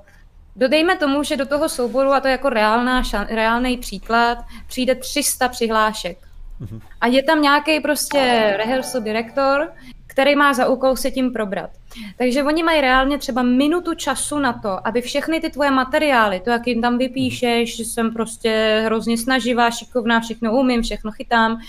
dodejme 0.56 0.98
tomu, 0.98 1.24
že 1.24 1.38
do 1.38 1.46
toho 1.46 1.70
souboru, 1.70 2.12
a 2.12 2.20
to 2.20 2.28
je 2.28 2.32
jako 2.32 2.50
reálná, 2.50 3.04
reálný 3.30 3.78
příklad, 3.78 4.38
přijde 4.68 4.96
300 4.96 5.48
přihlášek. 5.48 6.18
Mm-hmm. 6.62 6.82
A 7.02 7.08
je 7.08 7.24
tam 7.24 7.42
nějaký 7.42 7.80
prostě 7.80 8.54
rehearsal 8.58 9.02
direktor, 9.02 9.74
který 10.08 10.36
má 10.36 10.54
za 10.54 10.68
úkol 10.68 10.96
se 10.96 11.12
tím 11.12 11.34
probrat. 11.34 11.70
Takže 12.18 12.44
oni 12.44 12.64
mají 12.64 12.82
reálně 12.82 13.18
třeba 13.18 13.44
minutu 13.44 13.94
času 13.94 14.40
na 14.40 14.54
to, 14.54 14.88
aby 14.88 15.02
všechny 15.02 15.42
ty 15.42 15.50
tvoje 15.50 15.72
materiály, 15.72 16.40
to, 16.40 16.50
jak 16.50 16.68
jim 16.68 16.82
tam 16.82 16.98
vypíšeš, 16.98 17.78
že 17.78 17.86
jsem 17.86 18.14
prostě 18.14 18.82
hrozně 18.86 19.18
snaživá, 19.18 19.72
šikovná, 19.72 20.20
všechno 20.20 20.54
umím, 20.54 20.82
všechno 20.82 21.12
chytám, 21.12 21.60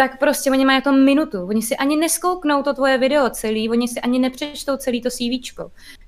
tak 0.00 0.18
prostě 0.18 0.50
oni 0.50 0.64
mají 0.64 0.82
to 0.82 0.92
minutu. 0.92 1.46
Oni 1.46 1.62
si 1.62 1.76
ani 1.76 1.96
neskouknou 1.96 2.62
to 2.62 2.74
tvoje 2.74 2.98
video 2.98 3.30
celý, 3.30 3.70
oni 3.70 3.88
si 3.88 4.00
ani 4.00 4.18
nepřečtou 4.18 4.76
celý 4.76 5.02
to 5.02 5.10
CV. 5.10 5.60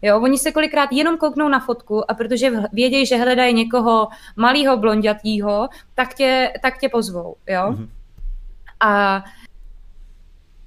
Jo, 0.03 0.21
oni 0.21 0.39
se 0.39 0.53
kolikrát 0.53 0.93
jenom 0.93 1.17
kouknou 1.17 1.49
na 1.49 1.61
fotku 1.61 2.11
a 2.11 2.15
protože 2.15 2.53
vědějí, 2.73 3.07
že 3.07 3.17
hledají 3.17 3.55
někoho 3.55 4.09
malého 4.37 4.77
blondětýho, 4.77 5.69
tak 5.95 6.15
tě, 6.15 6.53
tak 6.63 6.79
tě 6.79 6.89
pozvou. 6.89 7.37
Jo? 7.49 7.61
Mm-hmm. 7.61 7.89
A 8.81 9.25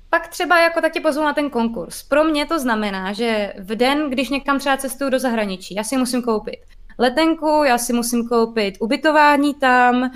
pak 0.10 0.28
třeba 0.28 0.60
jako 0.62 0.82
tak 0.82 0.94
tě 0.94 1.00
pozvu 1.00 1.24
na 1.24 1.34
ten 1.34 1.50
konkurs. 1.50 2.04
Pro 2.04 2.24
mě 2.24 2.46
to 2.46 2.60
znamená, 2.60 3.14
že 3.14 3.54
v 3.60 3.76
den, 3.76 4.10
když 4.10 4.30
někam 4.30 4.60
třeba 4.60 4.78
cestuju 4.78 5.10
do 5.10 5.20
zahraničí, 5.20 5.76
já 5.76 5.84
si 5.84 5.98
musím 5.98 6.22
koupit 6.22 6.60
letenku, 6.98 7.64
já 7.64 7.78
si 7.78 7.94
musím 7.94 8.28
koupit 8.28 8.78
ubytování 8.80 9.54
tam, 9.54 10.12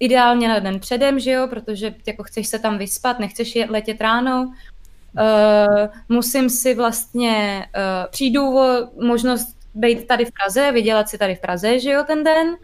ideálně 0.00 0.48
na 0.48 0.58
den 0.58 0.80
předem, 0.80 1.20
že 1.20 1.30
jo, 1.30 1.46
protože 1.46 1.94
jako 2.06 2.22
chceš 2.22 2.46
se 2.48 2.58
tam 2.58 2.78
vyspat, 2.78 3.18
nechceš 3.18 3.56
je 3.56 3.66
letět 3.70 4.00
ráno. 4.00 4.42
Uh, 4.42 5.88
musím 6.08 6.50
si 6.50 6.74
vlastně, 6.74 7.66
uh, 7.76 8.10
přijdu 8.10 8.58
o 8.58 8.88
možnost 9.04 9.56
být 9.74 10.06
tady 10.06 10.24
v 10.24 10.32
Praze, 10.32 10.72
vydělat 10.72 11.08
si 11.08 11.18
tady 11.18 11.34
v 11.34 11.40
Praze, 11.40 11.78
že 11.78 11.90
jo, 11.90 12.04
ten 12.06 12.24
den, 12.24 12.56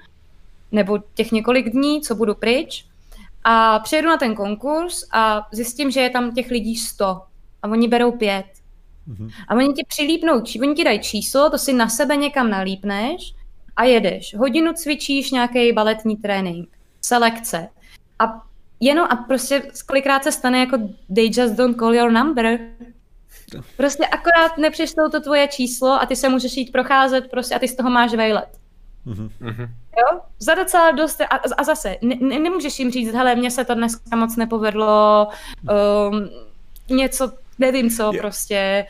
nebo 0.72 0.98
těch 1.14 1.32
několik 1.32 1.70
dní, 1.70 2.00
co 2.00 2.14
budu 2.14 2.34
pryč. 2.34 2.84
A 3.48 3.78
přijedu 3.78 4.08
na 4.08 4.16
ten 4.16 4.34
konkurs 4.34 5.08
a 5.12 5.46
zjistím, 5.52 5.90
že 5.90 6.00
je 6.00 6.10
tam 6.10 6.34
těch 6.34 6.50
lidí 6.50 6.76
100 6.76 7.04
a 7.62 7.68
oni 7.68 7.88
berou 7.88 8.12
pět. 8.12 8.46
Mm-hmm. 9.08 9.30
A 9.48 9.54
oni 9.54 9.72
ti 9.72 9.84
přilípnou, 9.88 10.42
oni 10.62 10.74
ti 10.74 10.84
dají 10.84 11.00
číslo, 11.00 11.50
to 11.50 11.58
si 11.58 11.72
na 11.72 11.88
sebe 11.88 12.16
někam 12.16 12.50
nalípneš 12.50 13.34
a 13.76 13.84
jedeš. 13.84 14.34
Hodinu 14.34 14.72
cvičíš 14.72 15.30
nějaký 15.30 15.72
baletní 15.72 16.16
trénink, 16.16 16.68
selekce. 17.00 17.68
A 18.18 18.42
jenom 18.80 19.06
a 19.10 19.16
prostě 19.16 19.62
kolikrát 19.86 20.24
se 20.24 20.32
stane 20.32 20.58
jako 20.58 20.78
they 21.14 21.30
just 21.32 21.54
don't 21.54 21.78
call 21.78 21.94
your 21.94 22.12
number. 22.12 22.58
Prostě 23.76 24.06
akorát 24.06 24.58
nepřečtou 24.58 25.08
to 25.08 25.20
tvoje 25.20 25.48
číslo 25.48 26.02
a 26.02 26.06
ty 26.06 26.16
se 26.16 26.28
můžeš 26.28 26.56
jít 26.56 26.72
procházet 26.72 27.30
prostě 27.30 27.54
a 27.54 27.58
ty 27.58 27.68
z 27.68 27.76
toho 27.76 27.90
máš 27.90 28.14
vejlet. 28.14 28.48
Mm-hmm. 29.06 29.68
Jo? 29.98 30.20
Za 30.38 30.54
docela 30.54 30.90
dost, 30.90 31.20
a, 31.20 31.36
a 31.56 31.64
zase, 31.64 31.96
ne, 32.02 32.38
nemůžeš 32.38 32.78
jim 32.78 32.90
říct, 32.90 33.14
hele, 33.14 33.36
mně 33.36 33.50
se 33.50 33.64
to 33.64 33.74
dneska 33.74 34.16
moc 34.16 34.36
nepovedlo, 34.36 35.28
um, 36.10 36.28
něco, 36.96 37.32
nevím 37.58 37.90
co, 37.90 38.10
je. 38.12 38.20
prostě. 38.20 38.86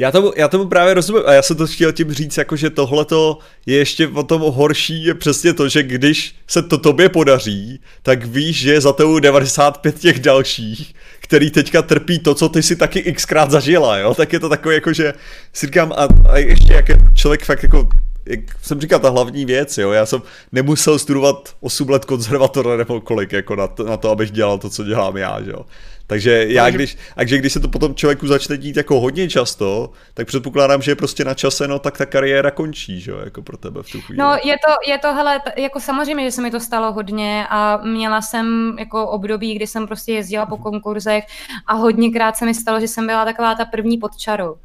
Já 0.00 0.12
tomu, 0.12 0.32
já 0.36 0.48
tomu 0.48 0.68
právě 0.68 0.94
rozumím 0.94 1.22
a 1.26 1.32
já 1.32 1.42
jsem 1.42 1.56
to 1.56 1.66
chtěl 1.66 1.92
tím 1.92 2.12
říct, 2.12 2.36
jako 2.36 2.56
že 2.56 2.70
tohleto 2.70 3.38
je 3.66 3.76
ještě 3.76 4.08
o 4.08 4.22
tom 4.22 4.42
horší, 4.42 5.04
je 5.04 5.14
přesně 5.14 5.52
to, 5.52 5.68
že 5.68 5.82
když 5.82 6.34
se 6.46 6.62
to 6.62 6.78
tobě 6.78 7.08
podaří, 7.08 7.80
tak 8.02 8.24
víš, 8.24 8.58
že 8.58 8.72
je 8.72 8.80
za 8.80 8.92
tebou 8.92 9.18
95 9.18 9.98
těch 9.98 10.20
dalších, 10.20 10.94
který 11.20 11.50
teďka 11.50 11.82
trpí 11.82 12.18
to, 12.18 12.34
co 12.34 12.48
ty 12.48 12.62
si 12.62 12.76
taky 12.76 13.12
xkrát 13.12 13.50
zažila, 13.50 13.98
jo, 13.98 14.14
tak 14.14 14.32
je 14.32 14.40
to 14.40 14.48
takové 14.48 14.74
jako, 14.74 14.92
že 14.92 15.14
si 15.52 15.66
říkám, 15.66 15.92
a, 15.92 16.08
a 16.30 16.38
ještě 16.38 16.72
jak 16.72 16.88
je 16.88 16.96
člověk 17.14 17.44
fakt 17.44 17.62
jako 17.62 17.88
jak 18.28 18.40
jsem 18.62 18.80
říkal, 18.80 19.00
ta 19.00 19.10
hlavní 19.10 19.44
věc, 19.44 19.78
jo, 19.78 19.90
já 19.90 20.06
jsem 20.06 20.22
nemusel 20.52 20.98
studovat 20.98 21.54
8 21.60 21.90
let 21.90 22.04
konzervatora 22.04 22.76
nebo 22.76 23.00
kolik, 23.00 23.32
jako 23.32 23.56
na 23.56 23.66
to, 23.66 23.84
na 23.84 23.96
to 23.96 24.10
abych 24.10 24.30
dělal 24.30 24.58
to, 24.58 24.70
co 24.70 24.84
dělám 24.84 25.16
já, 25.16 25.42
že 25.42 25.50
jo. 25.50 25.64
Takže 26.08 26.46
já, 26.48 26.70
když, 26.70 26.96
a 27.16 27.24
když 27.24 27.52
se 27.52 27.60
to 27.60 27.68
potom 27.68 27.94
člověku 27.94 28.26
začne 28.26 28.56
dít 28.56 28.76
jako 28.76 29.00
hodně 29.00 29.28
často, 29.28 29.90
tak 30.14 30.26
předpokládám, 30.26 30.82
že 30.82 30.90
je 30.90 30.96
prostě 30.96 31.24
na 31.24 31.34
čase, 31.34 31.68
no 31.68 31.78
tak 31.78 31.98
ta 31.98 32.06
kariéra 32.06 32.50
končí, 32.50 33.00
že 33.00 33.10
jo, 33.10 33.18
jako 33.24 33.42
pro 33.42 33.56
tebe 33.56 33.82
v 33.82 33.90
tu 33.90 34.00
chvíli. 34.00 34.18
No 34.18 34.32
je 34.44 34.56
to, 34.66 34.90
je 34.90 34.98
to, 34.98 35.14
hele, 35.14 35.40
jako 35.56 35.80
samozřejmě, 35.80 36.24
že 36.24 36.30
se 36.30 36.42
mi 36.42 36.50
to 36.50 36.60
stalo 36.60 36.92
hodně 36.92 37.46
a 37.50 37.76
měla 37.76 38.22
jsem 38.22 38.76
jako 38.78 39.08
období, 39.08 39.54
kdy 39.54 39.66
jsem 39.66 39.86
prostě 39.86 40.12
jezdila 40.12 40.46
po 40.46 40.56
konkurzech 40.56 41.24
a 41.66 41.74
hodněkrát 41.74 42.36
se 42.36 42.44
mi 42.44 42.54
stalo, 42.54 42.80
že 42.80 42.88
jsem 42.88 43.06
byla 43.06 43.24
taková 43.24 43.54
ta 43.54 43.64
první 43.64 43.98
pod 43.98 44.16
čarou. 44.16 44.56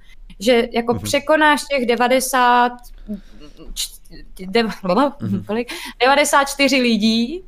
Že 0.43 0.67
jako 0.71 0.93
mm-hmm. 0.93 1.03
překonáš 1.03 1.63
těch 1.63 1.85
90, 1.85 2.71
de, 4.39 4.63
mm-hmm. 4.63 5.45
kolik? 5.45 5.73
94 5.99 6.81
lidí, 6.81 7.43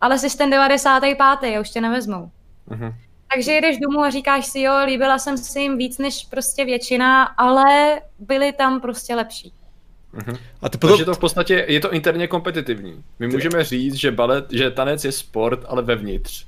ale 0.00 0.18
jsi 0.18 0.36
ten 0.36 0.50
95. 0.50 1.56
a 1.56 1.60
už 1.60 1.70
tě 1.70 1.80
nevezmou. 1.80 2.30
Mm-hmm. 2.68 2.94
Takže 3.34 3.52
jedeš 3.52 3.78
domů 3.78 4.00
a 4.00 4.10
říkáš 4.10 4.46
si, 4.46 4.60
jo, 4.60 4.72
líbila 4.86 5.18
jsem 5.18 5.38
si 5.38 5.60
jim 5.60 5.78
víc 5.78 5.98
než 5.98 6.26
prostě 6.30 6.64
většina, 6.64 7.24
ale 7.24 8.00
byli 8.18 8.52
tam 8.52 8.80
prostě 8.80 9.14
lepší. 9.14 9.52
Uh-huh. 10.14 10.38
A 10.62 10.68
ty 10.68 10.78
potom... 10.78 10.90
Takže 10.90 11.04
to 11.04 11.14
v 11.14 11.18
podstatě 11.18 11.64
je 11.68 11.80
to 11.80 11.92
interně 11.92 12.26
kompetitivní. 12.26 13.04
My 13.18 13.28
ty... 13.28 13.32
můžeme 13.32 13.64
říct, 13.64 13.94
že 13.94 14.10
balet, 14.10 14.46
že 14.50 14.70
tanec 14.70 15.04
je 15.04 15.12
sport, 15.12 15.64
ale 15.68 15.82
vevnitř. 15.82 16.46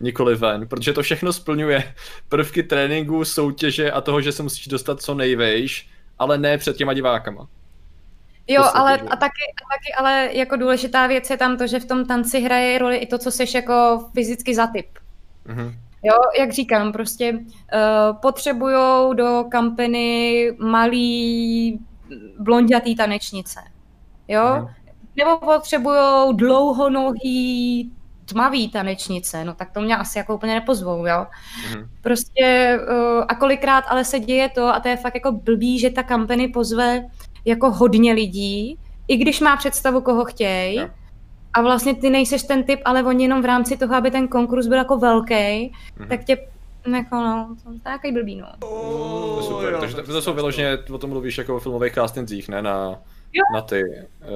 Nikoli 0.00 0.34
ven, 0.34 0.68
protože 0.68 0.92
to 0.92 1.02
všechno 1.02 1.32
splňuje 1.32 1.94
prvky 2.28 2.62
tréninku, 2.62 3.24
soutěže 3.24 3.90
a 3.90 4.00
toho, 4.00 4.20
že 4.20 4.32
se 4.32 4.42
musíš 4.42 4.68
dostat 4.68 5.02
co 5.02 5.14
nejvejš, 5.14 5.88
ale 6.18 6.38
ne 6.38 6.58
před 6.58 6.76
těma 6.76 6.94
divákama. 6.94 7.48
Jo, 8.46 8.64
ale 8.74 8.98
a 8.98 9.16
taky, 9.16 9.42
a 9.56 9.64
taky, 9.72 9.94
ale 9.98 10.28
jako 10.32 10.56
důležitá 10.56 11.06
věc 11.06 11.30
je 11.30 11.36
tam 11.36 11.56
to, 11.56 11.66
že 11.66 11.80
v 11.80 11.84
tom 11.84 12.06
tanci 12.06 12.40
hraje 12.40 12.78
roli 12.78 12.96
i 12.96 13.06
to, 13.06 13.18
co 13.18 13.30
jsi 13.30 13.44
jako 13.54 14.08
fyzicky 14.14 14.54
za 14.54 14.66
typ. 14.66 14.86
Uh-huh. 15.48 15.74
Jo, 16.02 16.14
jak 16.38 16.52
říkám, 16.52 16.92
prostě 16.92 17.32
uh, 17.32 18.16
potřebujou 18.22 19.12
do 19.12 19.44
kampany 19.50 20.52
malý 20.58 21.80
blondětý 22.38 22.96
tanečnice. 22.96 23.60
Jo? 24.28 24.56
Mm. 24.60 24.66
Nebo 25.16 25.38
potřebujou 25.38 26.32
dlouhonohý 26.32 27.92
tmavý 28.32 28.68
tanečnice, 28.68 29.44
no 29.44 29.54
tak 29.54 29.70
to 29.70 29.80
mě 29.80 29.96
asi 29.96 30.18
jako 30.18 30.34
úplně 30.34 30.54
nepozvou, 30.54 31.06
jo. 31.06 31.26
Mm. 31.70 31.84
Prostě 32.00 32.78
uh, 32.90 33.24
a 33.28 33.34
kolikrát 33.34 33.84
ale 33.88 34.04
se 34.04 34.20
děje 34.20 34.48
to, 34.48 34.66
a 34.66 34.80
to 34.80 34.88
je 34.88 34.96
fakt 34.96 35.14
jako 35.14 35.32
blbý, 35.32 35.78
že 35.78 35.90
ta 35.90 36.02
kampany 36.02 36.48
pozve 36.48 37.04
jako 37.44 37.70
hodně 37.70 38.12
lidí, 38.12 38.78
i 39.08 39.16
když 39.16 39.40
má 39.40 39.56
představu, 39.56 40.00
koho 40.00 40.24
chtějí, 40.24 40.74
yeah 40.74 40.90
a 41.54 41.62
vlastně 41.62 41.94
ty 41.94 42.10
nejseš 42.10 42.42
ten 42.42 42.64
typ, 42.64 42.80
ale 42.84 43.02
oni 43.02 43.24
jenom 43.24 43.42
v 43.42 43.44
rámci 43.44 43.76
toho, 43.76 43.94
aby 43.94 44.10
ten 44.10 44.28
konkurs 44.28 44.66
byl 44.66 44.78
jako 44.78 44.98
velký, 44.98 45.34
mm-hmm. 45.34 46.08
tak 46.08 46.24
tě 46.24 46.38
jako 46.94 47.16
no, 47.16 47.56
to 47.64 47.72
je 47.72 47.78
takový 47.80 48.12
blbý, 48.12 48.36
no. 48.36 48.46
Oh, 48.60 49.42
super, 49.42 49.76
takže 49.80 49.96
to, 49.96 50.02
to 50.02 50.22
jsou 50.22 50.34
vyloženě, 50.34 50.78
o 50.92 50.98
tom 50.98 51.10
mluvíš 51.10 51.38
jako 51.38 51.56
o 51.56 51.60
filmových 51.60 51.94
castingzích, 51.94 52.48
ne 52.48 52.62
na, 52.62 52.98
jo. 53.32 53.42
na 53.54 53.60
ty. 53.60 53.82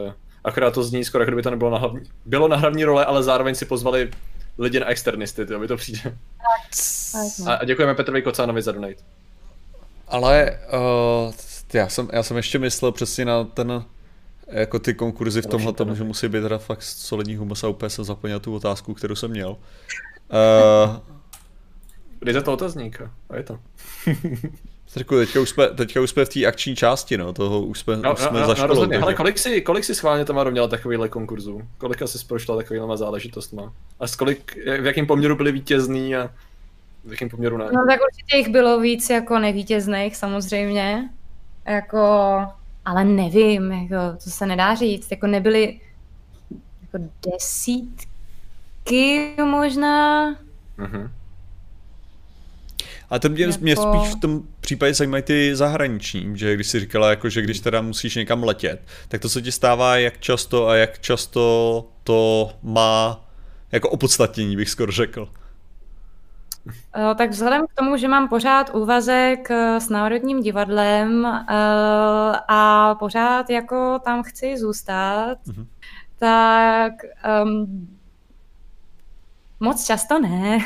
Uh, 0.07 0.13
akorát 0.45 0.75
to 0.75 0.85
zní 0.85 1.05
skoro, 1.05 1.25
kdyby 1.25 1.43
to 1.43 1.51
nebylo 1.51 1.71
na 1.71 1.79
hlavní, 1.79 2.01
bylo 2.25 2.49
na 2.49 2.57
hlavní 2.57 2.85
role, 2.85 3.05
ale 3.05 3.23
zároveň 3.23 3.55
si 3.55 3.65
pozvali 3.65 4.11
lidi 4.59 4.81
na 4.81 4.87
externisty, 4.87 5.47
to 5.47 5.59
mi 5.59 5.69
to 5.69 5.77
přijde. 5.77 6.19
A, 7.47 7.55
a 7.55 7.65
děkujeme 7.65 7.95
Petrovi 7.95 8.23
Kocánovi 8.23 8.63
za 8.63 8.73
donate. 8.73 9.03
Ale 10.09 10.59
uh, 11.27 11.35
já, 11.73 11.89
jsem, 11.89 12.09
já 12.13 12.23
jsem 12.23 12.37
ještě 12.37 12.59
myslel 12.59 12.93
přesně 12.93 13.25
na 13.25 13.45
ten 13.45 13.85
jako 14.47 14.79
ty 14.79 14.95
konkurzy 14.95 15.43
v 15.43 15.47
tomhle 15.47 15.73
tom, 15.73 15.97
že 15.97 16.05
musí 16.05 16.29
být 16.29 16.41
teda 16.41 16.59
fakt 16.59 16.83
solidní 16.83 17.37
humus 17.37 17.65
a 17.65 17.69
úplně 17.69 17.91
jsem 17.91 18.05
zapomněl 18.05 18.41
tu 18.41 18.55
otázku, 18.55 18.95
kterou 18.95 19.15
jsem 19.15 19.31
měl. 19.31 19.51
Uh, 19.51 20.97
Dejte 22.23 22.43
to 22.43 22.53
otazník 22.53 23.03
a 23.31 23.37
je 23.37 23.43
to. 23.43 23.59
Řekl, 24.97 25.19
teďka 25.19 25.41
už 25.41 25.49
jsme, 25.49 25.67
teďka 25.69 26.01
už 26.01 26.11
jsme 26.11 26.25
v 26.25 26.29
té 26.29 26.47
akční 26.47 26.77
části, 26.77 27.19
no, 27.19 27.33
toho 27.33 27.61
už 27.61 27.79
jsme, 27.79 27.97
no, 27.97 28.13
už 28.13 28.19
jsme 28.19 28.41
no, 28.41 28.47
za 28.47 28.55
školou. 28.55 28.75
No, 28.75 28.81
takže... 28.81 29.03
Ale 29.03 29.15
kolik 29.15 29.39
si, 29.39 29.61
kolik 29.61 29.85
si 29.85 29.95
schválně 29.95 30.25
Tamaro 30.25 30.51
měla 30.51 30.69
takovýhle 30.69 31.09
konkurzů? 31.09 31.63
Kolika 31.79 32.07
jsi 32.07 32.27
prošla 32.27 32.57
takovýhle 32.57 32.97
záležitostma? 32.97 33.73
A 34.01 34.07
s 34.07 34.17
kolik, 34.17 34.57
v 34.81 34.87
jakém 34.87 35.07
poměru 35.07 35.37
byli 35.37 35.53
vítězný 35.53 36.17
a 36.17 36.31
v 37.05 37.11
jakém 37.11 37.29
poměru 37.29 37.57
ne? 37.57 37.65
No 37.65 37.85
tak 37.89 38.01
určitě 38.11 38.37
jich 38.37 38.49
bylo 38.49 38.81
víc 38.81 39.11
jako 39.11 39.39
nevítězných 39.39 40.17
samozřejmě. 40.17 41.09
Jako 41.67 41.99
ale 42.85 43.05
nevím, 43.05 43.73
jako, 43.73 44.17
to 44.25 44.31
se 44.31 44.47
nedá 44.47 44.75
říct, 44.75 45.11
jako 45.11 45.27
nebyly 45.27 45.81
jako 46.83 47.09
desítky 47.31 48.15
možná. 49.45 50.33
Mm-hmm. 50.79 51.11
A 53.11 53.19
to 53.19 53.29
mě, 53.29 53.45
jako... 53.45 53.59
mě 53.61 53.77
spíš 53.77 54.15
v 54.17 54.21
tom 54.21 54.43
případě 54.65 54.95
zajímají 54.95 55.23
ty 55.23 55.57
zahraniční, 55.57 56.39
že 56.39 56.55
když 56.55 56.67
jsi 56.67 56.81
říkala, 56.81 57.11
jako, 57.11 57.29
že 57.29 57.43
když 57.43 57.61
teda 57.61 57.81
musíš 57.81 58.15
někam 58.15 58.45
letět, 58.45 58.81
tak 59.09 59.21
to 59.21 59.29
se 59.29 59.43
ti 59.43 59.53
stává 59.53 59.97
jak 59.97 60.21
často 60.21 60.69
a 60.69 60.77
jak 60.77 60.99
často 60.99 61.87
to 62.05 62.53
má 62.63 63.25
jako 63.73 63.91
opodstatnění, 63.91 64.57
bych 64.57 64.71
skoro 64.71 64.93
řekl. 64.93 65.29
Eh, 66.97 67.15
tak 67.15 67.31
vzhledem 67.31 67.67
k 67.67 67.75
tomu, 67.75 67.97
že 67.97 68.09
mám 68.09 68.29
pořád 68.29 68.75
úvazek 68.75 69.51
eh, 69.51 69.81
s 69.81 69.89
Národním 69.89 70.41
divadlem 70.41 71.27
eh, 71.27 71.45
a 72.49 72.95
pořád 72.99 73.51
jako 73.51 73.99
tam 74.05 74.23
chci 74.23 74.59
zůstat, 74.59 75.39
mm-hmm. 75.47 75.67
tak 76.19 76.93
um, 77.45 77.94
Moc 79.61 79.87
často 79.87 80.21
ne. 80.21 80.59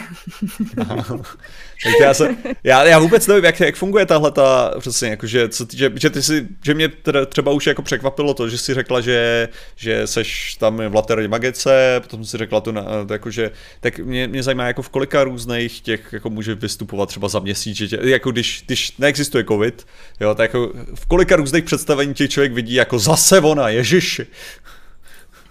já, 2.02 2.14
se, 2.14 2.36
já, 2.64 2.84
já 2.84 2.98
vůbec 2.98 3.26
nevím, 3.26 3.44
jak, 3.44 3.60
jak 3.60 3.76
funguje 3.76 4.06
tahle 4.06 4.30
ta, 4.30 4.74
přesně, 4.78 5.08
jako, 5.08 5.26
že, 5.26 5.48
co, 5.48 5.66
že, 5.74 5.92
že, 5.94 6.10
ty 6.10 6.22
si, 6.22 6.48
že 6.64 6.74
mě 6.74 6.88
třeba 7.28 7.52
už 7.52 7.66
jako 7.66 7.82
překvapilo 7.82 8.34
to, 8.34 8.48
že 8.48 8.58
si 8.58 8.74
řekla, 8.74 9.00
že, 9.00 9.48
že 9.76 10.06
seš 10.06 10.54
tam 10.54 10.76
v 10.76 10.94
Laterní 10.94 11.28
Magice, 11.28 12.00
potom 12.00 12.24
si 12.24 12.38
řekla 12.38 12.60
to, 12.60 12.72
na, 12.72 12.84
jako, 13.12 13.30
že, 13.30 13.50
tak 13.80 13.98
mě, 13.98 14.28
mě 14.28 14.42
zajímá, 14.42 14.66
jako 14.66 14.82
v 14.82 14.88
kolika 14.88 15.24
různých 15.24 15.80
těch, 15.80 16.12
jako 16.12 16.30
může 16.30 16.54
vystupovat 16.54 17.08
třeba 17.08 17.28
za 17.28 17.38
měsíc, 17.38 17.76
že 17.76 17.88
tě, 17.88 17.98
jako 18.02 18.30
když, 18.30 18.62
když 18.66 18.96
neexistuje 18.98 19.44
covid, 19.44 19.86
jo, 20.20 20.34
tak 20.34 20.54
jako 20.54 20.72
v 20.94 21.06
kolika 21.06 21.36
různých 21.36 21.64
představení 21.64 22.14
těch 22.14 22.30
člověk 22.30 22.52
vidí 22.52 22.74
jako 22.74 22.98
zase 22.98 23.40
ona, 23.40 23.68
ježiši. 23.68 24.26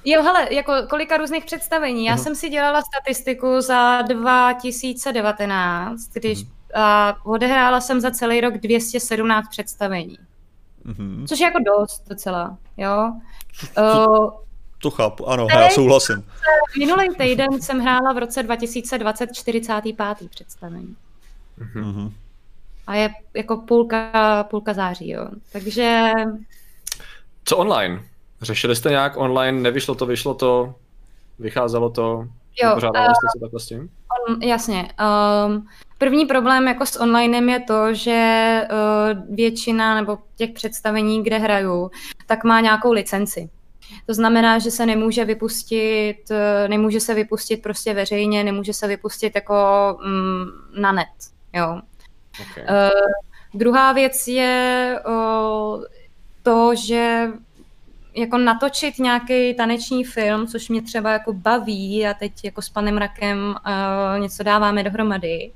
Jo, 0.09 0.23
hele, 0.23 0.53
jako 0.53 0.73
kolika 0.89 1.17
různých 1.17 1.45
představení. 1.45 2.05
Já 2.05 2.15
uh-huh. 2.15 2.23
jsem 2.23 2.35
si 2.35 2.49
dělala 2.49 2.81
statistiku 2.81 3.61
za 3.61 4.01
2019, 4.01 6.09
když 6.13 6.39
uh-huh. 6.39 6.47
a 6.75 7.15
odehrála 7.25 7.81
jsem 7.81 8.01
za 8.01 8.11
celý 8.11 8.41
rok 8.41 8.53
217 8.53 9.49
představení. 9.49 10.17
Uh-huh. 10.85 11.27
Což 11.27 11.39
je 11.39 11.45
jako 11.45 11.59
dost 11.59 12.03
docela, 12.09 12.57
jo. 12.77 13.13
To, 13.75 14.05
uh, 14.09 14.31
to 14.81 14.91
chápu, 14.91 15.29
ano, 15.29 15.47
já 15.49 15.69
souhlasím. 15.69 16.25
Minulý 16.77 17.15
týden 17.15 17.61
jsem 17.61 17.79
hrála 17.79 18.13
v 18.13 18.17
roce 18.17 18.43
2020 18.43 19.29
45. 19.33 20.29
představení. 20.29 20.95
Uh-huh. 21.75 22.11
A 22.87 22.95
je 22.95 23.09
jako 23.33 23.57
půlka, 23.57 24.43
půlka 24.43 24.73
září, 24.73 25.09
jo. 25.09 25.27
Takže... 25.51 26.11
Co 27.45 27.57
online? 27.57 28.03
Řešili 28.41 28.75
jste 28.75 28.89
nějak 28.89 29.17
online, 29.17 29.61
nevyšlo 29.61 29.95
to, 29.95 30.05
vyšlo 30.05 30.33
to, 30.33 30.75
vycházelo 31.39 31.89
to, 31.89 32.27
jo, 32.63 32.71
pořádali 32.73 33.07
uh, 33.07 33.13
jste 33.13 33.27
se 33.37 33.39
takhle 33.41 33.59
s 33.59 33.65
tím? 33.65 33.89
On, 34.29 34.43
jasně. 34.43 34.89
Um, 35.45 35.67
první 35.97 36.25
problém 36.25 36.67
jako 36.67 36.85
s 36.85 36.99
onlinem 36.99 37.49
je 37.49 37.59
to, 37.59 37.93
že 37.93 38.61
uh, 38.71 39.35
většina 39.35 39.95
nebo 39.95 40.17
těch 40.35 40.51
představení, 40.51 41.23
kde 41.23 41.37
hraju, 41.37 41.91
tak 42.27 42.43
má 42.43 42.61
nějakou 42.61 42.91
licenci. 42.91 43.49
To 44.05 44.13
znamená, 44.13 44.59
že 44.59 44.71
se 44.71 44.85
nemůže 44.85 45.25
vypustit, 45.25 46.17
uh, 46.29 46.69
nemůže 46.69 46.99
se 46.99 47.13
vypustit 47.13 47.61
prostě 47.61 47.93
veřejně, 47.93 48.43
nemůže 48.43 48.73
se 48.73 48.87
vypustit 48.87 49.35
jako 49.35 49.55
um, 50.05 50.81
na 50.81 50.91
net, 50.91 51.07
jo. 51.53 51.81
Okay. 52.51 52.63
Uh, 52.63 53.59
druhá 53.59 53.93
věc 53.93 54.27
je 54.27 54.99
uh, 55.07 55.83
to, 56.43 56.75
že 56.75 57.27
jako 58.17 58.37
natočit 58.37 58.99
nějaký 58.99 59.53
taneční 59.53 60.03
film, 60.03 60.47
což 60.47 60.69
mě 60.69 60.81
třeba 60.81 61.11
jako 61.11 61.33
baví 61.33 62.07
a 62.07 62.13
teď 62.13 62.33
jako 62.43 62.61
s 62.61 62.69
panem 62.69 62.97
Rakem 62.97 63.39
uh, 63.39 64.21
něco 64.21 64.43
dáváme 64.43 64.83
dohromady, 64.83 65.51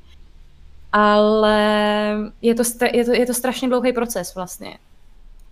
ale 0.91 1.57
je 2.41 2.55
to, 2.55 2.63
je 2.93 3.05
to, 3.05 3.11
je 3.11 3.25
to 3.25 3.33
strašně 3.33 3.67
dlouhý 3.67 3.93
proces 3.93 4.35
vlastně. 4.35 4.77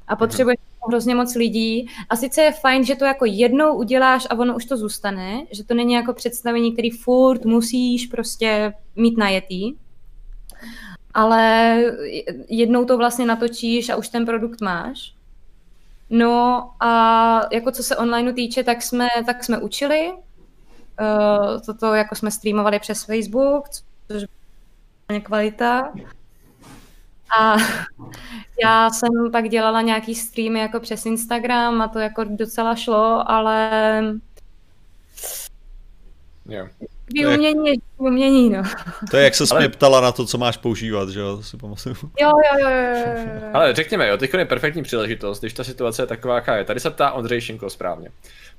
A 0.07 0.15
potřebuje 0.15 0.55
mm-hmm. 0.55 0.87
hrozně 0.89 1.15
moc 1.15 1.35
lidí. 1.35 1.89
A 2.09 2.15
sice 2.15 2.41
je 2.41 2.51
fajn, 2.51 2.85
že 2.85 2.95
to 2.95 3.05
jako 3.05 3.25
jednou 3.25 3.75
uděláš 3.75 4.27
a 4.29 4.39
ono 4.39 4.55
už 4.55 4.65
to 4.65 4.77
zůstane, 4.77 5.41
že 5.51 5.63
to 5.63 5.73
není 5.73 5.93
jako 5.93 6.13
představení, 6.13 6.73
který 6.73 6.89
furt 6.89 7.45
musíš 7.45 8.05
prostě 8.05 8.73
mít 8.95 9.17
najetý, 9.17 9.73
ale 11.13 11.75
jednou 12.49 12.85
to 12.85 12.97
vlastně 12.97 13.25
natočíš 13.25 13.89
a 13.89 13.95
už 13.95 14.09
ten 14.09 14.25
produkt 14.25 14.61
máš. 14.61 15.18
No 16.09 16.69
a 16.79 17.41
jako 17.51 17.71
co 17.71 17.83
se 17.83 17.97
online 17.97 18.33
týče, 18.33 18.63
tak 18.63 18.81
jsme, 18.81 19.07
tak 19.25 19.43
jsme 19.43 19.57
učili. 19.57 20.13
Uh, 21.01 21.61
toto 21.65 21.93
jako 21.93 22.15
jsme 22.15 22.31
streamovali 22.31 22.79
přes 22.79 23.03
Facebook, 23.03 23.69
což 24.07 24.23
byla 25.07 25.19
kvalita. 25.19 25.93
A 27.39 27.55
já 28.63 28.89
jsem 28.89 29.09
pak 29.31 29.49
dělala 29.49 29.81
nějaký 29.81 30.15
streamy 30.15 30.59
jako 30.59 30.79
přes 30.79 31.05
Instagram 31.05 31.81
a 31.81 31.87
to 31.87 31.99
jako 31.99 32.23
docela 32.23 32.75
šlo, 32.75 33.31
ale 33.31 33.69
Jo. 36.49 36.67
Takový 37.17 37.35
umění 37.37 37.69
je 37.69 37.73
umění, 37.97 38.49
no. 38.49 38.63
To 39.11 39.17
je 39.17 39.23
jak 39.23 39.35
se 39.35 39.43
Ale- 39.51 39.59
mě 39.59 39.69
ptala 39.69 40.01
na 40.01 40.11
to, 40.11 40.25
co 40.25 40.37
máš 40.37 40.57
používat, 40.57 41.09
že 41.09 41.19
jo, 41.19 41.37
to 41.37 41.43
si 41.43 41.57
pamatuju. 41.57 41.95
Jo, 42.21 42.29
jo, 42.29 42.59
jo, 42.59 42.69
jo, 42.69 42.95
jo, 42.95 43.23
jo. 43.35 43.49
Ale 43.53 43.73
řekněme, 43.75 44.07
jo, 44.07 44.17
teď 44.17 44.33
je 44.33 44.45
perfektní 44.45 44.83
příležitost, 44.83 45.39
když 45.39 45.53
ta 45.53 45.63
situace 45.63 46.01
je 46.01 46.07
taková, 46.07 46.35
jaká 46.35 46.55
je. 46.57 46.63
Tady 46.63 46.79
se 46.79 46.89
ptá 46.89 47.11
Ondřej 47.11 47.41
Šinko 47.41 47.69
správně. 47.69 48.09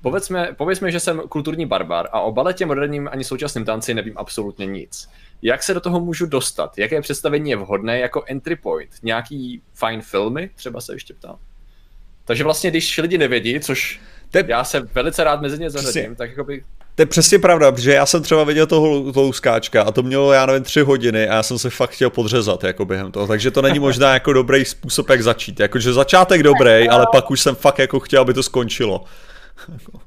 Povězme, 0.02 0.48
povězme, 0.56 0.90
že 0.90 1.00
jsem 1.00 1.20
kulturní 1.28 1.66
barbar 1.66 2.08
a 2.12 2.20
o 2.20 2.32
baletě, 2.32 2.66
moderním 2.66 3.08
ani 3.12 3.24
současném 3.24 3.64
tanci 3.64 3.94
nevím 3.94 4.14
absolutně 4.16 4.66
nic. 4.66 5.08
Jak 5.42 5.62
se 5.62 5.74
do 5.74 5.80
toho 5.80 6.00
můžu 6.00 6.26
dostat? 6.26 6.78
Jaké 6.78 7.00
představení 7.00 7.50
je 7.50 7.56
vhodné 7.56 7.98
jako 7.98 8.24
entry 8.26 8.56
point? 8.56 8.90
Nějaký 9.02 9.62
fajn 9.74 10.00
filmy? 10.02 10.50
Třeba 10.54 10.80
se 10.80 10.94
ještě 10.94 11.14
ptám. 11.14 11.36
Takže 12.24 12.44
vlastně, 12.44 12.70
když 12.70 12.98
lidi 12.98 13.18
nevědí, 13.18 13.60
což 13.60 14.00
To 14.30 14.38
je, 14.38 14.44
já 14.48 14.64
se 14.64 14.80
velice 14.80 15.24
rád 15.24 15.40
mezi 15.40 15.58
ně 15.58 15.68
Přesně. 15.68 15.82
zařadím, 15.92 16.16
tak 16.16 16.30
jakoby 16.30 16.64
to 16.94 17.02
je 17.02 17.06
přesně 17.06 17.38
pravda, 17.38 17.72
protože 17.72 17.92
já 17.92 18.06
jsem 18.06 18.22
třeba 18.22 18.44
viděl 18.44 18.66
toho 18.66 19.12
louskáčka 19.16 19.82
a 19.82 19.90
to 19.90 20.02
mělo, 20.02 20.32
já 20.32 20.46
nevím, 20.46 20.62
tři 20.62 20.80
hodiny 20.80 21.28
a 21.28 21.34
já 21.34 21.42
jsem 21.42 21.58
se 21.58 21.70
fakt 21.70 21.90
chtěl 21.90 22.10
podřezat 22.10 22.64
jako 22.64 22.84
během 22.84 23.12
toho, 23.12 23.26
takže 23.26 23.50
to 23.50 23.62
není 23.62 23.78
možná 23.78 24.14
jako 24.14 24.32
dobrý 24.32 24.64
způsob, 24.64 25.10
jak 25.10 25.22
začít. 25.22 25.60
Jakože 25.60 25.92
začátek 25.92 26.42
dobrý, 26.42 26.88
ale 26.88 27.06
pak 27.12 27.30
už 27.30 27.40
jsem 27.40 27.54
fakt 27.54 27.78
jako 27.78 28.00
chtěl, 28.00 28.22
aby 28.22 28.34
to 28.34 28.42
skončilo. 28.42 29.04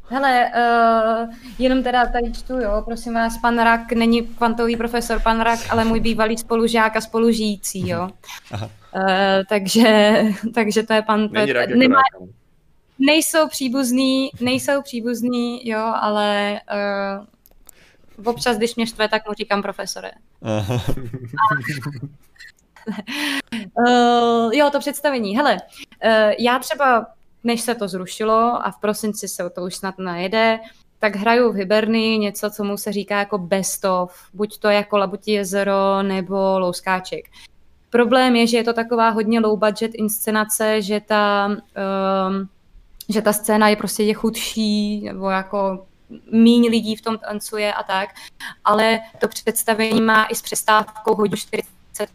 Hele, 0.10 0.52
uh, 0.56 1.34
jenom 1.60 1.84
teda 1.84 2.06
tady 2.06 2.32
čtu, 2.32 2.60
jo, 2.60 2.82
prosím 2.86 3.14
vás, 3.14 3.38
pan 3.38 3.60
Rak 3.60 3.92
není 3.92 4.22
kvantový 4.22 4.76
profesor, 4.76 5.20
pan 5.20 5.42
Rak, 5.42 5.60
ale 5.70 5.86
můj 5.86 6.00
bývalý 6.00 6.38
spolužák 6.38 6.96
a 6.96 7.02
spolužijící, 7.02 7.90
jo. 7.90 8.10
Aha. 8.52 8.70
Uh, 8.96 9.02
takže, 9.50 10.22
takže 10.54 10.84
to 10.84 10.94
je 10.94 11.02
pan... 11.02 11.28
to 11.28 11.34
není 11.34 11.54
rak 11.54 11.70
jako 11.70 11.80
nemá, 11.80 12.02
no. 12.20 12.28
Nejsou 13.06 13.48
příbuzný, 13.48 14.30
nejsou 14.40 14.82
příbuzný, 14.82 15.70
jo, 15.70 15.94
ale 16.02 16.60
uh, 18.18 18.26
občas, 18.26 18.58
když 18.58 18.76
mě 18.76 18.88
štve, 18.88 19.10
tak 19.10 19.28
mu 19.28 19.34
říkám 19.34 19.62
profesore. 19.62 20.12
Uh, 20.42 20.80
jo, 24.54 24.70
to 24.72 24.80
představení. 24.80 25.38
Hele, 25.38 25.54
uh, 25.54 25.60
já 26.40 26.60
třeba, 26.60 27.06
než 27.44 27.62
se 27.62 27.76
to 27.76 27.88
zrušilo 27.88 28.68
a 28.68 28.72
v 28.72 28.80
prosinci 28.80 29.28
se 29.28 29.50
to 29.50 29.62
už 29.62 29.76
snad 29.76 30.00
najede, 30.00 30.60
tak 31.00 31.16
hraju 31.16 31.52
v 31.52 31.56
Hiberny 31.56 32.18
něco, 32.18 32.50
co 32.50 32.64
mu 32.64 32.78
se 32.78 32.92
říká 32.92 33.20
jako 33.20 33.38
best 33.38 33.86
of. 33.86 34.28
Buď 34.34 34.60
to 34.60 34.70
jako 34.70 34.98
Labutí 34.98 35.32
jezero 35.32 36.04
nebo 36.04 36.60
Louskáček. 36.60 37.26
Problém 37.90 38.36
je, 38.36 38.48
že 38.48 38.58
je 38.58 38.64
to 38.64 38.74
taková 38.74 39.10
hodně 39.10 39.40
low 39.40 39.60
budget 39.60 39.92
inscenace, 39.96 40.82
že 40.82 41.00
ta, 41.00 41.48
um, 41.48 42.50
že 43.10 43.22
ta 43.22 43.34
scéna 43.34 43.70
je 43.70 43.76
prostě 43.76 44.04
je 44.04 44.14
chudší, 44.14 45.02
nebo 45.04 45.30
jako 45.30 45.86
míň 46.32 46.68
lidí 46.70 46.96
v 46.96 47.02
tom 47.02 47.18
tancuje 47.18 47.74
a 47.74 47.84
tak, 47.84 48.10
ale 48.66 49.00
to 49.22 49.28
představení 49.28 50.02
má 50.02 50.26
i 50.26 50.36
s 50.36 50.42
přestávkou 50.42 51.16
hodinu 51.16 51.38
40 51.38 52.10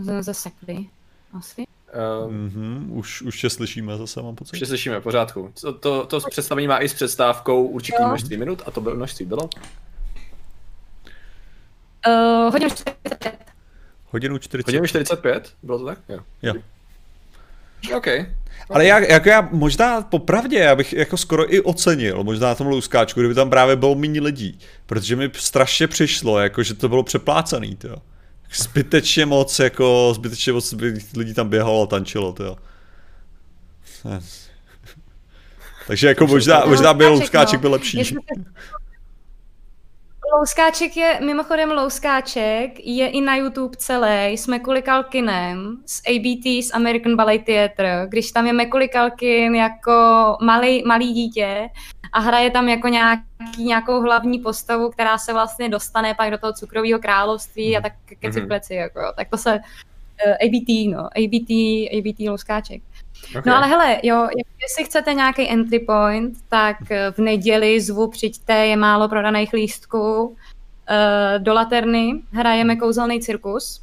Z- 0.00 0.22
Zasekli. 0.22 0.86
Asi. 1.38 1.64
Uh, 2.24 2.32
Mhm, 2.32 2.92
už, 2.92 3.22
už 3.22 3.40
tě 3.40 3.50
slyšíme 3.50 3.96
zase, 3.96 4.22
mám 4.22 4.34
pocit. 4.36 4.52
už 4.52 4.58
se 4.58 4.66
slyšíme, 4.66 5.00
pořádku. 5.00 5.52
To, 5.60 5.72
to, 5.72 6.06
to 6.06 6.20
představení 6.30 6.68
má 6.68 6.78
i 6.82 6.88
s 6.88 6.94
přestávkou 6.94 7.66
určitý 7.66 7.96
Jo. 8.02 8.08
množství 8.08 8.36
minut 8.36 8.62
a 8.66 8.70
to 8.70 8.80
bylo 8.80 8.96
množství 8.96 9.24
bylo? 9.26 9.42
Uh, 12.08 12.52
hodinu 12.52 12.70
45. 12.70 13.38
Hodinu 14.10 14.38
40. 14.38 14.68
Hodinu 14.68 14.86
45? 14.86 15.54
Bylo 15.62 15.78
to 15.78 15.84
tak? 15.84 15.98
Jo. 16.08 16.20
Jo. 16.42 16.54
OK. 17.96 18.06
Ale 18.70 18.86
já, 18.86 18.98
jako 18.98 19.28
já 19.28 19.48
možná 19.52 20.02
popravdě, 20.02 20.58
já 20.58 20.76
bych 20.76 20.92
jako 20.92 21.16
skoro 21.16 21.54
i 21.54 21.60
ocenil, 21.60 22.24
možná 22.24 22.48
na 22.48 22.54
tom 22.54 22.66
louskáčku, 22.66 23.20
kdyby 23.20 23.34
tam 23.34 23.50
právě 23.50 23.76
bylo 23.76 23.94
méně 23.94 24.20
lidí, 24.20 24.58
protože 24.86 25.16
mi 25.16 25.30
strašně 25.34 25.88
přišlo, 25.88 26.38
jako 26.38 26.62
že 26.62 26.74
to 26.74 26.88
bylo 26.88 27.02
přeplácaný, 27.02 27.76
to 27.76 27.96
Zbytečně 28.54 29.26
moc, 29.26 29.58
jako 29.58 30.12
zbytečně 30.14 30.52
moc 30.52 30.74
lidí 31.16 31.34
tam 31.34 31.48
běhalo 31.48 31.82
a 31.82 31.86
tančilo, 31.86 32.32
to 32.32 32.56
Takže 35.86 36.08
jako 36.08 36.26
možná, 36.26 36.64
možná 36.66 36.94
by 36.94 37.06
Louskáček, 37.06 37.58
no. 37.58 37.60
byl 37.60 37.70
lepší. 37.70 37.98
Jestli 37.98 38.14
se- 38.14 38.44
Louskáček 40.32 40.96
je, 40.96 41.18
mimochodem 41.24 41.70
Louskáček 41.70 42.86
je 42.86 43.08
i 43.08 43.20
na 43.20 43.36
YouTube 43.36 43.76
celý 43.76 44.36
s 44.38 44.46
Macaulay 44.46 44.82
Culkinem, 44.82 45.76
s 45.86 46.02
ABT, 46.08 46.46
s 46.46 46.74
American 46.74 47.16
Ballet 47.16 47.44
Theatre, 47.44 48.06
když 48.08 48.32
tam 48.32 48.46
je 48.46 48.52
Macaulay 48.52 48.88
Culkin 48.88 49.54
jako 49.54 49.92
malý, 50.42 50.82
malý 50.86 51.12
dítě 51.12 51.68
a 52.12 52.20
hraje 52.20 52.50
tam 52.50 52.68
jako 52.68 52.88
nějaký, 52.88 53.64
nějakou 53.64 54.00
hlavní 54.02 54.38
postavu, 54.38 54.90
která 54.90 55.18
se 55.18 55.32
vlastně 55.32 55.68
dostane 55.68 56.14
pak 56.14 56.30
do 56.30 56.38
toho 56.38 56.52
cukrového 56.52 56.98
království 56.98 57.76
a 57.76 57.80
tak 57.80 57.92
keci 58.20 58.38
Mhm. 58.40 58.48
pleci, 58.48 58.74
jako, 58.74 59.00
tak 59.16 59.28
to 59.28 59.36
se 59.36 59.54
uh, 59.54 60.32
ABT, 60.32 60.90
no, 60.92 60.98
ABT, 61.00 61.50
ABT 61.98 62.28
Louskáček. 62.30 62.82
Okay. 63.30 63.42
No 63.46 63.56
ale 63.56 63.66
hele, 63.66 64.00
jo, 64.02 64.28
jestli 64.62 64.84
chcete 64.84 65.14
nějaký 65.14 65.50
entry 65.50 65.78
point, 65.78 66.38
tak 66.48 66.76
eh, 66.90 67.10
v 67.12 67.18
neděli 67.18 67.80
zvu, 67.80 68.08
přijďte, 68.10 68.66
je 68.66 68.76
málo 68.76 69.08
prodaných 69.08 69.52
lístků. 69.52 70.36
Eh, 70.90 71.38
Do 71.38 71.54
Laterny 71.54 72.20
hrajeme 72.32 72.76
kouzelný 72.76 73.20
cirkus. 73.20 73.82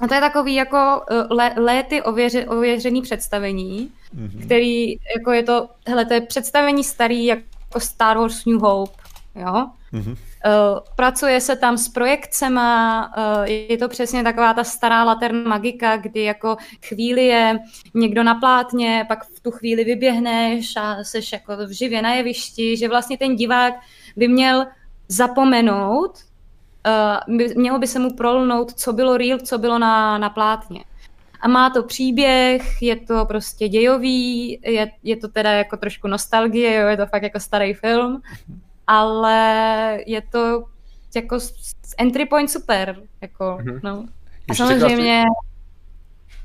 A 0.00 0.08
to 0.08 0.14
je 0.14 0.20
takový 0.20 0.54
jako 0.54 1.02
eh, 1.10 1.34
lé, 1.34 1.52
léty 1.56 2.02
ověře, 2.02 2.46
ověřený 2.46 3.02
představení, 3.02 3.90
Mhm. 4.12 4.40
který, 4.44 4.90
jako 5.16 5.32
je 5.32 5.42
to, 5.42 5.68
hele, 5.88 6.04
to 6.04 6.14
je 6.14 6.20
představení 6.20 6.84
starý 6.84 7.24
jako 7.24 7.80
Star 7.80 8.18
Wars 8.18 8.44
New 8.44 8.58
Hope, 8.60 9.02
jo. 9.34 9.66
Mhm. 9.92 10.16
Uh, 10.46 10.78
pracuje 10.96 11.40
se 11.40 11.56
tam 11.56 11.78
s 11.78 11.88
projekcema, 11.88 13.10
uh, 13.16 13.44
je 13.44 13.78
to 13.78 13.88
přesně 13.88 14.22
taková 14.22 14.54
ta 14.54 14.64
stará 14.64 15.04
laterna 15.04 15.48
magika, 15.48 15.96
kdy 15.96 16.22
jako 16.22 16.56
chvíli 16.88 17.26
je 17.26 17.58
někdo 17.94 18.22
na 18.22 18.34
plátně, 18.34 19.04
pak 19.08 19.24
v 19.24 19.40
tu 19.40 19.50
chvíli 19.50 19.84
vyběhneš 19.84 20.76
a 20.76 21.04
seš 21.04 21.32
jako 21.32 21.56
v 21.56 21.70
živě 21.70 22.02
na 22.02 22.14
jevišti, 22.14 22.76
že 22.76 22.88
vlastně 22.88 23.18
ten 23.18 23.36
divák 23.36 23.74
by 24.16 24.28
měl 24.28 24.66
zapomenout, 25.08 26.18
by, 27.28 27.54
mělo 27.56 27.78
by 27.78 27.86
se 27.86 27.98
mu 27.98 28.14
prolnout, 28.14 28.72
co 28.72 28.92
bylo 28.92 29.16
real, 29.16 29.38
co 29.38 29.58
bylo 29.58 29.78
na, 29.78 30.18
na 30.18 30.30
plátně. 30.30 30.84
A 31.40 31.48
má 31.48 31.70
to 31.70 31.82
příběh, 31.82 32.82
je 32.82 32.96
to 32.96 33.24
prostě 33.24 33.68
dějový, 33.68 34.58
je, 34.62 34.90
je 35.02 35.16
to 35.16 35.28
teda 35.28 35.50
jako 35.50 35.76
trošku 35.76 36.08
nostalgie, 36.08 36.80
jo, 36.80 36.88
je 36.88 36.96
to 36.96 37.06
fakt 37.06 37.22
jako 37.22 37.40
starý 37.40 37.74
film, 37.74 38.22
ale 38.86 39.98
je 40.06 40.22
to 40.22 40.64
jako 41.16 41.40
s- 41.40 41.54
s 41.86 41.94
entry 41.98 42.26
point 42.26 42.50
super, 42.50 42.96
jako, 43.20 43.58
Mhm. 43.60 43.80
no. 43.82 44.06
A 44.50 44.54
samozřejmě, 44.54 45.22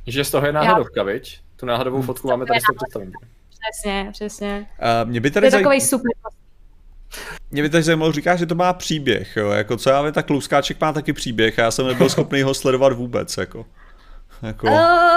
Že 0.08 0.24
z 0.24 0.32
toho 0.32 0.46
je 0.48 0.54
náhodovka, 0.54 1.04
viď? 1.04 1.40
Tu 1.56 1.66
náhodovou 1.66 2.02
fotku 2.02 2.28
máme 2.28 2.46
tady 2.46 2.60
z 2.60 2.64
toho 2.64 2.76
představení. 2.76 3.12
přesně, 3.72 4.10
přesně. 4.12 4.68
A 4.80 5.04
mě 5.04 5.20
by 5.22 5.30
To 5.30 5.34
tady 5.34 5.48
je 5.48 5.52
zaj... 5.52 5.62
takový 5.64 5.82
super. 5.82 6.12
Mě 7.52 7.62
by 7.62 7.70
tady 7.70 7.84
zajímalo, 7.84 8.12
říká, 8.12 8.36
že 8.36 8.46
to 8.46 8.56
má 8.56 8.74
příběh, 8.74 9.36
jo, 9.38 9.50
jako 9.50 9.78
co 9.78 9.90
já 9.90 10.02
vím, 10.02 10.14
tak 10.14 10.30
Louskáček 10.30 10.82
má 10.82 10.94
taky 10.94 11.14
příběh 11.14 11.60
a 11.60 11.62
já 11.62 11.72
jsem 11.72 11.88
nebyl 11.88 12.10
schopný 12.10 12.42
ho 12.42 12.54
sledovat 12.54 12.94
vůbec, 12.94 13.38
jako. 13.38 13.66
Jako, 14.44 14.68
Uh, 14.68 14.74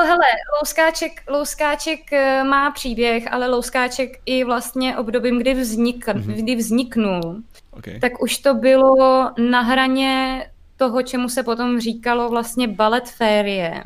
hele, 0.06 0.24
Louskáček, 0.60 1.12
Louskáček 1.28 2.12
eh, 2.12 2.44
má 2.44 2.70
příběh, 2.70 3.32
ale 3.32 3.48
Louskáček 3.48 4.18
i 4.26 4.44
vlastně 4.44 4.96
obdobím, 4.96 5.38
kdy, 5.38 5.55
vznik, 5.55 6.06
Mhm. 6.09 6.32
kdy 6.32 6.56
vzniknul, 6.56 7.36
okay. 7.70 8.01
tak 8.01 8.22
už 8.22 8.38
to 8.38 8.55
bylo 8.55 9.30
na 9.51 9.60
hraně 9.60 10.46
toho, 10.76 11.02
čemu 11.02 11.28
se 11.28 11.42
potom 11.42 11.80
říkalo 11.80 12.28
vlastně 12.28 12.68
balet 12.68 13.09
férie. 13.09 13.82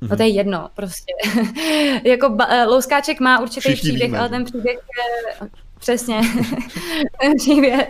No 0.00 0.16
to 0.16 0.22
je 0.22 0.28
jedno, 0.28 0.68
prostě. 0.74 1.12
jako 2.04 2.28
ba- 2.28 2.46
eh, 2.48 2.64
Louskáček 2.66 3.20
má 3.20 3.40
určitý 3.40 3.60
Všichni 3.60 3.76
příběh, 3.90 4.02
víme, 4.10 4.18
ale 4.18 4.28
ten 4.28 4.44
příběh 4.44 4.76
je... 4.76 5.48
Přesně. 5.78 6.20
ten 7.20 7.36
příběh 7.36 7.88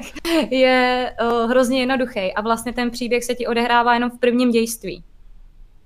je 0.51 1.13
uh, 1.23 1.51
hrozně 1.51 1.81
jednoduchý 1.81 2.33
a 2.35 2.41
vlastně 2.41 2.73
ten 2.73 2.91
příběh 2.91 3.25
se 3.25 3.35
ti 3.35 3.47
odehrává 3.47 3.95
jenom 3.95 4.11
v 4.11 4.19
prvním 4.19 4.51
dějství. 4.51 5.03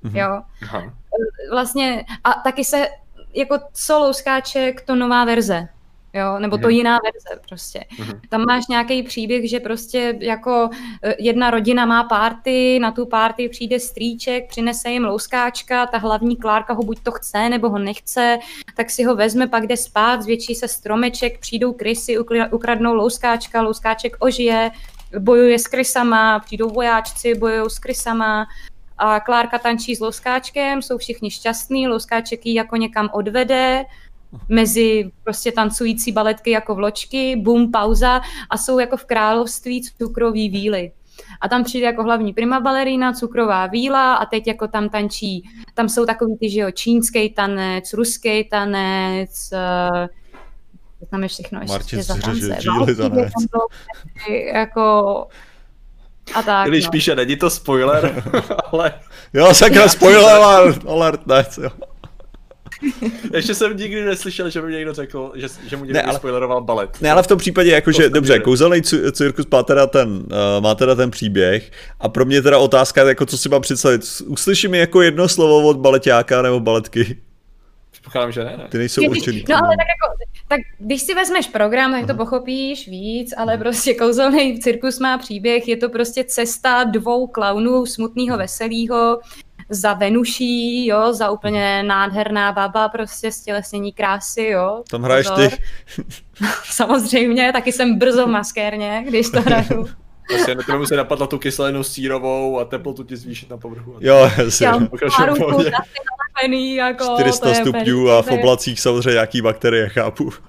Mhm. 0.05 0.17
Jo. 0.17 0.43
Aha. 0.63 0.93
Vlastně, 1.51 2.05
a 2.25 2.33
taky 2.33 2.65
se, 2.65 2.89
jako 3.35 3.59
co 3.73 3.99
Louskáček, 3.99 4.81
to 4.81 4.95
nová 4.95 5.25
verze. 5.25 5.69
jo, 6.17 6.39
nebo 6.39 6.57
to 6.59 6.67
Mhm. 6.69 6.71
jiná 6.71 6.99
verze 7.05 7.41
prostě. 7.49 7.85
Mhm. 7.99 8.21
Tam 8.29 8.45
máš 8.45 8.67
nějaký 8.67 9.03
příběh, 9.03 9.51
že 9.51 9.61
prostě 9.61 10.17
jako 10.21 10.71
eh, 11.03 11.15
jedna 11.19 11.51
rodina 11.51 11.87
má 11.87 12.05
párty, 12.05 12.79
na 12.79 12.91
tu 12.91 13.07
párty 13.07 13.49
přijde 13.49 13.81
strýček, 13.81 14.49
přinese 14.49 14.91
jim 14.91 15.05
louskáčka, 15.05 15.87
ta 15.87 15.99
hlavní 15.99 16.37
Klárka 16.37 16.73
ho 16.73 16.83
buď 16.83 16.99
to 17.03 17.13
chce, 17.13 17.49
nebo 17.49 17.69
ho 17.69 17.79
nechce, 17.79 18.39
tak 18.77 18.91
si 18.91 19.05
ho 19.05 19.15
vezme, 19.17 19.47
pak 19.47 19.67
jde 19.67 19.77
spát, 19.77 20.23
zvětší 20.23 20.55
se 20.55 20.69
stromeček, 20.69 21.39
přijdou 21.41 21.73
krysy, 21.73 22.19
ukradnou 22.53 22.95
louskáčka, 22.95 23.63
louskáček 23.63 24.17
ožije, 24.21 24.71
bojuje 25.19 25.59
s 25.59 25.67
krysama, 25.67 26.39
přijdou 26.39 26.69
vojáčci, 26.71 27.35
bojují 27.35 27.71
s 27.71 27.79
krysama, 27.79 28.47
a 28.99 29.21
Klárka 29.21 29.59
tančí 29.59 29.97
s 29.97 30.01
louskáčkem, 30.01 30.83
jsou 30.83 30.99
všichni 30.99 31.31
šťastní, 31.31 31.89
louskáček 31.89 32.47
ji 32.47 32.55
jako 32.55 32.77
někam 32.77 33.09
odvede, 33.13 33.85
mezi 34.49 35.11
prostě 35.25 35.53
tancující 35.53 36.13
baletky 36.13 36.51
jako 36.51 36.75
vločky, 36.75 37.37
bum, 37.37 37.71
pauza 37.73 38.21
a 38.51 38.59
jsou 38.59 38.79
jako 38.79 38.97
v 38.97 39.05
království 39.05 39.83
cukrový 39.83 40.49
víly. 40.49 40.93
A 41.41 41.49
tam 41.49 41.65
přijde 41.65 41.87
jako 41.87 42.03
hlavní 42.03 42.33
prima 42.33 42.61
balerína, 42.61 43.13
cukrová 43.13 43.67
víla 43.67 44.15
a 44.15 44.27
teď 44.27 44.47
jako 44.47 44.69
tam 44.69 44.89
tančí, 44.89 45.49
tam 45.75 45.89
jsou 45.89 46.07
takový 46.07 46.37
ty, 46.37 46.51
že 46.51 46.61
jo, 46.61 46.71
čínský 46.71 47.31
tanec, 47.31 47.93
ruský 47.93 48.45
tanec, 48.45 49.51
uh, 49.53 50.07
tam 51.11 51.23
je 51.23 51.29
všechno 51.29 51.61
ještě 51.61 51.73
Martin 51.73 52.03
za 52.03 52.15
tance. 52.19 52.59
Bylo, 53.51 53.67
jako 54.55 55.27
a 56.35 56.43
tak, 56.43 56.69
Když 56.69 56.85
no. 56.85 56.91
píše, 56.91 57.17
není 57.17 57.37
to 57.37 57.51
spoiler, 57.51 58.23
ale 58.73 58.93
Jo, 59.35 59.55
sakra, 59.55 59.89
spoiler 59.89 60.25
alert, 60.35 60.83
alert, 60.87 61.27
ne, 61.27 61.47
jo. 61.63 61.71
ještě 63.35 63.55
jsem 63.55 63.77
nikdy 63.77 64.05
neslyšel, 64.05 64.51
že 64.51 64.63
by 64.63 64.73
někdo 64.73 64.95
řekl, 64.95 65.33
že, 65.35 65.49
že 65.69 65.77
mu 65.77 65.85
někdo 65.85 65.95
Ne, 65.99 66.03
ale- 66.03 66.19
spoileroval 66.19 66.61
balet. 66.61 66.91
Ne, 67.01 67.13
ale 67.13 67.23
v 67.23 67.27
tom 67.27 67.39
případě, 67.39 67.71
jakože, 67.71 68.03
To 68.03 68.15
dobře, 68.15 68.39
kouzelný 68.39 68.81
ci- 68.83 69.13
cirkus 69.13 69.47
má 69.53 69.63
teda, 69.63 69.87
ten, 69.87 70.09
uh, 70.09 70.25
má 70.61 70.75
teda 70.75 70.95
ten 70.95 71.11
příběh 71.11 71.71
a 72.01 72.09
pro 72.09 72.25
mě 72.25 72.43
teda 72.43 72.59
otázka, 72.59 73.09
jako 73.09 73.27
co 73.27 73.39
si 73.39 73.49
mám 73.49 73.63
představit. 73.63 74.03
Uslyší 74.27 74.69
mi 74.69 74.79
jako 74.79 75.03
jedno 75.03 75.29
slovo 75.29 75.69
od 75.69 75.77
baletáka 75.77 76.43
nebo 76.43 76.61
baletky? 76.61 77.17
Předpokládám, 78.05 78.33
že 78.33 78.45
ne, 78.45 78.57
ne. 78.57 78.69
Ty 78.69 78.79
nejsou 78.79 79.03
určený. 79.09 79.45
No 79.49 79.57
ale 79.57 79.69
tak 79.69 79.87
jako, 79.89 80.25
tak 80.49 80.61
když 80.79 81.03
si 81.03 81.15
vezmeš 81.15 81.47
program, 81.47 81.93
tak 81.93 82.07
to 82.07 82.15
pochopíš 82.15 82.89
víc, 82.89 83.35
ale 83.37 83.59
prostě 83.59 83.95
kouzelný 83.95 84.61
cirkus 84.61 84.99
má 84.99 85.19
příběh, 85.19 85.69
je 85.69 85.77
to 85.77 85.89
prostě 85.89 86.25
cesta 86.25 86.85
dvou 86.85 87.27
klaunů, 87.27 87.87
smutného, 87.87 88.39
veselého, 88.39 89.21
za 89.69 89.93
Venuší, 89.93 90.87
jo, 90.87 91.13
za 91.13 91.31
úplně 91.31 91.83
nádherná 91.83 92.53
baba, 92.53 92.89
prostě 92.89 93.33
stělesnění 93.33 93.93
krásy, 93.93 94.43
jo. 94.43 94.83
Tam 94.91 95.03
hraješ 95.03 95.29
Pozor. 95.29 95.51
ty. 95.51 95.57
Samozřejmě, 96.65 97.53
taky 97.53 97.73
jsem 97.73 97.99
brzo 97.99 98.27
v 98.27 98.31
maskérně, 98.31 99.05
když 99.09 99.31
to 99.31 99.43
hraju. 99.43 99.89
Prostě 100.29 100.55
na 100.55 100.63
tebe 100.63 100.79
musí 100.79 100.97
napadla 100.97 101.27
tu 101.27 101.39
kyselinu 101.39 101.83
sírovou 101.85 102.59
a 102.59 102.65
teplotu 102.65 103.05
ti 103.05 103.17
zvýšit 103.17 103.51
na 103.51 103.57
povrchu. 103.57 103.97
Jo, 104.01 104.31
jasně. 104.39 104.67
Já 104.67 104.77
ruku, 104.77 104.97
nalepený, 106.43 106.75
jako, 106.75 107.05
400 107.15 107.43
to 107.43 107.49
je 107.49 107.55
stupňů 107.55 108.11
a 108.11 108.23
v 108.23 108.31
oblacích 108.31 108.81
samozřejmě 108.81 109.19
jaký 109.19 109.43
bakterie, 109.43 109.89
chápu. 109.89 110.31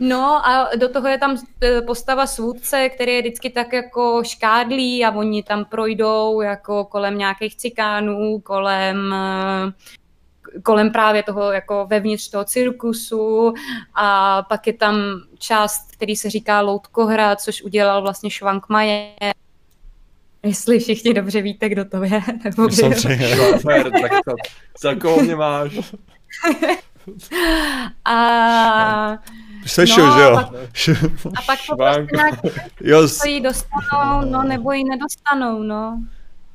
No 0.00 0.46
a 0.46 0.68
do 0.76 0.88
toho 0.88 1.08
je 1.08 1.18
tam 1.18 1.36
eh, 1.62 1.82
postava 1.82 2.26
svůdce, 2.26 2.88
který 2.88 3.14
je 3.14 3.20
vždycky 3.20 3.50
tak 3.50 3.72
jako 3.72 4.22
škádlý 4.24 5.04
a 5.04 5.10
oni 5.10 5.42
tam 5.42 5.64
projdou 5.64 6.40
jako 6.40 6.84
kolem 6.84 7.18
nějakých 7.18 7.56
cikánů, 7.56 8.40
kolem 8.40 9.14
eh, 9.14 9.72
kolem 10.62 10.92
právě 10.92 11.22
toho 11.22 11.52
jako 11.52 11.86
vevnitř 11.90 12.30
toho 12.30 12.44
cirkusu 12.44 13.54
a 13.94 14.42
pak 14.42 14.66
je 14.66 14.72
tam 14.72 14.96
část, 15.38 15.92
který 15.92 16.16
se 16.16 16.30
říká 16.30 16.60
Loutkohra, 16.60 17.36
což 17.36 17.62
udělal 17.62 18.02
vlastně 18.02 18.30
Švankmajer. 18.30 19.37
Jestli 20.42 20.78
všichni 20.78 21.14
dobře 21.14 21.42
víte, 21.42 21.68
kdo 21.68 21.84
to 21.84 22.04
je. 22.04 22.20
Nebo 22.44 22.66
kdo. 22.66 22.76
Samozřejmě. 22.76 23.36
Super, 23.60 23.90
tak 24.00 24.10
to, 24.24 24.34
za 24.82 24.94
koho 24.94 25.22
mě 25.22 25.36
máš? 25.36 25.72
A, 28.04 29.18
Slyšel, 29.66 30.06
No, 30.06 30.14
že 30.16 30.22
jo? 30.22 30.36
a 31.38 31.42
pak 31.46 31.58
to 31.68 31.74
Švank. 31.74 32.08
prostě 32.10 32.16
nějak 32.16 32.70
jo, 32.80 33.08
to 33.22 33.28
jí 33.28 33.40
dostanou, 33.40 34.30
no 34.30 34.42
nebo 34.42 34.72
ji 34.72 34.84
nedostanou, 34.84 35.62
no. 35.62 36.02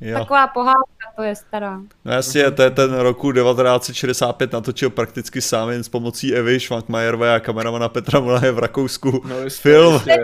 jo. 0.02 0.20
Taková 0.20 0.48
pohádka 0.48 0.84
to 1.16 1.24
je 1.24 1.36
stará. 1.36 1.80
No 2.06 2.14
jasně, 2.14 2.52
to 2.52 2.62
je 2.62 2.70
ten 2.70 2.94
roku 2.94 3.32
1965 3.32 4.54
natočil 4.54 4.90
prakticky 4.90 5.42
sám 5.42 5.70
jen 5.70 5.84
s 5.84 5.90
pomocí 5.90 6.36
Evy 6.36 6.60
Švankmajerové 6.60 7.36
a 7.36 7.40
kameramana 7.40 7.90
Petra 7.90 8.20
Mulaje 8.20 8.52
v 8.52 8.60
Rakousku. 8.60 9.22
No, 9.30 9.40
jistě, 9.44 9.62
Film. 9.70 9.94
jistě. 9.94 10.16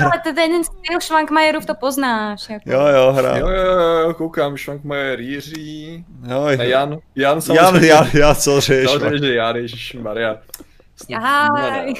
Ale 0.00 0.12
to 0.24 0.32
ten 0.34 0.64
styl 0.64 1.00
Švankmajerův 1.00 1.66
to 1.66 1.74
poznáš. 1.74 2.48
Jako. 2.50 2.70
Jo, 2.72 2.80
jo, 2.86 3.12
hra. 3.12 3.36
Jo, 3.38 3.48
jo, 3.48 3.72
jo, 3.72 4.14
koukám, 4.14 4.56
Švankmajer, 4.56 5.20
Jiří, 5.20 6.04
Jo, 6.30 6.42
a 6.44 6.50
Jan, 6.52 6.68
Jan 6.68 6.98
Jan, 7.16 7.40
samozřejmě. 7.40 7.88
Jan, 7.88 8.06
Jan, 8.14 8.36
co 8.36 8.60
řeš? 8.60 8.90
Samozřejmě, 8.90 9.26
že 9.26 9.34
Jan, 9.34 9.56
Ježišmarja. 9.56 10.36
Jaj. 11.08 11.94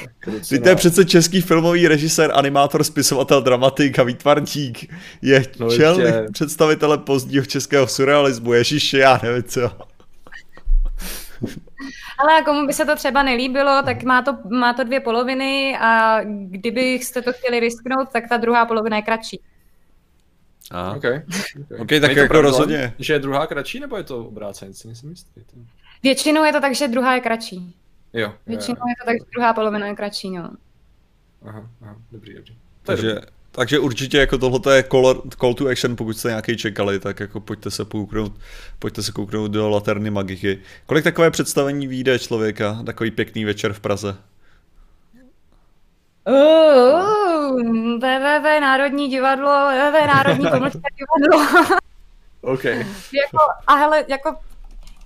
Ty 0.49 0.59
to 0.59 0.69
je 0.69 0.75
přece 0.75 1.05
český 1.05 1.41
filmový 1.41 1.87
režisér, 1.87 2.31
animátor, 2.33 2.83
spisovatel, 2.83 3.41
dramatik 3.41 3.99
a 3.99 4.03
výtvarník. 4.03 4.93
Je 5.21 5.45
No, 5.59 5.69
čelný 5.71 6.03
ještě. 6.03 6.25
představitele 6.33 6.97
pozdního 6.97 7.45
českého 7.45 7.87
surrealismu. 7.87 8.53
Ježiši, 8.53 8.97
já 8.97 9.19
nevím 9.23 9.43
co. 9.43 9.71
Ale 12.19 12.41
komu 12.45 12.67
by 12.67 12.73
se 12.73 12.85
to 12.85 12.95
třeba 12.95 13.23
nelíbilo, 13.23 13.81
tak 13.85 14.03
má 14.03 14.21
to, 14.21 14.37
má 14.49 14.73
to 14.73 14.83
dvě 14.83 14.99
poloviny 14.99 15.77
a 15.79 16.19
kdybyste 16.25 17.21
to 17.21 17.33
chtěli 17.33 17.59
risknout, 17.59 18.09
tak 18.13 18.29
ta 18.29 18.37
druhá 18.37 18.65
polovina 18.65 18.95
je 18.97 19.01
kratší. 19.03 19.39
A. 20.71 20.91
OK. 20.91 20.97
okay. 20.97 21.21
OK, 21.79 21.87
tak 21.87 21.91
Je 21.91 21.99
to 22.13 22.19
jako 22.19 22.41
rozhodně. 22.41 22.93
Že 22.99 23.13
je 23.13 23.19
druhá 23.19 23.47
kratší, 23.47 23.79
nebo 23.79 23.97
je 23.97 24.03
to 24.03 24.19
obráceně? 24.19 24.73
Si 24.73 24.87
nejsem 24.87 25.09
jistý. 25.09 25.41
To- 25.41 25.57
Většinou 26.03 26.43
je 26.43 26.53
to 26.53 26.61
tak, 26.61 26.75
že 26.75 26.87
druhá 26.87 27.15
je 27.15 27.21
kratší. 27.21 27.75
Jo, 28.13 28.33
Většinou 28.47 28.87
je 28.87 28.95
to 29.01 29.05
tak, 29.05 29.15
že 29.19 29.25
druhá 29.33 29.53
polovina 29.53 29.87
je 29.87 29.95
kratší, 29.95 30.31
no. 30.31 30.49
Aha, 31.45 31.69
aha, 31.81 31.95
dobrý, 32.11 32.33
dobrý. 32.33 32.55
Takže, 32.83 33.13
dobrý. 33.13 33.27
takže 33.51 33.79
určitě 33.79 34.17
jako 34.17 34.37
tohle 34.37 34.75
je 34.75 34.83
call, 34.83 35.21
call 35.39 35.53
to 35.53 35.67
action, 35.67 35.95
pokud 35.95 36.17
jste 36.17 36.29
nějaký 36.29 36.57
čekali, 36.57 36.99
tak 36.99 37.19
jako 37.19 37.39
pojďte 37.39 37.71
se 37.71 37.85
kouknout, 37.85 38.33
pojďte 38.79 39.03
se 39.03 39.11
kouknout 39.11 39.51
do 39.51 39.69
Laterny 39.69 40.09
Magiky. 40.09 40.59
Kolik 40.85 41.03
takové 41.03 41.31
představení 41.31 41.87
vyjde 41.87 42.19
člověka, 42.19 42.79
takový 42.85 43.11
pěkný 43.11 43.45
večer 43.45 43.73
v 43.73 43.79
Praze? 43.79 44.17
Uh, 46.27 47.03
Národní 48.61 49.09
divadlo, 49.09 49.49
www 49.49 50.07
Národní 50.07 50.45
pomlčka 50.49 50.79
divadlo. 50.97 51.67
OK. 52.41 52.63
jako, 52.63 53.37
a 53.67 53.75
hele, 53.75 54.05
jako 54.07 54.35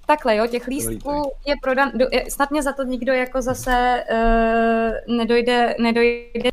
takhle, 0.08 0.36
jo, 0.36 0.48
těch 0.48 0.68
lístků 0.68 1.32
je 1.46 1.56
prodan, 1.62 1.92
snad 2.30 2.52
mě 2.52 2.64
za 2.64 2.74
to 2.74 2.84
nikdo 2.84 3.14
jako 3.14 3.42
zase 3.42 4.04
uh, 4.12 5.18
nedojde, 5.18 5.76
nedojde 5.80 6.42
je 6.44 6.52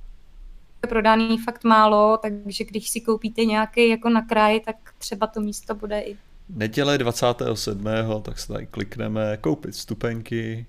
prodaný 0.89 1.39
fakt 1.39 1.65
málo, 1.65 2.19
takže 2.23 2.65
když 2.65 2.91
si 2.91 3.01
koupíte 3.01 3.45
nějaký 3.45 3.89
jako 3.89 4.09
na 4.09 4.23
kraj, 4.23 4.61
tak 4.61 4.77
třeba 4.99 5.27
to 5.27 5.41
místo 5.41 5.75
bude 5.75 6.01
i 6.01 6.17
Neděle 6.49 6.99
27. 6.99 7.85
tak 8.23 8.39
se 8.39 8.49
tady 8.49 8.67
klikneme, 8.67 9.37
koupit 9.37 9.75
vstupenky. 9.75 10.67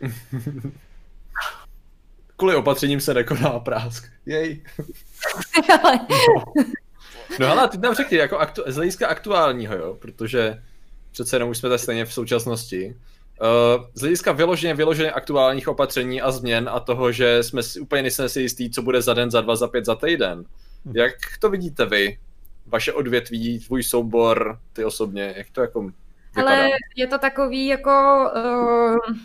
Kvůli 2.36 2.56
opatřením 2.56 3.00
se 3.00 3.14
nekoná 3.14 3.58
prásk. 3.58 4.12
Jej. 4.26 4.62
Ale 5.82 6.00
No 7.40 7.46
ale 7.46 7.68
ty 7.68 7.78
nám 7.78 7.94
řekni, 7.94 8.18
jako 8.18 8.38
aktu- 8.38 8.62
z 8.66 8.76
hlediska 8.76 9.08
aktuálního, 9.08 9.74
jo, 9.76 9.94
protože 9.94 10.62
přece 11.12 11.36
jenom 11.36 11.50
už 11.50 11.58
jsme 11.58 11.68
tady 11.68 11.78
stejně 11.78 12.04
v 12.04 12.12
současnosti. 12.12 12.96
Uh, 13.40 13.84
z 13.94 14.00
hlediska 14.00 14.32
vyloženě, 14.32 14.74
vyloženě 14.74 15.10
aktuálních 15.10 15.68
opatření 15.68 16.22
a 16.22 16.30
změn 16.30 16.70
a 16.72 16.80
toho, 16.80 17.12
že 17.12 17.42
jsme 17.42 17.62
si 17.62 17.80
úplně 17.80 18.02
nejsme 18.02 18.28
si 18.28 18.40
jistý, 18.40 18.70
co 18.70 18.82
bude 18.82 19.02
za 19.02 19.14
den, 19.14 19.30
za 19.30 19.40
dva, 19.40 19.56
za 19.56 19.68
pět, 19.68 19.84
za 19.84 19.94
týden. 19.94 20.44
Jak 20.92 21.12
to 21.40 21.50
vidíte 21.50 21.86
vy? 21.86 22.18
Vaše 22.66 22.92
odvětví, 22.92 23.60
tvůj 23.60 23.82
soubor, 23.82 24.58
ty 24.72 24.84
osobně, 24.84 25.34
jak 25.36 25.50
to 25.50 25.60
jako 25.60 25.80
vypadá? 25.80 26.56
Ale 26.56 26.70
je 26.96 27.06
to 27.06 27.18
takový 27.18 27.66
jako... 27.66 27.90
Uh, 28.36 29.16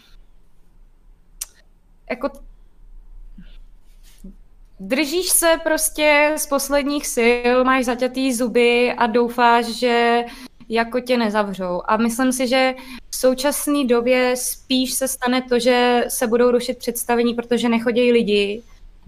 jako 2.10 2.30
držíš 4.80 5.30
se 5.30 5.60
prostě 5.64 6.34
z 6.38 6.48
posledních 6.48 7.07
sil, 7.16 7.64
máš 7.64 7.86
zaťatý 7.86 8.34
zuby 8.34 8.94
a 8.98 9.07
doufáš, 9.07 9.66
že 9.66 10.24
jako 10.70 11.00
tě 11.00 11.18
nezavřou. 11.18 11.82
A 11.86 11.98
myslím 11.98 12.32
si, 12.32 12.48
že 12.48 12.74
v 13.10 13.16
současné 13.16 13.86
době 13.86 14.36
spíš 14.36 14.94
se 14.94 15.08
stane 15.08 15.42
to, 15.42 15.60
že 15.60 16.06
se 16.08 16.28
budou 16.28 16.52
rušit 16.52 16.78
představení, 16.78 17.34
protože 17.34 17.70
nechodí 17.70 18.12
lidi, 18.12 18.62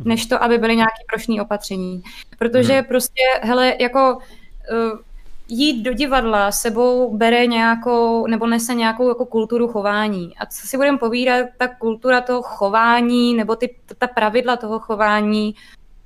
než 0.06 0.26
to, 0.26 0.44
aby 0.44 0.58
byly 0.58 0.76
nějaké 0.76 1.04
prošní 1.10 1.42
opatření. 1.42 2.04
Protože 2.40 2.82
prostě, 2.82 3.22
hele, 3.42 3.76
jako 3.80 4.18
uh, 4.18 5.00
jít 5.48 5.84
do 5.84 5.94
divadla 5.94 6.52
sebou 6.52 7.18
bere 7.18 7.48
nějakou, 7.48 8.28
nebo 8.28 8.48
nese 8.48 8.74
nějakou 8.74 9.08
jako 9.08 9.26
kulturu 9.26 9.68
chování. 9.68 10.38
A 10.38 10.46
co 10.46 10.68
si 10.68 10.78
budeme 10.78 10.98
povídat, 10.98 11.46
ta 11.58 11.68
kultura 11.68 12.22
toho 12.22 12.42
chování, 12.42 13.34
nebo 13.34 13.56
ty, 13.56 13.76
ta 13.98 14.08
pravidla 14.08 14.58
toho 14.58 14.80
chování 14.80 15.56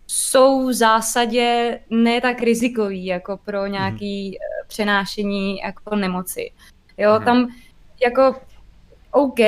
jsou 0.07 0.67
v 0.67 0.73
zásadě 0.73 1.79
ne 1.89 2.21
tak 2.21 2.41
rizikový, 2.41 3.05
jako 3.05 3.39
pro 3.45 3.61
mhm. 3.61 3.71
nějaký 3.71 4.29
mm. 4.29 4.35
Přenášení 4.71 5.57
jako 5.57 5.95
nemoci. 5.95 6.51
Jo, 6.97 7.19
mm. 7.19 7.25
tam 7.25 7.47
jako 8.03 8.35
OK, 9.11 9.39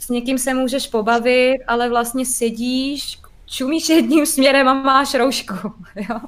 s 0.00 0.08
někým 0.08 0.38
se 0.38 0.54
můžeš 0.54 0.86
pobavit, 0.86 1.62
ale 1.66 1.88
vlastně 1.88 2.26
sedíš, 2.26 3.18
čumíš 3.46 3.88
jedním 3.88 4.26
směrem 4.26 4.68
a 4.68 4.74
máš 4.74 5.14
roušku, 5.14 5.54
jo. 5.96 6.20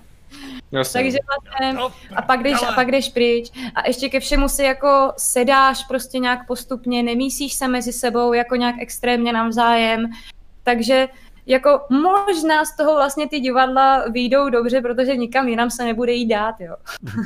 Jasně. 0.73 1.01
Takže 1.01 1.19
vlastně, 1.27 1.73
no, 1.73 1.93
a 2.17 2.23
pak, 2.23 2.43
jdeš, 2.43 2.63
a 2.69 2.73
pak 2.73 2.91
jdeš 2.91 3.09
pryč 3.09 3.51
a 3.75 3.87
ještě 3.87 4.09
ke 4.09 4.21
všemu 4.21 4.49
si 4.49 4.63
jako 4.63 5.13
sedáš 5.17 5.85
prostě 5.85 6.19
nějak 6.19 6.47
postupně, 6.47 7.03
nemísíš 7.03 7.55
se 7.55 7.69
mezi 7.69 7.93
sebou 7.93 8.33
jako 8.33 8.57
nějak 8.57 8.75
extrémně 8.79 9.33
navzájem, 9.33 10.11
takže 10.63 11.09
jako 11.47 11.81
možná 11.91 12.65
z 12.65 12.77
toho 12.77 12.95
vlastně 12.95 13.29
ty 13.29 13.41
divadla 13.41 14.09
výjdou 14.09 14.49
dobře, 14.49 14.81
protože 14.81 15.17
nikam 15.17 15.49
jinam 15.49 15.71
se 15.71 15.85
nebude 15.85 16.13
jít 16.13 16.27
dát, 16.27 16.61
jo. 16.61 16.77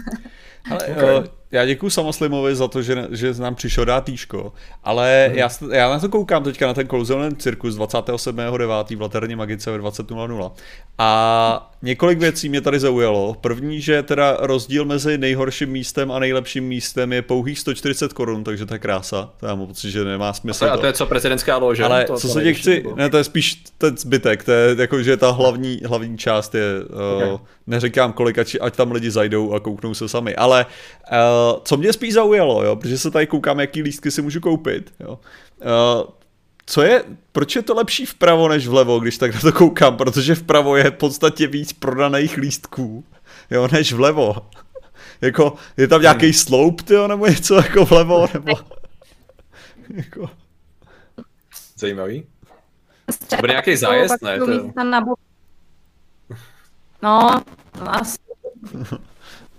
Ale, 0.71 0.87
okay. 0.87 1.19
uh, 1.19 1.25
já 1.53 1.67
děkuji 1.67 1.91
Samoslimovi 1.91 2.57
za 2.57 2.69
to, 2.69 2.83
že, 2.83 3.07
že 3.11 3.35
nám 3.35 3.55
přišel 3.55 3.85
dát 3.85 4.05
týško, 4.05 4.53
ale 4.85 5.29
mm. 5.29 5.39
já, 5.39 5.49
já 5.73 5.91
na 5.91 5.99
to 5.99 6.09
koukám 6.09 6.45
teďka 6.45 6.67
na 6.67 6.75
ten 6.75 6.87
kouzelný 6.87 7.37
cirkus 7.37 7.79
27.9. 7.79 8.97
v 8.97 9.01
Laterně 9.01 9.37
Magice 9.37 9.71
ve 9.71 9.79
20.00 9.79 10.53
a 10.99 11.73
několik 11.83 12.19
věcí 12.19 12.49
mě 12.49 12.61
tady 12.61 12.81
zaujalo. 12.81 13.37
První, 13.41 13.81
že 13.81 14.03
teda 14.03 14.37
rozdíl 14.41 14.85
mezi 14.85 15.19
nejhorším 15.19 15.69
místem 15.71 16.13
a 16.13 16.19
nejlepším 16.19 16.65
místem 16.65 17.13
je 17.13 17.23
pouhých 17.23 17.59
140 17.59 18.13
korun, 18.13 18.45
takže 18.45 18.67
to 18.67 18.75
je 18.75 18.79
krása. 18.79 19.31
To 19.37 19.47
já 19.47 19.55
mám 19.55 19.67
pocit, 19.67 19.91
že 19.91 20.05
nemá 20.05 20.33
smysl. 20.33 20.65
A 20.65 20.69
to, 20.69 20.75
a 20.75 20.77
to 20.77 20.87
je 20.87 20.93
co 20.93 21.07
prezidentská 21.07 21.57
lože? 21.57 21.85
Ale 21.85 22.05
to, 22.05 22.17
co 22.17 22.29
to 22.29 22.35
se 22.35 22.43
tě 22.43 22.55
chci, 22.55 22.85
ne, 22.97 23.11
to 23.11 23.17
je 23.17 23.25
spíš 23.25 23.63
ten 23.79 23.97
zbytek, 23.97 24.45
to 24.45 24.53
je 24.53 24.77
jako, 24.79 25.03
že 25.03 25.17
ta 25.17 25.31
hlavní, 25.31 25.81
hlavní 25.87 26.19
část 26.19 26.55
je, 26.55 26.65
okay. 26.85 27.33
uh, 27.33 27.41
neříkám 27.67 28.13
kolik, 28.13 28.39
ať, 28.39 28.57
ať 28.61 28.77
tam 28.77 28.93
lidi 28.93 29.11
zajdou 29.11 29.53
a 29.53 29.61
kouknou 29.61 29.95
se 29.95 30.09
sami, 30.09 30.37
ale 30.37 30.50
uh, 30.59 31.61
co 31.65 31.77
mě 31.77 31.93
spíš 31.93 32.15
zaujalo, 32.15 32.65
jo, 32.65 32.77
protože 32.77 32.99
se 32.99 33.11
tady 33.11 33.27
koukám, 33.27 33.61
jaký 33.61 33.83
lístky 33.83 34.11
si 34.11 34.23
můžu 34.23 34.41
koupit, 34.41 34.93
jo. 35.01 35.19
Uh, 35.61 36.11
co 36.67 36.83
je, 36.83 37.05
proč 37.33 37.57
je 37.57 37.63
to 37.63 37.75
lepší 37.75 38.07
vpravo 38.07 38.49
než 38.49 38.67
vlevo, 38.67 38.99
když 38.99 39.19
tak 39.19 39.35
na 39.35 39.41
to 39.41 39.53
koukám, 39.53 39.97
protože 39.97 40.35
vpravo 40.35 40.77
je 40.77 40.91
v 40.91 40.95
podstatě 40.95 41.47
víc 41.47 41.73
prodaných 41.73 42.37
lístků, 42.37 43.05
jo, 43.51 43.69
než 43.73 43.93
vlevo. 43.93 44.37
jako, 45.21 45.55
je 45.77 45.89
tam 45.89 46.03
nějaký 46.03 46.33
sloup, 46.33 46.83
tyjo, 46.83 47.09
nebo 47.09 47.27
něco 47.27 47.55
jako 47.55 47.85
vlevo, 47.85 48.27
nebo... 48.35 48.53
jako... 49.95 50.31
Zajímavý. 51.77 52.27
To 53.29 53.37
bude 53.37 53.53
nějaký 53.53 53.77
zájezd, 53.77 54.23
ne? 54.23 54.39
To... 54.39 54.47
No, 57.03 57.43
no 57.81 57.97
asi. 57.97 58.19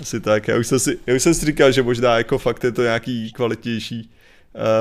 Asi 0.01 0.19
tak, 0.19 0.47
já 0.47 0.57
už, 0.57 0.67
jsem 0.67 0.79
si, 0.79 0.99
já 1.07 1.15
už 1.15 1.23
jsem 1.23 1.33
si 1.33 1.45
říkal, 1.45 1.71
že 1.71 1.83
možná 1.83 2.17
jako 2.17 2.37
fakt 2.37 2.63
je 2.63 2.71
to 2.71 2.81
nějaký 2.81 3.31
kvalitnější 3.31 4.11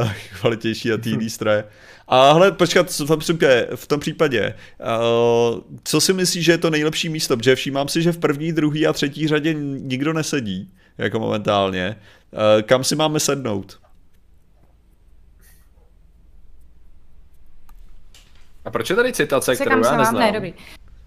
uh, 0.03 0.13
kvalitnější 0.41 0.93
a 0.93 0.97
ty 0.97 1.11
jiný 1.11 1.31
stroje. 1.37 1.65
A 2.09 2.33
hle, 2.33 2.53
počkat, 2.53 2.91
v 2.91 3.07
tom 3.07 3.19
případě, 3.19 3.69
v 3.75 3.87
tom 3.87 4.01
případě 4.01 4.55
uh, 4.81 5.61
co 5.85 6.01
si 6.01 6.13
myslíš, 6.13 6.45
že 6.45 6.53
je 6.53 6.59
to 6.59 6.71
nejlepší 6.71 7.09
místo? 7.09 7.37
Protože 7.37 7.55
všímám 7.55 7.89
si, 7.89 8.03
že 8.03 8.13
v 8.13 8.19
první, 8.19 8.53
druhý 8.53 8.87
a 8.87 8.93
třetí 8.93 9.29
řadě 9.29 9.55
nikdo 9.55 10.13
nesedí, 10.13 10.71
jako 10.99 11.19
momentálně. 11.19 11.97
Uh, 12.33 12.63
kam 12.63 12.85
si 12.85 12.97
máme 12.97 13.21
sednout? 13.21 13.81
A 18.65 18.71
proč 18.71 18.91
je 18.91 18.97
tady 18.97 19.13
citace, 19.13 19.57
Se 19.57 19.65
kterou 19.65 19.85
já 19.85 19.97
neznám? 19.97 20.21
Ne, 20.21 20.33
dobrý. 20.33 20.55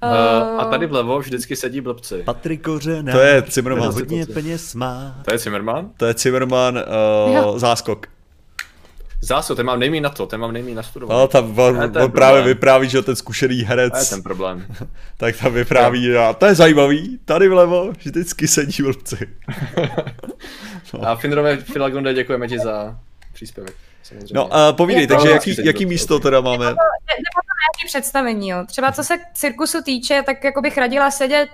Uh, 0.04 0.62
a 0.62 0.66
tady 0.66 0.88
vlevo 0.88 1.20
vždycky 1.20 1.56
sedí 1.56 1.82
blbci. 1.82 2.24
Patrik 2.26 2.62
Kořená. 2.62 3.14
To 3.14 3.20
je 3.20 3.44
Zimmerman. 3.50 3.94
Hodně 3.94 4.26
peněz 4.26 4.76
má. 4.76 5.22
To 5.26 5.34
je 5.34 5.38
Zimmerman? 5.38 5.90
To 5.98 6.06
je 6.06 6.14
Zimmerman 6.18 6.80
uh, 7.38 7.58
záskok. 7.58 8.08
Záso, 9.24 9.56
ten 9.56 9.66
mám 9.66 9.80
nejmí 9.80 10.02
na 10.02 10.10
to, 10.10 10.26
ten 10.26 10.40
mám 10.40 10.52
nejmí 10.52 10.74
na 10.74 10.84
studovat. 10.84 11.16
No, 11.16 11.28
tam 11.28 11.60
on, 11.60 11.78
on 11.78 11.92
právě 11.92 12.12
problém. 12.12 12.46
vypráví, 12.46 12.90
že 12.90 13.02
ten 13.02 13.16
zkušený 13.16 13.62
herec. 13.62 13.94
To 13.94 14.00
je 14.00 14.06
ten 14.06 14.24
problém. 14.24 14.66
tak 15.18 15.38
tam 15.38 15.54
vypráví, 15.54 16.10
no. 16.10 16.20
a 16.20 16.34
to 16.34 16.46
je 16.46 16.56
zajímavý, 16.56 17.20
tady 17.26 17.50
vlevo 17.50 17.92
vždycky 17.92 18.48
sedí 18.48 18.84
vlpci. 18.84 19.18
no. 20.94 21.02
A 21.08 21.16
Finrove 21.16 21.58
Filagonde, 21.58 22.14
děkujeme 22.14 22.48
ti 22.48 22.60
za 22.60 23.00
příspěvek. 23.34 23.74
Samozřejmě. 24.04 24.34
No 24.34 24.54
a 24.54 24.74
povídej, 24.74 25.08
takže 25.08 25.30
jaký, 25.30 25.56
jaký 25.66 25.86
místo 25.86 26.20
teda 26.20 26.42
máme? 26.42 26.66
Nebo 26.66 26.76
to 26.76 27.54
nějaké 27.64 27.88
představení, 27.88 28.50
jo. 28.50 28.66
Třeba 28.68 28.92
co 28.92 29.04
se 29.04 29.18
cirkusu 29.34 29.82
týče, 29.82 30.24
tak 30.26 30.44
jako 30.44 30.62
bych 30.62 30.78
radila 30.78 31.12
sedět 31.12 31.50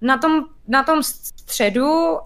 na 0.00 0.18
tom, 0.18 0.44
na 0.68 0.82
tom 0.82 1.02
středu 1.02 2.18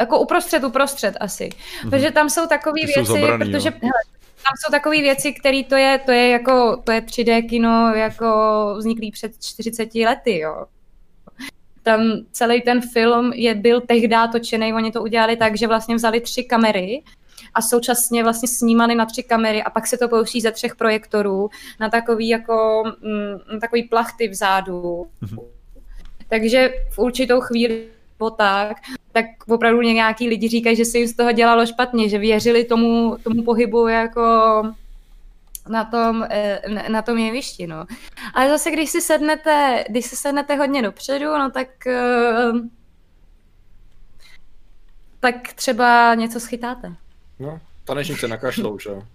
jako 0.00 0.20
uprostřed, 0.20 0.64
uprostřed 0.64 1.16
asi. 1.20 1.48
Mm-hmm. 1.48 1.90
Protože 1.90 2.10
tam 2.10 2.30
jsou 2.30 2.46
takové 2.46 2.80
věci, 2.84 3.06
jsou 3.06 3.20
zabraný, 3.20 3.50
protože 3.50 3.70
hele, 3.70 4.02
tam 4.46 4.52
jsou 4.64 4.70
takové 4.70 5.00
věci, 5.00 5.32
které 5.32 5.62
to 5.68 5.76
je, 5.76 6.00
to 6.06 6.12
je 6.12 6.28
jako, 6.28 6.82
to 6.84 6.92
je 6.92 7.00
3D 7.00 7.48
kino 7.48 7.94
jako 7.94 8.26
vzniklý 8.78 9.10
před 9.10 9.32
40 9.44 9.94
lety, 9.94 10.38
jo. 10.38 10.66
Tam 11.82 12.00
celý 12.32 12.62
ten 12.62 12.80
film 12.92 13.32
je, 13.32 13.54
byl 13.54 13.80
tehdy 13.80 14.16
točený, 14.32 14.74
oni 14.74 14.92
to 14.92 15.02
udělali 15.02 15.36
tak, 15.36 15.56
že 15.56 15.66
vlastně 15.66 15.94
vzali 15.94 16.20
tři 16.20 16.44
kamery 16.44 17.02
a 17.56 17.62
současně 17.62 18.22
vlastně 18.22 18.48
snímali 18.48 18.94
na 18.94 19.06
tři 19.06 19.22
kamery 19.22 19.62
a 19.62 19.70
pak 19.70 19.86
se 19.86 19.98
to 19.98 20.08
pouští 20.08 20.40
ze 20.40 20.52
třech 20.52 20.76
projektorů 20.76 21.50
na 21.80 21.90
takový 21.90 22.28
jako, 22.28 22.84
mm, 23.00 23.60
takový 23.60 23.82
plachty 23.82 24.28
vzadu. 24.28 25.06
Mm-hmm. 25.22 25.44
Takže 26.28 26.70
v 26.90 26.98
určitou 26.98 27.40
chvíli 27.40 27.88
nebo 28.18 28.30
tak, 28.30 28.76
tak 29.12 29.24
opravdu 29.48 29.80
nějaký 29.80 30.28
lidi 30.28 30.48
říkají, 30.48 30.76
že 30.76 30.84
se 30.84 30.98
jim 30.98 31.08
z 31.08 31.16
toho 31.16 31.32
dělalo 31.32 31.66
špatně, 31.66 32.08
že 32.08 32.18
věřili 32.18 32.64
tomu, 32.64 33.16
tomu 33.24 33.42
pohybu 33.42 33.88
jako 33.88 34.22
na 35.68 35.84
tom, 35.84 36.26
eh, 36.30 36.88
na 36.88 37.02
tom 37.02 37.18
jevišti, 37.18 37.66
no. 37.66 37.86
Ale 38.34 38.48
zase, 38.48 38.70
když 38.70 38.90
si 38.90 39.00
sednete, 39.00 39.84
když 39.88 40.06
si 40.06 40.16
sednete 40.16 40.56
hodně 40.56 40.82
dopředu, 40.82 41.24
no 41.24 41.50
tak 41.50 41.86
eh, 41.86 42.52
tak 45.20 45.52
třeba 45.52 46.14
něco 46.14 46.40
schytáte. 46.40 46.96
No, 47.38 47.60
tanečnice 47.84 48.28
nakašlou, 48.28 48.78
že 48.78 48.90
jo? 48.90 49.02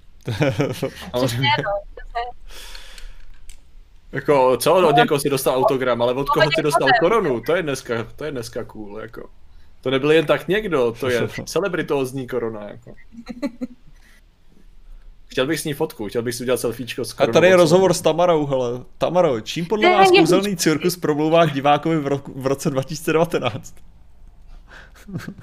Jako, 4.12 4.58
co 4.58 4.88
od 4.88 4.96
někoho 4.96 5.20
si 5.20 5.30
dostal 5.30 5.56
autogram, 5.56 6.02
ale 6.02 6.14
od 6.14 6.30
koho 6.30 6.50
si 6.56 6.62
dostal 6.62 6.88
koronu, 7.00 7.42
to 7.42 7.56
je 7.56 7.64
dneska, 7.64 8.08
to 8.16 8.26
je 8.26 8.32
dneska 8.32 8.64
cool, 8.64 9.00
jako. 9.00 9.30
To 9.82 9.92
nebyl 9.92 10.12
jen 10.12 10.26
tak 10.26 10.48
někdo, 10.48 10.96
to 11.00 11.10
je 11.10 11.28
celebritózní 11.46 12.28
korona, 12.28 12.70
jako. 12.70 12.96
Chtěl 15.28 15.48
bych 15.48 15.60
s 15.60 15.66
ní 15.66 15.74
fotku, 15.74 16.08
chtěl 16.08 16.22
bych 16.22 16.36
si 16.36 16.44
udělat 16.44 16.60
selfiečko 16.60 17.06
s 17.06 17.14
koronou. 17.14 17.32
A 17.32 17.34
tady 17.34 17.48
je 17.48 17.56
rozhovor 17.56 17.94
s 17.94 18.02
Tamarou, 18.02 18.46
hele. 18.46 18.84
Tamaro, 18.98 19.42
čím 19.42 19.66
podle 19.66 19.90
vás 19.90 20.12
kouzelný 20.12 20.58
cirkus 20.58 20.98
promlouvá 20.98 21.46
k 21.46 21.54
divákovi 21.54 21.98
v, 21.98 22.08
roku, 22.08 22.34
v 22.36 22.48
roce 22.48 22.70
2019? 22.70 23.76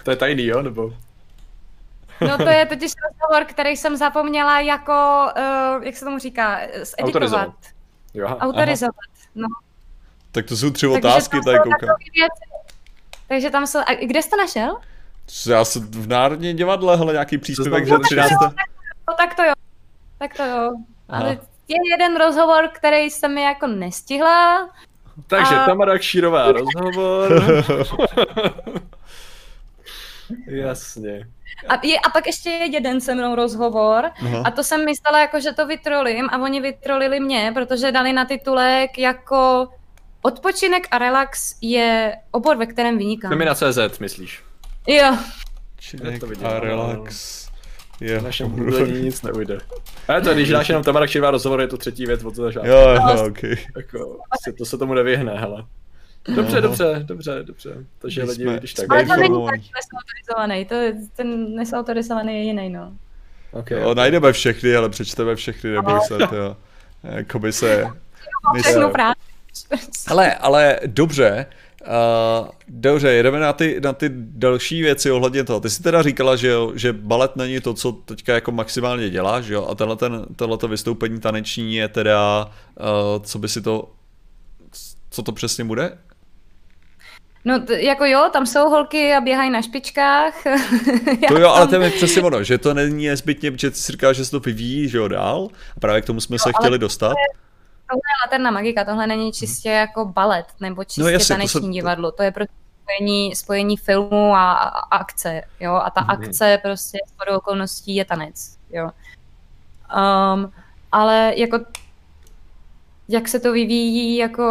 To 0.02 0.10
je 0.10 0.16
tajný, 0.16 0.44
jo, 0.44 0.62
nebo? 0.62 0.94
No 2.20 2.36
to 2.36 2.48
je 2.48 2.66
totiž 2.66 2.92
rozhovor, 3.08 3.44
který 3.44 3.76
jsem 3.76 3.96
zapomněla 3.96 4.60
jako, 4.60 5.26
uh, 5.76 5.84
jak 5.84 5.96
se 5.96 6.04
tomu 6.04 6.18
říká, 6.18 6.58
editovat. 6.60 6.98
Autorizovat. 7.02 7.54
Jo, 8.14 8.26
autorizovat. 8.26 8.94
No. 9.34 9.48
Tak 10.32 10.46
to 10.46 10.56
jsou 10.56 10.70
tři 10.70 10.86
Takže 10.86 11.08
otázky, 11.08 11.40
tady 11.44 11.58
koukám. 11.58 11.96
Takže 13.28 13.50
tam 13.50 13.66
jsou, 13.66 13.78
a 13.78 14.06
kde 14.06 14.22
jsi 14.22 14.30
to 14.30 14.36
našel? 14.36 14.76
Já 15.46 15.64
jsem 15.64 15.82
v 15.90 16.08
Národním 16.08 16.56
divadle, 16.56 16.96
hele, 16.96 17.12
nějaký 17.12 17.38
příspěvek, 17.38 17.86
že 17.86 17.94
13. 18.02 18.30
No 19.08 19.14
tak 19.16 19.34
to 19.34 19.42
jo, 19.42 19.52
tak 20.18 20.36
to 20.36 20.44
jo. 20.44 20.72
Ale 21.08 21.38
je 21.68 21.76
jeden 21.90 22.16
rozhovor, 22.16 22.68
který 22.72 23.10
jsem 23.10 23.34
mi 23.34 23.42
jako 23.42 23.66
nestihla. 23.66 24.68
Takže 25.26 25.54
a... 25.54 25.66
Tamara 25.66 25.98
Kšírová 25.98 26.52
rozhovor. 26.52 27.42
Jasně. 30.46 31.26
A, 31.68 31.86
je, 31.86 31.98
a 31.98 32.10
pak 32.10 32.26
ještě 32.26 32.50
je 32.50 32.66
jeden 32.66 33.00
se 33.00 33.14
mnou 33.14 33.34
rozhovor 33.34 34.10
Aha. 34.20 34.42
a 34.44 34.50
to 34.50 34.64
jsem 34.64 34.84
myslela 34.84 35.20
jako, 35.20 35.40
že 35.40 35.52
to 35.52 35.66
vytrolím 35.66 36.28
a 36.32 36.38
oni 36.38 36.60
vytrolili 36.60 37.20
mě, 37.20 37.50
protože 37.54 37.92
dali 37.92 38.12
na 38.12 38.24
titulek 38.24 38.98
jako 38.98 39.68
odpočinek 40.22 40.86
a 40.90 40.98
relax 40.98 41.54
je 41.60 42.16
obor, 42.30 42.56
ve 42.56 42.66
kterém 42.66 42.98
vynikám. 42.98 43.30
To 43.30 43.36
mi 43.36 43.44
na 43.44 43.54
CZ, 43.54 43.98
myslíš? 44.00 44.42
Jo. 44.86 45.16
Odpočinek 45.94 46.44
a 46.44 46.60
relax. 46.60 47.48
Je. 48.00 48.18
V 48.18 48.22
našem 48.22 48.50
bydlení 48.50 49.02
nic 49.02 49.22
neujde. 49.22 49.58
Ale 50.08 50.20
to, 50.20 50.34
když 50.34 50.48
dáš 50.48 50.68
jenom 50.68 50.84
Tamara 50.84 51.06
Kšivá 51.06 51.30
rozhovor, 51.30 51.60
je 51.60 51.68
to 51.68 51.76
třetí 51.76 52.06
věc 52.06 52.24
od 52.24 52.34
začátku. 52.34 52.68
Jo, 52.68 52.78
jo, 52.78 53.26
ok. 53.26 53.42
Jako, 53.76 54.18
se, 54.44 54.52
to 54.52 54.64
se 54.64 54.78
tomu 54.78 54.94
nevyhne, 54.94 55.32
hele. 55.34 55.64
Dobře, 56.36 56.60
dobře, 56.60 57.02
dobře, 57.06 57.42
dobře. 57.42 57.84
Takže 57.98 58.22
lidi, 58.22 58.42
jsme- 58.42 58.58
když 58.58 58.74
tak. 58.74 58.84
jsme 58.86 58.96
Ale 58.96 59.06
to 59.06 59.16
není 59.16 59.46
tak 59.46 59.60
nesautorizovaný, 59.60 60.64
to 60.64 60.74
je, 60.74 60.96
ten 61.16 61.54
nesautorizovaný 61.54 62.34
je 62.34 62.42
jiný, 62.42 62.70
no. 62.70 62.92
Okay, 63.52 63.80
Jo, 63.80 63.94
najdeme 63.94 64.32
všechny, 64.32 64.76
ale 64.76 64.88
přečteme 64.88 65.36
všechny, 65.36 65.70
neboj 65.70 66.00
se, 66.00 66.18
to 66.18 66.56
Jakoby 67.02 67.52
se... 67.52 67.86
Všechno. 68.62 68.92
Hele, 70.08 70.34
ale 70.34 70.80
dobře, 70.86 71.46
uh, 71.80 72.48
dobře, 72.68 73.08
jedeme 73.12 73.40
na 73.40 73.52
ty, 73.52 73.80
na 73.84 73.92
ty 73.92 74.10
další 74.14 74.82
věci 74.82 75.10
ohledně 75.10 75.44
toho. 75.44 75.60
Ty 75.60 75.70
jsi 75.70 75.82
teda 75.82 76.02
říkala, 76.02 76.36
že, 76.36 76.48
jo, 76.48 76.72
že 76.74 76.92
balet 76.92 77.36
není 77.36 77.60
to, 77.60 77.74
co 77.74 77.92
teďka 77.92 78.34
jako 78.34 78.52
maximálně 78.52 79.10
děláš, 79.10 79.46
jo? 79.46 79.66
A 79.66 79.74
tenhle, 79.74 79.96
ten, 79.96 80.26
tohleto 80.36 80.68
vystoupení 80.68 81.20
taneční 81.20 81.76
je 81.76 81.88
teda, 81.88 82.44
uh, 82.44 83.22
co 83.24 83.38
by 83.38 83.48
si 83.48 83.62
to, 83.62 83.90
co 85.10 85.22
to 85.22 85.32
přesně 85.32 85.64
bude? 85.64 85.98
No 87.48 87.58
t- 87.60 87.82
jako 87.82 88.04
jo, 88.04 88.30
tam 88.32 88.46
jsou 88.46 88.68
holky 88.68 89.14
a 89.14 89.20
běhají 89.20 89.50
na 89.50 89.62
špičkách. 89.62 90.34
To 91.28 91.38
jo, 91.38 91.48
ale 91.48 91.66
to 91.66 91.74
je 91.82 91.90
přesně 91.90 92.22
ono, 92.22 92.42
že 92.42 92.58
to 92.58 92.74
není 92.74 93.06
nezbytně, 93.06 93.52
že 93.56 93.70
ty 93.70 93.76
si 93.76 93.92
říkáš, 93.92 94.16
že 94.16 94.24
se 94.24 94.30
to 94.30 94.40
vyvíjí, 94.40 94.88
že 94.88 94.98
jo, 94.98 95.08
dál. 95.08 95.48
A 95.76 95.80
právě 95.80 96.02
k 96.02 96.04
tomu 96.04 96.20
jsme 96.20 96.38
se 96.38 96.44
ale 96.44 96.52
chtěli 96.60 96.78
dostat. 96.78 97.08
Tohle 97.08 98.00
je 98.00 98.26
laterna 98.26 98.50
magika, 98.50 98.84
tohle 98.84 99.06
není 99.06 99.32
čistě 99.32 99.68
jako 99.70 100.04
balet 100.04 100.46
nebo 100.60 100.84
čistě 100.84 101.00
No 101.02 101.08
jasně, 101.08 101.26
to 101.26 101.34
taneční 101.34 101.60
jsem- 101.60 101.70
divadlo, 101.70 102.12
to 102.12 102.22
je 102.22 102.30
prostě 102.30 102.52
spojení, 102.82 103.36
spojení 103.36 103.76
filmu 103.76 104.34
a, 104.34 104.52
a 104.52 104.78
akce, 104.96 105.42
jo, 105.60 105.74
a 105.74 105.90
ta 105.90 106.00
Mhm. 106.00 106.10
akce 106.10 106.58
prostě 106.62 106.98
s 107.06 107.36
okolností 107.36 107.94
je 107.96 108.04
tanec, 108.04 108.56
jo. 108.70 108.90
Um, 110.34 110.52
ale 110.92 111.32
jako 111.36 111.58
jak 113.08 113.28
se 113.28 113.40
to 113.40 113.52
vyvíjí, 113.52 114.16
jako 114.16 114.42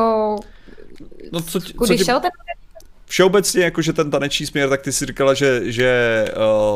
No 1.32 1.42
co, 1.42 1.60
ti- 1.60 1.72
co 1.74 1.78
kudy 1.78 1.98
ti, 1.98 2.06
šel 2.06 2.20
ten 2.20 2.32
všeobecně 3.08 3.64
jako, 3.64 3.82
že 3.82 3.94
ten 3.94 4.12
taneční 4.12 4.46
směr, 4.46 4.70
tak 4.70 4.82
ty 4.82 4.92
si 4.92 5.06
říkala, 5.06 5.34
že, 5.34 5.72
že 5.72 6.26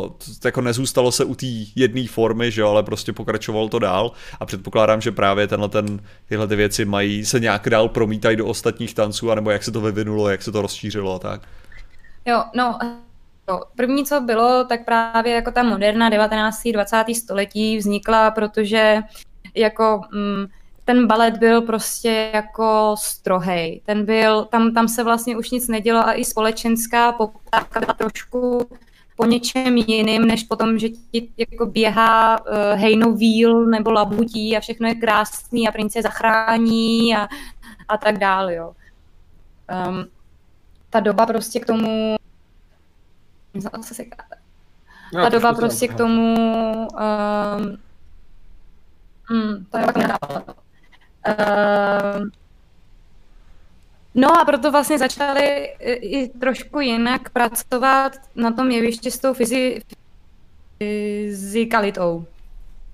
uh, 0.01 0.11
jako 0.45 0.61
nezůstalo 0.61 1.11
se 1.11 1.25
u 1.25 1.35
té 1.35 1.45
jedné 1.75 2.07
formy, 2.07 2.51
že 2.51 2.63
ale 2.63 2.83
prostě 2.83 3.13
pokračoval 3.13 3.69
to 3.69 3.79
dál 3.79 4.11
a 4.39 4.45
předpokládám, 4.45 5.01
že 5.01 5.11
právě 5.11 5.47
tenhle 5.47 5.69
ten, 5.69 5.99
tyhle 6.29 6.47
ty 6.47 6.55
věci 6.55 6.85
mají, 6.85 7.25
se 7.25 7.39
nějak 7.39 7.69
dál 7.69 7.89
promítají 7.89 8.37
do 8.37 8.45
ostatních 8.47 8.93
tanců, 8.93 9.31
anebo 9.31 9.51
jak 9.51 9.63
se 9.63 9.71
to 9.71 9.81
vyvinulo, 9.81 10.29
jak 10.29 10.41
se 10.41 10.51
to 10.51 10.61
rozšířilo 10.61 11.15
a 11.15 11.19
tak. 11.19 11.41
Jo, 12.25 12.43
no, 12.55 12.79
první, 13.75 14.05
co 14.05 14.21
bylo, 14.21 14.63
tak 14.63 14.85
právě 14.85 15.33
jako 15.33 15.51
ta 15.51 15.63
moderna 15.63 16.09
19. 16.09 16.63
20. 16.73 17.03
století 17.15 17.77
vznikla, 17.77 18.31
protože 18.31 19.01
jako 19.55 20.01
mm, 20.11 20.45
ten 20.85 21.07
balet 21.07 21.37
byl 21.37 21.61
prostě 21.61 22.31
jako 22.33 22.95
strohej. 22.99 23.81
Ten 23.85 24.05
byl, 24.05 24.45
tam, 24.45 24.73
tam 24.73 24.87
se 24.87 25.03
vlastně 25.03 25.37
už 25.37 25.51
nic 25.51 25.67
nedělo 25.67 26.07
a 26.07 26.13
i 26.13 26.25
společenská 26.25 27.11
poptávka 27.11 27.79
byla 27.79 27.93
trošku 27.93 28.69
po 29.15 29.25
něčem 29.25 29.77
jiným, 29.77 30.25
než 30.25 30.43
potom, 30.43 30.79
že 30.79 30.89
ti 30.89 31.29
jako 31.37 31.65
běhá 31.65 32.41
uh, 32.41 32.47
hejnovíl 32.73 33.65
nebo 33.65 33.91
labutí 33.91 34.57
a 34.57 34.59
všechno 34.59 34.87
je 34.87 34.95
krásný 34.95 35.67
a 35.67 35.71
prince 35.71 36.01
zachrání 36.01 37.15
a, 37.15 37.27
a 37.87 37.97
tak 37.97 38.17
dále, 38.17 38.55
jo. 38.55 38.73
Um, 39.87 40.05
ta 40.89 40.99
doba 40.99 41.25
prostě 41.25 41.59
k 41.59 41.65
tomu 41.65 42.15
No, 45.13 45.23
ta 45.23 45.29
doba 45.29 45.53
prostě 45.53 45.87
k 45.87 45.97
tomu 45.97 46.35
um, 46.87 47.77
mm, 49.29 49.65
to 49.65 49.77
je 49.77 49.85
pak 49.85 49.97
Um, 51.27 52.31
no 54.15 54.39
a 54.39 54.45
proto 54.45 54.71
vlastně 54.71 54.99
začali 54.99 55.69
i, 55.79 56.27
trošku 56.27 56.79
jinak 56.79 57.29
pracovat 57.29 58.17
na 58.35 58.51
tom 58.51 58.71
jevišti 58.71 59.11
s 59.11 59.19
tou 59.19 59.33
fyzi, 59.33 59.81
fyzikalitou. 60.77 62.25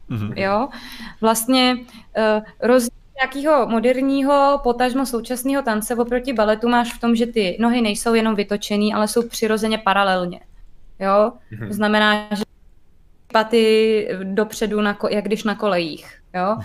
Mhm. 0.10 0.34
Jo? 0.36 0.70
Vlastně 1.22 1.78
uh, 1.78 2.44
rozdíl 2.62 2.98
nějakého 3.22 3.68
moderního, 3.68 4.60
potažmo 4.64 5.06
současného 5.06 5.64
tance 5.64 5.96
oproti 5.96 6.34
baletu 6.34 6.70
máš 6.70 6.94
v 6.94 7.00
tom, 7.00 7.16
že 7.16 7.26
ty 7.26 7.58
nohy 7.60 7.82
nejsou 7.82 8.14
jenom 8.14 8.36
vytočený, 8.36 8.94
ale 8.94 9.08
jsou 9.08 9.28
přirozeně 9.28 9.78
paralelně. 9.78 10.40
Jo? 11.00 11.32
Mhm. 11.52 11.68
To 11.68 11.74
znamená, 11.74 12.28
že 12.32 12.44
paty 13.32 14.08
dopředu, 14.24 14.82
na 14.82 14.94
ko- 14.94 15.14
jak 15.14 15.26
když 15.26 15.44
na 15.44 15.56
kolejích. 15.56 16.22
Jo? 16.34 16.56
Uh, 16.58 16.64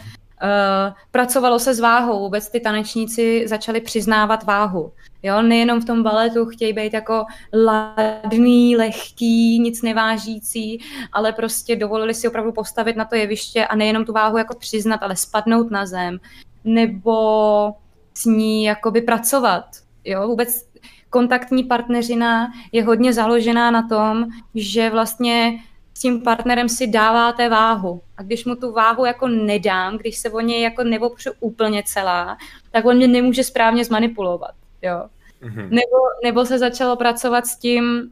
pracovalo 1.11 1.59
se 1.59 1.75
s 1.75 1.81
váhou, 1.81 2.21
vůbec 2.21 2.51
ty 2.51 2.61
tanečníci 2.61 3.49
začali 3.49 3.81
přiznávat 3.81 4.45
váhu. 4.45 4.93
Jo? 5.23 5.43
Nejenom 5.43 5.81
v 5.81 5.85
tom 5.85 6.03
baletu 6.03 6.47
chtějí 6.47 6.73
být 6.73 6.95
jako 6.95 7.25
ladný, 7.65 8.77
lehký, 8.77 9.61
nic 9.61 9.83
nevážící, 9.83 10.81
ale 11.13 11.33
prostě 11.33 11.77
dovolili 11.77 12.15
si 12.15 12.29
opravdu 12.29 12.53
postavit 12.53 12.97
na 12.97 13.05
to 13.05 13.15
jeviště 13.15 13.67
a 13.67 13.77
nejenom 13.77 14.05
tu 14.05 14.13
váhu 14.13 14.39
jako 14.39 14.57
přiznat, 14.59 15.03
ale 15.03 15.17
spadnout 15.17 15.71
na 15.71 15.87
zem, 15.87 16.19
nebo 16.65 17.75
s 18.15 18.25
ní 18.25 18.65
jakoby 18.65 19.01
pracovat. 19.01 19.65
Jo? 20.05 20.29
Vůbec 20.29 20.67
kontaktní 21.11 21.65
partneřina 21.65 22.53
je 22.73 22.85
hodně 22.85 23.13
založená 23.13 23.71
na 23.71 23.89
tom, 23.89 24.25
že 24.55 24.91
vlastně 24.91 25.59
s 25.95 26.01
tím 26.01 26.21
partnerem 26.21 26.69
si 26.69 26.87
dáváte 26.87 27.49
váhu. 27.49 28.01
A 28.23 28.25
když 28.25 28.45
mu 28.45 28.57
tu 28.57 28.73
váhu 28.73 29.05
jako 29.05 29.29
nedám, 29.29 29.99
když 29.99 30.19
se 30.19 30.31
o 30.31 30.41
něj 30.41 30.63
jako 30.63 30.85
neopřu 30.85 31.31
úplně 31.41 31.83
celá, 31.87 32.39
tak 32.71 32.85
on 32.85 32.97
mě 32.97 33.09
nemůže 33.09 33.45
správně 33.45 33.85
zmanipulovat. 33.85 34.55
Jo? 34.83 35.05
Mhm. 35.41 35.63
Nebo, 35.71 35.97
nebo 36.25 36.47
se 36.47 36.59
začalo 36.59 36.97
pracovat 36.97 37.47
s 37.47 37.57
tím 37.57 38.11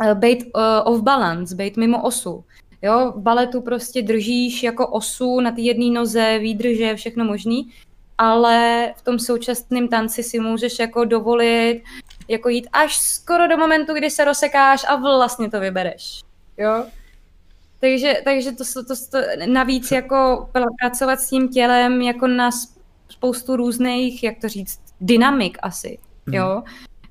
uh, 0.00 0.14
být 0.14 0.44
uh, 0.44 0.62
off 0.84 1.02
balance, 1.02 1.54
být 1.54 1.76
mimo 1.76 2.02
osu. 2.02 2.44
Jo, 2.82 3.12
v 3.16 3.20
baletu 3.20 3.60
prostě 3.60 4.02
držíš 4.02 4.62
jako 4.62 4.86
osu 4.86 5.40
na 5.40 5.50
té 5.50 5.60
jedné 5.60 5.90
noze, 5.90 6.38
výdrže, 6.38 6.96
všechno 6.96 7.24
možný, 7.24 7.70
ale 8.18 8.88
v 8.96 9.02
tom 9.02 9.18
současném 9.18 9.88
tanci 9.88 10.22
si 10.22 10.40
můžeš 10.40 10.78
jako 10.78 11.04
dovolit 11.04 11.82
jako 12.28 12.48
jít 12.48 12.68
až 12.72 12.96
skoro 12.96 13.48
do 13.48 13.56
momentu, 13.56 13.94
kdy 13.94 14.10
se 14.10 14.24
rozsekáš 14.24 14.84
a 14.88 14.96
vlastně 14.96 15.50
to 15.50 15.60
vybereš. 15.60 16.20
Jo? 16.58 16.84
Takže, 17.82 18.14
takže 18.24 18.52
to, 18.52 18.64
to, 18.74 18.84
to, 18.84 18.94
to 19.10 19.18
navíc 19.46 19.90
jako 19.90 20.48
pr- 20.54 20.74
pracovat 20.80 21.20
s 21.20 21.28
tím 21.28 21.48
tělem 21.48 22.02
jako 22.02 22.26
na 22.26 22.50
spoustu 23.08 23.56
různých, 23.56 24.22
jak 24.22 24.38
to 24.40 24.48
říct, 24.48 24.80
dynamik 25.00 25.58
asi, 25.62 25.98
jo. 26.32 26.62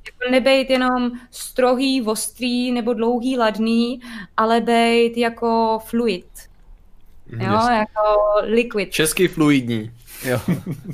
Jako 0.05 0.31
nebejt 0.31 0.69
jenom 0.69 1.11
strohý, 1.31 2.01
ostrý 2.01 2.71
nebo 2.71 2.93
dlouhý, 2.93 3.37
ladný, 3.37 4.01
ale 4.37 4.61
bejt 4.61 5.17
jako 5.17 5.79
fluid, 5.85 6.25
Mhm, 7.31 7.41
jo, 7.41 7.51
jasně. 7.53 7.73
jako 7.75 8.01
liquid, 8.43 8.91
Český 8.91 9.27
fluidní. 9.27 9.91
Jo. 10.23 10.39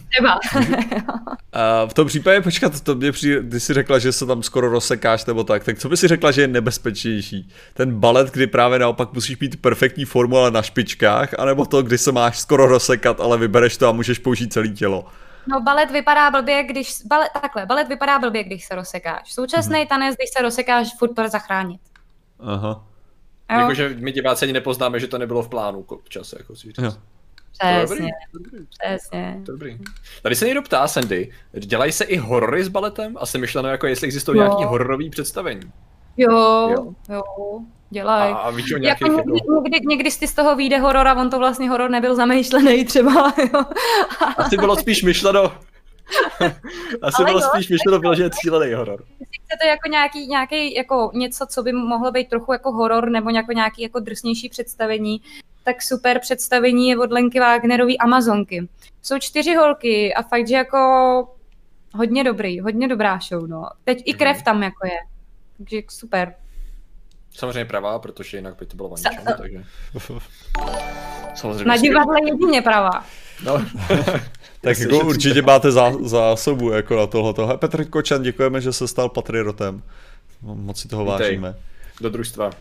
třeba. 0.09 0.39
A 1.53 1.85
v 1.85 1.93
tom 1.93 2.07
případě, 2.07 2.41
počkat, 2.41 2.81
to 2.81 2.95
mě 2.95 3.11
přijde, 3.11 3.43
ty 3.43 3.59
jsi 3.59 3.73
řekla, 3.73 3.99
že 3.99 4.11
se 4.11 4.25
tam 4.25 4.43
skoro 4.43 4.69
rozsekáš 4.69 5.25
nebo 5.25 5.43
tak, 5.43 5.63
tak 5.63 5.79
co 5.79 5.89
by 5.89 5.97
si 5.97 6.07
řekla, 6.07 6.31
že 6.31 6.41
je 6.41 6.47
nebezpečnější? 6.47 7.49
Ten 7.73 7.99
balet, 7.99 8.31
kdy 8.31 8.47
právě 8.47 8.79
naopak 8.79 9.13
musíš 9.13 9.39
mít 9.39 9.61
perfektní 9.61 10.05
formu, 10.05 10.37
ale 10.37 10.51
na 10.51 10.61
špičkách, 10.61 11.39
anebo 11.39 11.65
to, 11.65 11.83
kdy 11.83 11.97
se 11.97 12.11
máš 12.11 12.39
skoro 12.39 12.67
rozsekat, 12.67 13.19
ale 13.19 13.37
vybereš 13.37 13.77
to 13.77 13.87
a 13.87 13.91
můžeš 13.91 14.19
použít 14.19 14.53
celé 14.53 14.67
tělo? 14.67 15.05
No 15.47 15.61
balet 15.61 15.91
vypadá 15.91 16.31
blbě, 16.31 16.63
když, 16.63 16.93
balet, 17.05 17.29
takhle, 17.41 17.65
balet 17.65 17.87
vypadá 17.87 18.19
blbě, 18.19 18.43
když 18.43 18.65
se 18.65 18.75
rozsekáš. 18.75 19.33
Současný 19.33 19.85
tanec, 19.85 20.15
když 20.15 20.29
se 20.37 20.43
rozsekáš, 20.43 20.87
furt 20.99 21.13
to 21.13 21.29
zachránit. 21.29 21.81
Aha. 22.39 22.87
Jakože 23.51 23.95
my 23.99 24.11
diváci 24.11 24.45
ani 24.45 24.53
nepoznáme, 24.53 24.99
že 24.99 25.07
to 25.07 25.17
nebylo 25.17 25.43
v 25.43 25.49
plánu 25.49 25.85
čase, 26.09 26.35
jako 26.39 26.55
si 26.55 26.67
říct. 26.67 26.77
Jo. 26.77 26.93
To 27.61 27.67
je 27.67 27.85
přesně, 27.85 27.97
to 28.31 28.37
je 28.37 28.43
dobrý, 28.43 28.65
přesně. 28.79 29.41
to 29.45 29.51
je 29.51 29.57
dobrý. 29.57 29.77
Tady 30.21 30.35
se 30.35 30.45
někdo 30.45 30.61
ptá, 30.61 30.87
Sandy, 30.87 31.31
dělají 31.59 31.91
se 31.91 32.03
i 32.03 32.17
horory 32.17 32.63
s 32.63 32.67
baletem? 32.67 33.13
Asi 33.19 33.37
myšleno 33.37 33.69
jako 33.69 33.87
jestli 33.87 34.05
existují 34.05 34.39
Jo. 34.39 34.43
nějaký 34.45 34.63
hororový 34.63 35.09
představení. 35.09 35.61
Jo, 36.17 36.31
Jo. 36.71 36.93
jo, 37.09 37.21
A, 37.59 37.63
dělaj. 37.89 38.31
a 38.41 38.49
víš 38.49 38.65
o 38.73 38.75
Jako 38.75 38.81
nějakých 38.83 39.07
někdy, 39.07 39.31
jako... 39.33 39.61
někdy, 39.63 39.87
někdy 39.87 40.11
si 40.11 40.27
z 40.27 40.33
toho 40.33 40.55
vyjde 40.55 40.77
horor 40.77 41.07
a 41.07 41.15
on 41.21 41.29
to 41.29 41.39
vlastně 41.39 41.69
horor 41.69 41.89
nebyl 41.89 42.15
zamýšlený 42.15 42.85
třeba, 42.85 43.33
jo. 43.53 43.63
Asi 44.37 44.57
bylo 44.57 44.75
spíš 44.75 45.03
myšleno... 45.03 45.43
Asi 47.01 47.15
Ale 47.23 47.25
bylo 47.25 47.39
jo, 47.39 47.49
spíš 47.53 47.69
myšleno 47.69 47.99
bylo, 47.99 48.15
že 48.15 48.23
je 48.23 48.29
cílený 48.29 48.73
horor. 48.73 49.03
Jestli 49.19 49.37
chcete 49.45 49.67
jako 49.67 49.89
nějaký, 49.89 50.27
nějaký 50.27 50.75
jako 50.75 51.11
něco, 51.13 51.45
co 51.49 51.63
by 51.63 51.73
mohlo 51.73 52.11
být 52.11 52.29
trochu 52.29 52.53
jako 52.53 52.71
horor 52.71 53.09
nebo 53.09 53.29
jako 53.29 53.51
nějaký 53.51 53.81
jako 53.81 53.99
drsnější 53.99 54.49
představení, 54.49 55.21
tak 55.67 55.81
super 55.81 56.19
představení 56.19 56.89
je 56.89 56.97
od 56.97 57.11
Lenky 57.11 57.39
Wagnerový 57.39 57.97
Amazonky. 57.97 58.67
Jsou 59.01 59.19
čtyři 59.19 59.55
holky 59.55 60.13
a 60.13 60.21
fakt, 60.21 60.47
že 60.47 60.55
jako 60.55 60.77
hodně 61.93 62.23
dobrý, 62.23 62.59
hodně 62.59 62.87
dobrá 62.87 63.19
show, 63.29 63.47
no. 63.47 63.69
Teď 63.83 64.03
i 64.05 64.13
krev 64.13 64.41
tam 64.41 64.63
jako 64.63 64.87
je. 64.87 64.97
Takže 65.57 65.81
super. 65.89 66.33
Samozřejmě 67.31 67.65
pravá, 67.65 67.99
protože 67.99 68.37
jinak 68.37 68.55
by 68.59 68.65
to 68.65 68.75
bylo 68.75 68.89
Sa- 68.89 69.03
vaničem, 69.03 69.33
takže... 69.37 69.63
Samozřejmě. 71.35 71.65
Na 71.65 71.77
divadle 71.77 72.15
jedině 72.25 72.61
pravá. 72.61 73.05
No, 73.43 73.53
tak 74.61 74.79
jako 74.79 74.99
určitě 74.99 75.41
máte 75.41 75.71
zá, 75.71 75.91
zásobu 76.03 76.71
jako 76.71 76.95
na 76.95 77.07
tohle. 77.07 77.57
Petr 77.57 77.85
Kočan, 77.85 78.23
děkujeme, 78.23 78.61
že 78.61 78.73
se 78.73 78.87
stal 78.87 79.09
patriotem. 79.09 79.83
Moc 80.41 80.81
si 80.81 80.87
toho 80.87 81.05
vážíme. 81.05 81.55
Do 82.01 82.09
družstva. 82.09 82.51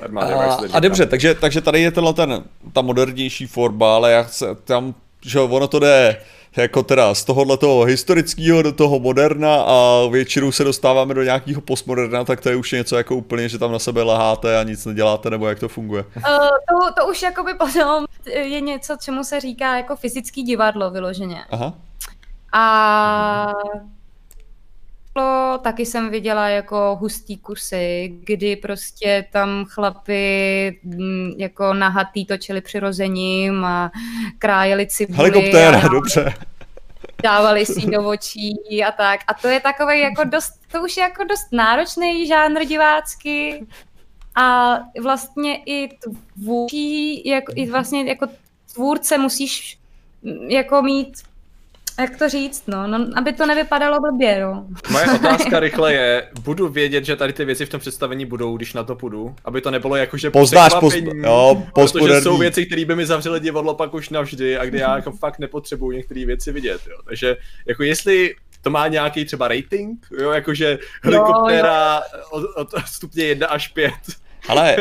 Armády, 0.00 0.32
a, 0.32 0.58
a 0.72 0.80
dobře, 0.80 1.06
takže, 1.06 1.34
takže 1.34 1.60
tady 1.60 1.80
je 1.80 1.90
tenhle 1.90 2.14
ten, 2.14 2.44
ta 2.72 2.82
modernější 2.82 3.46
forma, 3.46 3.94
ale 3.94 4.12
já 4.12 4.22
chci, 4.22 4.44
tam, 4.64 4.94
že 5.22 5.40
ono 5.40 5.68
to 5.68 5.78
jde 5.78 6.16
jako 6.56 6.82
teda 6.82 7.14
z 7.14 7.24
tohohle 7.24 7.56
toho 7.56 7.84
historického 7.84 8.62
do 8.62 8.72
toho 8.72 8.98
moderna 8.98 9.62
a 9.62 10.06
většinou 10.10 10.52
se 10.52 10.64
dostáváme 10.64 11.14
do 11.14 11.22
nějakého 11.22 11.60
postmoderna, 11.60 12.24
tak 12.24 12.40
to 12.40 12.48
je 12.48 12.56
už 12.56 12.72
něco 12.72 12.96
jako 12.96 13.16
úplně, 13.16 13.48
že 13.48 13.58
tam 13.58 13.72
na 13.72 13.78
sebe 13.78 14.02
leháte 14.02 14.58
a 14.58 14.62
nic 14.62 14.86
neděláte, 14.86 15.30
nebo 15.30 15.48
jak 15.48 15.58
to 15.58 15.68
funguje? 15.68 16.04
Uh, 16.16 16.22
to, 16.68 17.00
to 17.00 17.08
už 17.10 17.22
jakoby 17.22 17.54
potom 17.54 18.04
je 18.34 18.60
něco, 18.60 18.96
čemu 19.04 19.24
se 19.24 19.40
říká 19.40 19.76
jako 19.76 19.96
fyzický 19.96 20.42
divadlo 20.42 20.90
vyloženě. 20.90 21.44
Aha. 21.50 21.74
A 22.52 23.52
taky 25.62 25.86
jsem 25.86 26.10
viděla 26.10 26.48
jako 26.48 26.96
hustý 27.00 27.36
kusy, 27.36 28.18
kdy 28.24 28.56
prostě 28.56 29.24
tam 29.32 29.64
chlapy 29.68 30.80
mm, 30.82 31.30
jako 31.36 31.74
nahatý 31.74 32.26
točili 32.26 32.60
přirozením 32.60 33.64
a 33.64 33.90
krájeli 34.38 34.86
cibuli. 34.86 35.16
Helikoptéra, 35.16 35.80
a... 35.80 35.88
dobře 35.88 36.34
dávali 37.22 37.66
si 37.66 37.86
do 37.86 38.08
očí 38.08 38.84
a 38.84 38.92
tak. 38.92 39.20
A 39.26 39.34
to 39.34 39.48
je 39.48 39.60
takový 39.60 40.00
jako 40.00 40.24
dost, 40.24 40.52
to 40.72 40.82
už 40.82 40.96
je 40.96 41.02
jako 41.02 41.24
dost 41.24 41.46
náročný 41.52 42.26
žánr 42.26 42.64
divácky 42.64 43.66
a 44.34 44.78
vlastně 45.02 45.56
i 45.66 45.88
tvůrčí, 46.36 47.28
jako, 47.28 47.52
i 47.56 47.70
vlastně 47.70 48.04
jako 48.04 48.26
tvůrce 48.74 49.18
musíš 49.18 49.78
jako 50.48 50.82
mít 50.82 51.22
jak 52.00 52.16
to 52.16 52.28
říct, 52.28 52.62
no, 52.66 52.86
no, 52.86 53.06
aby 53.16 53.32
to 53.32 53.46
nevypadalo 53.46 53.98
blbě, 54.00 54.40
no. 54.40 54.66
Moje 54.90 55.06
otázka 55.14 55.60
rychle 55.60 55.94
je, 55.94 56.28
budu 56.44 56.68
vědět, 56.68 57.04
že 57.04 57.16
tady 57.16 57.32
ty 57.32 57.44
věci 57.44 57.66
v 57.66 57.68
tom 57.68 57.80
představení 57.80 58.26
budou, 58.26 58.56
když 58.56 58.74
na 58.74 58.84
to 58.84 58.96
půjdu, 58.96 59.34
aby 59.44 59.60
to 59.60 59.70
nebylo 59.70 59.96
jako, 59.96 60.16
že 60.16 60.30
Poznáš, 60.30 60.74
poz, 60.80 60.94
jo, 60.94 61.62
protože 61.74 62.20
jsou 62.20 62.38
věci, 62.38 62.66
které 62.66 62.84
by 62.84 62.96
mi 62.96 63.06
zavřely 63.06 63.40
divadlo 63.40 63.74
pak 63.74 63.94
už 63.94 64.08
navždy 64.10 64.58
a 64.58 64.64
kde 64.64 64.78
já 64.78 64.96
jako 64.96 65.12
fakt 65.12 65.38
nepotřebuju 65.38 65.96
některé 65.96 66.26
věci 66.26 66.52
vidět, 66.52 66.80
jo. 66.90 66.96
Takže 67.04 67.36
jako 67.66 67.82
jestli 67.82 68.34
to 68.62 68.70
má 68.70 68.88
nějaký 68.88 69.24
třeba 69.24 69.48
rating, 69.48 70.06
jo, 70.20 70.30
jakože 70.30 70.78
helikoptéra 71.02 72.02
od, 72.30 72.44
od 72.56 72.68
stupně 72.86 73.24
1 73.24 73.46
až 73.46 73.68
5, 73.68 73.92
ale, 74.48 74.76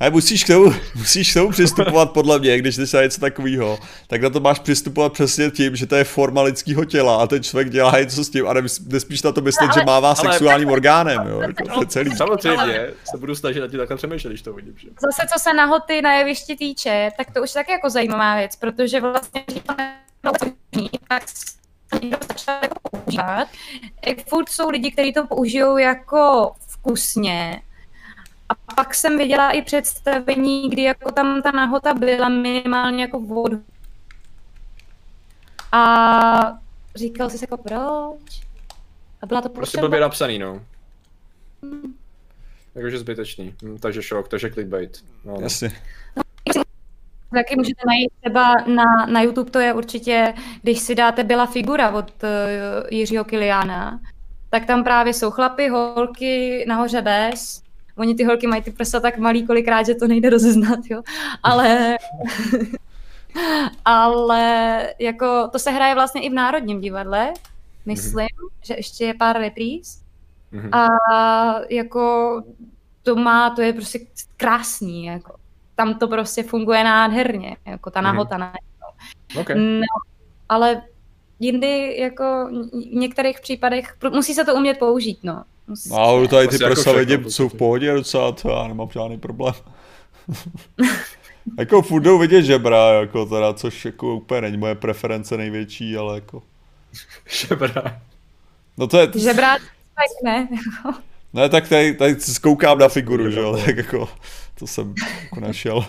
ale 0.00 0.10
musíš, 0.10 0.44
k 0.44 0.46
tomu, 0.46 0.74
musíš 0.94 1.30
k 1.30 1.34
tomu 1.34 1.50
přistupovat 1.50 2.10
podle 2.10 2.38
mě, 2.38 2.58
když 2.58 2.76
jsi 2.76 2.96
něco 3.02 3.20
takového, 3.20 3.78
tak 4.06 4.22
na 4.22 4.30
to 4.30 4.40
máš 4.40 4.58
přistupovat 4.58 5.12
přesně 5.12 5.50
tím, 5.50 5.76
že 5.76 5.86
to 5.86 5.96
je 5.96 6.04
forma 6.04 6.42
lidského 6.42 6.84
těla 6.84 7.16
a 7.16 7.26
ten 7.26 7.42
člověk 7.42 7.70
dělá 7.70 7.98
něco 7.98 8.24
s 8.24 8.30
tím 8.30 8.48
a 8.48 8.54
nespíš 8.86 9.22
na 9.22 9.32
to 9.32 9.40
myslet, 9.40 9.70
ale, 9.70 9.80
že 9.80 9.86
mává 9.86 10.08
ale, 10.08 10.16
sexuálním 10.16 10.68
ale, 10.68 10.76
orgánem, 10.76 11.26
jo, 11.28 11.40
jako 11.40 11.64
to 11.74 11.80
je 11.80 11.86
celý. 11.86 12.16
Samozřejmě, 12.16 12.90
se 13.10 13.18
budu 13.18 13.34
snažit 13.34 13.60
na 13.60 13.68
ti 13.68 13.76
takhle 13.76 13.96
přemýšlet, 13.96 14.30
když 14.30 14.42
to 14.42 14.52
vidím. 14.52 14.74
Že? 14.76 14.88
Zase, 14.88 15.28
co 15.32 15.38
se 15.38 15.54
nahoty 15.54 16.02
na 16.02 16.14
jevišti 16.14 16.56
týče, 16.56 17.10
tak 17.16 17.30
to 17.30 17.42
už 17.42 17.54
je 17.54 17.54
taky 17.54 17.72
jako 17.72 17.90
zajímavá 17.90 18.36
věc, 18.36 18.56
protože 18.56 19.00
vlastně, 19.00 19.44
když 19.46 19.62
to 19.62 19.74
tak 19.74 19.98
používat. 22.90 23.48
Furt 24.28 24.48
jsou 24.48 24.70
lidi, 24.70 24.90
kteří 24.90 25.12
to 25.12 25.26
použijou 25.26 25.76
jako 25.76 26.52
vkusně, 26.68 27.62
a 28.48 28.54
pak 28.74 28.94
jsem 28.94 29.18
viděla 29.18 29.50
i 29.50 29.62
představení, 29.62 30.70
kdy 30.70 30.82
jako 30.82 31.12
tam 31.12 31.42
ta 31.42 31.50
nahota 31.50 31.94
byla 31.94 32.28
minimálně 32.28 33.02
jako 33.02 33.20
vod. 33.20 33.52
A 35.72 36.58
říkal 36.96 37.30
jsi 37.30 37.38
jako 37.40 37.56
proč? 37.56 38.42
A 39.22 39.26
byla 39.26 39.40
to 39.40 39.48
Prostě 39.48 39.78
blbě 39.78 40.00
napsaný, 40.00 40.38
no. 40.38 40.62
Hmm. 41.62 41.94
Jakože 42.74 42.98
zbytečný. 42.98 43.54
Hm, 43.62 43.78
takže 43.78 44.02
šok, 44.02 44.28
takže 44.28 44.50
clickbait. 44.50 45.04
No, 45.24 45.32
no. 45.32 45.40
Jasně. 45.40 45.72
Taky 47.34 47.56
můžete 47.56 47.82
najít 47.86 48.12
třeba 48.20 48.54
na, 48.54 49.06
na 49.06 49.22
YouTube, 49.22 49.50
to 49.50 49.58
je 49.58 49.74
určitě, 49.74 50.34
když 50.62 50.78
si 50.78 50.94
dáte 50.94 51.24
Byla 51.24 51.46
figura 51.46 51.90
od 51.90 52.10
uh, 52.22 52.28
Jiřího 52.90 53.24
Kiliána, 53.24 54.00
tak 54.50 54.66
tam 54.66 54.84
právě 54.84 55.14
jsou 55.14 55.30
chlapy, 55.30 55.68
holky, 55.68 56.64
nahoře 56.68 57.02
bez 57.02 57.67
Oni 57.98 58.14
ty 58.14 58.24
holky 58.24 58.46
mají 58.46 58.62
ty 58.62 58.70
prsa 58.70 59.00
tak 59.00 59.18
malý 59.18 59.46
kolikrát, 59.46 59.86
že 59.86 59.94
to 59.94 60.08
nejde 60.08 60.30
rozeznat, 60.30 60.78
jo. 60.90 61.02
Ale... 61.42 61.96
ale 63.84 64.82
jako 64.98 65.48
to 65.52 65.58
se 65.58 65.70
hraje 65.70 65.94
vlastně 65.94 66.22
i 66.22 66.30
v 66.30 66.34
Národním 66.34 66.80
divadle, 66.80 67.32
myslím, 67.86 68.26
mm-hmm. 68.26 68.64
že 68.64 68.74
ještě 68.74 69.04
je 69.04 69.14
pár 69.14 69.38
repríz. 69.38 70.02
Mm-hmm. 70.52 70.78
A 70.78 70.88
jako 71.70 72.42
to 73.02 73.16
má, 73.16 73.50
to 73.50 73.62
je 73.62 73.72
prostě 73.72 73.98
krásný, 74.36 75.04
jako. 75.04 75.34
Tam 75.74 75.98
to 75.98 76.08
prostě 76.08 76.42
funguje 76.42 76.84
nádherně, 76.84 77.56
jako 77.66 77.90
ta 77.90 78.00
mhm. 78.00 78.04
nahota 78.04 78.36
mm-hmm. 78.36 78.38
najednou. 78.38 79.40
Okay. 79.40 79.56
No, 79.56 79.86
ale 80.48 80.82
jindy 81.40 82.00
jako 82.00 82.48
v 82.72 82.94
některých 82.94 83.40
případech 83.40 83.96
musí 84.10 84.34
se 84.34 84.44
to 84.44 84.54
umět 84.54 84.78
použít, 84.78 85.18
no. 85.22 85.44
No, 85.90 85.96
ale 85.96 86.28
tady 86.28 86.48
ty 86.48 86.58
prsa 86.58 86.90
jako 86.90 86.98
vidím, 86.98 87.30
jsou 87.30 87.48
v 87.48 87.54
pohodě 87.54 87.92
docela, 87.92 88.32
to 88.32 88.50
já 88.50 88.68
nemám 88.68 88.88
žádný 88.92 89.18
problém. 89.18 89.54
jako 91.58 91.82
furt 91.82 92.02
jdou 92.02 92.18
vidět 92.18 92.42
žebra, 92.42 92.92
jako 92.92 93.26
teda, 93.26 93.54
což 93.54 93.84
jako 93.84 94.14
úplně 94.14 94.40
není 94.40 94.56
moje 94.56 94.74
preference 94.74 95.36
největší, 95.36 95.96
ale 95.96 96.14
jako... 96.14 96.42
žebra. 97.28 98.00
No 98.78 98.86
to 98.86 98.98
je... 98.98 99.08
Žebra, 99.14 99.56
tak 99.58 100.24
ne. 100.24 100.48
ne, 101.32 101.48
tak 101.48 101.68
tady, 101.68 101.94
tady 101.94 102.20
zkoukám 102.20 102.78
na 102.78 102.88
figuru, 102.88 103.30
že 103.30 103.40
jo, 103.40 103.56
tak 103.66 103.76
jako 103.76 104.08
to 104.54 104.66
jsem 104.66 104.94
jako 105.22 105.40
našel. 105.40 105.86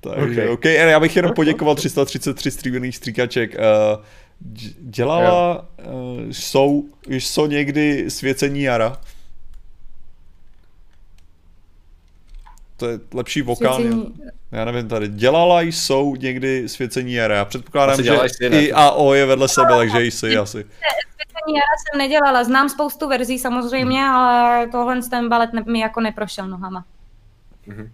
Takže, 0.00 0.42
okay. 0.42 0.48
okay. 0.48 0.74
já 0.74 1.00
bych 1.00 1.16
jenom 1.16 1.32
poděkoval 1.34 1.74
333 1.74 2.50
stříbených 2.50 2.96
stříkaček. 2.96 3.54
Uh, 3.54 4.04
dělala, 4.80 5.58
uh, 5.58 6.30
jsou, 6.30 6.84
jsou 7.06 7.46
někdy 7.46 8.10
svěcení 8.10 8.62
jara. 8.62 9.00
To 12.76 12.88
je 12.88 13.00
lepší 13.14 13.42
vokál. 13.42 13.74
Svěcení... 13.74 14.14
Já 14.52 14.64
nevím 14.64 14.88
tady. 14.88 15.08
Dělala 15.08 15.60
jsou 15.60 16.16
někdy 16.16 16.68
svěcení 16.68 17.12
jara. 17.12 17.36
Já 17.36 17.44
předpokládám, 17.44 18.02
že 18.02 18.18
i 18.50 18.72
AO 18.72 19.14
je 19.14 19.26
vedle 19.26 19.48
sebe, 19.48 19.76
takže 19.76 20.02
jsi 20.02 20.36
asi. 20.36 20.64
Svěcení 20.64 21.54
jara 21.54 21.76
jsem 21.78 21.98
nedělala. 21.98 22.44
Znám 22.44 22.68
spoustu 22.68 23.08
verzí 23.08 23.38
samozřejmě, 23.38 24.00
hmm. 24.00 24.10
ale 24.10 24.66
tohle 24.66 25.02
ten 25.02 25.28
balet 25.28 25.50
mi 25.66 25.80
jako 25.80 26.00
neprošel 26.00 26.48
nohama. 26.48 26.84
hmm 27.66 27.90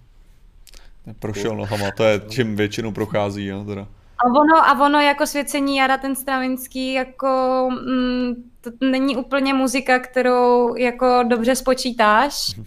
Neprošel 1.06 1.56
nohama, 1.56 1.90
to 1.90 2.04
je 2.04 2.20
čím 2.28 2.56
většinou 2.56 2.92
prochází, 2.92 3.46
jo, 3.46 3.64
teda. 3.64 3.86
A 4.18 4.26
ono, 4.26 4.68
a 4.68 4.86
ono 4.86 5.00
jako 5.00 5.26
svěcení 5.26 5.76
Jara 5.76 5.98
ten 5.98 6.16
Stravinský 6.16 6.92
jako 6.92 7.68
mm, 7.70 8.50
to 8.60 8.86
není 8.86 9.16
úplně 9.16 9.54
muzika, 9.54 9.98
kterou 9.98 10.76
jako 10.76 11.24
dobře 11.28 11.56
spočítáš, 11.56 12.60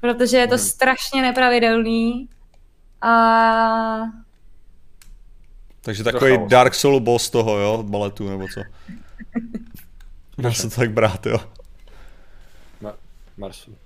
protože 0.00 0.36
je 0.36 0.46
to 0.46 0.54
mhm. 0.54 0.64
strašně 0.64 1.22
nepravidelný. 1.22 2.28
A... 3.02 4.00
Takže 5.80 6.04
takový 6.04 6.38
Dark 6.48 6.74
Soul 6.74 7.00
boss 7.00 7.30
toho, 7.30 7.58
jo, 7.58 7.82
baletu, 7.82 8.28
nebo 8.28 8.46
co? 8.54 8.60
Dá 10.38 10.52
se 10.52 10.70
to 10.70 10.76
tak 10.76 10.90
brát, 10.90 11.26
jo. 11.26 11.38
Ma- 12.82 12.94
Marsu. 13.36 13.76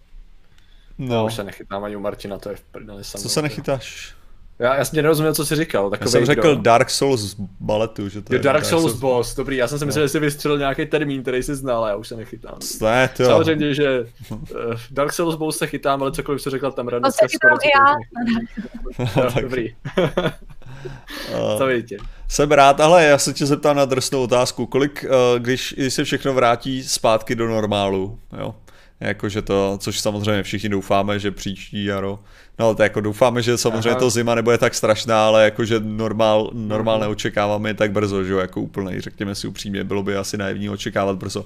No. 0.98 1.26
Už 1.26 1.34
se 1.34 1.44
nechytám 1.44 1.84
ani 1.84 1.96
u 1.96 2.00
Martina, 2.00 2.38
to 2.38 2.50
je 2.50 2.56
v 2.56 2.60
prdeli 2.60 3.04
Co 3.04 3.28
se 3.28 3.42
nechytáš? 3.42 4.14
Já, 4.60 4.76
já 4.76 4.84
jsem 4.84 4.94
tě 4.94 5.02
nerozuměl, 5.02 5.34
co 5.34 5.46
jsi 5.46 5.56
říkal. 5.56 5.90
Takový 5.90 6.08
já 6.08 6.10
jsem 6.10 6.24
řekl 6.24 6.52
kdo? 6.52 6.62
Dark 6.62 6.90
Souls 6.90 7.20
z 7.20 7.36
baletu, 7.60 8.08
že 8.08 8.22
to 8.22 8.34
je 8.34 8.38
Dark, 8.38 8.54
Dark 8.54 8.64
Souls, 8.64 8.82
Souls 8.82 9.00
boss, 9.00 9.34
dobrý, 9.34 9.56
já 9.56 9.68
jsem 9.68 9.78
si 9.78 9.86
myslel, 9.86 10.02
no. 10.02 10.06
že 10.06 10.12
jsi 10.12 10.18
vystřelil 10.18 10.58
nějaký 10.58 10.86
termín, 10.86 11.22
který 11.22 11.42
jsi 11.42 11.54
znal, 11.54 11.86
já 11.86 11.96
už 11.96 12.08
se 12.08 12.16
nechytám. 12.16 12.58
Ne, 12.80 13.10
to 13.16 13.24
Samozřejmě, 13.24 13.74
že 13.74 14.06
uh, 14.30 14.38
Dark 14.90 15.12
Souls 15.12 15.34
boss 15.34 15.58
se 15.58 15.66
chytám, 15.66 16.02
ale 16.02 16.12
cokoliv 16.12 16.42
se 16.42 16.50
řekla 16.50 16.70
tam 16.70 16.88
rada. 16.88 17.08
To 17.08 17.12
se 17.12 17.28
chytám 17.28 17.58
i 17.62 17.70
já. 17.78 17.94
no, 19.16 19.42
dobrý. 19.42 19.74
Co 21.58 21.66
vidíte? 21.66 22.04
Jsem 22.28 22.52
rád, 22.52 22.80
ale 22.80 23.04
já 23.04 23.18
se 23.18 23.32
tě 23.32 23.46
zeptám 23.46 23.76
na 23.76 23.84
drsnou 23.84 24.22
otázku. 24.22 24.66
Kolik, 24.66 25.04
uh, 25.04 25.38
když 25.38 25.74
se 25.88 26.04
všechno 26.04 26.34
vrátí 26.34 26.82
zpátky 26.82 27.34
do 27.34 27.48
normálu, 27.48 28.18
jo? 28.38 28.54
Jakože 29.00 29.42
to, 29.42 29.78
což 29.80 30.00
samozřejmě 30.00 30.42
všichni 30.42 30.68
doufáme, 30.68 31.18
že 31.18 31.30
příští 31.30 31.84
jaro. 31.84 32.18
No, 32.58 32.74
to 32.74 32.82
jako 32.82 33.00
doufáme, 33.00 33.42
že 33.42 33.58
samozřejmě 33.58 33.90
Aha. 33.90 33.98
to 33.98 34.10
zima 34.10 34.34
nebude 34.34 34.58
tak 34.58 34.74
strašná, 34.74 35.26
ale 35.26 35.44
jakože 35.44 35.80
normál, 35.80 36.50
normál 36.52 36.96
mhm. 36.96 37.04
neočekáváme 37.04 37.74
tak 37.74 37.92
brzo, 37.92 38.24
že 38.24 38.32
jo, 38.32 38.38
jako 38.38 38.60
úplnej, 38.60 39.00
řekněme 39.00 39.34
si 39.34 39.48
upřímně, 39.48 39.84
bylo 39.84 40.02
by 40.02 40.16
asi 40.16 40.38
naivní 40.38 40.70
očekávat 40.70 41.16
brzo. 41.16 41.44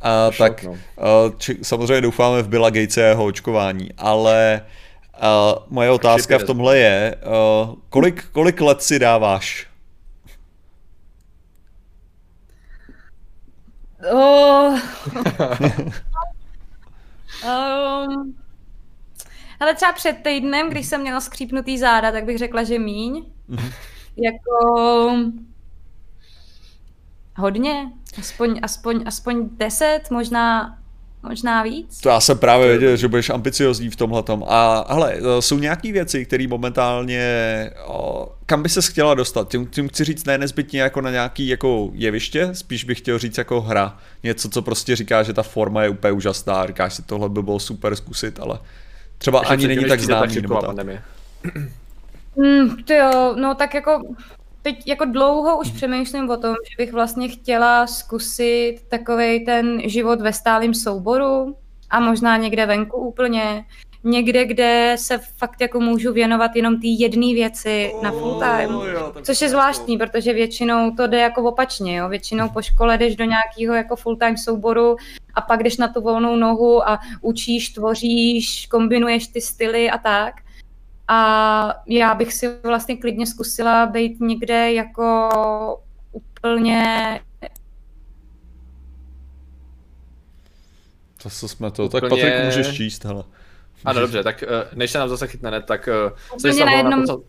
A, 0.00 0.30
tak 0.38 0.64
no. 0.64 0.76
či, 1.38 1.58
samozřejmě 1.62 2.00
doufáme 2.00 2.42
v 2.42 2.48
Billa 2.48 2.70
Gatese 2.70 3.00
jeho 3.00 3.24
očkování, 3.24 3.90
ale 3.98 4.62
uh, 5.22 5.62
moje 5.68 5.90
otázka 5.90 6.38
v 6.38 6.44
tomhle 6.44 6.78
je, 6.78 7.16
uh, 7.26 7.74
kolik, 7.88 8.24
kolik 8.32 8.60
let 8.60 8.82
si 8.82 8.98
dáváš? 8.98 9.66
Oh. 14.12 14.78
um, 17.44 18.36
ale 19.60 19.74
třeba 19.74 19.92
před 19.92 20.16
týdnem, 20.22 20.70
když 20.70 20.86
jsem 20.86 21.00
měla 21.00 21.20
skřípnutý 21.20 21.78
záda, 21.78 22.12
tak 22.12 22.24
bych 22.24 22.38
řekla, 22.38 22.62
že 22.62 22.78
míň. 22.78 23.24
Mm-hmm. 23.50 23.72
Jako 24.16 24.76
hodně, 27.36 27.92
aspoň, 28.18 28.60
aspoň, 28.62 29.02
aspoň 29.06 29.48
deset, 29.52 30.10
možná 30.10 30.78
možná 31.22 31.62
víc. 31.62 32.00
To 32.00 32.08
já 32.08 32.20
jsem 32.20 32.38
právě 32.38 32.68
věděl, 32.68 32.96
že 32.96 33.08
budeš 33.08 33.30
ambiciozní 33.30 33.90
v 33.90 33.96
tomhle 33.96 34.22
tom. 34.22 34.44
A 34.48 34.86
hele, 34.94 35.16
jsou 35.40 35.58
nějaké 35.58 35.92
věci, 35.92 36.26
které 36.26 36.46
momentálně, 36.48 37.24
o, 37.86 38.32
kam 38.46 38.62
by 38.62 38.68
se 38.68 38.82
chtěla 38.82 39.14
dostat? 39.14 39.50
Tím, 39.50 39.66
tím 39.66 39.88
chci 39.88 40.04
říct 40.04 40.24
ne 40.24 40.38
nezbytně 40.38 40.80
jako 40.80 41.00
na 41.00 41.10
nějaký 41.10 41.48
jako 41.48 41.90
jeviště, 41.92 42.50
spíš 42.52 42.84
bych 42.84 42.98
chtěl 42.98 43.18
říct 43.18 43.38
jako 43.38 43.60
hra. 43.60 43.98
Něco, 44.22 44.48
co 44.48 44.62
prostě 44.62 44.96
říká, 44.96 45.22
že 45.22 45.32
ta 45.32 45.42
forma 45.42 45.82
je 45.82 45.88
úplně 45.88 46.12
úžasná, 46.12 46.66
říkáš 46.66 46.94
si, 46.94 47.02
tohle 47.02 47.28
by 47.28 47.42
bylo 47.42 47.58
super 47.58 47.96
zkusit, 47.96 48.40
ale 48.40 48.58
třeba 49.18 49.38
Ještě 49.38 49.52
ani 49.52 49.68
není 49.68 49.84
tak 49.84 50.00
známý. 50.00 50.40
Nebo 50.40 50.62
tak. 50.62 50.86
Mm, 52.36 52.82
to 52.84 52.94
jo, 52.94 53.34
no 53.40 53.54
tak 53.54 53.74
jako 53.74 54.02
teď 54.62 54.82
jako 54.86 55.04
dlouho 55.04 55.60
už 55.60 55.70
přemýšlím 55.70 56.30
o 56.30 56.36
tom, 56.36 56.54
že 56.70 56.84
bych 56.84 56.92
vlastně 56.92 57.28
chtěla 57.28 57.86
zkusit 57.86 58.76
takový 58.88 59.44
ten 59.44 59.80
život 59.84 60.20
ve 60.20 60.32
stálém 60.32 60.74
souboru 60.74 61.56
a 61.90 62.00
možná 62.00 62.36
někde 62.36 62.66
venku 62.66 62.96
úplně, 62.96 63.64
někde, 64.04 64.44
kde 64.44 64.96
se 64.98 65.18
fakt 65.18 65.60
jako 65.60 65.80
můžu 65.80 66.12
věnovat 66.12 66.56
jenom 66.56 66.80
té 66.80 66.86
jedné 66.86 67.34
věci 67.34 67.92
na 68.02 68.10
full 68.10 68.40
time. 68.40 68.76
Oh, 68.76 68.88
jo, 68.88 69.12
což 69.22 69.42
je 69.42 69.48
zvláštní, 69.48 69.98
protože 69.98 70.32
většinou 70.32 70.90
to 70.90 71.06
jde 71.06 71.20
jako 71.20 71.42
opačně, 71.42 71.96
jo. 71.96 72.08
Většinou 72.08 72.48
po 72.48 72.62
škole 72.62 72.98
jdeš 72.98 73.16
do 73.16 73.24
nějakého 73.24 73.74
jako 73.74 73.96
full 73.96 74.16
time 74.16 74.36
souboru 74.36 74.96
a 75.34 75.40
pak 75.40 75.62
jdeš 75.62 75.76
na 75.76 75.88
tu 75.88 76.00
volnou 76.00 76.36
nohu 76.36 76.88
a 76.88 77.00
učíš, 77.20 77.68
tvoříš, 77.68 78.66
kombinuješ 78.66 79.26
ty 79.26 79.40
styly 79.40 79.90
a 79.90 79.98
tak. 79.98 80.34
A 81.12 81.74
já 81.86 82.14
bych 82.14 82.32
si 82.32 82.48
vlastně 82.62 82.96
klidně 82.96 83.26
zkusila 83.26 83.86
být 83.86 84.20
někde 84.20 84.72
jako 84.72 85.28
úplně 86.12 87.20
To 91.22 91.30
jsme 91.30 91.70
to, 91.70 91.84
úplně... 91.84 92.00
tak 92.00 92.10
Patrik 92.10 92.44
můžeš 92.44 92.76
číst, 92.76 93.04
hele. 93.04 93.24
Ano, 93.84 94.00
dobře, 94.00 94.22
tak 94.22 94.42
eh, 94.42 94.46
než 94.74 94.90
se 94.90 94.98
nám 94.98 95.08
zase 95.08 95.26
chytne, 95.26 95.62
tak 95.62 95.88
uh, 95.88 96.38
Stanislav 96.38 96.66
na 96.66 96.72
jednom... 96.72 96.90
Naposlal... 96.90 97.20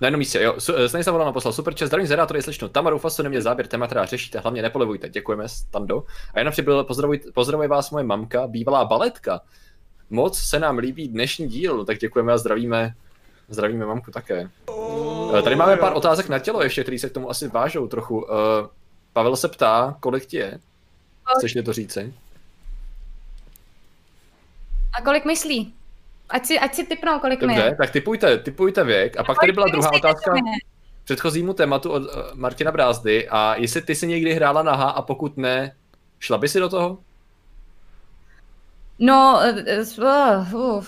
Na 0.00 0.06
jednom 0.06 0.18
místě, 0.18 0.42
jo. 0.42 0.56
Eh, 0.76 0.88
Stanislav 0.88 1.12
Volana 1.12 1.32
poslal 1.32 1.52
super 1.52 1.74
čas, 1.74 1.86
zdravím 1.86 2.06
zedátory, 2.06 2.42
slečno 2.42 2.68
Tamaru 2.68 2.98
Fasu, 2.98 3.22
nemě 3.22 3.42
záběr 3.42 3.66
téma, 3.66 3.86
která 3.86 4.04
řešíte, 4.04 4.38
hlavně 4.38 4.62
nepolevujte, 4.62 5.08
děkujeme, 5.08 5.48
Stando. 5.48 6.04
A 6.34 6.38
jenom 6.38 6.52
přibyl, 6.52 6.84
pozdravuj, 6.84 7.20
pozdravuj 7.34 7.68
vás 7.68 7.90
moje 7.90 8.04
mamka, 8.04 8.46
bývalá 8.46 8.84
baletka. 8.84 9.40
Moc 10.12 10.38
se 10.38 10.58
nám 10.58 10.78
líbí 10.78 11.08
dnešní 11.08 11.48
díl, 11.48 11.84
tak 11.84 11.98
děkujeme 11.98 12.32
a 12.32 12.38
zdravíme, 12.38 12.94
zdravíme 13.48 13.86
mamku 13.86 14.10
také. 14.10 14.50
Oh, 14.66 15.42
Tady 15.42 15.56
máme 15.56 15.76
pár 15.76 15.92
otázek 15.96 16.28
na 16.28 16.38
tělo 16.38 16.62
ještě, 16.62 16.82
které 16.82 16.98
se 16.98 17.08
k 17.08 17.12
tomu 17.12 17.30
asi 17.30 17.48
vážou 17.48 17.86
trochu. 17.86 18.26
Pavel 19.12 19.36
se 19.36 19.48
ptá, 19.48 19.96
kolik 20.00 20.26
ti 20.26 20.36
je? 20.36 20.58
Chceš 21.38 21.54
mi 21.54 21.62
to 21.62 21.72
říci? 21.72 22.14
A 24.98 25.02
kolik 25.02 25.24
myslí? 25.24 25.74
Ať 26.28 26.46
si, 26.46 26.58
ať 26.58 26.74
si 26.74 26.86
typnou, 26.86 27.18
kolik 27.18 27.40
Dobře, 27.40 27.56
mi 27.56 27.62
je. 27.62 27.76
tak 27.76 27.90
typujte, 27.90 28.38
typujte 28.38 28.84
věk. 28.84 29.16
A 29.16 29.24
pak 29.24 29.40
tady 29.40 29.52
byla 29.52 29.66
druhá 29.66 29.92
otázka 29.92 30.32
předchozímu 31.04 31.52
tématu 31.52 31.90
od 31.90 32.02
uh, 32.02 32.08
Martina 32.34 32.72
Brázdy. 32.72 33.28
A 33.28 33.54
jestli 33.56 33.82
ty 33.82 33.94
si 33.94 34.06
někdy 34.06 34.34
hrála 34.34 34.62
naha 34.62 34.90
a 34.90 35.02
pokud 35.02 35.36
ne, 35.36 35.76
šla 36.20 36.38
by 36.38 36.48
si 36.48 36.60
do 36.60 36.68
toho? 36.68 36.98
No, 38.98 39.40
uh, 40.52 40.60
uh, 40.60 40.84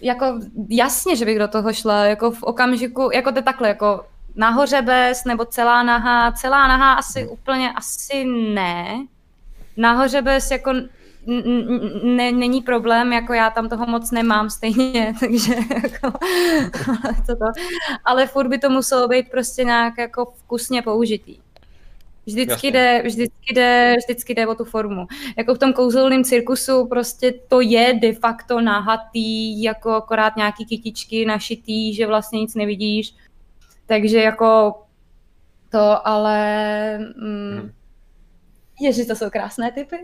jako 0.00 0.40
jasně, 0.68 1.16
že 1.16 1.24
bych 1.24 1.38
do 1.38 1.48
toho 1.48 1.72
šla, 1.72 2.04
jako 2.04 2.30
v 2.30 2.42
okamžiku, 2.42 3.10
jako 3.12 3.32
to 3.32 3.42
takhle, 3.42 3.68
jako 3.68 4.06
nahoře 4.34 4.82
bez, 4.82 5.24
nebo 5.24 5.44
celá 5.44 5.82
naha, 5.82 6.32
celá 6.32 6.68
naha 6.68 6.92
asi 6.92 7.28
úplně, 7.28 7.72
asi 7.72 8.24
ne. 8.54 9.06
Nahoře 9.76 10.22
bez, 10.22 10.50
jako 10.50 10.72
ne, 12.02 12.32
není 12.32 12.62
problém, 12.62 13.12
jako 13.12 13.32
já 13.32 13.50
tam 13.50 13.68
toho 13.68 13.86
moc 13.86 14.10
nemám 14.10 14.50
stejně, 14.50 15.14
takže 15.20 15.54
jako, 15.82 16.18
toto. 17.26 17.44
Ale 18.04 18.26
furt 18.26 18.48
by 18.48 18.58
to 18.58 18.70
muselo 18.70 19.08
být 19.08 19.30
prostě 19.30 19.64
nějak 19.64 19.98
jako 19.98 20.32
vkusně 20.36 20.82
použitý. 20.82 21.38
Vždycky 22.28 22.70
jde, 22.70 23.02
vždycky, 23.04 23.54
jde, 23.54 23.94
vždycky 23.98 24.34
jde 24.34 24.46
o 24.46 24.54
tu 24.54 24.64
formu. 24.64 25.06
Jako 25.38 25.54
v 25.54 25.58
tom 25.58 25.72
kouzelném 25.72 26.24
cirkusu 26.24 26.86
prostě 26.86 27.32
to 27.32 27.60
je 27.60 27.94
de 27.94 28.12
facto 28.12 28.60
nahatý, 28.60 29.62
jako 29.62 29.90
akorát 29.90 30.36
nějaký 30.36 30.66
kytičky 30.66 31.26
našitý, 31.26 31.94
že 31.94 32.06
vlastně 32.06 32.40
nic 32.40 32.54
nevidíš. 32.54 33.14
Takže 33.86 34.18
jako 34.18 34.80
to, 35.70 36.08
ale... 36.08 36.98
Mm, 36.98 37.58
hmm. 37.58 37.72
Ježi, 38.80 39.06
to 39.06 39.16
jsou 39.16 39.30
krásné 39.30 39.72
typy. 39.72 39.96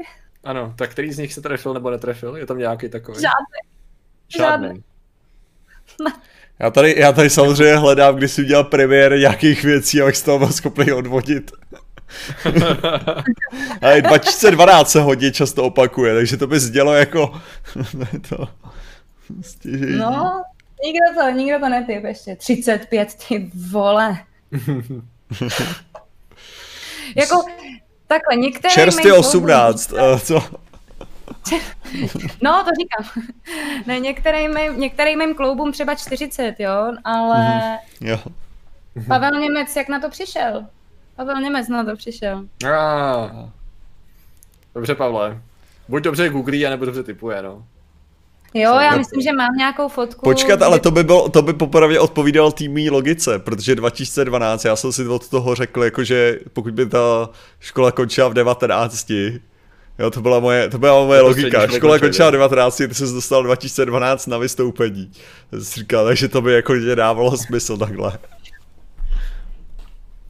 Ano, 0.44 0.74
tak 0.78 0.90
který 0.90 1.12
z 1.12 1.18
nich 1.18 1.32
se 1.32 1.42
trefil 1.42 1.74
nebo 1.74 1.90
netrefil? 1.90 2.36
Je 2.36 2.46
tam 2.46 2.59
nějaký 2.59 2.88
takový? 2.88 3.20
Žádný. 3.20 3.60
Žádný. 4.28 4.84
Já 6.59 6.70
tady, 6.70 6.94
já 6.98 7.12
tady 7.12 7.30
samozřejmě 7.30 7.76
hledám, 7.76 8.16
když 8.16 8.32
si 8.32 8.42
udělal 8.42 8.64
premiér 8.64 9.18
nějakých 9.18 9.64
věcí, 9.64 10.02
abych 10.02 10.16
z 10.16 10.22
toho 10.22 10.38
byl 10.38 10.52
schopný 10.52 10.92
odvodit. 10.92 11.52
Ale 13.82 14.02
2012 14.02 14.90
se 14.90 15.01
hodně 15.01 15.32
často 15.32 15.64
opakuje, 15.64 16.14
takže 16.14 16.36
to 16.36 16.47
by 16.47 16.60
zdělo 16.60 16.94
jako... 16.94 17.40
to 18.28 18.48
stěžení. 19.43 19.98
No, 19.98 20.43
nikdo 20.85 21.20
to, 21.20 21.31
nikdo 21.31 21.59
to 21.60 21.68
netyp 21.68 22.05
ještě. 22.05 22.36
35, 22.36 23.14
ty 23.28 23.51
vole. 23.55 24.18
jako, 27.16 27.44
Takhle, 28.06 28.36
některé 28.36 28.74
Čerstvě 28.74 29.12
18, 29.12 29.93
uh, 29.93 30.18
co? 30.18 30.43
No, 32.43 32.64
to 32.64 32.70
říkám. 32.81 33.24
Ne, 33.86 34.01
některým, 34.01 34.55
mým, 34.55 34.81
některým 34.81 35.18
mým 35.18 35.35
kloubům 35.35 35.72
třeba 35.72 35.94
40, 35.94 36.55
jo, 36.59 36.93
ale... 37.05 37.60
Mm, 38.01 38.09
jo. 38.09 38.18
Pavel 39.09 39.31
Němec, 39.40 39.76
jak 39.76 39.89
na 39.89 40.01
to 40.01 40.10
přišel? 40.10 40.66
Pavel 41.16 41.41
Němec 41.41 41.69
na 41.69 41.85
to 41.85 41.97
přišel. 41.97 42.45
Ah. 42.66 43.51
Dobře, 44.74 44.95
Pavle. 44.95 45.43
Buď 45.89 46.03
dobře 46.03 46.28
googlí, 46.28 46.66
anebo 46.66 46.85
dobře 46.85 47.03
typuje, 47.03 47.43
no. 47.43 47.65
Jo, 48.55 48.74
já 48.74 48.97
myslím, 48.97 49.23
že 49.23 49.32
mám 49.32 49.57
nějakou 49.57 49.89
fotku. 49.89 50.20
Počkat, 50.24 50.62
ale 50.62 50.81
to 50.81 50.91
by, 50.91 51.05
bylo, 51.05 51.28
to 51.28 51.43
by 51.43 51.53
popravdě 51.53 52.01
odpovídal 52.01 52.53
týmí 52.53 52.91
logice, 52.91 53.39
protože 53.39 53.74
2012, 53.74 54.65
já 54.65 54.77
jsem 54.77 54.93
si 54.93 55.09
od 55.09 55.28
toho 55.28 55.55
řekl, 55.55 55.85
jakože 55.85 56.39
pokud 56.53 56.74
by 56.74 56.86
ta 56.86 57.31
škola 57.61 57.93
končila 57.93 58.28
v 58.28 58.35
19, 58.35 59.11
Jo, 59.99 60.11
to 60.11 60.20
byla 60.20 60.41
moje, 60.41 60.70
to 60.70 60.78
byla 60.78 61.05
moje 61.05 61.20
to 61.20 61.27
logika. 61.27 61.66
Škola 61.66 61.99
končila 61.99 62.28
v 62.28 62.32
19, 62.32 62.77
ty 62.77 62.95
jsi 62.95 63.03
dostal 63.15 63.43
2012 63.43 64.27
na 64.27 64.39
vystoupení. 64.39 65.12
Jsi 65.53 65.81
říkal, 65.81 66.05
takže 66.05 66.28
to 66.28 66.43
by 66.43 66.53
jako 66.53 66.74
dávalo 66.95 67.36
smysl 67.36 67.77
takhle. 67.77 68.19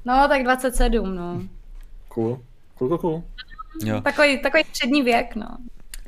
No, 0.05 0.29
tak 0.29 0.43
27, 0.43 1.15
no. 1.15 1.43
Cool. 2.09 2.41
Cool, 2.79 2.89
cool, 2.89 2.99
cool. 2.99 3.23
Jo. 3.85 4.01
Takový, 4.01 4.39
takový 4.39 4.63
střední 4.65 5.03
věk, 5.03 5.35
no. 5.35 5.47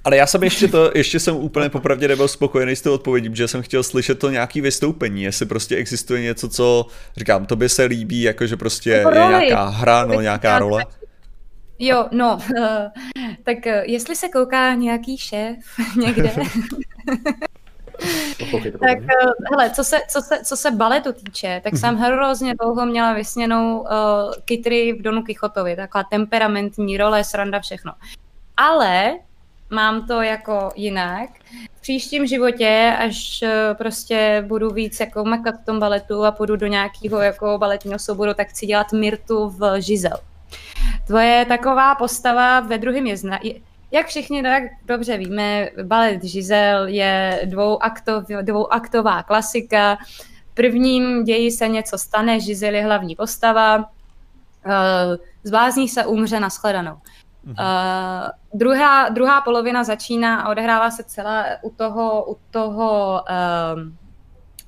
Ale 0.04 0.16
já 0.16 0.26
jsem 0.26 0.42
ještě 0.42 0.68
to, 0.68 0.90
ještě 0.94 1.20
jsem 1.20 1.36
úplně 1.36 1.68
popravdě 1.68 2.08
nebyl 2.08 2.28
spokojený 2.28 2.76
s 2.76 2.82
tou 2.82 2.94
odpovědí, 2.94 3.28
protože 3.28 3.48
jsem 3.48 3.62
chtěl 3.62 3.82
slyšet 3.82 4.18
to 4.18 4.30
nějaký 4.30 4.60
vystoupení, 4.60 5.22
jestli 5.22 5.46
prostě 5.46 5.76
existuje 5.76 6.22
něco, 6.22 6.48
co, 6.48 6.86
říkám, 7.16 7.46
tobě 7.46 7.68
se 7.68 7.84
líbí, 7.84 8.22
jakože 8.22 8.56
prostě 8.56 8.90
jako 8.90 9.10
je 9.10 9.28
nějaká 9.28 9.64
hra, 9.64 10.04
no 10.04 10.20
nějaká 10.20 10.58
role. 10.58 10.84
Jo, 11.78 12.08
no, 12.12 12.38
tak 13.44 13.58
uh, 13.66 13.72
jestli 13.82 14.16
se 14.16 14.28
kouká 14.28 14.74
nějaký 14.74 15.18
šéf 15.18 15.56
někde, 15.96 16.32
tak 18.80 18.98
uh, 18.98 19.32
hele, 19.50 19.70
co 19.70 19.84
se, 19.84 20.00
co, 20.08 20.22
se, 20.22 20.44
co 20.44 20.56
se 20.56 20.70
baletu 20.70 21.12
týče, 21.12 21.60
tak 21.64 21.76
jsem 21.76 21.96
hrozně 21.96 22.54
dlouho 22.54 22.86
měla 22.86 23.12
vysněnou 23.12 23.80
uh, 23.80 23.88
kytry 24.44 24.92
v 24.92 25.02
Donu 25.02 25.22
Kichotovi, 25.22 25.76
taková 25.76 26.04
temperamentní 26.10 26.96
role, 26.96 27.24
sranda, 27.24 27.60
všechno. 27.60 27.92
Ale 28.56 29.18
mám 29.70 30.06
to 30.06 30.22
jako 30.22 30.70
jinak. 30.76 31.30
V 31.76 31.80
příštím 31.80 32.26
životě, 32.26 32.96
až 32.98 33.42
eh, 33.42 33.74
prostě 33.74 34.44
budu 34.46 34.70
víc 34.70 35.00
jako 35.00 35.24
makat 35.24 35.54
v 35.62 35.64
tom 35.64 35.80
baletu 35.80 36.24
a 36.24 36.32
půjdu 36.32 36.56
do 36.56 36.66
nějakého 36.66 37.20
jako 37.20 37.58
baletního 37.58 37.98
souboru, 37.98 38.34
tak 38.34 38.48
chci 38.48 38.66
dělat 38.66 38.92
Mirtu 38.92 39.48
v 39.48 39.80
Žizel. 39.80 40.18
To 41.06 41.18
je 41.18 41.44
taková 41.44 41.94
postava 41.94 42.60
ve 42.60 42.78
druhém 42.78 43.06
jezna. 43.06 43.38
Jak 43.90 44.06
všichni 44.06 44.42
tak 44.42 44.62
dobře 44.84 45.18
víme, 45.18 45.68
balet 45.82 46.24
Žizel 46.24 46.86
je 46.86 47.42
dvouaktov, 47.44 48.24
dvouaktová 48.42 49.22
klasika. 49.22 49.98
V 50.50 50.54
prvním 50.54 51.24
ději 51.24 51.50
se 51.50 51.68
něco 51.68 51.98
stane, 51.98 52.40
Žizel 52.40 52.74
je 52.74 52.84
hlavní 52.84 53.16
postava, 53.16 53.84
eh, 54.66 55.16
zblázní 55.44 55.88
se, 55.88 56.06
umře, 56.06 56.40
na 56.40 56.48
shledanou. 56.48 56.98
Uh, 57.46 57.54
druhá, 58.54 59.08
druhá 59.08 59.40
polovina 59.40 59.84
začíná 59.84 60.40
a 60.40 60.48
odehrává 60.48 60.90
se 60.90 61.04
celá 61.04 61.44
u 61.62 61.70
toho, 61.70 62.24
u 62.24 62.38
toho, 62.50 63.22
uh, 63.30 63.82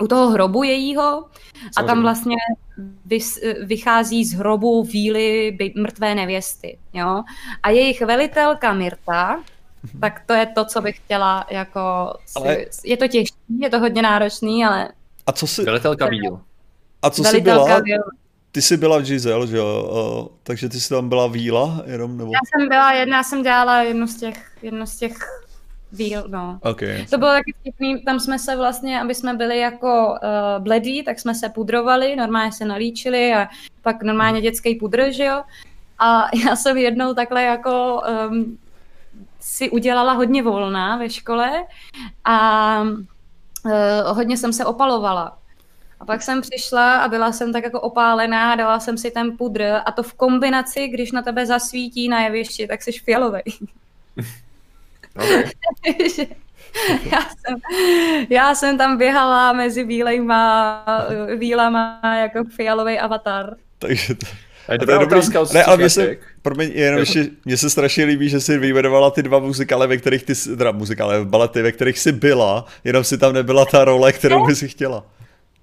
u 0.02 0.08
toho 0.08 0.30
hrobu 0.30 0.62
jejího 0.62 1.24
a 1.76 1.82
tam 1.82 2.02
vlastně 2.02 2.36
vys, 3.04 3.40
vychází 3.62 4.24
z 4.24 4.34
hrobu 4.34 4.82
víly 4.84 5.58
mrtvé 5.76 6.14
nevěsty. 6.14 6.78
Jo? 6.92 7.22
A 7.62 7.70
jejich 7.70 8.00
velitelka 8.00 8.72
Mirta, 8.72 9.36
mhm. 9.82 10.00
tak 10.00 10.22
to 10.26 10.32
je 10.32 10.46
to, 10.46 10.64
co 10.64 10.80
bych 10.80 10.96
chtěla 10.96 11.46
jako... 11.50 12.14
Ale... 12.36 12.56
Je 12.84 12.96
to 12.96 13.08
těžké, 13.08 13.36
je 13.58 13.70
to 13.70 13.78
hodně 13.78 14.02
náročný, 14.02 14.64
ale... 14.64 14.88
A 15.26 15.32
co 15.32 15.46
si... 15.46 15.64
Velitelka 15.64 16.06
víl. 16.06 16.40
A 17.02 17.10
co 17.10 17.24
jsi 17.24 17.40
byla? 17.40 17.80
Víl. 17.80 18.02
Ty 18.52 18.62
jsi 18.62 18.76
byla 18.76 18.98
v 18.98 19.02
Giselle, 19.02 19.46
že 19.46 19.56
jo? 19.56 19.90
Uh, 20.20 20.36
takže 20.42 20.68
ty 20.68 20.80
jsi 20.80 20.88
tam 20.88 21.08
byla 21.08 21.26
víla 21.26 21.82
jenom? 21.86 22.16
Nebo... 22.18 22.32
Já 22.32 22.38
jsem 22.44 22.68
byla 22.68 22.92
jedna, 22.92 23.16
já 23.16 23.22
jsem 23.22 23.42
dělala 23.42 23.82
jednu 23.82 24.06
z 24.06 24.16
těch, 24.16 24.56
jednu 24.62 24.86
z 24.86 24.96
těch 24.96 25.18
víl, 25.92 26.24
no. 26.26 26.58
Okay. 26.62 27.06
To 27.06 27.18
bylo 27.18 27.30
taky 27.30 27.54
vtipný, 27.60 28.02
tam 28.02 28.20
jsme 28.20 28.38
se 28.38 28.56
vlastně, 28.56 29.00
aby 29.00 29.14
jsme 29.14 29.34
byli 29.34 29.58
jako 29.58 30.08
uh, 30.08 30.64
bledí, 30.64 31.02
tak 31.02 31.20
jsme 31.20 31.34
se 31.34 31.48
pudrovali, 31.48 32.16
normálně 32.16 32.52
se 32.52 32.64
nalíčili 32.64 33.34
a 33.34 33.48
pak 33.82 34.02
normálně 34.02 34.40
dětský 34.40 34.74
pudr, 34.74 35.12
že 35.12 35.24
jo? 35.24 35.42
A 35.98 36.28
já 36.46 36.56
jsem 36.56 36.76
jednou 36.76 37.14
takhle 37.14 37.42
jako 37.42 38.02
um, 38.30 38.58
si 39.40 39.70
udělala 39.70 40.12
hodně 40.12 40.42
volná 40.42 40.96
ve 40.96 41.10
škole 41.10 41.64
a 42.24 42.80
uh, 42.82 43.72
hodně 44.06 44.36
jsem 44.36 44.52
se 44.52 44.64
opalovala. 44.64 45.38
A 46.00 46.04
pak 46.04 46.22
jsem 46.22 46.40
přišla 46.40 46.98
a 46.98 47.08
byla 47.08 47.32
jsem 47.32 47.52
tak 47.52 47.64
jako 47.64 47.80
opálená, 47.80 48.56
dala 48.56 48.80
jsem 48.80 48.98
si 48.98 49.10
ten 49.10 49.36
pudr 49.36 49.80
a 49.84 49.92
to 49.92 50.02
v 50.02 50.14
kombinaci, 50.14 50.88
když 50.88 51.12
na 51.12 51.22
tebe 51.22 51.46
zasvítí 51.46 52.08
na 52.08 52.20
jevišti, 52.20 52.66
tak 52.66 52.82
jsi 52.82 52.92
fialový. 52.92 53.42
Okay. 55.18 55.44
já, 57.12 57.20
jsem, 57.20 57.58
já 58.30 58.54
jsem 58.54 58.78
tam 58.78 58.98
běhala 58.98 59.52
mezi 59.52 59.84
bílejma, 59.84 60.84
bílama 61.36 62.00
jako 62.04 62.44
fialový 62.56 62.98
avatar. 62.98 63.56
Takže 63.78 64.14
to... 64.14 64.26
A 64.68 64.72
je 64.72 64.78
to 64.78 64.92
je 64.92 64.98
dobrý 64.98 65.20
ne, 65.54 65.64
ale 65.64 65.76
mě 65.76 65.90
se, 65.90 66.16
promiň, 66.42 66.70
jenom 66.74 67.00
ještě, 67.00 67.26
mně 67.44 67.56
se 67.56 67.70
strašně 67.70 68.04
líbí, 68.04 68.28
že 68.28 68.40
si 68.40 68.58
vyjmenovala 68.58 69.10
ty 69.10 69.22
dva 69.22 69.38
muzikály, 69.38 69.86
ve 69.86 69.96
kterých 69.96 70.22
ty, 70.22 70.34
teda 70.34 70.72
muzikály, 70.72 71.24
balety, 71.24 71.62
ve 71.62 71.72
kterých 71.72 71.98
jsi 71.98 72.12
byla, 72.12 72.64
jenom 72.84 73.04
si 73.04 73.18
tam 73.18 73.32
nebyla 73.32 73.64
ta 73.64 73.84
role, 73.84 74.12
kterou 74.12 74.46
by 74.46 74.56
si 74.56 74.68
chtěla. 74.68 75.06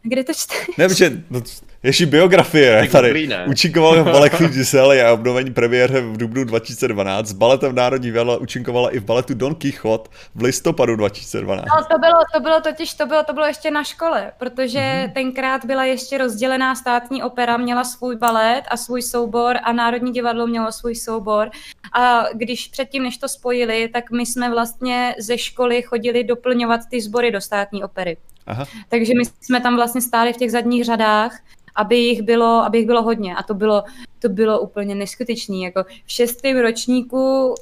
Kde 0.04 0.24
to 0.24 0.34
čteš? 0.34 0.78
Ne, 0.78 0.88
protože, 0.88 1.24
no, 1.30 1.42
ještě 1.86 2.06
biografie, 2.06 2.82
ne, 2.82 2.88
tady. 2.88 3.08
Dobrý, 3.08 3.28
ne? 3.28 3.46
Učinkoval 3.48 4.04
v 4.04 4.04
baletu 4.12 4.48
Giselle 4.48 5.04
a 5.04 5.14
obnovení 5.14 5.54
premiéře 5.54 6.02
v 6.02 6.18
dubnu 6.18 6.44
2012. 6.44 7.28
S 7.28 7.32
baletem 7.32 7.76
Národní 7.76 8.12
věla 8.12 8.38
učinkovala 8.38 8.90
i 8.90 9.00
v 9.00 9.04
baletu 9.06 9.34
Don 9.34 9.56
Quixote 9.56 10.10
v 10.36 10.42
listopadu 10.42 10.96
2012. 10.96 11.66
No, 11.66 11.86
to 11.92 12.00
bylo, 12.00 12.20
to 12.34 12.40
bylo 12.40 12.62
totiž, 12.62 12.94
to 12.94 13.06
bylo, 13.06 13.24
to 13.24 13.34
bylo 13.34 13.46
ještě 13.46 13.72
na 13.72 13.84
škole, 13.84 14.32
protože 14.38 14.80
mm-hmm. 14.80 15.14
tenkrát 15.14 15.66
byla 15.66 15.86
ještě 15.86 16.18
rozdělená 16.18 16.76
státní 16.76 17.24
opera, 17.24 17.58
měla 17.58 17.84
svůj 17.84 18.16
balet 18.16 18.64
a 18.68 18.78
svůj 18.78 19.02
soubor 19.02 19.58
a 19.64 19.74
Národní 19.74 20.12
divadlo 20.12 20.48
mělo 20.48 20.72
svůj 20.72 20.96
soubor. 20.96 21.50
A 21.94 22.26
když 22.34 22.68
předtím, 22.68 23.04
než 23.04 23.18
to 23.18 23.28
spojili, 23.28 23.90
tak 23.94 24.12
my 24.12 24.26
jsme 24.26 24.50
vlastně 24.50 25.16
ze 25.20 25.38
školy 25.38 25.82
chodili 25.82 26.24
doplňovat 26.24 26.82
ty 26.90 27.02
sbory 27.02 27.32
do 27.32 27.42
státní 27.42 27.84
opery. 27.84 28.18
Aha. 28.48 28.66
Takže 28.90 29.14
my 29.18 29.24
jsme 29.42 29.62
tam 29.62 29.76
vlastně 29.76 30.02
stáli 30.02 30.34
v 30.34 30.38
těch 30.38 30.52
zadních 30.52 30.86
řadách, 30.86 31.40
aby 31.76 31.96
jich 31.96 32.22
bylo, 32.22 32.64
aby 32.64 32.78
jich 32.78 32.88
bylo 32.88 33.02
hodně. 33.02 33.36
A 33.36 33.44
to 33.44 33.54
bylo, 33.54 33.84
to 34.20 34.30
bylo 34.30 34.60
úplně 34.60 34.96
neskutečné. 34.96 35.58
Jako 35.58 35.84
v 35.84 36.12
šestém 36.12 36.60
ročníku 36.60 37.56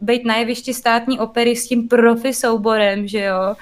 být 0.00 0.24
na 0.24 0.36
jevišti 0.36 0.74
státní 0.74 1.20
opery 1.20 1.56
s 1.56 1.68
tím 1.68 1.88
profi 1.88 2.34
souborem, 2.34 3.08
že 3.08 3.20
jo, 3.20 3.54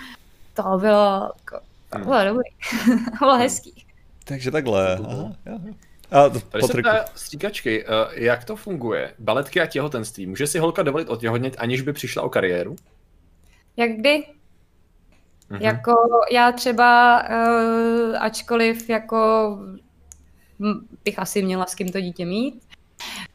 to 0.55 0.63
bylo, 0.63 1.33
to 1.91 1.99
bylo 1.99 2.19
hmm. 2.19 2.27
dobrý. 2.27 2.51
to 3.19 3.25
bylo 3.25 3.37
hezký. 3.37 3.85
Takže 4.25 4.51
takhle. 4.51 4.97
Aha, 4.97 5.33
A 6.11 6.29
Tady 6.29 6.65
se 6.65 6.83
ptá 6.83 7.05
stříkačky, 7.15 7.85
eh, 7.85 8.25
jak 8.25 8.45
to 8.45 8.57
funguje? 8.57 9.15
Baletky 9.19 9.61
a 9.61 9.67
těhotenství. 9.67 10.27
Může 10.27 10.47
si 10.47 10.59
holka 10.59 10.83
dovolit 10.83 11.09
otěhotnět, 11.09 11.57
aniž 11.59 11.81
by 11.81 11.93
přišla 11.93 12.23
o 12.23 12.29
kariéru? 12.29 12.77
Jak 13.77 13.91
kdy? 13.91 14.25
Mm-hmm. 15.51 15.63
Jako 15.63 15.93
já 16.33 16.53
třeba, 16.53 17.23
uh, 17.23 18.17
ačkoliv 18.19 18.91
jako 18.91 19.59
bych 21.05 21.19
asi 21.19 21.43
měla 21.43 21.67
s 21.67 21.75
kým 21.75 21.89
to 21.89 22.01
dítě 22.01 22.27
mít, 22.27 22.63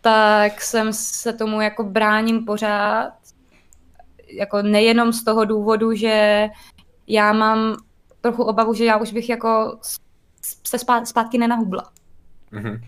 tak 0.01 0.61
jsem 0.61 0.93
se 0.93 1.33
tomu 1.33 1.61
jako 1.61 1.83
bráním 1.83 2.45
pořád, 2.45 3.13
jako 4.27 4.61
nejenom 4.61 5.13
z 5.13 5.23
toho 5.23 5.45
důvodu, 5.45 5.93
že 5.93 6.47
já 7.07 7.33
mám 7.33 7.77
trochu 8.21 8.43
obavu, 8.43 8.73
že 8.73 8.85
já 8.85 8.97
už 8.97 9.13
bych 9.13 9.29
jako 9.29 9.79
se 10.63 10.77
zpátky 11.03 11.37
nenahubla. 11.37 11.91
Mm-hmm. 12.51 12.81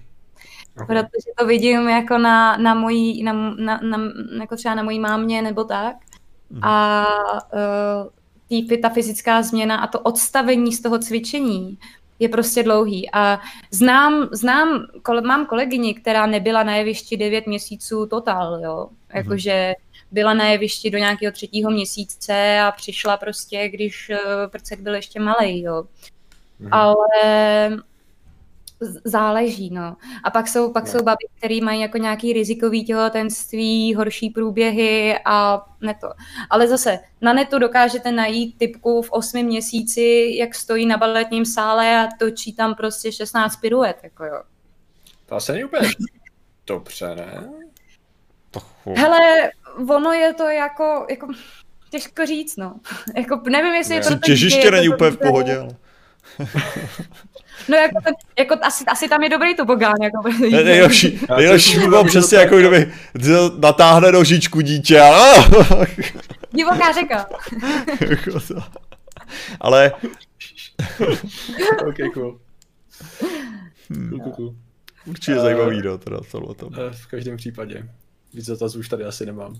Okay. 0.75 0.85
Protože 0.87 1.31
to 1.37 1.45
vidím 1.45 1.89
jako 1.89 2.17
na, 2.17 2.57
na 2.57 2.73
mojí, 2.73 3.23
na, 3.23 3.33
na, 3.33 3.79
na, 3.83 3.97
jako 4.39 4.55
třeba 4.55 4.75
na 4.75 4.83
mojí 4.83 4.99
mámě 4.99 5.41
nebo 5.41 5.63
tak. 5.63 5.95
Mm-hmm. 5.95 6.59
A 6.67 7.05
uh, 7.53 8.09
tý, 8.47 8.77
ta 8.77 8.89
fyzická 8.89 9.41
změna 9.41 9.77
a 9.77 9.87
to 9.87 9.99
odstavení 9.99 10.73
z 10.73 10.81
toho 10.81 10.99
cvičení 10.99 11.77
je 12.21 12.29
prostě 12.29 12.63
dlouhý. 12.63 13.09
A 13.13 13.39
znám, 13.71 14.29
znám 14.31 14.87
kole, 15.03 15.21
mám 15.21 15.45
kolegyni, 15.45 15.93
která 15.93 16.25
nebyla 16.25 16.63
na 16.63 16.75
jevišti 16.75 17.17
9 17.17 17.47
měsíců 17.47 18.05
total, 18.05 18.59
jo. 18.63 18.89
Jakože 19.13 19.73
byla 20.11 20.33
na 20.33 20.47
jevišti 20.47 20.91
do 20.91 20.97
nějakého 20.97 21.31
třetího 21.31 21.71
měsíce 21.71 22.59
a 22.59 22.71
přišla 22.71 23.17
prostě, 23.17 23.69
když 23.69 24.09
uh, 24.09 24.51
prcek 24.51 24.79
byl 24.79 24.95
ještě 24.95 25.19
malý, 25.19 25.61
jo. 25.61 25.83
Mhm. 26.59 26.73
Ale 26.73 27.07
záleží, 29.03 29.69
no. 29.73 29.97
A 30.23 30.29
pak 30.29 30.47
jsou, 30.47 30.73
pak 30.73 30.85
no. 30.85 30.91
jsou 30.91 31.03
baby, 31.03 31.25
které 31.37 31.59
mají 31.63 31.81
jako 31.81 31.97
nějaký 31.97 32.33
rizikový 32.33 32.85
těhotenství, 32.85 33.95
horší 33.95 34.29
průběhy 34.29 35.15
a 35.25 35.65
ne 35.81 35.95
to. 36.01 36.09
Ale 36.49 36.67
zase, 36.67 36.99
na 37.21 37.33
netu 37.33 37.59
dokážete 37.59 38.11
najít 38.11 38.57
typku 38.57 39.01
v 39.01 39.11
osmi 39.11 39.43
měsíci, 39.43 40.33
jak 40.37 40.55
stojí 40.55 40.85
na 40.85 40.97
baletním 40.97 41.45
sále 41.45 42.05
a 42.05 42.07
točí 42.19 42.53
tam 42.53 42.75
prostě 42.75 43.11
16 43.11 43.55
piruet, 43.55 43.97
jako 44.03 44.25
jo. 44.25 44.41
To 45.25 45.35
asi 45.35 45.51
není 45.51 45.63
úplně 45.63 45.89
dobře, 46.67 47.15
ne? 47.15 47.49
Hele, 48.95 49.51
ono 49.89 50.11
je 50.11 50.33
to 50.33 50.43
jako, 50.43 51.05
jako 51.09 51.27
těžko 51.89 52.25
říct, 52.25 52.57
no. 52.57 52.79
jako, 53.15 53.41
nevím, 53.49 53.73
jestli 53.73 53.95
ne. 53.95 54.01
je 54.01 54.03
to... 54.03 54.15
Těžiště 54.25 54.71
není 54.71 54.89
úplně 54.89 55.11
v 55.11 55.17
pohodě, 55.17 55.57
ale... 55.57 55.75
No 57.69 57.77
jako, 57.77 58.01
ten, 58.03 58.13
jako 58.39 58.55
asi, 58.61 58.83
asi 58.87 59.09
tam 59.09 59.23
je 59.23 59.29
dobrý 59.29 59.55
tobogán. 59.55 59.95
Jako, 60.01 60.29
nejlepší, 60.63 61.19
nejlepší 61.37 61.79
by 61.79 61.87
bylo 61.87 62.05
přesně 62.05 62.37
jako 62.37 62.57
kdyby 62.57 62.93
natáhne 63.59 64.11
nožičku 64.11 64.61
dítě 64.61 65.01
a... 65.01 65.33
Divoká 66.51 66.91
řeka. 66.91 67.29
Jako 68.09 68.39
Ale... 69.61 69.91
ok, 71.87 72.13
cool. 72.13 72.39
Hmm. 73.89 74.09
Cool, 74.09 74.31
cool. 74.31 74.55
Určitě 75.05 75.35
uh, 75.35 75.41
zajímavý, 75.41 75.81
no, 75.81 75.97
teda 75.97 76.17
tohle 76.31 76.55
to. 76.55 76.67
Uh, 76.67 76.75
v 76.91 77.07
každém 77.07 77.37
případě. 77.37 77.89
Víc 78.33 78.45
dotazů 78.45 78.79
už 78.79 78.89
tady 78.89 79.03
asi 79.03 79.25
nemám. 79.25 79.55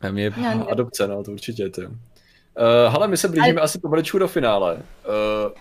A 0.00 0.10
mě... 0.10 0.30
Adopce, 0.70 1.08
no, 1.08 1.24
to 1.24 1.32
určitě, 1.32 1.68
ty. 1.68 1.82
Uh, 2.58 2.92
hele, 2.92 3.08
my 3.08 3.16
se 3.16 3.28
blížíme 3.28 3.60
Ale... 3.60 3.64
asi 3.64 3.78
pomalečku 3.78 4.18
do 4.18 4.28
finále. 4.28 4.74
Uh, 4.74 5.52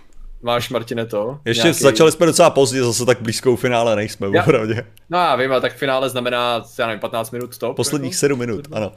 Máš, 0.45 0.69
Martine, 0.69 1.05
to? 1.05 1.39
Ještě 1.45 1.63
nějaký... 1.63 1.83
začali 1.83 2.11
jsme 2.11 2.25
docela 2.25 2.49
pozdě, 2.49 2.83
zase 2.83 3.05
tak 3.05 3.21
blízkou 3.21 3.55
finále 3.55 3.95
nejsme, 3.95 4.27
já, 4.33 4.41
opravdu. 4.41 4.73
No 5.09 5.17
já 5.17 5.35
vím, 5.35 5.51
ale 5.51 5.61
tak 5.61 5.75
finále 5.75 6.09
znamená, 6.09 6.63
já 6.79 6.87
nevím, 6.87 6.99
15 6.99 7.31
minut 7.31 7.57
to. 7.57 7.73
Posledních 7.73 8.15
7 8.15 8.41
jako? 8.41 8.51
minut, 8.51 8.67
ano. 8.71 8.91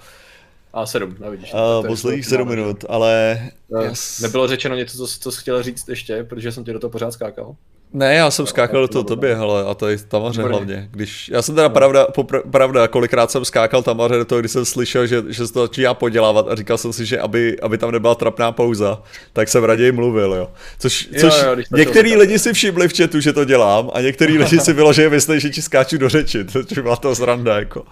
A 0.72 0.86
7, 0.86 1.16
nevidíš. 1.20 1.54
Uh, 1.54 1.86
posledních 1.86 2.26
7 2.26 2.48
minut, 2.48 2.84
ale... 2.88 3.40
Uh, 3.68 3.82
yes. 3.82 4.20
Nebylo 4.20 4.48
řečeno 4.48 4.76
něco, 4.76 4.96
co, 4.96 5.06
co 5.20 5.32
jsi 5.32 5.40
chtěl 5.40 5.62
říct 5.62 5.88
ještě, 5.88 6.24
protože 6.24 6.52
jsem 6.52 6.64
ti 6.64 6.72
do 6.72 6.78
toho 6.78 6.90
pořád 6.90 7.10
skákal. 7.10 7.56
Ne, 7.92 8.14
já 8.14 8.30
jsem 8.30 8.46
skákal 8.46 8.80
do 8.80 8.88
toho 8.88 9.04
tobě, 9.04 9.34
hele, 9.34 9.64
a 9.64 9.74
to 9.74 9.88
je 9.88 9.98
tamaře 9.98 10.42
hlavně. 10.42 10.88
Když, 10.90 11.28
já 11.28 11.42
jsem 11.42 11.54
teda 11.54 11.68
pravda, 11.68 12.06
popr, 12.14 12.40
pravda, 12.50 12.88
kolikrát 12.88 13.30
jsem 13.30 13.44
skákal 13.44 13.82
tamaře 13.82 14.14
do 14.16 14.24
toho, 14.24 14.40
když 14.40 14.52
jsem 14.52 14.64
slyšel, 14.64 15.06
že, 15.06 15.22
že 15.28 15.46
se 15.46 15.52
to 15.52 15.60
začíná 15.60 15.94
podělávat 15.94 16.48
a 16.48 16.54
říkal 16.54 16.78
jsem 16.78 16.92
si, 16.92 17.06
že 17.06 17.20
aby, 17.20 17.60
aby 17.60 17.78
tam 17.78 17.90
nebyla 17.90 18.14
trapná 18.14 18.52
pauza, 18.52 19.02
tak 19.32 19.48
jsem 19.48 19.64
raději 19.64 19.92
mluvil, 19.92 20.34
jo. 20.34 20.50
Což, 20.78 21.08
což 21.20 21.42
jo, 21.42 21.48
jo, 21.48 21.62
některý 21.76 22.16
lidi 22.16 22.38
si 22.38 22.52
všimli 22.52 22.88
v 22.88 22.96
chatu, 22.96 23.20
že 23.20 23.32
to 23.32 23.44
dělám 23.44 23.90
a 23.94 24.00
některý 24.00 24.38
lidi 24.42 24.60
si 24.60 24.72
vyložili 24.72 25.10
myslí, 25.10 25.40
že 25.40 25.50
ti 25.50 25.62
skáču 25.62 25.98
do 25.98 26.08
řeči, 26.08 26.44
což 26.44 26.78
byla 26.78 26.96
to 26.96 27.14
zranda, 27.14 27.58
jako. 27.58 27.84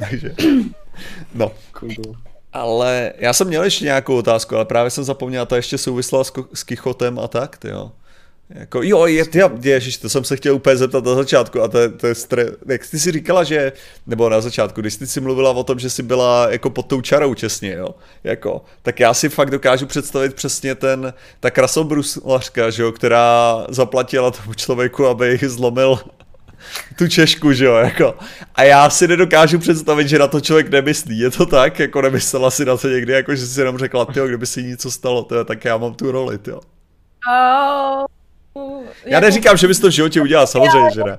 Takže, 0.00 0.34
no. 1.34 1.52
Ale 2.52 3.12
já 3.18 3.32
jsem 3.32 3.46
měl 3.48 3.64
ještě 3.64 3.84
nějakou 3.84 4.16
otázku, 4.16 4.56
ale 4.56 4.64
právě 4.64 4.90
jsem 4.90 5.04
zapomněl, 5.04 5.46
ta 5.46 5.56
ještě 5.56 5.78
souvisla 5.78 6.24
s, 6.24 6.32
s 6.54 6.62
Kichotem 6.62 7.18
a 7.18 7.28
tak, 7.28 7.56
jo. 7.64 7.92
Jako, 8.50 8.82
jo, 8.82 9.06
je, 9.06 9.24
je, 9.34 9.50
ježiš, 9.62 9.96
to 9.96 10.08
jsem 10.08 10.24
se 10.24 10.36
chtěl 10.36 10.54
úplně 10.54 10.76
zeptat 10.76 11.04
na 11.04 11.14
začátku 11.14 11.62
a 11.62 11.68
to, 11.68 11.90
to 11.90 12.06
je 12.06 12.14
stre... 12.14 12.46
Jak 12.66 12.86
ty 12.86 12.98
si 12.98 13.12
říkala, 13.12 13.44
že, 13.44 13.72
nebo 14.06 14.28
na 14.28 14.40
začátku, 14.40 14.80
když 14.80 14.96
ty 14.96 15.06
si 15.06 15.20
mluvila 15.20 15.50
o 15.50 15.64
tom, 15.64 15.78
že 15.78 15.90
jsi 15.90 16.02
byla 16.02 16.50
jako 16.50 16.70
pod 16.70 16.86
tou 16.86 17.00
čarou 17.00 17.34
čestně, 17.34 17.72
jo, 17.72 17.88
jako, 18.24 18.64
tak 18.82 19.00
já 19.00 19.14
si 19.14 19.28
fakt 19.28 19.50
dokážu 19.50 19.86
představit 19.86 20.34
přesně 20.34 20.74
ten, 20.74 21.14
ta 21.40 21.50
krasobruslařka, 21.50 22.70
že 22.70 22.82
jo, 22.82 22.92
která 22.92 23.66
zaplatila 23.68 24.30
tomu 24.30 24.54
člověku, 24.54 25.06
aby 25.06 25.38
zlomil 25.42 25.98
tu 26.98 27.08
češku, 27.08 27.52
že 27.52 27.64
jo, 27.64 27.74
jako. 27.74 28.14
A 28.54 28.62
já 28.62 28.90
si 28.90 29.08
nedokážu 29.08 29.58
představit, 29.58 30.08
že 30.08 30.18
na 30.18 30.28
to 30.28 30.40
člověk 30.40 30.70
nemyslí. 30.70 31.18
Je 31.18 31.30
to 31.30 31.46
tak? 31.46 31.78
Jako 31.78 32.02
nemyslela 32.02 32.50
si 32.50 32.64
na 32.64 32.76
to 32.76 32.88
někdy, 32.88 33.12
jako 33.12 33.34
že 33.34 33.46
si 33.46 33.60
jenom 33.60 33.78
řekla, 33.78 34.04
tyjo, 34.04 34.26
kdyby 34.26 34.46
si 34.46 34.62
něco 34.62 34.90
stalo, 34.90 35.22
tyjo, 35.22 35.44
tak 35.44 35.64
já 35.64 35.76
mám 35.76 35.94
tu 35.94 36.12
roli, 36.12 36.38
tyjo. 36.38 36.60
Oh, 37.28 38.06
Já 39.04 39.20
neříkám, 39.20 39.56
že 39.56 39.68
bys 39.68 39.80
to 39.80 39.86
v 39.88 39.90
životě 39.90 40.20
udělal, 40.22 40.46
samozřejmě, 40.46 40.90
že 40.94 41.04
ne. 41.04 41.18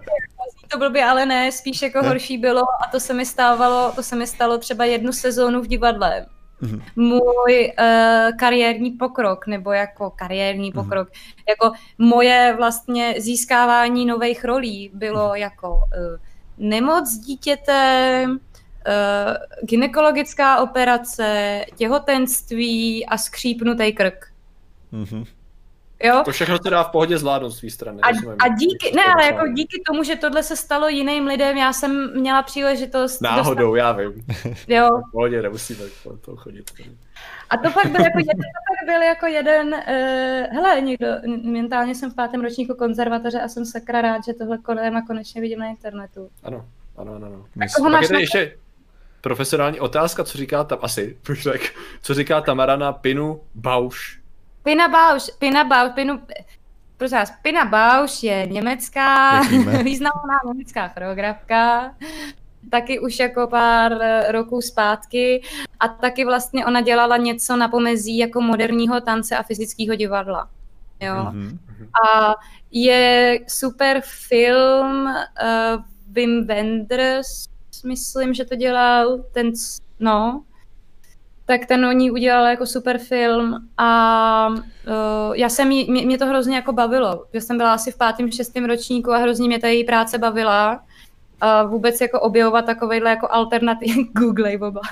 to 0.68 0.77
blbě, 0.77 1.05
ale 1.05 1.26
ne, 1.26 1.51
spíš 1.51 1.81
jako 1.81 2.01
Ne? 2.01 2.07
horší 2.07 2.38
bylo 2.38 2.61
a 2.61 2.88
to 2.91 2.99
se 2.99 3.14
mi 3.14 3.26
stávalo, 3.26 3.91
to 3.95 4.03
se 4.03 4.15
mi 4.15 4.27
stalo 4.27 4.57
třeba 4.57 4.85
jednu 4.85 5.11
sezónu 5.14 5.61
v 5.61 5.68
divadle. 5.68 6.26
Mhm. 6.61 6.81
Můj 6.95 7.73
uh, 7.80 8.38
kariérní 8.38 8.91
pokrok, 8.91 9.47
nebo 9.47 9.72
jako 9.72 10.09
kariérní 10.09 10.72
Mhm. 10.76 10.84
pokrok, 10.84 11.09
jako 11.49 11.72
moje 11.97 12.53
vlastně 12.57 13.15
získávání 13.18 14.05
nových 14.05 14.45
rolí 14.45 14.91
bylo 14.93 15.27
Mhm. 15.27 15.35
jako 15.35 15.69
uh, 15.69 15.80
nemoc 16.57 17.18
dítěte, 17.18 18.23
uh, 18.27 18.34
gynekologická 19.68 20.59
operace, 20.61 21.61
těhotenství 21.76 23.05
a 23.05 23.18
skřípnutý 23.18 23.93
krk. 23.93 24.26
Mhm. 24.91 25.23
Jo? 26.03 26.22
To 26.26 26.32
všechno 26.32 26.57
se 26.64 26.69
dá 26.69 26.84
v 26.84 26.90
pohodě 26.90 27.18
zvládnout 27.18 27.49
z 27.49 27.60
tvý 27.60 27.69
strany. 27.69 28.02
A, 28.02 28.07
a 28.40 28.48
díky, 28.48 28.95
ne, 28.95 29.03
ale 29.14 29.26
jako 29.26 29.48
díky 29.48 29.82
tomu, 29.88 30.03
že 30.03 30.15
tohle 30.15 30.44
se 30.44 30.56
stalo 30.56 30.88
jiným 30.88 31.28
lidem, 31.28 31.57
já 31.57 31.74
jsem 31.74 32.19
měla 32.19 32.41
příležitost 32.44 33.22
Náhodou, 33.22 33.76
já 33.76 33.91
vím. 33.91 34.14
Dostat, 34.28 34.56
jo. 34.68 34.88
V 35.07 35.11
pohodě, 35.11 35.41
nemusíme 35.41 35.84
po 36.03 36.18
to 36.18 36.36
chodit. 36.36 36.72
A 37.49 37.57
to 37.57 37.72
pak 37.72 37.86
byl 37.91 38.02
jako 38.02 38.19
jeden, 38.19 38.38
to 38.38 38.61
pak 38.69 38.86
byl 38.86 39.02
jako 39.02 39.26
jeden 39.26 39.68
uh, 39.68 40.56
hele, 40.56 40.82
někdo, 40.82 41.07
mentálně 41.44 41.95
jsem 41.95 42.11
v 42.11 42.15
pátém 42.15 42.41
ročníku 42.41 42.76
konzervatoře 42.76 43.41
a 43.41 43.48
jsem 43.48 43.65
sakra 43.65 44.02
rád, 44.02 44.26
že 44.26 44.34
tohle 44.34 44.57
kolema 44.57 45.02
konečně 45.02 45.41
vidím 45.41 45.60
na 45.60 45.68
internetu. 45.68 46.30
Ano, 46.44 46.65
ano, 46.98 47.15
ano. 47.15 47.26
ano. 47.28 47.45
Koho 47.76 47.90
máš 47.90 48.10
na- 48.10 48.19
ještě 48.19 48.57
profesionální 49.22 49.80
otázka, 49.80 50.24
co 50.24 50.38
říká 50.38 50.64
tam 50.64 50.80
asi, 50.82 51.18
co 52.02 52.14
říká 52.14 52.41
Tamara 52.41 52.76
na 52.76 52.94
Pinu 52.94 53.41
Bausch. 53.56 54.27
Pina 54.68 54.88
Bausch, 54.88 55.30
Pina 55.39 55.64
Bausch, 55.64 55.95
Pinu, 55.95 56.22
prosím 56.98 57.18
vás, 57.18 57.34
Pina 57.41 57.65
Bausch 57.65 58.23
je 58.23 58.48
německá, 58.48 59.41
významná 59.84 60.39
německá 60.48 60.88
choreografka, 60.88 61.95
taky 62.72 62.99
už 62.99 63.19
jako 63.19 63.48
pár 63.48 63.98
roků 64.30 64.61
zpátky 64.61 65.41
a 65.80 65.88
taky 65.88 66.26
vlastně 66.26 66.65
ona 66.65 66.81
dělala 66.81 67.18
něco 67.18 67.56
na 67.56 67.68
pomezí 67.68 68.18
jako 68.18 68.41
moderního 68.41 69.02
tance 69.02 69.38
a 69.38 69.44
fyzického 69.44 69.95
divadla. 69.95 70.49
Jo. 70.99 71.15
Mhm. 71.31 71.60
A 72.07 72.35
je 72.72 73.39
super 73.48 74.02
film 74.06 75.06
uh, 75.06 75.84
Wim 76.07 76.48
Wenders, 76.48 77.45
myslím, 77.85 78.34
že 78.34 78.45
to 78.45 78.56
dělal, 78.56 79.23
ten, 79.31 79.52
no, 79.99 80.44
tak 81.48 81.65
ten 81.65 81.86
o 81.86 81.91
ní 81.91 82.11
udělal 82.11 82.45
jako 82.45 82.65
super 82.65 82.98
film 82.98 83.68
a 83.78 84.48
uh, 84.49 85.36
já 85.36 85.49
jsem 85.49 85.72
jí, 85.72 85.91
mě, 85.91 86.06
mě 86.06 86.18
to 86.18 86.26
hrozně 86.26 86.56
jako 86.56 86.74
bavilo, 86.74 87.26
že 87.34 87.41
jsem 87.41 87.57
byla 87.57 87.74
asi 87.74 87.91
v 87.91 87.98
pátém, 87.98 88.32
šestém 88.32 88.65
ročníku 88.65 89.11
a 89.11 89.18
hrozně 89.18 89.48
mě 89.48 89.60
ta 89.60 89.68
její 89.68 89.84
práce 89.84 90.18
bavila. 90.18 90.84
A 91.41 91.64
vůbec 91.64 92.02
jako 92.02 92.19
objevovat 92.19 92.65
takovejhle 92.65 93.10
jako 93.10 93.28
alternativ, 93.32 93.95
googlej 94.14 94.57
boba. 94.57 94.82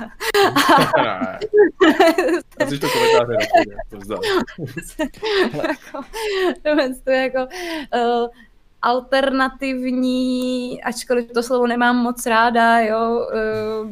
To 2.58 2.66
komentáře 2.90 3.38
nepůjde, 3.40 3.76
to 3.90 3.98
vzdám. 3.98 4.20
jako, 5.68 6.08
to 7.04 7.12
je 7.12 7.22
jako 7.22 7.40
uh, 7.40 8.28
alternativní, 8.82 10.84
ačkoliv 10.84 11.32
to 11.32 11.44
slovo 11.44 11.68
nemám 11.68 11.98
moc 11.98 12.26
ráda, 12.26 12.80
jo, 12.80 13.28
uh, 13.84 13.92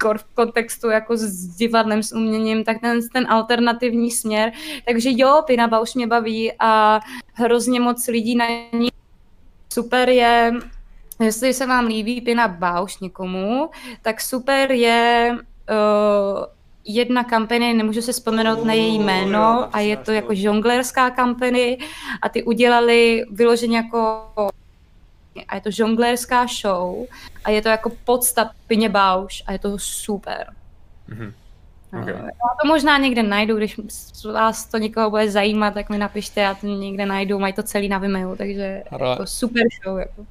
kor 0.00 0.18
v 0.18 0.24
kontextu 0.34 0.90
jako 0.90 1.16
s 1.16 1.46
divadlem, 1.56 2.02
s 2.02 2.12
uměním, 2.12 2.64
tak 2.64 2.80
ten, 2.80 3.08
ten 3.12 3.26
alternativní 3.28 4.10
směr. 4.10 4.52
Takže 4.86 5.10
jo, 5.12 5.42
Pina 5.46 5.68
Bausch 5.68 5.94
mě 5.94 6.06
baví 6.06 6.52
a 6.58 7.00
hrozně 7.32 7.80
moc 7.80 8.06
lidí 8.06 8.36
na 8.36 8.46
ní 8.72 8.88
super 9.72 10.08
je, 10.08 10.52
jestli 11.20 11.54
se 11.54 11.66
vám 11.66 11.86
líbí 11.86 12.20
Pina 12.20 12.48
Bausch 12.48 13.00
někomu, 13.00 13.70
tak 14.02 14.20
super 14.20 14.72
je 14.72 15.30
uh, 15.36 16.44
jedna 16.84 17.24
kampany, 17.24 17.74
nemůžu 17.74 18.02
se 18.02 18.12
vzpomenout 18.12 18.64
na 18.64 18.72
její 18.72 18.98
jméno 18.98 19.68
a 19.72 19.80
je 19.80 19.96
to 19.96 20.12
jako 20.12 20.34
žonglérská 20.34 21.10
kampany 21.10 21.78
a 22.22 22.28
ty 22.28 22.42
udělali 22.42 23.24
vyloženě 23.30 23.76
jako 23.76 24.22
a 25.48 25.54
je 25.54 25.60
to 25.60 25.70
žonglérská 25.70 26.46
show 26.46 27.06
a 27.44 27.50
je 27.50 27.62
to 27.62 27.68
jako 27.68 27.90
podsta 28.04 28.50
Pině 28.66 28.88
Bausch 28.88 29.42
a 29.46 29.52
je 29.52 29.58
to 29.58 29.78
super. 29.78 30.54
Mhm. 31.08 31.34
Okay. 31.98 32.14
Já 32.14 32.48
to 32.62 32.68
možná 32.68 32.98
někde 32.98 33.22
najdu, 33.22 33.56
když 33.56 33.80
vás 34.32 34.66
to 34.66 34.78
někoho 34.78 35.10
bude 35.10 35.30
zajímat, 35.30 35.74
tak 35.74 35.90
mi 35.90 35.98
napište, 35.98 36.40
já 36.40 36.54
to 36.54 36.66
někde 36.66 37.06
najdu, 37.06 37.38
mají 37.38 37.52
to 37.52 37.62
celý 37.62 37.88
na 37.88 37.98
Vimeo, 37.98 38.36
takže 38.36 38.82
Ale- 38.90 39.10
jako 39.10 39.26
super 39.26 39.62
show. 39.84 39.98
Jako. 39.98 40.20
Uh, 40.20 40.26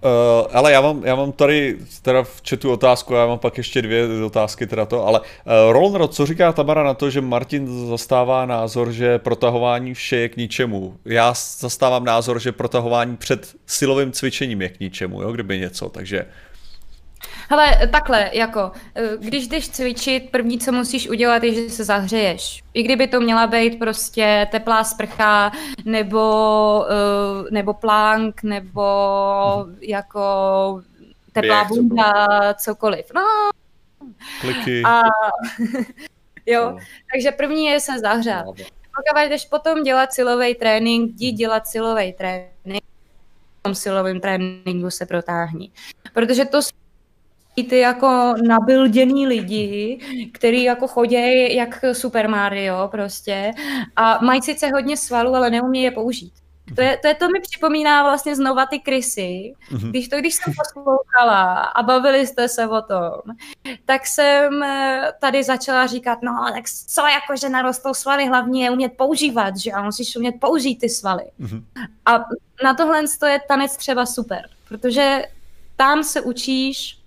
ale 0.54 0.72
já 0.72 0.82
mám, 0.82 1.06
já 1.06 1.16
mám 1.16 1.32
tady 1.32 1.78
teda 2.02 2.24
v 2.24 2.42
chatu 2.50 2.72
otázku, 2.72 3.14
já 3.14 3.26
mám 3.26 3.40
pak 3.40 3.58
ještě 3.58 3.82
dvě 3.82 4.24
otázky 4.24 4.68
teda 4.68 4.86
to, 4.86 5.08
ale 5.08 5.20
uh, 5.20 5.26
Rolnro, 5.72 6.08
co 6.08 6.26
říká 6.26 6.52
Tamara 6.52 6.84
na 6.84 6.94
to, 6.94 7.10
že 7.10 7.22
Martin 7.22 7.88
zastává 7.90 8.46
názor, 8.46 8.92
že 8.92 9.20
protahování 9.20 9.94
vše 9.94 10.16
je 10.16 10.30
k 10.30 10.38
ničemu. 10.38 10.98
Já 11.06 11.34
zastávám 11.60 12.06
názor, 12.06 12.40
že 12.40 12.52
protahování 12.52 13.18
před 13.18 13.56
silovým 13.66 14.12
cvičením 14.12 14.62
je 14.62 14.70
k 14.70 14.80
ničemu, 14.80 15.22
jo, 15.22 15.32
kdyby 15.32 15.60
něco, 15.60 15.90
takže 15.90 16.26
Hele, 17.50 17.88
takhle, 17.92 18.30
jako, 18.34 18.72
eh, 18.96 19.10
když 19.20 19.48
jdeš 19.48 19.70
cvičit, 19.70 20.32
první, 20.32 20.60
co 20.60 20.72
musíš 20.72 21.10
udělat, 21.10 21.44
je, 21.44 21.54
že 21.54 21.70
se 21.70 21.84
zahřeješ. 21.84 22.64
I 22.74 22.84
kdyby 22.84 23.08
to 23.08 23.22
měla 23.22 23.48
být 23.48 23.80
prostě 23.80 24.48
teplá 24.52 24.84
sprcha, 24.84 25.52
nebo, 25.86 26.86
eh, 26.90 27.52
nebo 27.52 27.74
plank, 27.74 28.44
nebo 28.44 28.82
jako 29.82 30.20
teplá 31.34 31.64
Běh, 31.64 31.68
bunda, 31.68 32.14
cokoliv. 32.54 33.06
No, 33.16 33.22
kliky. 34.42 34.82
a 34.86 35.02
jo, 36.46 36.70
No. 36.72 36.78
takže 37.14 37.32
první 37.32 37.66
je 37.66 37.80
se 37.80 38.00
zahřát. 38.00 38.46
Pokud 38.46 39.30
jdeš 39.30 39.46
potom 39.46 39.84
dělat 39.84 40.14
silový 40.14 40.56
trénink, 40.56 41.12
jdi 41.12 41.32
dělat 41.32 41.68
silový 41.68 42.14
trénink, 42.14 42.84
v 43.60 43.64
tom 43.64 43.76
silovém 43.76 44.20
tréninku 44.20 44.90
se 44.90 45.06
protáhni. 45.06 45.72
Protože 46.14 46.46
to 46.46 46.62
jsou 47.64 47.70
ty 47.70 47.80
jako 47.80 48.34
nabilděný 48.48 49.28
lidi, 49.28 50.00
který 50.34 50.64
jako 50.64 50.88
chodí 50.88 51.56
jak 51.56 51.86
Super 51.94 52.30
Mario 52.30 52.88
prostě 52.88 53.52
a 53.96 54.20
mají 54.26 54.42
sice 54.42 54.68
hodně 54.68 54.98
svalů, 54.98 55.36
ale 55.36 55.50
neumí 55.50 55.84
je 55.84 55.92
použít. 55.92 56.34
To, 56.76 56.82
je, 56.82 56.98
to, 56.98 57.08
je, 57.08 57.16
to 57.16 57.30
mi 57.30 57.40
připomíná 57.40 58.04
vlastně 58.04 58.36
znova 58.36 58.66
ty 58.66 58.80
krysy. 58.80 59.54
Mhm. 59.72 59.90
Když 59.90 60.08
to, 60.08 60.18
když 60.18 60.36
jsem 60.36 60.54
poslouchala 60.58 61.54
a 61.54 61.84
bavili 61.84 62.28
jste 62.28 62.48
se 62.48 62.68
o 62.68 62.82
tom, 62.82 63.36
tak 63.86 64.08
jsem 64.08 64.64
eh, 64.64 65.12
tady 65.20 65.44
začala 65.44 65.88
říkat, 65.88 66.20
no 66.22 66.32
tak 66.54 66.70
co 66.88 67.02
jako, 67.02 67.36
že 67.36 67.50
narostou 67.50 67.94
svaly, 67.94 68.28
hlavně 68.28 68.64
je 68.64 68.72
umět 68.72 68.98
používat, 68.98 69.58
že 69.58 69.72
a 69.72 69.84
musíš 69.84 70.16
umět 70.16 70.36
použít 70.40 70.76
ty 70.76 70.90
svaly. 70.90 71.24
Mhm. 71.40 71.66
A 72.06 72.26
na 72.64 72.74
tohle 72.74 73.04
to 73.20 73.26
je 73.26 73.40
tanec 73.48 73.78
třeba 73.78 74.06
super, 74.06 74.50
protože 74.68 75.26
tam 75.76 76.04
se 76.04 76.22
učíš 76.22 76.99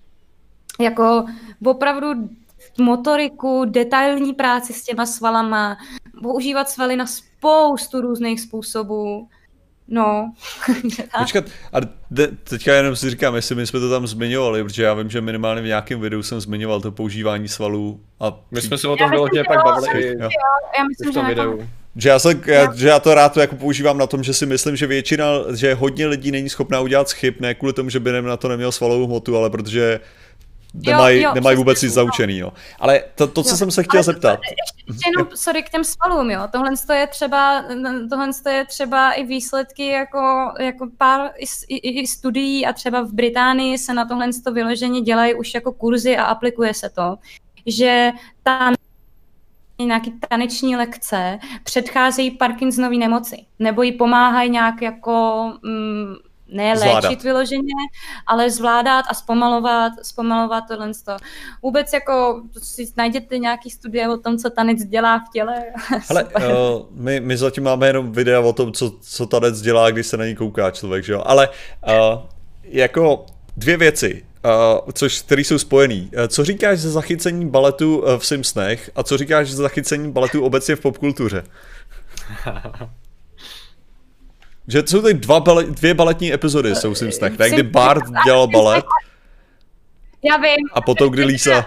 jako 0.79 1.25
opravdu 1.65 2.07
motoriku, 2.79 3.65
detailní 3.65 4.33
práci 4.33 4.73
s 4.73 4.83
těma 4.83 5.05
svalama, 5.05 5.77
používat 6.21 6.69
svaly 6.69 6.95
na 6.95 7.05
spoustu 7.05 8.01
různých 8.01 8.41
způsobů. 8.41 9.27
No. 9.87 10.33
Počkat, 11.19 11.45
a 11.73 11.77
de, 12.11 12.27
teďka 12.27 12.73
jenom 12.73 12.95
si 12.95 13.09
říkám, 13.09 13.35
jestli 13.35 13.55
my 13.55 13.67
jsme 13.67 13.79
to 13.79 13.89
tam 13.89 14.07
zmiňovali, 14.07 14.63
protože 14.63 14.83
já 14.83 14.93
vím, 14.93 15.09
že 15.09 15.21
minimálně 15.21 15.61
v 15.61 15.65
nějakém 15.65 15.99
videu 15.99 16.23
jsem 16.23 16.39
zmiňoval 16.39 16.81
to 16.81 16.91
používání 16.91 17.47
svalů 17.47 17.99
a 18.19 18.39
My 18.51 18.61
jsme 18.61 18.77
se 18.77 18.87
o 18.87 18.97
tom 18.97 19.09
vyloženě 19.09 19.39
že 19.39 19.43
pak 19.43 19.65
bavili 19.65 20.03
i 20.03 20.07
jo. 20.07 20.29
Já 20.77 20.83
myslím, 20.87 21.09
v 21.09 21.13
že 21.13 21.19
tom 21.19 21.27
videu. 21.27 21.67
Že 21.95 22.09
já, 22.09 22.19
se, 22.19 22.39
já, 22.45 22.75
že 22.75 22.87
já 22.87 22.99
to 22.99 23.13
rád 23.15 23.37
jako 23.37 23.55
používám 23.55 23.97
na 23.97 24.07
tom, 24.07 24.23
že 24.23 24.33
si 24.33 24.45
myslím, 24.45 24.75
že 24.75 24.87
většina, 24.87 25.25
že 25.55 25.73
hodně 25.73 26.07
lidí 26.07 26.31
není 26.31 26.49
schopná 26.49 26.79
udělat 26.79 27.11
chyb, 27.11 27.35
ne 27.39 27.53
kvůli 27.53 27.73
tomu, 27.73 27.89
že 27.89 27.99
by 27.99 28.11
nem 28.11 28.25
na 28.25 28.37
to 28.37 28.47
neměl 28.47 28.71
svalovou 28.71 29.07
hmotu, 29.07 29.37
ale 29.37 29.49
protože 29.49 29.99
nemají, 30.73 31.21
jo, 31.21 31.31
nemají 31.33 31.57
vůbec 31.57 31.81
nic 31.81 31.93
zaučený, 31.93 32.39
no. 32.39 32.53
Ale 32.79 33.03
to, 33.15 33.27
to 33.27 33.43
co 33.43 33.49
Jo, 33.49 33.57
jsem 33.57 33.71
se 33.71 33.83
chtěl 33.83 34.03
zeptat, 34.03 34.39
Ještě 34.87 35.09
jenom, 35.09 35.27
sorry, 35.35 35.63
k 35.63 35.69
těm 35.69 35.83
svalům, 35.83 36.31
jo. 36.31 36.41
Tohle 36.51 36.71
je 36.93 37.07
třeba, 37.07 37.63
tohle 38.09 38.29
je 38.49 38.65
třeba 38.65 39.11
i 39.11 39.23
výsledky 39.23 39.87
jako, 39.87 40.53
jako 40.59 40.87
pár 40.97 41.31
i, 41.37 41.75
i, 41.75 42.01
i, 42.01 42.07
studií 42.07 42.65
a 42.65 42.73
třeba 42.73 43.01
v 43.01 43.11
Británii 43.13 43.77
se 43.77 43.93
na 43.93 44.05
tohle 44.05 44.29
vyloženě 44.51 45.01
dělají 45.01 45.33
už 45.33 45.53
jako 45.53 45.71
kurzy 45.71 46.17
a 46.17 46.23
aplikuje 46.23 46.73
se 46.73 46.89
to, 46.89 47.17
že 47.65 48.11
ta 48.43 48.71
nějaký 49.79 50.13
taneční 50.29 50.75
lekce 50.75 51.39
předcházejí 51.63 52.31
Parkinsonovy 52.31 52.97
nemoci, 52.97 53.45
nebo 53.59 53.83
jí 53.83 53.91
pomáhají 53.91 54.49
nějak 54.49 54.81
jako 54.81 55.43
mm, 55.63 56.15
ne 56.53 56.77
Zvládat. 56.77 57.03
léčit 57.03 57.23
vyloženě, 57.23 57.73
ale 58.27 58.49
zvládat 58.49 59.05
a 59.09 59.13
zpomalovat, 59.13 59.93
zpomalovat 60.01 60.63
tohle. 60.67 60.91
Vůbec 61.61 61.93
jako 61.93 62.41
si 62.57 62.87
najděte 62.97 63.37
nějaký 63.37 63.69
studie 63.69 64.09
o 64.09 64.17
tom, 64.17 64.37
co 64.37 64.49
tanec 64.49 64.83
dělá 64.83 65.19
v 65.19 65.31
těle. 65.33 65.55
Hele, 66.09 66.23
Super. 66.23 66.51
uh, 66.51 66.85
my, 66.91 67.19
my 67.19 67.37
zatím 67.37 67.63
máme 67.63 67.87
jenom 67.87 68.11
videa 68.11 68.39
o 68.39 68.53
tom, 68.53 68.73
co, 68.73 68.93
co 69.01 69.25
tanec 69.25 69.61
dělá, 69.61 69.91
když 69.91 70.07
se 70.07 70.17
na 70.17 70.25
ní 70.25 70.35
kouká 70.35 70.71
člověk, 70.71 71.03
že 71.03 71.13
jo? 71.13 71.23
Ale 71.25 71.49
uh, 71.49 72.19
jako 72.63 73.25
dvě 73.57 73.77
věci, 73.77 74.25
uh, 74.45 74.91
což, 74.93 75.21
které 75.21 75.41
jsou 75.41 75.57
spojený. 75.57 76.11
Uh, 76.17 76.27
co 76.27 76.45
říkáš 76.45 76.79
ze 76.79 76.91
zachycení 76.91 77.49
baletu 77.49 77.97
uh, 77.97 78.17
v 78.17 78.25
Simpsonech 78.25 78.91
a 78.95 79.03
co 79.03 79.17
říkáš 79.17 79.51
ze 79.51 79.57
zachycení 79.57 80.11
baletu 80.11 80.43
obecně 80.43 80.75
v 80.75 80.81
popkultuře? 80.81 81.43
Že 84.67 84.83
jsou 84.85 85.01
tady 85.01 85.13
dva 85.13 85.39
bale, 85.39 85.63
dvě 85.63 85.93
baletní 85.93 86.33
epizody 86.33 86.75
jsou 86.75 86.93
v 86.93 86.97
Simpsonech, 86.97 87.37
tak 87.37 87.51
kdy 87.51 87.63
Bart 87.63 88.03
dělal 88.25 88.47
balet 88.47 88.85
Já 90.29 90.37
vím. 90.37 90.67
a 90.73 90.81
potom 90.81 91.11
kdy 91.11 91.23
Lisa... 91.23 91.65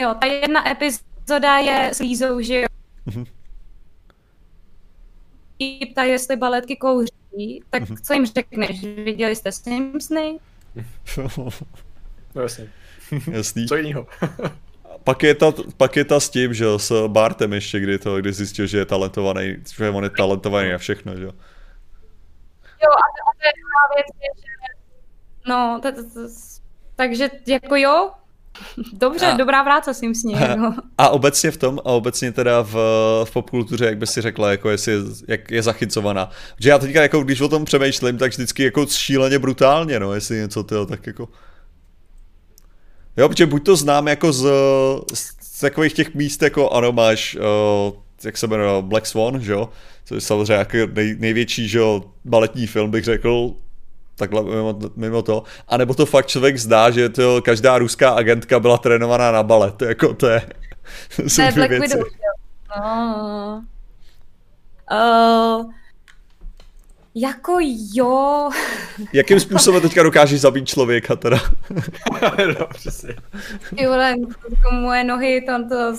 Jo, 0.00 0.14
ta 0.20 0.26
jedna 0.26 0.70
epizoda 0.70 1.58
je 1.58 1.90
s 1.94 1.98
Lízou, 1.98 2.40
že 2.40 2.60
jo. 2.60 2.66
Mhm. 3.06 3.24
Jí 5.58 5.86
ptá, 5.86 6.02
jestli 6.04 6.36
baletky 6.36 6.76
kouří, 6.76 7.62
tak 7.70 7.88
Mhm. 7.88 7.96
co 8.02 8.14
jim 8.14 8.26
řekneš? 8.26 8.84
Viděli 8.84 9.36
jste 9.36 9.52
Simpsony? 9.52 10.38
No 12.34 12.42
jasně. 12.42 12.68
Jasný. 13.30 13.66
Co 13.66 13.76
jiného? 13.76 14.06
Pak 15.04 15.22
je, 15.22 15.34
ta, 15.34 15.52
pak 15.76 15.96
je 15.96 16.04
ta 16.04 16.20
s 16.20 16.30
tím, 16.30 16.54
že 16.54 16.64
s 16.76 17.08
Bartem 17.08 17.52
ještě, 17.52 17.80
kdy 17.80 17.98
to, 17.98 18.16
kdy 18.20 18.32
zjistil, 18.32 18.66
že 18.66 18.78
je 18.78 18.84
talentovaný, 18.84 19.56
že 19.76 19.90
on 19.90 20.04
je 20.04 20.10
talentovaný 20.10 20.72
a 20.72 20.78
všechno, 20.78 21.16
že 21.16 21.22
jo. 21.24 21.32
Jo, 22.82 22.90
a 22.90 23.06
to, 23.14 23.20
a 23.28 23.30
to 23.38 23.42
je 23.46 23.52
druhá 23.60 23.84
věc, 23.96 24.06
je, 24.22 24.30
že... 24.42 24.52
No, 25.48 25.80
to, 25.82 25.92
to, 25.92 26.02
to, 26.14 26.28
takže 26.96 27.30
jako 27.46 27.76
jo, 27.76 28.10
dobře, 28.92 29.26
A- 29.26 29.36
dobrá 29.36 29.64
práce 29.64 29.94
s 29.94 30.00
ním 30.00 30.14
s 30.14 30.22
ním. 30.22 30.38
Jo. 30.38 30.72
A 30.98 31.08
obecně 31.08 31.50
v 31.50 31.56
tom, 31.56 31.78
a 31.78 31.88
obecně 31.90 32.32
teda 32.32 32.62
v, 32.62 32.74
v 33.24 33.30
popkultuře, 33.32 33.84
jak 33.84 33.98
by 33.98 34.06
si 34.06 34.20
řekla, 34.20 34.50
jako 34.50 34.70
jestli 34.70 34.92
je, 34.92 34.98
jak 35.28 35.50
je 35.50 35.62
zachycovaná. 35.62 36.30
Že 36.60 36.70
já 36.70 36.78
teďka, 36.78 37.02
jako 37.02 37.20
když 37.22 37.40
o 37.40 37.48
tom 37.48 37.64
přemýšlím, 37.64 38.18
tak 38.18 38.32
vždycky 38.32 38.64
jako 38.64 38.86
šíleně 38.86 39.38
brutálně, 39.38 40.00
no, 40.00 40.14
jestli 40.14 40.36
něco 40.36 40.62
tyho, 40.62 40.86
tak 40.86 41.06
jako... 41.06 41.28
Jo, 43.16 43.28
protože 43.28 43.46
buď 43.46 43.64
to 43.64 43.76
znám 43.76 44.08
jako 44.08 44.32
z, 44.32 44.46
z 45.14 45.60
takových 45.60 45.92
těch 45.92 46.14
míst, 46.14 46.42
jako 46.42 46.70
ano, 46.70 46.92
máš, 46.92 47.36
uh, 47.86 47.94
jak 48.24 48.36
se 48.36 48.46
jmenuje, 48.46 48.82
Black 48.82 49.06
Swan, 49.06 49.40
že 49.40 49.52
jo, 49.52 49.68
což 50.12 50.14
je 50.14 50.20
samozřejmě 50.20 50.54
jako 50.54 50.76
nej, 50.92 51.16
největší, 51.18 51.68
že 51.68 51.78
jo, 51.78 52.02
baletní 52.24 52.66
film, 52.66 52.90
bych 52.90 53.04
řekl, 53.04 53.54
takhle 54.16 54.42
mimo, 54.42 54.78
mimo 54.96 55.22
to. 55.22 55.42
A 55.68 55.76
nebo 55.76 55.94
to 55.94 56.06
fakt 56.06 56.26
člověk 56.26 56.56
zdá, 56.56 56.90
že 56.90 57.08
to 57.08 57.42
každá 57.42 57.78
ruská 57.78 58.10
agentka 58.10 58.60
byla 58.60 58.78
trénovaná 58.78 59.32
na 59.32 59.42
balet, 59.42 59.82
jako 59.82 60.14
to 60.14 60.28
je... 60.28 60.42
to 61.16 61.22
jsou 61.22 61.36
To 61.36 61.42
je 61.42 61.52
Black 61.52 61.70
věci. 61.70 61.96
Widow. 61.96 62.08
No. 62.76 63.64
Uh, 64.92 65.72
jako 67.14 67.58
jo, 67.94 68.50
Jakým 69.12 69.40
způsobem 69.40 69.82
teďka 69.82 70.02
dokážeš 70.02 70.40
zabít 70.40 70.68
člověka 70.68 71.16
teda? 71.16 71.38
no, 72.58 72.66
přesně. 72.74 73.14
ty 73.76 73.86
vole, 73.86 74.14
jako 74.50 74.74
moje 74.74 75.04
nohy, 75.04 75.44
to, 75.46 75.68
to 75.68 75.98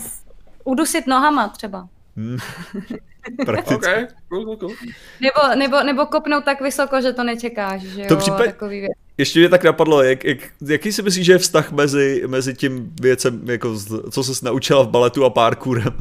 udusit 0.63 1.07
nohama 1.07 1.47
třeba. 1.47 1.87
Hm. 2.17 2.37
Prakticky. 3.45 3.75
OK, 3.75 4.07
cool, 4.29 4.45
cool, 4.45 4.57
cool. 4.57 4.75
Nebo, 5.21 5.55
nebo, 5.55 5.83
nebo 5.83 6.05
kopnout 6.05 6.43
tak 6.45 6.61
vysoko, 6.61 7.01
že 7.01 7.13
to 7.13 7.23
nečekáš, 7.23 7.81
že 7.81 8.01
jo, 8.01 8.07
To 8.07 8.15
případ- 8.15 8.45
takový 8.45 8.79
věc. 8.79 8.91
Ještě 9.17 9.39
mě 9.39 9.49
tak 9.49 9.63
napadlo, 9.63 10.03
jak, 10.03 10.23
jak, 10.23 10.37
jaký 10.67 10.91
si 10.91 11.01
myslíš, 11.01 11.25
že 11.25 11.31
je 11.31 11.37
vztah 11.37 11.71
mezi, 11.71 12.23
mezi 12.27 12.53
tím 12.53 12.93
věcem, 13.01 13.49
jako 13.49 13.75
co 14.11 14.23
jsi 14.23 14.45
naučila 14.45 14.83
v 14.83 14.89
baletu 14.89 15.25
a 15.25 15.29
parkourem? 15.29 15.97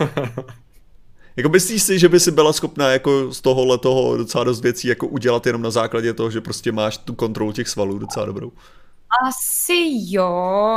jako 1.36 1.48
myslíš 1.48 1.82
si, 1.82 1.98
že 1.98 2.08
by 2.08 2.20
si 2.20 2.30
byla 2.30 2.52
schopná 2.52 2.90
jako 2.90 3.32
z 3.34 3.40
tohohle 3.40 3.78
toho 3.78 4.16
docela 4.16 4.44
dost 4.44 4.60
věcí 4.60 4.88
jako 4.88 5.06
udělat 5.06 5.46
jenom 5.46 5.62
na 5.62 5.70
základě 5.70 6.12
toho, 6.12 6.30
že 6.30 6.40
prostě 6.40 6.72
máš 6.72 6.98
tu 6.98 7.14
kontrolu 7.14 7.52
těch 7.52 7.68
svalů 7.68 7.98
docela 7.98 8.26
dobrou? 8.26 8.52
Asi 9.28 9.88
jo, 10.08 10.26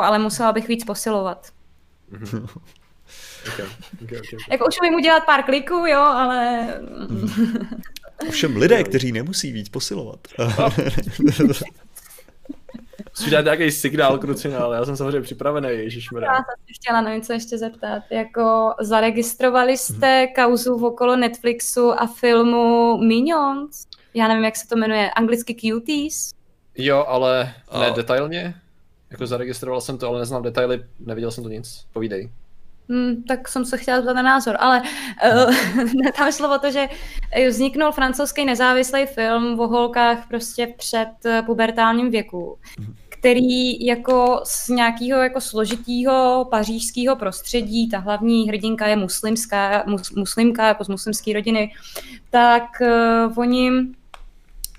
ale 0.03 0.19
musela 0.19 0.51
bych 0.51 0.67
víc 0.67 0.83
posilovat. 0.83 1.47
Okay, 3.53 3.65
okay, 4.03 4.17
okay. 4.17 4.39
Jako 4.51 4.65
už 4.67 4.75
umím 4.81 4.93
udělat 4.93 5.25
pár 5.25 5.43
kliků, 5.43 5.85
jo, 5.85 5.99
ale... 5.99 6.67
Ovšem 8.27 8.57
lidé, 8.57 8.83
kteří 8.83 9.11
nemusí 9.11 9.51
víc 9.51 9.69
posilovat. 9.69 10.19
Musíš 13.09 13.31
dát 13.31 13.41
nějaký 13.41 13.71
signál, 13.71 14.17
krucina, 14.17 14.59
ale 14.59 14.75
já 14.75 14.85
jsem 14.85 14.97
samozřejmě 14.97 15.21
připravený, 15.21 15.67
Já 15.67 15.73
ježišmarja. 15.73 16.35
jsem 16.35 16.43
se 16.67 16.73
chtěla 16.73 17.01
na 17.01 17.13
něco 17.15 17.33
ještě 17.33 17.57
zeptat. 17.57 18.03
Jako 18.09 18.73
zaregistrovali 18.79 19.77
jste 19.77 20.27
kauzu 20.35 20.85
okolo 20.85 21.15
Netflixu 21.15 21.91
a 22.01 22.07
filmu 22.07 22.97
Minions? 22.97 23.87
Já 24.13 24.27
nevím, 24.27 24.43
jak 24.43 24.55
se 24.55 24.67
to 24.67 24.75
jmenuje, 24.75 25.11
anglicky 25.11 25.55
Cuties? 25.55 26.31
Jo, 26.77 27.05
ale 27.07 27.53
ne 27.79 27.91
detailně. 27.91 28.55
Jako 29.11 29.27
zaregistroval 29.27 29.81
jsem 29.81 29.97
to, 29.97 30.07
ale 30.07 30.19
neznám 30.19 30.43
detaily, 30.43 30.83
neviděl 30.99 31.31
jsem 31.31 31.43
to 31.43 31.49
nic. 31.49 31.85
Povídej. 31.93 32.29
Hmm, 32.89 33.23
tak 33.23 33.47
jsem 33.47 33.65
se 33.65 33.77
chtěla 33.77 33.97
zeptat 33.97 34.13
na 34.13 34.21
názor, 34.21 34.57
ale 34.59 34.81
uh, 35.45 35.53
tam 36.17 36.31
šlo 36.31 36.55
o 36.55 36.59
to, 36.59 36.71
že 36.71 36.89
eh, 37.31 37.49
vzniknul 37.49 37.91
francouzský 37.91 38.45
nezávislý 38.45 39.05
film 39.05 39.59
o 39.59 39.67
holkách 39.67 40.27
prostě 40.27 40.73
před 40.77 41.09
eh, 41.25 41.41
pubertálním 41.41 42.11
věku, 42.11 42.57
který 43.19 43.85
jako 43.85 44.41
z 44.43 44.69
nějakého 44.69 45.21
jako 45.21 45.41
složitýho 45.41 46.47
pařížského 46.51 47.15
prostředí, 47.15 47.89
ta 47.89 47.97
hlavní 47.97 48.47
hrdinka 48.47 48.87
je 48.87 48.95
muslimská, 48.95 49.83
mus, 49.87 50.11
muslimka 50.11 50.67
jako 50.67 50.83
z 50.83 50.87
muslimské 50.87 51.33
rodiny, 51.33 51.73
tak 52.29 52.63
uh, 52.81 53.39
oni 53.39 53.71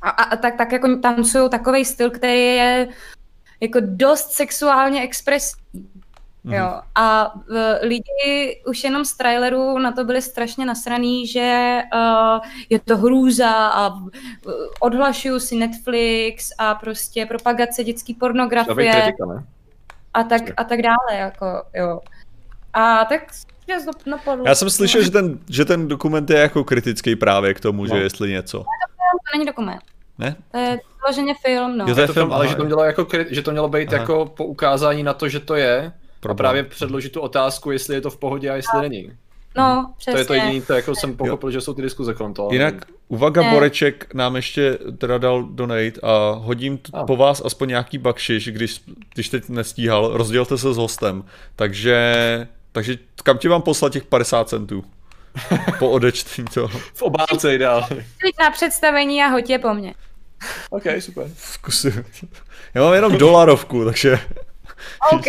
a, 0.03 0.11
a, 0.11 0.37
tak, 0.37 0.57
tak 0.57 0.73
jako 0.73 0.97
tancují 0.97 1.51
takový 1.51 1.85
styl, 1.85 2.11
který 2.11 2.41
je 2.41 2.89
jako 3.61 3.79
dost 3.81 4.33
sexuálně 4.33 5.03
expresivní. 5.03 5.91
Jo. 6.45 6.81
A 6.95 7.35
uh, 7.35 7.57
lidi 7.83 8.63
už 8.67 8.85
jenom 8.85 9.05
z 9.05 9.17
traileru 9.17 9.79
na 9.79 9.93
to 9.93 10.05
byli 10.05 10.23
strašně 10.23 10.67
nasraný, 10.67 11.27
že 11.27 11.79
uh, 11.95 12.41
je 12.71 12.79
to 12.79 12.97
hrůza 12.97 13.51
a 13.51 13.95
uh, 13.95 14.03
odhlašuju 14.81 15.41
si 15.41 15.57
Netflix 15.57 16.51
a 16.59 16.75
prostě 16.75 17.27
propagace 17.27 17.85
dětské 17.85 18.13
pornografie 18.21 18.93
kritika, 18.93 19.27
ne? 19.27 19.45
a 20.15 20.23
tak, 20.23 20.43
a 20.57 20.65
tak 20.65 20.83
dále, 20.83 21.21
jako, 21.21 21.63
jo. 21.75 22.01
A 22.73 23.05
tak 23.05 23.23
napadlo. 24.07 24.45
Já 24.47 24.55
jsem 24.55 24.71
slyšel, 24.71 25.03
že 25.03 25.11
ten, 25.11 25.39
že 25.51 25.65
ten 25.65 25.89
dokument 25.89 26.31
je 26.31 26.39
jako 26.39 26.65
kritický 26.65 27.17
právě 27.17 27.55
k 27.55 27.61
tomu, 27.61 27.85
No. 27.85 27.97
že 27.97 28.03
jestli 28.03 28.31
něco. 28.31 28.59
To 28.59 29.39
není 29.39 29.47
dokument. 29.47 29.81
Ne? 30.19 30.37
To 30.51 30.59
je 30.59 30.79
vyloženě 31.03 31.35
film, 31.47 31.79
no. 31.79 31.85
Jo, 31.89 31.95
to 31.95 32.01
je 32.01 32.07
To 32.07 32.13
film, 32.13 32.33
ale 32.33 32.49
že 32.49 32.55
to 32.55 32.65
mělo 32.65 32.85
jako, 32.85 33.07
že 33.31 33.43
to 33.43 33.51
mělo 33.51 33.69
být 33.69 33.89
Aha. 33.93 34.01
jako 34.01 34.27
poukázání 34.27 35.03
na 35.03 35.15
to, 35.15 35.29
že 35.29 35.41
to 35.41 35.55
je. 35.55 35.93
A 36.21 36.23
Problém. 36.23 36.37
právě 36.37 36.63
předložit 36.63 37.13
tu 37.13 37.21
otázku, 37.21 37.71
jestli 37.71 37.95
je 37.95 38.01
to 38.01 38.11
v 38.11 38.17
pohodě 38.17 38.51
a 38.51 38.57
jestli 38.57 38.81
není. 38.89 39.13
No, 39.57 39.95
přesně. 39.99 40.13
To 40.13 40.19
je 40.19 40.25
to 40.25 40.35
jediné, 40.35 40.67
to 40.67 40.73
jako 40.73 40.95
jsem 40.95 41.17
pochopil, 41.17 41.51
že 41.51 41.61
jsou 41.61 41.75
ty 41.75 41.83
diskuze 41.83 42.15
kolem 42.15 42.35
toho. 42.35 42.49
Jinak 42.53 42.75
Uvaga 43.09 43.43
Ne. 43.43 43.51
Boreček 43.51 44.15
nám 44.15 44.37
ještě 44.37 44.79
teda 44.99 45.19
dal 45.19 45.43
donate 45.43 46.01
a 46.03 46.31
hodím 46.39 46.79
t- 46.79 46.91
A. 46.95 47.05
po 47.05 47.17
vás 47.17 47.43
aspoň 47.45 47.69
nějaký 47.69 47.99
bakšiš, 47.99 48.49
když, 48.49 48.83
když 49.15 49.29
teď 49.29 49.49
nestíhal, 49.49 50.11
rozdělte 50.17 50.59
se 50.59 50.75
s 50.75 50.77
hostem. 50.77 51.25
Takže, 51.57 52.15
takže 52.73 52.99
kam 53.23 53.39
ti 53.39 53.49
mám 53.49 53.63
poslat 53.63 53.93
těch 53.93 54.05
50 54.05 54.49
centů? 54.49 54.85
Po 55.79 55.91
odečtení 55.91 56.49
toho. 56.55 56.69
V 56.95 57.03
obálce 57.03 57.55
ideálně. 57.55 57.87
Přijď 58.19 58.35
na 58.41 58.51
představení 58.51 59.23
a 59.23 59.27
hoď 59.27 59.51
je 59.51 59.59
po 59.59 59.75
mně. 59.75 59.95
OK, 60.71 60.83
super. 61.01 61.31
Zkusím. 61.37 62.05
Já 62.75 62.83
mám 62.83 62.95
jenom 62.95 63.19
dolarovku, 63.19 63.85
takže 63.85 64.19
OK. 65.13 65.25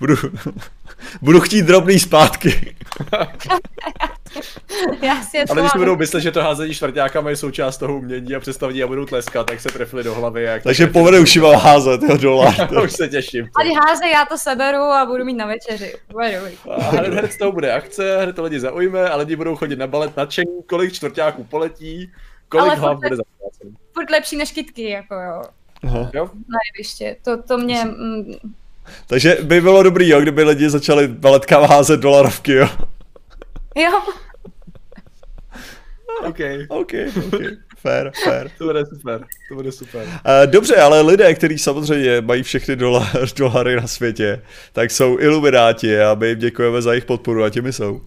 budu, 0.00 0.14
budu 1.22 1.40
chtít 1.40 1.62
drobný 1.62 1.98
zpátky. 1.98 2.76
Já 5.02 5.22
si 5.22 5.36
je 5.36 5.44
Ale 5.50 5.60
když 5.60 5.72
budou 5.76 5.96
myslet, 5.96 6.20
že 6.20 6.30
to 6.32 6.42
házení 6.42 6.74
čtvrtákama 6.74 7.30
je 7.30 7.36
součást 7.36 7.78
toho 7.78 7.96
umění 7.96 8.34
a 8.34 8.40
představení 8.40 8.82
a 8.82 8.86
budou 8.86 9.04
tleskat, 9.04 9.46
tak 9.46 9.60
se 9.60 9.68
trefili 9.68 10.04
do 10.04 10.14
hlavy. 10.14 10.42
Jak 10.42 10.62
Takže 10.62 10.86
povede 10.86 11.20
už 11.20 11.36
vám 11.36 11.60
házet, 11.60 12.02
jo, 12.02 12.16
dolar. 12.16 12.54
už 12.84 12.92
se 12.92 13.08
těším. 13.08 13.48
Ať 13.60 13.66
háze, 13.86 14.08
já 14.08 14.24
to 14.24 14.38
seberu 14.38 14.78
a 14.78 15.06
budu 15.06 15.24
mít 15.24 15.34
na 15.34 15.46
večeři. 15.46 15.94
A 16.70 16.90
hned, 16.90 17.14
hned 17.14 17.32
z 17.32 17.38
toho 17.38 17.52
bude 17.52 17.72
akce, 17.72 18.22
hned 18.22 18.36
to 18.36 18.42
lidi 18.42 18.60
zaujme 18.60 19.08
a 19.08 19.16
lidi 19.16 19.36
budou 19.36 19.56
chodit 19.56 19.76
na 19.76 19.86
balet 19.86 20.16
nadšení, 20.16 20.62
kolik 20.66 20.92
čtvrtáků 20.92 21.44
poletí, 21.44 22.12
kolik 22.48 22.66
Ale 22.66 22.76
hlav 22.76 22.96
furt- 22.96 23.02
bude 23.08 23.16
zaplácený. 23.16 23.74
Furt 23.94 24.10
lepší 24.10 24.36
než 24.36 24.52
kytky, 24.52 24.90
jako 24.90 25.14
jo. 25.14 25.42
Aha. 25.84 26.10
Jo? 26.14 26.24
Na 26.26 26.58
jeviště. 26.74 27.16
To, 27.24 27.42
to 27.42 27.58
mě... 27.58 27.84
Mm, 27.84 28.34
Takže 29.06 29.38
by 29.42 29.60
bylo 29.60 29.82
dobrý, 29.82 30.08
jo, 30.08 30.20
kdyby 30.20 30.42
lidi 30.44 30.70
začali 30.70 31.08
baletkám 31.08 31.64
házet 31.64 32.00
dolarovky, 32.00 32.52
jo. 32.52 32.68
jo, 33.76 33.90
OK, 36.26 36.38
OK, 36.68 36.92
OK. 37.26 37.32
Fair, 37.76 38.10
fair. 38.24 38.50
to 38.58 38.64
bude 38.64 38.86
super, 38.86 39.24
to 39.48 39.54
bude 39.54 39.72
super. 39.72 40.06
Eh, 40.24 40.46
Dobře, 40.46 40.76
ale 40.76 41.00
lidé, 41.00 41.34
kteří 41.34 41.58
samozřejmě 41.58 42.20
mají 42.20 42.42
všechny 42.42 42.76
dolar, 42.76 43.08
dolary 43.36 43.76
na 43.76 43.86
světě, 43.86 44.42
tak 44.72 44.90
jsou 44.90 45.18
ilumináti 45.18 46.00
a 46.00 46.14
my 46.14 46.28
jim 46.28 46.38
děkujeme 46.38 46.82
za 46.82 46.92
jejich 46.92 47.04
podporu 47.04 47.44
a 47.44 47.50
těmi 47.50 47.72
jsou. 47.72 48.00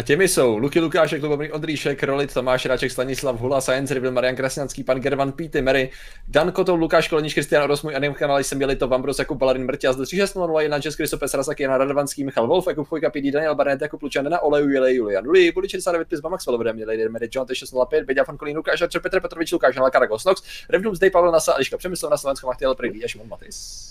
A 0.00 0.02
těmi 0.02 0.28
jsou 0.28 0.58
Luky 0.58 0.80
Lukášek, 0.80 1.22
Lubomír 1.22 1.50
Ondříšek, 1.54 2.02
Rolit, 2.02 2.34
Tomáš 2.34 2.66
Ráček, 2.66 2.90
Stanislav 2.90 3.40
Hula, 3.40 3.60
Science 3.60 3.94
Revil, 3.94 4.12
Marian 4.12 4.36
Krasňanský, 4.36 4.84
pan 4.84 5.00
Gervan 5.00 5.32
Píty, 5.32 5.62
Mary, 5.62 5.90
Dan 6.28 6.52
Kotou, 6.52 6.76
Lukáš 6.76 7.08
Kolenič, 7.08 7.34
Kristian 7.34 7.62
Oros, 7.62 7.82
můj 7.82 7.96
anim 7.96 8.14
kanál, 8.14 8.38
jsem 8.38 8.58
měli 8.58 8.76
to 8.76 8.88
Vambros, 8.88 9.18
Jakub 9.18 9.38
Balarin, 9.38 9.64
Mrťaz, 9.64 9.96
3601, 9.96 10.74
Jan 10.74 10.82
Český, 10.82 10.96
Kristopes, 10.96 11.34
Rasak, 11.34 11.60
Jana 11.60 11.78
Radovanský, 11.78 12.24
Michal 12.24 12.46
Wolf, 12.46 12.66
Jakub 12.66 12.88
Chvojka, 12.88 13.10
PD, 13.10 13.30
Daniel 13.32 13.54
Barnet, 13.54 13.82
Jakub 13.82 14.02
Lučan, 14.02 14.24
Dana 14.24 14.42
Oleju, 14.42 14.68
Jele, 14.68 14.94
Julian 14.94 15.24
Luli, 15.24 15.52
Buli 15.52 15.68
69, 15.68 16.08
Pizba, 16.08 16.28
Max 16.28 16.46
Velovedem, 16.46 16.76
Měli, 16.76 17.08
Medy, 17.08 17.28
John, 17.32 17.46
605, 17.52 18.04
Beďa, 18.04 18.24
Fan 18.24 18.36
Kolín, 18.36 18.56
Lukáš, 18.56 18.82
Archer, 18.82 19.02
Petr 19.02 19.20
Petrovič, 19.20 19.52
Lukáš, 19.52 19.76
Hala, 19.76 19.90
Karagos, 19.90 20.24
Nox, 20.24 20.42
Revnum, 20.68 20.94
Zdej, 20.94 21.10
Pavel 21.10 21.32
Nasa, 21.32 21.54
Eliška 21.54 21.76
Přemysl, 21.76 22.08
na 22.10 22.16
Slovensku, 22.16 22.46
Machtěl, 22.46 22.74
Prý, 22.74 23.04
a 23.04 23.08
Šimon 23.08 23.28
Matis. 23.28 23.90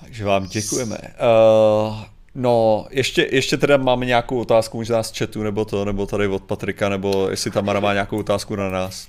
Takže 0.00 0.24
vám 0.24 0.46
děkujeme. 0.46 0.98
Uh, 0.98 2.19
no, 2.34 2.86
ještě, 2.90 3.28
ještě 3.32 3.56
teda 3.56 3.76
máme 3.76 4.06
nějakou 4.06 4.38
otázku 4.40 4.76
možná 4.76 5.02
z 5.02 5.18
chatu, 5.18 5.42
nebo 5.42 5.64
to, 5.64 5.84
nebo 5.84 6.06
tady 6.06 6.26
od 6.28 6.42
Patrika, 6.42 6.88
nebo 6.88 7.28
jestli 7.30 7.50
Tamara 7.50 7.80
má 7.80 7.92
nějakou 7.92 8.18
otázku 8.18 8.56
na 8.56 8.70
nás. 8.70 9.08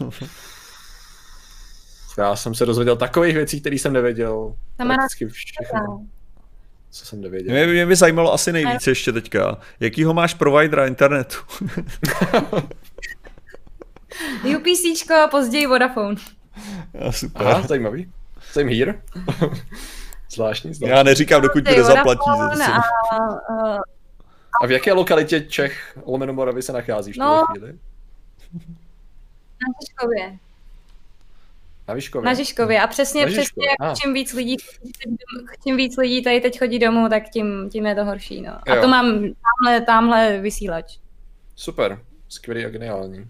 Já 2.18 2.36
jsem 2.36 2.54
se 2.54 2.66
dozvěděl 2.66 2.96
takových 2.96 3.34
věcí, 3.34 3.60
které 3.60 3.76
jsem 3.76 3.92
nevěděl. 3.92 4.54
Tamara- 4.78 4.94
Prakticky 4.96 5.26
všechno, 5.26 6.06
co 6.90 7.06
jsem 7.06 7.20
nevěděl. 7.20 7.54
Mě, 7.54 7.66
mě 7.66 7.86
by 7.86 7.96
zajímalo 7.96 8.32
asi 8.34 8.52
nejvíc 8.52 8.86
ještě 8.86 9.12
teďka, 9.12 9.58
jakýho 9.80 10.14
máš 10.14 10.34
providera 10.34 10.86
internetu? 10.86 11.36
UPCčko 14.56 15.14
a 15.14 15.28
později 15.28 15.66
Vodafone. 15.66 16.16
Já, 16.94 17.12
super. 17.12 17.46
Aha, 17.46 17.66
zajímavý. 17.66 18.10
Jsem 18.52 18.68
here. 18.68 19.02
Zvláštní, 20.30 20.74
zvláštní. 20.74 20.96
Já 20.96 21.02
neříkám, 21.02 21.42
dokud 21.42 21.64
Ty 21.64 21.76
nezaplatí. 21.76 22.20
za 22.26 22.34
Vodafone 22.34 22.66
to. 22.66 23.14
a, 23.14 23.80
a, 24.62 24.66
v 24.66 24.70
jaké 24.70 24.92
lokalitě 24.92 25.40
Čech 25.40 25.98
lomeno 26.06 26.32
Moravy 26.32 26.62
se 26.62 26.72
nacházíš 26.72 27.16
v 27.16 27.20
No. 27.20 27.26
tuhle 27.26 27.46
chvíli? 27.58 27.78
na 29.62 29.68
Žižkově. 29.82 30.38
Na 31.88 31.94
Výškově. 31.94 32.24
Na 32.26 32.34
Žižkově. 32.34 32.80
A 32.80 32.86
přesně, 32.86 33.20
Na 33.20 33.26
přesně 33.26 33.42
Žižkově, 33.42 33.68
jako 33.70 33.84
a. 33.84 33.94
čím 33.94 34.14
víc 34.14 34.32
lidí, 34.32 34.56
čím 35.64 35.76
víc 35.76 35.96
lidí 35.96 36.22
tady 36.24 36.40
teď 36.40 36.58
chodí 36.58 36.78
domů, 36.78 37.08
tak 37.08 37.22
tím, 37.28 37.70
tím 37.70 37.86
je 37.86 37.94
to 37.94 38.04
horší. 38.04 38.40
No. 38.42 38.52
A 38.66 38.74
Jo. 38.74 38.82
to 38.82 38.88
mám 38.88 39.06
tamhle, 39.12 39.80
tamhle 39.86 40.38
vysílač. 40.38 40.98
Super, 41.56 41.98
skvělý 42.28 42.64
a 42.64 42.68
geniální. 42.68 43.26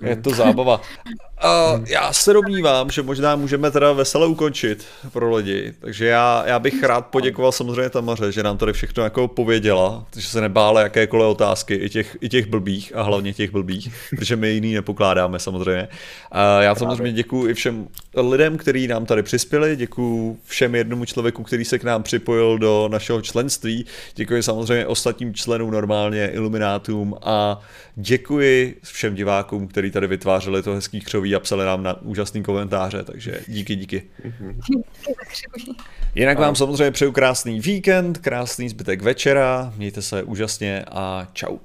Je 0.00 0.16
to 0.16 0.30
zábava. 0.30 0.80
Uh, 1.44 1.84
já 1.86 2.12
se 2.12 2.32
domnívám, 2.32 2.90
že 2.90 3.02
možná 3.02 3.36
můžeme 3.36 3.70
teda 3.70 3.92
vesele 3.92 4.26
ukončit 4.26 4.84
pro 5.12 5.36
lidi, 5.36 5.74
takže 5.80 6.06
já, 6.06 6.44
já 6.46 6.58
bych 6.58 6.82
rád 6.82 7.06
poděkoval 7.06 7.52
samozřejmě 7.52 7.90
Tamaře, 7.90 8.32
že 8.32 8.42
nám 8.42 8.58
tady 8.58 8.72
všechno 8.72 9.04
jako 9.04 9.28
pověděla, 9.28 10.06
že 10.16 10.28
se 10.28 10.40
nebála 10.40 10.80
jakékoliv 10.80 11.28
otázky, 11.28 11.74
i 11.74 11.88
těch, 11.88 12.16
i 12.20 12.28
těch 12.28 12.46
blbých 12.46 12.96
a 12.96 13.02
hlavně 13.02 13.32
těch 13.32 13.50
blbých, 13.50 13.92
protože 14.10 14.36
my 14.36 14.48
jiný 14.48 14.74
nepokládáme 14.74 15.38
samozřejmě. 15.38 15.88
Uh, 16.34 16.62
já 16.62 16.74
samozřejmě 16.74 17.12
děkuji 17.12 17.50
i 17.50 17.54
všem 17.54 17.88
lidem, 18.16 18.56
kteří 18.56 18.88
nám 18.88 19.06
tady 19.06 19.22
přispěli, 19.22 19.76
děkuji 19.76 20.38
všem 20.44 20.74
jednomu 20.74 21.04
člověku, 21.04 21.42
který 21.42 21.64
se 21.64 21.78
k 21.78 21.84
nám 21.84 22.02
připojil 22.02 22.58
do 22.58 22.88
našeho 22.92 23.22
členství, 23.22 23.86
děkuji 24.14 24.42
samozřejmě 24.42 24.86
ostatním 24.86 25.34
členům 25.34 25.70
normálně, 25.70 26.28
iluminátům 26.28 27.16
a 27.22 27.60
děkuji 27.96 28.78
všem 28.82 29.14
divákům, 29.14 29.68
kteří 29.68 29.90
tady 29.90 30.06
vytvářeli 30.06 30.62
to 30.62 30.74
hezký 30.74 31.00
křoví 31.00 31.27
a 31.34 31.40
psali 31.40 31.64
nám 31.64 31.82
na 31.82 32.02
úžasný 32.02 32.42
komentáře, 32.42 33.04
takže 33.04 33.40
díky, 33.48 33.76
díky. 33.76 34.02
Jinak 36.14 36.38
vám 36.38 36.56
samozřejmě 36.56 36.90
přeju 36.90 37.12
krásný 37.12 37.60
víkend, 37.60 38.18
krásný 38.18 38.68
zbytek 38.68 39.02
večera, 39.02 39.72
mějte 39.76 40.02
se 40.02 40.22
úžasně 40.22 40.84
a 40.90 41.28
čau. 41.32 41.58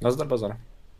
Nazdar 0.00 0.26
bazar. 0.26 0.56